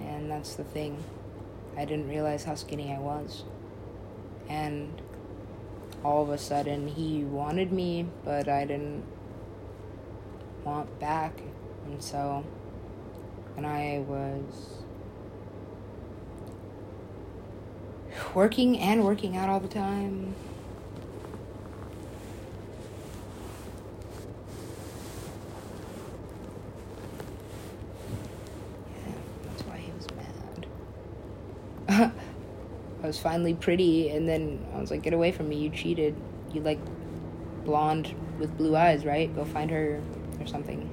[0.00, 1.02] and that's the thing.
[1.76, 3.44] I didn't realize how skinny I was.
[4.48, 5.00] And
[6.04, 9.04] all of a sudden, he wanted me, but I didn't
[10.64, 11.32] want back.
[11.86, 12.44] And so
[13.56, 14.78] and I was
[18.34, 20.34] working and working out all the time.
[29.06, 29.12] Yeah,
[29.44, 30.66] that's why he was mad.
[33.02, 35.56] I was finally pretty, and then I was like, "Get away from me!
[35.56, 36.14] You cheated.
[36.52, 36.78] You like
[37.64, 39.34] blonde with blue eyes, right?
[39.34, 40.00] Go find her
[40.40, 40.88] or something."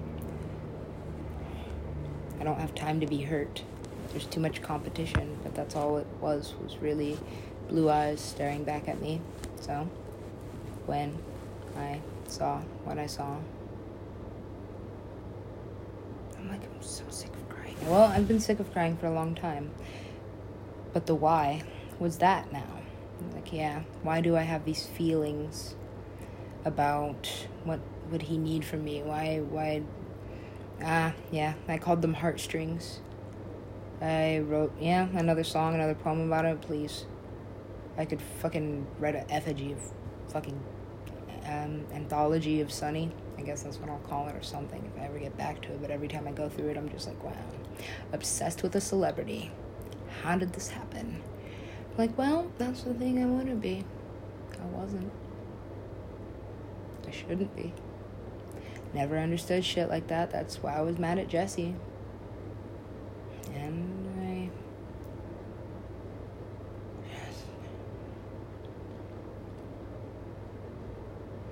[2.40, 3.64] I don't have time to be hurt.
[4.12, 7.18] There's too much competition, but that's all it was, was really
[7.68, 9.22] blue eyes staring back at me.
[9.60, 9.88] So,
[10.86, 11.18] when
[11.78, 13.38] I saw what I saw,
[16.38, 17.76] I'm like, I'm so sick of crying.
[17.86, 19.70] Well, I've been sick of crying for a long time.
[20.94, 21.64] But the why
[22.00, 22.82] was that now.
[23.34, 25.76] Like, yeah, why do I have these feelings
[26.66, 27.80] about what
[28.12, 29.04] would he need from me?
[29.04, 29.84] Why, why
[30.82, 33.02] Ah, yeah, I called them heartstrings.
[34.02, 37.06] I wrote, yeah, another song, another poem about it, please.
[37.98, 39.80] I could fucking write an effigy of
[40.30, 40.58] fucking
[41.46, 43.12] um, anthology of Sonny.
[43.38, 45.74] I guess that's what I'll call it or something if I ever get back to
[45.74, 45.82] it.
[45.82, 47.34] But every time I go through it, I'm just like, wow,
[48.14, 49.52] obsessed with a celebrity.
[50.22, 51.22] How did this happen?
[51.98, 53.84] Like, well, that's the thing I want to be.
[54.62, 55.12] I wasn't.
[57.08, 57.74] I shouldn't be.
[58.94, 60.32] Never understood shit like that.
[60.32, 61.76] That's why I was mad at Jesse.
[63.54, 64.50] And I.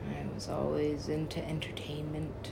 [0.10, 2.52] I was always into entertainment.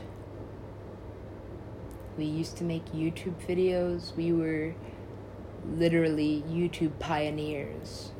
[2.17, 4.15] We used to make YouTube videos.
[4.15, 4.75] We were
[5.73, 8.11] literally YouTube pioneers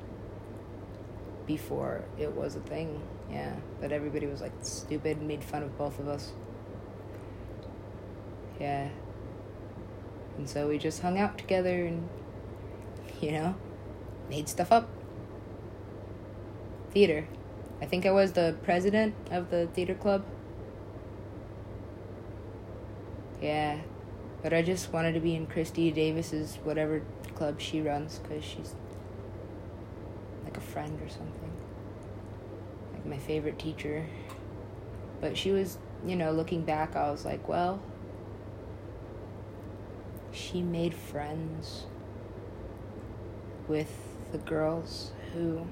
[1.45, 3.01] before it was a thing.
[3.31, 6.31] Yeah, but everybody was like stupid made fun of both of us.
[8.59, 8.89] Yeah.
[10.37, 12.09] And so we just hung out together and,
[13.21, 13.55] you know,
[14.29, 14.89] made stuff up.
[16.91, 17.27] Theater.
[17.81, 20.25] I think I was the president of the theater club.
[23.41, 23.79] Yeah.
[24.41, 27.01] But I just wanted to be in Christy Davis's whatever
[27.35, 28.75] club she runs because she's
[30.43, 31.51] like a friend or something.
[32.93, 34.05] Like my favorite teacher.
[35.21, 37.81] But she was, you know, looking back, I was like, well,
[40.31, 41.85] she made friends
[43.67, 43.91] with
[44.31, 45.65] the girls who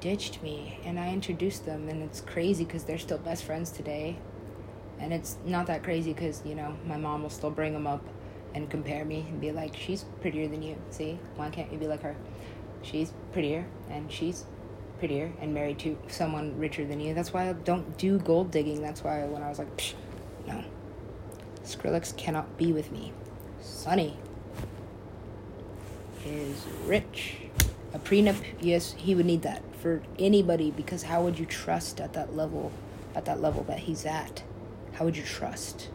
[0.00, 4.16] ditched me and I introduced them and it's crazy because they're still best friends today
[5.00, 8.04] and it's not that crazy because you know my mom will still bring them up
[8.58, 10.76] and compare me and be like she's prettier than you.
[10.90, 11.18] See?
[11.36, 12.16] Why can't you be like her?
[12.82, 14.44] She's prettier and she's
[14.98, 17.14] prettier and married to someone richer than you.
[17.14, 18.82] That's why I don't do gold digging.
[18.82, 19.94] That's why when I was like Psh,
[20.46, 20.64] no.
[21.62, 23.12] Skrillex cannot be with me.
[23.60, 24.16] Sonny
[26.26, 27.36] is rich.
[27.94, 32.12] A prenup yes he would need that for anybody because how would you trust at
[32.14, 32.72] that level
[33.14, 34.42] at that level that he's at?
[34.94, 35.90] How would you trust?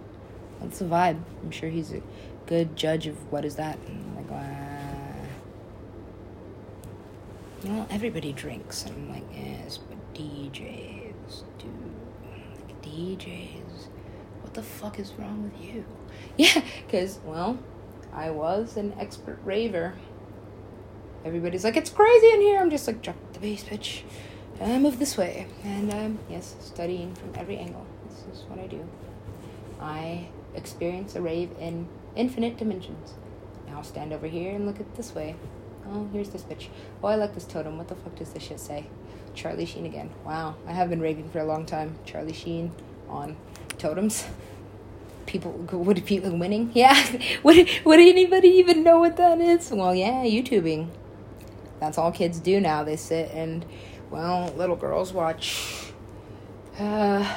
[0.62, 1.20] That's the vibe.
[1.44, 1.94] I'm sure he's
[2.46, 5.28] good judge of what is that and I'm like uh,
[7.66, 11.74] well everybody drinks and i'm like yes but djs dude
[12.68, 13.88] like djs
[14.42, 15.86] what the fuck is wrong with you
[16.38, 17.58] yeah because well
[18.12, 19.94] i was an expert raver
[21.26, 22.60] everybody's like, it's crazy in here.
[22.60, 24.04] I'm just like, drop the bass, bitch.
[24.62, 25.48] I move this way.
[25.64, 27.86] And I'm, yes, studying from every angle.
[28.08, 28.88] This is what I do.
[29.80, 33.14] I experience a rave in infinite dimensions.
[33.68, 35.36] Now stand over here and look at this way.
[35.92, 36.68] Oh, here's this bitch.
[37.04, 37.78] Oh, I like this totem.
[37.78, 38.88] What the fuck does this shit say?
[39.34, 40.12] Charlie Sheen again.
[40.24, 41.98] Wow, I have been raving for a long time.
[42.06, 42.72] Charlie Sheen
[43.10, 43.36] on
[43.78, 44.26] totems.
[45.26, 46.72] People, would people winning?
[46.76, 46.96] Yeah.
[47.44, 49.72] would would anybody even know what that is?
[49.72, 50.90] Well, yeah, YouTubing.
[51.80, 52.84] That's all kids do now.
[52.84, 53.66] They sit and,
[54.10, 55.92] well, little girls watch
[56.80, 57.36] uh,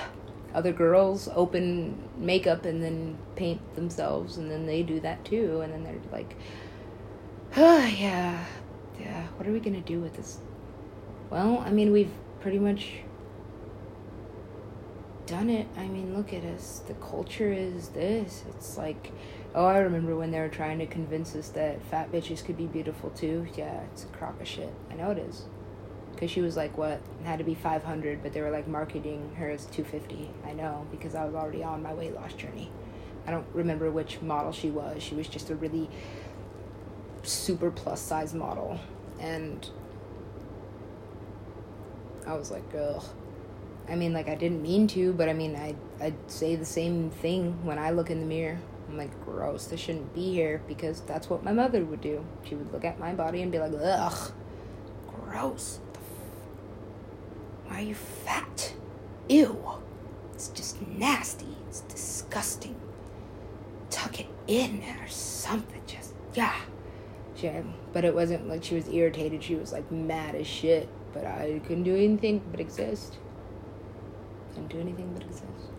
[0.57, 5.61] other girls open makeup and then paint themselves, and then they do that too.
[5.61, 6.37] And then they're like,
[7.57, 8.45] oh, yeah,
[8.99, 10.39] yeah, what are we to do with this?
[11.31, 13.01] Well, I mean, we've pretty much
[15.27, 15.69] done it.
[15.77, 16.83] I mean, look at us.
[16.87, 18.45] The culture is this.
[18.49, 19.13] It's like
[19.57, 22.67] Oh, I remember when they were trying to convince us that fat bitches could be
[22.67, 23.47] beautiful too.
[23.57, 24.71] Yeah, it's a crock of shit.
[24.91, 25.47] I know it is.
[26.17, 26.99] Because she was like, what?
[27.25, 30.31] Had to be 500, but they were like marketing her as 250.
[30.47, 32.71] I know, because I was already on my weight loss journey.
[33.27, 35.03] I don't remember which model she was.
[35.03, 35.91] She was just a really
[37.23, 38.81] super plus size model.
[39.21, 39.69] And
[42.27, 43.05] I was like, ugh.
[43.89, 47.11] I mean, like, I didn't mean to, but I mean, I, I'd say the same
[47.11, 48.59] thing when I look in the mirror.
[48.89, 52.25] I'm like, gross, this shouldn't be here because that's what my mother would do.
[52.49, 54.33] She would look at my body and be like, ugh,
[55.09, 55.81] gross.
[57.67, 58.73] Why are you fat?
[59.29, 59.59] Ew.
[60.35, 61.57] It's just nasty.
[61.69, 62.77] It's disgusting.
[63.91, 65.83] Tuck it in or something.
[65.87, 66.55] Just, yeah.
[67.35, 67.51] She,
[67.93, 69.43] but it wasn't like she was irritated.
[69.43, 70.89] She was like mad as shit.
[71.13, 73.19] But I couldn't do anything but exist.
[74.51, 75.71] Couldn't do anything but exist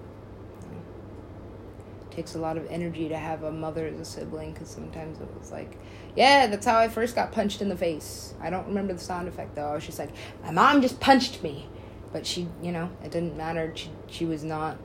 [2.18, 5.28] takes a lot of energy to have a mother as a sibling because sometimes it
[5.40, 5.78] was like,
[6.16, 8.34] yeah, that's how I first got punched in the face.
[8.42, 9.70] I don't remember the sound effect though.
[9.70, 10.10] I was just like,
[10.44, 11.70] my mom just punched me,
[12.12, 13.72] but she, you know, it didn't matter.
[13.76, 14.78] She she was not,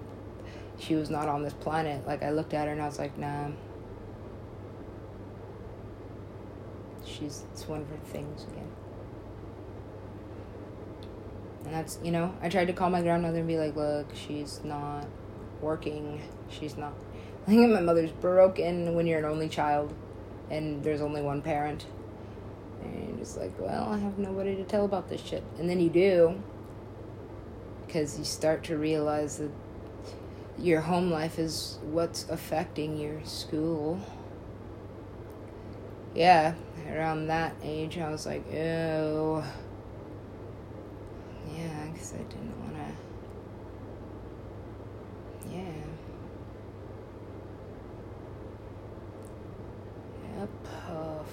[0.78, 2.06] she was not on this planet.
[2.06, 3.48] Like I looked at her and I was like, nah.
[7.04, 8.70] She's it's one of her things again.
[11.64, 14.60] And that's you know, I tried to call my grandmother and be like, look, she's
[14.64, 15.06] not
[15.60, 16.20] working.
[16.48, 16.92] She's not
[17.46, 19.92] I think my mother's broken when you're an only child
[20.50, 21.86] and there's only one parent.
[22.82, 25.42] And you're just like, well, I have nobody to tell about this shit.
[25.58, 26.42] And then you do.
[27.92, 29.50] Because you start to realize that
[30.58, 34.00] your home life is what's affecting your school.
[36.14, 36.54] Yeah,
[36.88, 39.44] around that age, I was like, oh.
[41.54, 42.92] Yeah, because I didn't want to.
[45.54, 45.82] Yeah.
[50.64, 50.80] Puff.
[50.88, 51.26] Oh,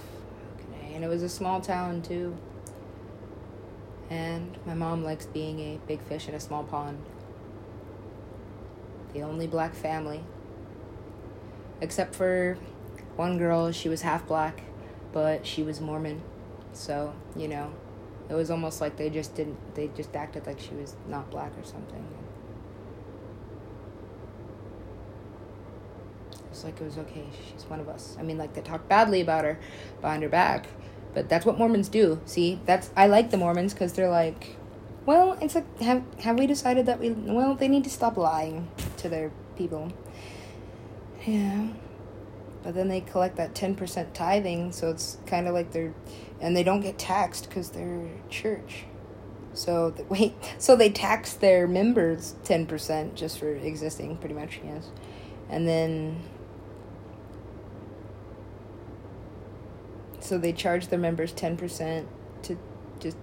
[0.57, 0.93] okay.
[0.93, 2.35] And it was a small town too.
[4.09, 7.03] And my mom likes being a big fish in a small pond.
[9.13, 10.23] The only black family.
[11.81, 12.57] Except for
[13.15, 14.61] one girl, she was half black,
[15.11, 16.21] but she was Mormon.
[16.73, 17.71] So, you know,
[18.29, 21.51] it was almost like they just didn't, they just acted like she was not black
[21.57, 22.05] or something.
[26.51, 27.25] It's like it was okay.
[27.51, 28.17] She's one of us.
[28.19, 29.59] I mean, like they talked badly about her
[30.01, 30.67] behind her back,
[31.13, 32.21] But that's what Mormons do.
[32.25, 34.55] See, that's I like the Mormons because they're like,
[35.05, 38.69] well, it's like have have we decided that we well they need to stop lying
[38.97, 39.91] to their people.
[41.25, 41.67] Yeah.
[42.61, 45.93] But then they collect that 10% tithing, so it's kind of like they're
[46.41, 48.85] and they don't get taxed because they're church.
[49.53, 54.89] So the, wait, so they tax their members 10% just for existing pretty much, yes.
[55.49, 56.21] And then
[60.19, 62.05] so they charge their members 10%
[62.43, 62.57] to
[62.99, 63.17] just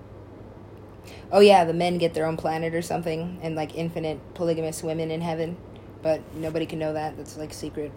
[1.30, 5.10] oh yeah the men get their own planet or something and like infinite polygamous women
[5.10, 5.56] in heaven.
[6.02, 7.16] But nobody can know that.
[7.16, 7.92] That's like secret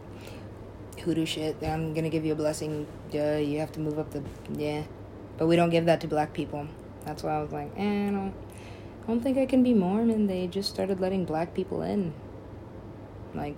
[1.02, 1.58] hoodoo shit.
[1.62, 2.88] I'm gonna give you a blessing.
[3.14, 4.84] Uh, you have to move up the yeah.
[5.38, 6.68] But we don't give that to black people.
[7.06, 8.34] That's why i was like eh, I, don't,
[9.04, 10.28] I don't think i can be mormon.
[10.28, 12.14] They just started letting black people in.
[13.34, 13.56] Like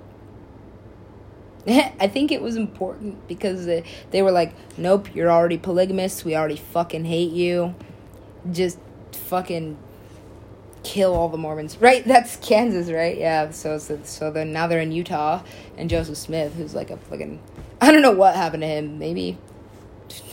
[1.68, 6.26] I think it was important because they, were like, nope, you're already polygamous.
[6.26, 7.76] We already fucking hate you.
[8.52, 8.80] Just
[9.12, 9.78] fucking
[10.84, 11.78] kill all the Mormons.
[11.82, 12.04] Right?
[12.04, 13.18] That's Kansas, right?
[13.18, 13.52] Yeah.
[13.52, 15.44] So so, so then now they're in Utah,
[15.78, 17.40] and Joseph Smith, who's like a fucking
[17.80, 18.98] I don't know what happened to him.
[18.98, 19.38] Maybe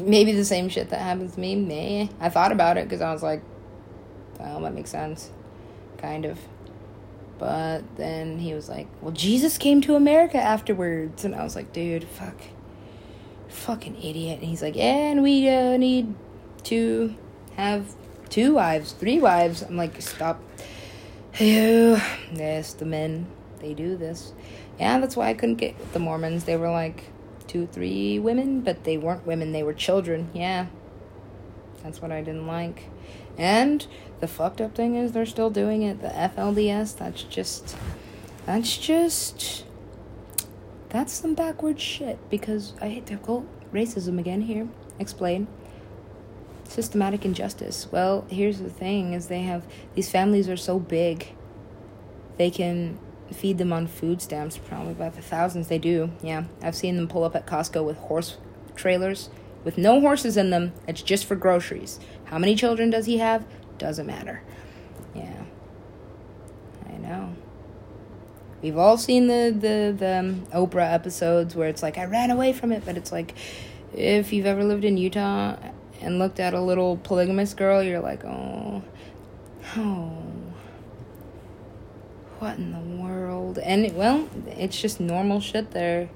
[0.01, 1.55] maybe the same shit that happens to me.
[1.57, 3.43] May I thought about it because I was like,
[4.39, 5.31] well, that makes sense,
[5.99, 6.39] kind of.
[7.39, 11.25] But then he was like, well, Jesus came to America afterwards.
[11.25, 12.37] And I was like, dude, fuck.
[13.49, 14.41] Fucking idiot.
[14.41, 16.15] And he's like, and we uh, need
[16.65, 17.15] to
[17.57, 17.95] have
[18.29, 19.63] two wives, three wives.
[19.63, 20.41] I'm like, stop.
[21.39, 23.27] yes, the men,
[23.61, 24.33] they do this.
[24.79, 26.45] Yeah, that's why I couldn't get with the Mormons.
[26.45, 27.05] They were like
[27.47, 30.31] two, three women, but they weren't women, they were children.
[30.35, 30.67] Yeah.
[31.83, 32.85] That's what I didn't like.
[33.37, 33.87] And
[34.21, 36.01] the fucked up thing is they're still doing it.
[36.01, 37.77] The FLDS, that's just.
[38.47, 39.65] That's just.
[40.89, 44.69] That's some backward shit because I hate to call racism again here.
[44.99, 45.47] Explain.
[46.65, 47.89] Systematic injustice.
[47.91, 49.65] Well, here's the thing is they have
[49.95, 51.35] these families are so big.
[52.37, 52.99] They can
[53.33, 56.11] feed them on food stamps probably by the thousands they do.
[56.23, 56.45] Yeah.
[56.63, 58.39] I've seen them pull up at Costco with horse
[58.75, 59.29] trailers
[59.65, 60.73] with no horses in them.
[60.87, 62.01] It's just for groceries.
[62.25, 63.45] How many children does he have?
[63.79, 64.43] Doesn't matter.
[65.15, 65.45] Yeah.
[66.89, 67.35] I know.
[68.61, 72.53] We've all seen the the the um, Oprah episodes where it's like I ran away
[72.53, 73.35] from it, but it's like
[73.95, 75.57] if you've ever lived in Utah
[76.01, 78.83] and looked at a little polygamous girl, you're like, "Oh.
[79.77, 80.23] Oh.
[82.41, 86.09] What in the world?" And well, it's just normal shit there.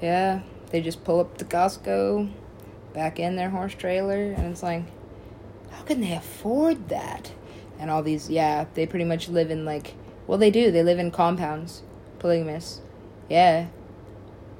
[0.00, 2.30] Yeah, they just pull up to Costco,
[2.94, 4.84] back in their horse trailer, and it's like
[5.88, 7.32] can they afford that?
[7.78, 9.94] And all these, yeah, they pretty much live in like,
[10.26, 10.70] well, they do.
[10.70, 11.82] They live in compounds,
[12.18, 12.82] polygamous.
[13.30, 13.68] Yeah,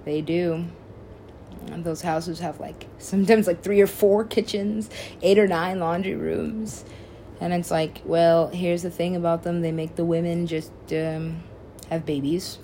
[0.06, 0.64] they do.
[1.70, 4.88] And those houses have like sometimes like three or four kitchens,
[5.20, 6.84] eight or nine laundry rooms.
[7.40, 11.42] And it's like, well, here's the thing about them they make the women just um,
[11.90, 12.58] have babies.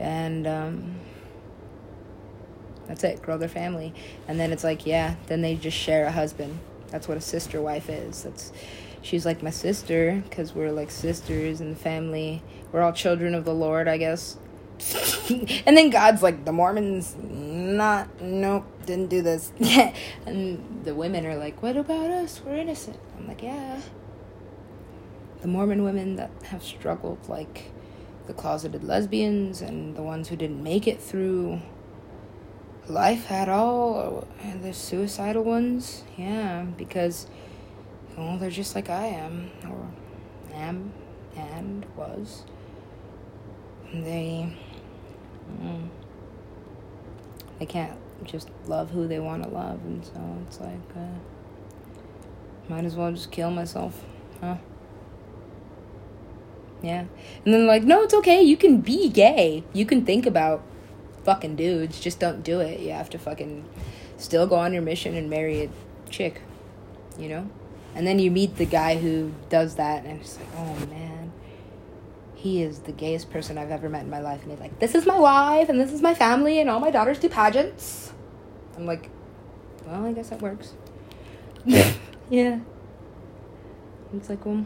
[0.00, 0.94] And um,
[2.88, 3.92] that's it, grow their family.
[4.26, 6.58] And then it's like, yeah, then they just share a husband.
[6.92, 8.22] That's what a sister wife is.
[8.22, 8.52] That's
[9.00, 12.42] she's like my sister because we're like sisters in the family.
[12.70, 14.36] We're all children of the Lord, I guess.
[15.66, 19.52] and then God's like the Mormons, not nope, didn't do this.
[20.26, 22.42] and the women are like, what about us?
[22.44, 22.98] We're innocent.
[23.18, 23.80] I'm like, yeah.
[25.40, 27.72] The Mormon women that have struggled, like
[28.26, 31.60] the closeted lesbians and the ones who didn't make it through
[32.88, 34.26] life at all.
[34.60, 37.26] The suicidal ones, yeah, because
[38.16, 39.88] well, they're just like I am, or
[40.54, 40.92] am,
[41.36, 42.44] and was.
[43.92, 44.56] They,
[45.60, 45.88] mm,
[47.58, 51.18] they can't just love who they want to love, and so it's like, uh,
[52.68, 54.04] might as well just kill myself,
[54.40, 54.56] huh?
[56.82, 57.04] Yeah.
[57.44, 58.42] And then, like, no, it's okay.
[58.42, 59.62] You can be gay.
[59.72, 60.62] You can think about
[61.24, 62.00] fucking dudes.
[62.00, 62.80] Just don't do it.
[62.80, 63.64] You have to fucking
[64.16, 65.70] still go on your mission and marry a
[66.10, 66.40] chick,
[67.18, 67.48] you know?
[67.94, 71.32] And then you meet the guy who does that, and it's like, oh man,
[72.34, 74.42] he is the gayest person I've ever met in my life.
[74.42, 76.90] And he's like, this is my wife, and this is my family, and all my
[76.90, 78.12] daughters do pageants.
[78.76, 79.10] I'm like,
[79.86, 80.72] well, I guess that works.
[82.30, 82.60] yeah.
[84.14, 84.64] It's like, well,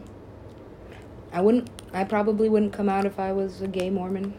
[1.33, 4.33] I wouldn't, I probably wouldn't come out if I was a gay Mormon.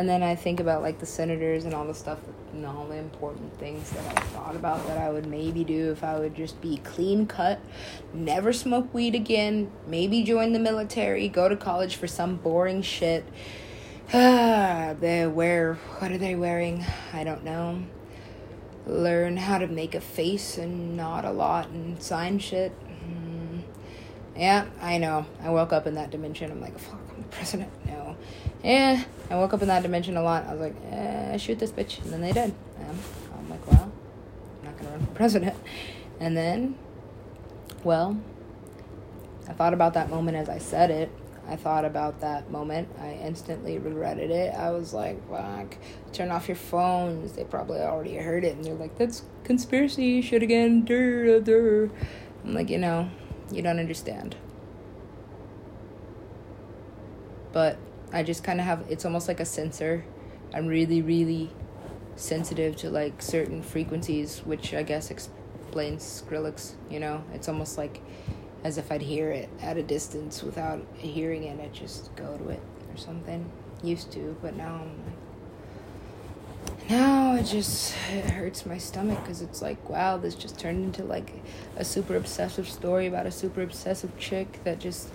[0.00, 2.18] And then I think about like the senators and all the stuff,
[2.54, 6.02] and all the important things that I thought about that I would maybe do if
[6.02, 7.60] I would just be clean cut,
[8.14, 13.26] never smoke weed again, maybe join the military, go to college for some boring shit.
[14.10, 16.82] they wear, what are they wearing?
[17.12, 17.82] I don't know.
[18.86, 22.72] learn how to make a face and nod a lot and sign shit.
[23.04, 23.60] Mm.
[24.34, 25.26] Yeah, I know.
[25.42, 26.50] I woke up in that dimension.
[26.50, 27.70] I'm like, fuck, I'm the president.
[27.86, 28.09] No.
[28.62, 30.46] Yeah, I woke up in that dimension a lot.
[30.46, 32.02] I was like, eh, shoot this bitch.
[32.02, 32.54] And then they did.
[32.78, 32.98] And
[33.34, 33.90] I'm like, well,
[34.60, 35.56] I'm not gonna run for president.
[36.18, 36.76] And then,
[37.82, 38.20] well,
[39.48, 41.10] I thought about that moment as I said it.
[41.48, 42.88] I thought about that moment.
[43.00, 44.54] I instantly regretted it.
[44.54, 45.74] I was like, fuck,
[46.12, 47.32] turn off your phones.
[47.32, 48.54] They probably already heard it.
[48.54, 50.84] And they're like, that's conspiracy shit again.
[50.84, 51.90] Durr, durr.
[52.44, 53.10] I'm like, you know,
[53.50, 54.36] you don't understand.
[57.52, 57.78] But
[58.12, 60.04] I just kind of have, it's almost like a sensor.
[60.52, 61.50] I'm really, really
[62.16, 67.22] sensitive to like certain frequencies, which I guess explains Skrillex, you know?
[67.32, 68.00] It's almost like
[68.64, 71.60] as if I'd hear it at a distance without hearing it.
[71.60, 73.50] I just go to it or something.
[73.82, 79.62] Used to, but now I'm like, now it just it hurts my stomach because it's
[79.62, 81.32] like, wow, this just turned into like
[81.76, 85.08] a super obsessive story about a super obsessive chick that just,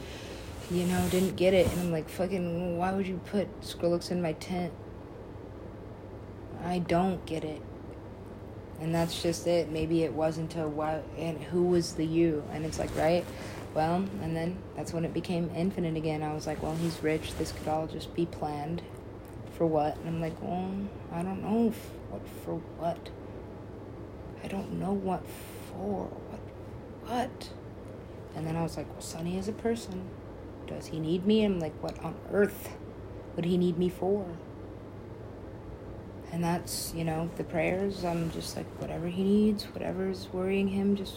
[0.72, 1.68] you know, didn't get it.
[1.68, 4.74] And I'm like, fucking, why would you put Skrillex in my tent?
[6.66, 7.62] I don't get it.
[8.82, 9.70] And that's just it.
[9.70, 12.44] Maybe it wasn't a what and who was the you?
[12.52, 13.24] And it's like right?
[13.74, 16.24] Well and then that's when it became infinite again.
[16.24, 17.36] I was like well he's rich.
[17.38, 18.82] This could all just be planned.
[19.54, 19.96] For what?
[19.98, 20.70] And i'm like well
[21.14, 21.74] i don't know
[22.10, 23.10] what for what?
[24.44, 25.24] I don't know what
[25.70, 26.08] for.
[26.08, 27.10] What?
[27.10, 27.50] What?
[28.36, 30.10] And then i was like well sonny is a person
[30.68, 31.44] does he need me?
[31.44, 32.70] I'm like what on earth
[33.36, 34.26] would he need me for?
[36.32, 38.04] And that's you know the prayers.
[38.04, 41.16] I'm just like whatever he needs whatever's worrying him just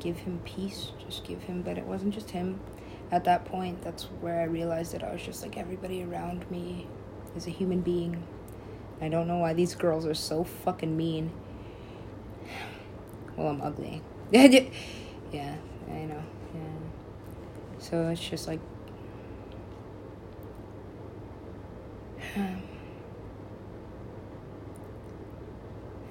[0.00, 0.92] give him peace.
[1.04, 2.60] Just give him but it wasn't just him.
[3.10, 6.86] At that point that's where i realized that i was just like everybody around me
[7.36, 8.22] is a human being.
[9.00, 11.32] I don't know why these girls are so fucking mean.
[13.36, 14.02] Well i'm ugly.
[15.32, 15.56] Yeah
[15.90, 16.22] i know
[17.88, 18.60] so it's just like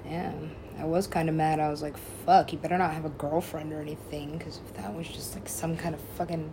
[0.06, 0.32] yeah,
[0.78, 1.60] I was kind of mad.
[1.60, 4.94] I was like, fuck, you better not have a girlfriend or anything, because if that
[4.94, 6.50] was just like some kind of fucking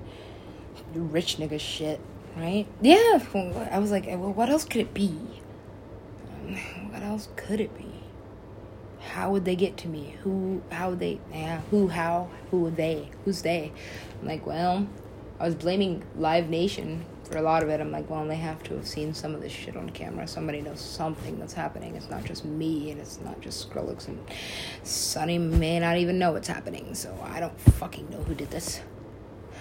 [0.93, 1.99] rich nigga shit,
[2.35, 2.67] right?
[2.81, 3.19] Yeah,
[3.71, 5.41] I was like, well, what else could it be?
[6.29, 6.55] Um,
[6.91, 7.85] what else could it be?
[8.99, 10.15] How would they get to me?
[10.23, 13.09] Who, how would they, yeah, who, how, who would they?
[13.25, 13.71] Who's they?
[14.21, 14.87] I'm like, well,
[15.43, 18.63] I was blaming Live Nation for a lot of it, I'm like, well, they have
[18.63, 20.25] to have seen some of this shit on camera.
[20.25, 21.95] Somebody knows something that's happening.
[21.95, 24.19] It's not just me, and it's not just Skrillex, and
[24.83, 26.95] Sonny may not even know what's happening.
[26.95, 28.81] So I don't fucking know who did this.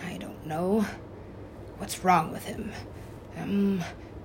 [0.07, 0.87] I don't know
[1.79, 2.73] what's wrong with him.
[3.39, 3.79] Um,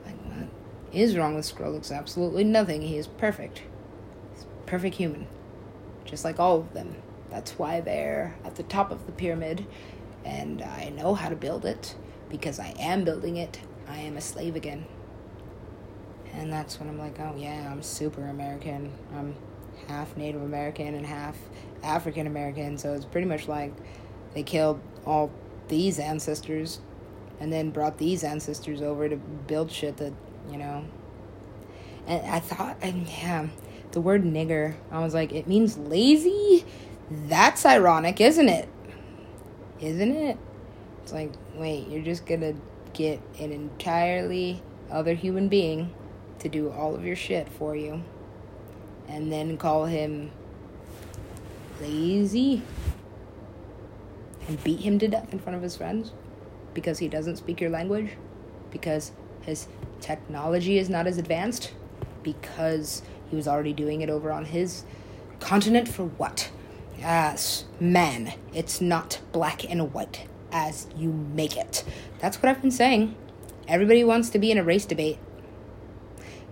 [0.06, 0.50] like, what
[0.92, 1.92] is wrong with Skrillex?
[1.92, 2.84] Absolutely nothing.
[2.84, 3.64] He is perfect.
[4.36, 5.26] He's perfect human,
[6.06, 6.98] just like all of them.
[7.30, 9.66] That's why they're at the top of the pyramid,
[10.28, 11.96] and I know how to build it
[12.30, 14.86] because I am building it, I am a slave again.
[16.34, 18.92] And that's when I'm like, oh yeah, I'm super American.
[19.16, 19.36] I'm
[19.88, 21.38] half Native American and half
[21.82, 22.78] African American.
[22.78, 23.74] So it's pretty much like
[24.34, 25.32] they killed all
[25.70, 26.80] these ancestors
[27.40, 30.14] and then brought these ancestors over to build shit that,
[30.52, 30.84] you know.
[32.06, 33.48] And I thought, and yeah,
[33.92, 36.66] the word nigger, I was like, it means lazy?
[37.10, 38.68] That's ironic, isn't it?
[39.80, 40.38] Isn't it?
[41.04, 42.54] It's like, wait, you're just gonna
[42.94, 45.94] get an entirely other human being
[46.40, 48.04] to do all of your shit for you
[49.08, 50.32] and then call him
[51.82, 52.62] lazy
[54.48, 56.12] and beat him to death in front of his friends
[56.74, 58.12] because he doesn't speak your language,
[58.72, 59.68] because his
[60.00, 61.74] technology is not as advanced,
[62.22, 64.84] because he was already doing it over on his
[65.40, 66.52] continent for what?
[66.98, 71.84] Yes, man, it's not black and white as you make it.
[72.20, 73.16] That's what I've been saying.
[73.68, 75.20] Everybody wants to be in a race debate,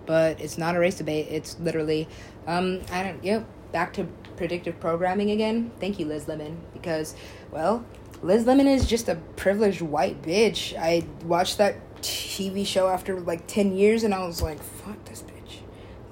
[0.05, 1.27] but it's not a race debate.
[1.29, 2.07] It's literally,
[2.45, 4.03] um, I don't, yep, back to
[4.37, 5.71] predictive programming again.
[5.79, 7.15] Thank you, Liz Lemon, because,
[7.51, 7.85] well,
[8.21, 10.77] Liz Lemon is just a privileged white bitch.
[10.77, 15.23] I watched that TV show after like 10 years and I was like, fuck this
[15.23, 15.61] bitch.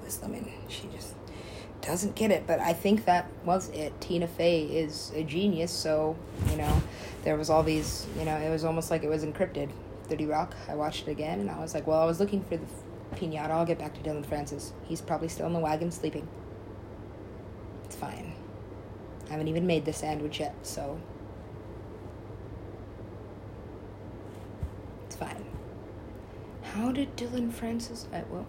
[0.02, 0.50] Liz Lemon,
[1.86, 2.46] doesn't get it.
[2.46, 4.00] But I think that was it.
[4.00, 6.16] Tina Fey is a genius, so,
[6.50, 6.82] you know,
[7.22, 9.70] there was all these, you know, it was almost like it was encrypted.
[10.08, 12.58] 30 Rock, I watched it again and I was like, well, I was looking for
[12.58, 12.66] the
[13.16, 13.50] pinata.
[13.50, 14.72] I'll get back to Dillon Francis.
[14.84, 16.28] He's probably still in the wagon sleeping.
[17.84, 18.34] It's fine.
[19.26, 21.00] I haven't even made the sandwich yet, so.
[25.06, 25.44] It's fine.
[26.62, 28.06] How did Dillon Francis.
[28.12, 28.46] Uh, well,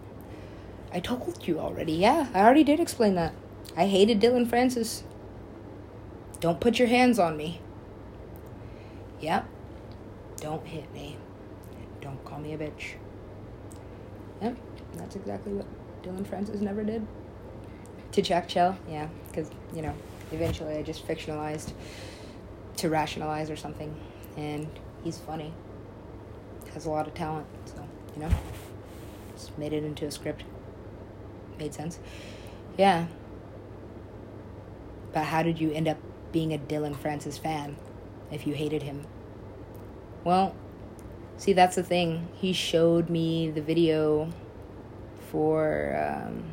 [0.93, 1.93] I told you already.
[1.93, 3.33] Yeah, I already did explain that.
[3.75, 5.03] I hated Dillon Francis.
[6.39, 7.59] Don't put your hands on me.
[9.19, 9.47] Yep.
[10.37, 11.17] Don't hit me.
[12.01, 12.93] Don't call me a bitch.
[14.41, 14.57] Yep,
[14.95, 15.65] that's exactly what
[16.03, 17.05] Dillon Francis never did.
[18.11, 19.93] To Jack Chell, yeah, because, you know,
[20.31, 21.71] eventually I just fictionalized
[22.77, 23.95] to rationalize or something.
[24.37, 24.67] And
[25.03, 25.53] he's funny,
[26.73, 28.29] has a lot of talent, so, you know,
[29.33, 30.43] just made it into a script.
[31.57, 31.99] Made sense.
[32.77, 33.07] Yeah.
[35.13, 35.97] But how did you end up
[36.31, 37.77] being a Dillon Francis fan
[38.31, 39.05] if you hated him?
[40.25, 40.55] Well,
[41.37, 42.27] see, that's the thing.
[42.33, 44.29] He showed me the video
[45.31, 46.43] for um,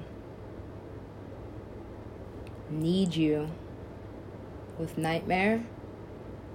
[2.70, 3.48] Need You
[4.78, 5.64] with NGHTMRE,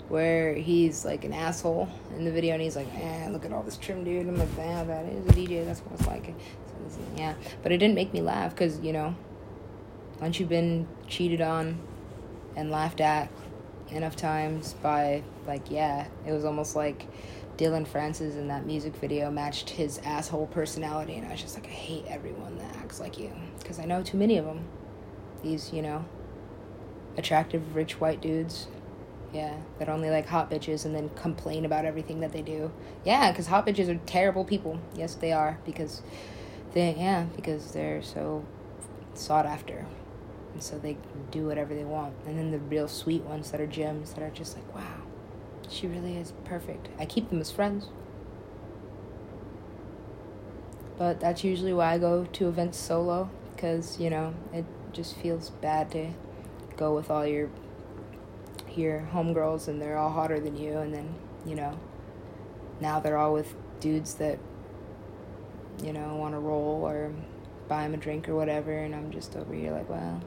[0.09, 3.63] where he's like an asshole in the video and he's like, eh, look at all
[3.63, 4.27] this trim dude.
[4.27, 5.65] I'm like, damn, that is a DJ.
[5.65, 6.33] That's what it's like.
[7.15, 7.33] Yeah.
[7.63, 9.15] But it didn't make me laugh because, you know,
[10.19, 11.79] once you've been cheated on
[12.55, 13.29] and laughed at
[13.89, 17.07] enough times by like yeah it was almost like
[17.55, 21.65] Dillon francis in that music video matched his asshole personality and i was just like
[21.67, 23.31] i hate everyone that acts like you.
[23.59, 24.65] Because i know too many of them
[25.43, 26.03] these you know
[27.17, 28.67] attractive rich white dudes.
[29.33, 32.71] Yeah that only like hot bitches and then complain about everything that they do.
[33.05, 34.79] Yeah because hot bitches are terrible people.
[34.95, 36.01] Yes they are because
[36.73, 38.45] they yeah because they're so
[39.13, 39.85] sought after
[40.57, 40.97] and so they
[41.29, 42.15] do whatever they want.
[42.25, 45.03] And then the real sweet ones that are gems that are just like, wow,
[45.69, 46.89] she really is perfect.
[46.97, 47.89] I keep them as friends.
[50.97, 55.51] But that's usually why I go to events solo because, you know, it just feels
[55.51, 56.09] bad to
[56.75, 57.51] go with all your
[58.75, 61.13] your homegirls and they're all hotter than you and then,
[61.45, 61.79] you know,
[62.81, 64.39] now they're all with dudes that
[65.83, 67.11] you know, want to roll or
[67.67, 70.21] buy him a drink or whatever and I'm just over here like, wow.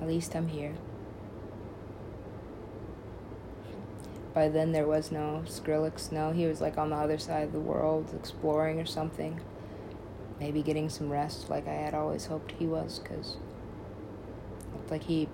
[0.00, 0.74] At least I'm here.
[4.34, 6.10] By then, there was no Skrillex.
[6.10, 9.40] No, he was like on the other side of the world, exploring or something.
[10.40, 13.36] Maybe getting some rest, like I had always hoped he was, because
[14.72, 15.28] looked like he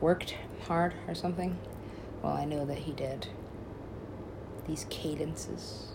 [0.00, 0.34] worked
[0.66, 1.58] hard or something.
[2.22, 3.28] Well, I know that he did.
[4.68, 5.88] These cadences,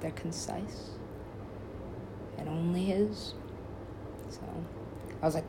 [0.00, 0.90] they're concise
[2.38, 3.34] and only his.
[4.30, 4.40] So
[5.20, 5.44] I was like,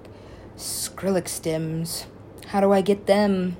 [0.57, 2.05] Skrillex stems.
[2.47, 3.57] How do I get them?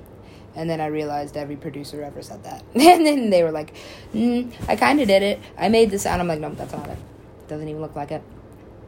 [0.56, 2.64] And then I realized every producer ever said that.
[2.74, 3.74] and then they were like,
[4.12, 5.38] mm, I kind of did it.
[5.56, 6.20] I made the sound.
[6.20, 6.98] I'm like, no, that's not it.
[7.48, 8.22] Doesn't even look like it.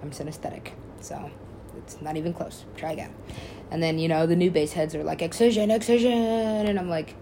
[0.02, 0.72] I'm synesthetic.
[1.00, 1.30] So
[1.78, 2.64] it's not even close.
[2.76, 3.14] Try again.
[3.70, 6.12] And then, you know, the new bass heads are like, excision, excision.
[6.12, 7.14] And I'm like,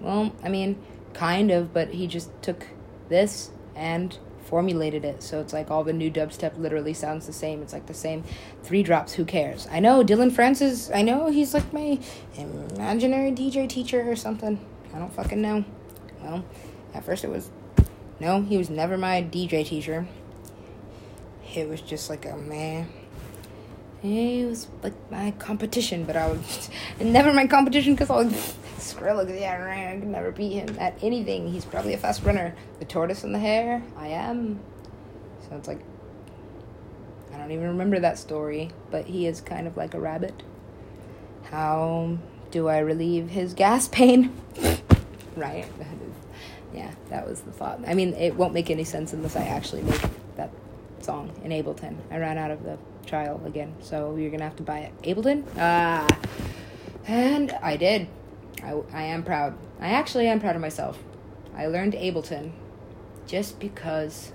[0.00, 0.76] well, I mean,
[1.14, 2.66] kind of, but he just took
[3.08, 5.22] this and formulated it.
[5.22, 7.62] So it's like all the new dubstep literally sounds the same.
[7.62, 8.24] It's like the same
[8.62, 9.14] three drops.
[9.14, 9.66] Who cares?
[9.70, 10.90] I know Dillon Francis.
[10.92, 11.98] I know he's like my
[12.36, 14.58] imaginary DJ teacher or something.
[14.94, 15.64] I don't fucking know.
[16.22, 16.44] Well,
[16.92, 17.50] at first it was
[18.20, 20.06] no, he was never my DJ teacher.
[21.54, 22.88] It was just like a man.
[24.02, 26.70] It was like my competition, but I was
[27.00, 31.48] never my competition because I was Skrillex, yeah, I can never beat him at anything.
[31.48, 32.54] He's probably a fast runner.
[32.78, 34.60] The tortoise and the hare, I am.
[35.48, 35.80] So it's like,
[37.32, 40.42] I don't even remember that story, but he is kind of like a rabbit.
[41.50, 42.18] How
[42.50, 44.34] do I relieve his gas pain?
[45.36, 45.66] right?
[46.74, 47.80] yeah, that was the thought.
[47.86, 50.02] I mean, it won't make any sense unless I actually make
[50.36, 50.50] that
[51.00, 51.96] song in Ableton.
[52.10, 55.02] I ran out of the trial again, so you're gonna have to buy it.
[55.02, 55.44] Ableton?
[55.58, 56.06] Ah.
[57.06, 58.08] And I did.
[58.62, 59.56] I, I am proud.
[59.80, 61.02] I actually am proud of myself.
[61.56, 62.52] I learned Ableton
[63.26, 64.32] just because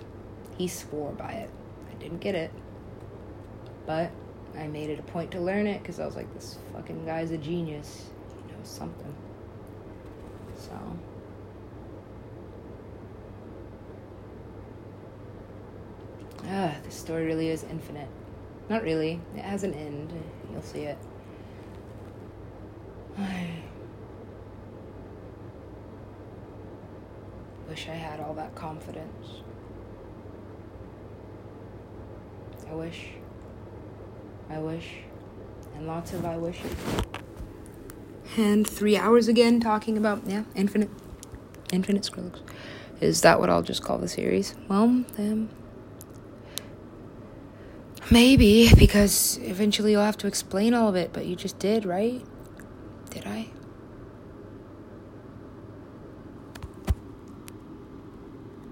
[0.58, 1.50] he swore by it.
[1.92, 2.52] I didn't get it,
[3.86, 4.12] but
[4.58, 7.32] I made it a point to learn it because I was like, this fucking guy's
[7.32, 8.10] a genius.
[8.36, 9.16] He knows something.
[10.58, 10.78] So.
[16.46, 18.08] Ah, this story really is infinite.
[18.70, 19.20] Not really.
[19.36, 20.14] It has an end.
[20.52, 20.98] You'll see it.
[27.70, 29.28] wish I had all that confidence.
[32.70, 33.10] I wish.
[34.50, 34.96] I wish.
[35.76, 36.76] And lots of I wishes.
[38.38, 40.90] And three hours again talking about, yeah, infinite.
[41.72, 42.40] Infinite Skrillex.
[43.02, 44.56] Is that what I'll just call the series?
[44.68, 45.50] Well, um,
[48.10, 52.26] maybe, because eventually you'll have to explain all of it, but you just did, right?
[53.12, 53.50] Did I?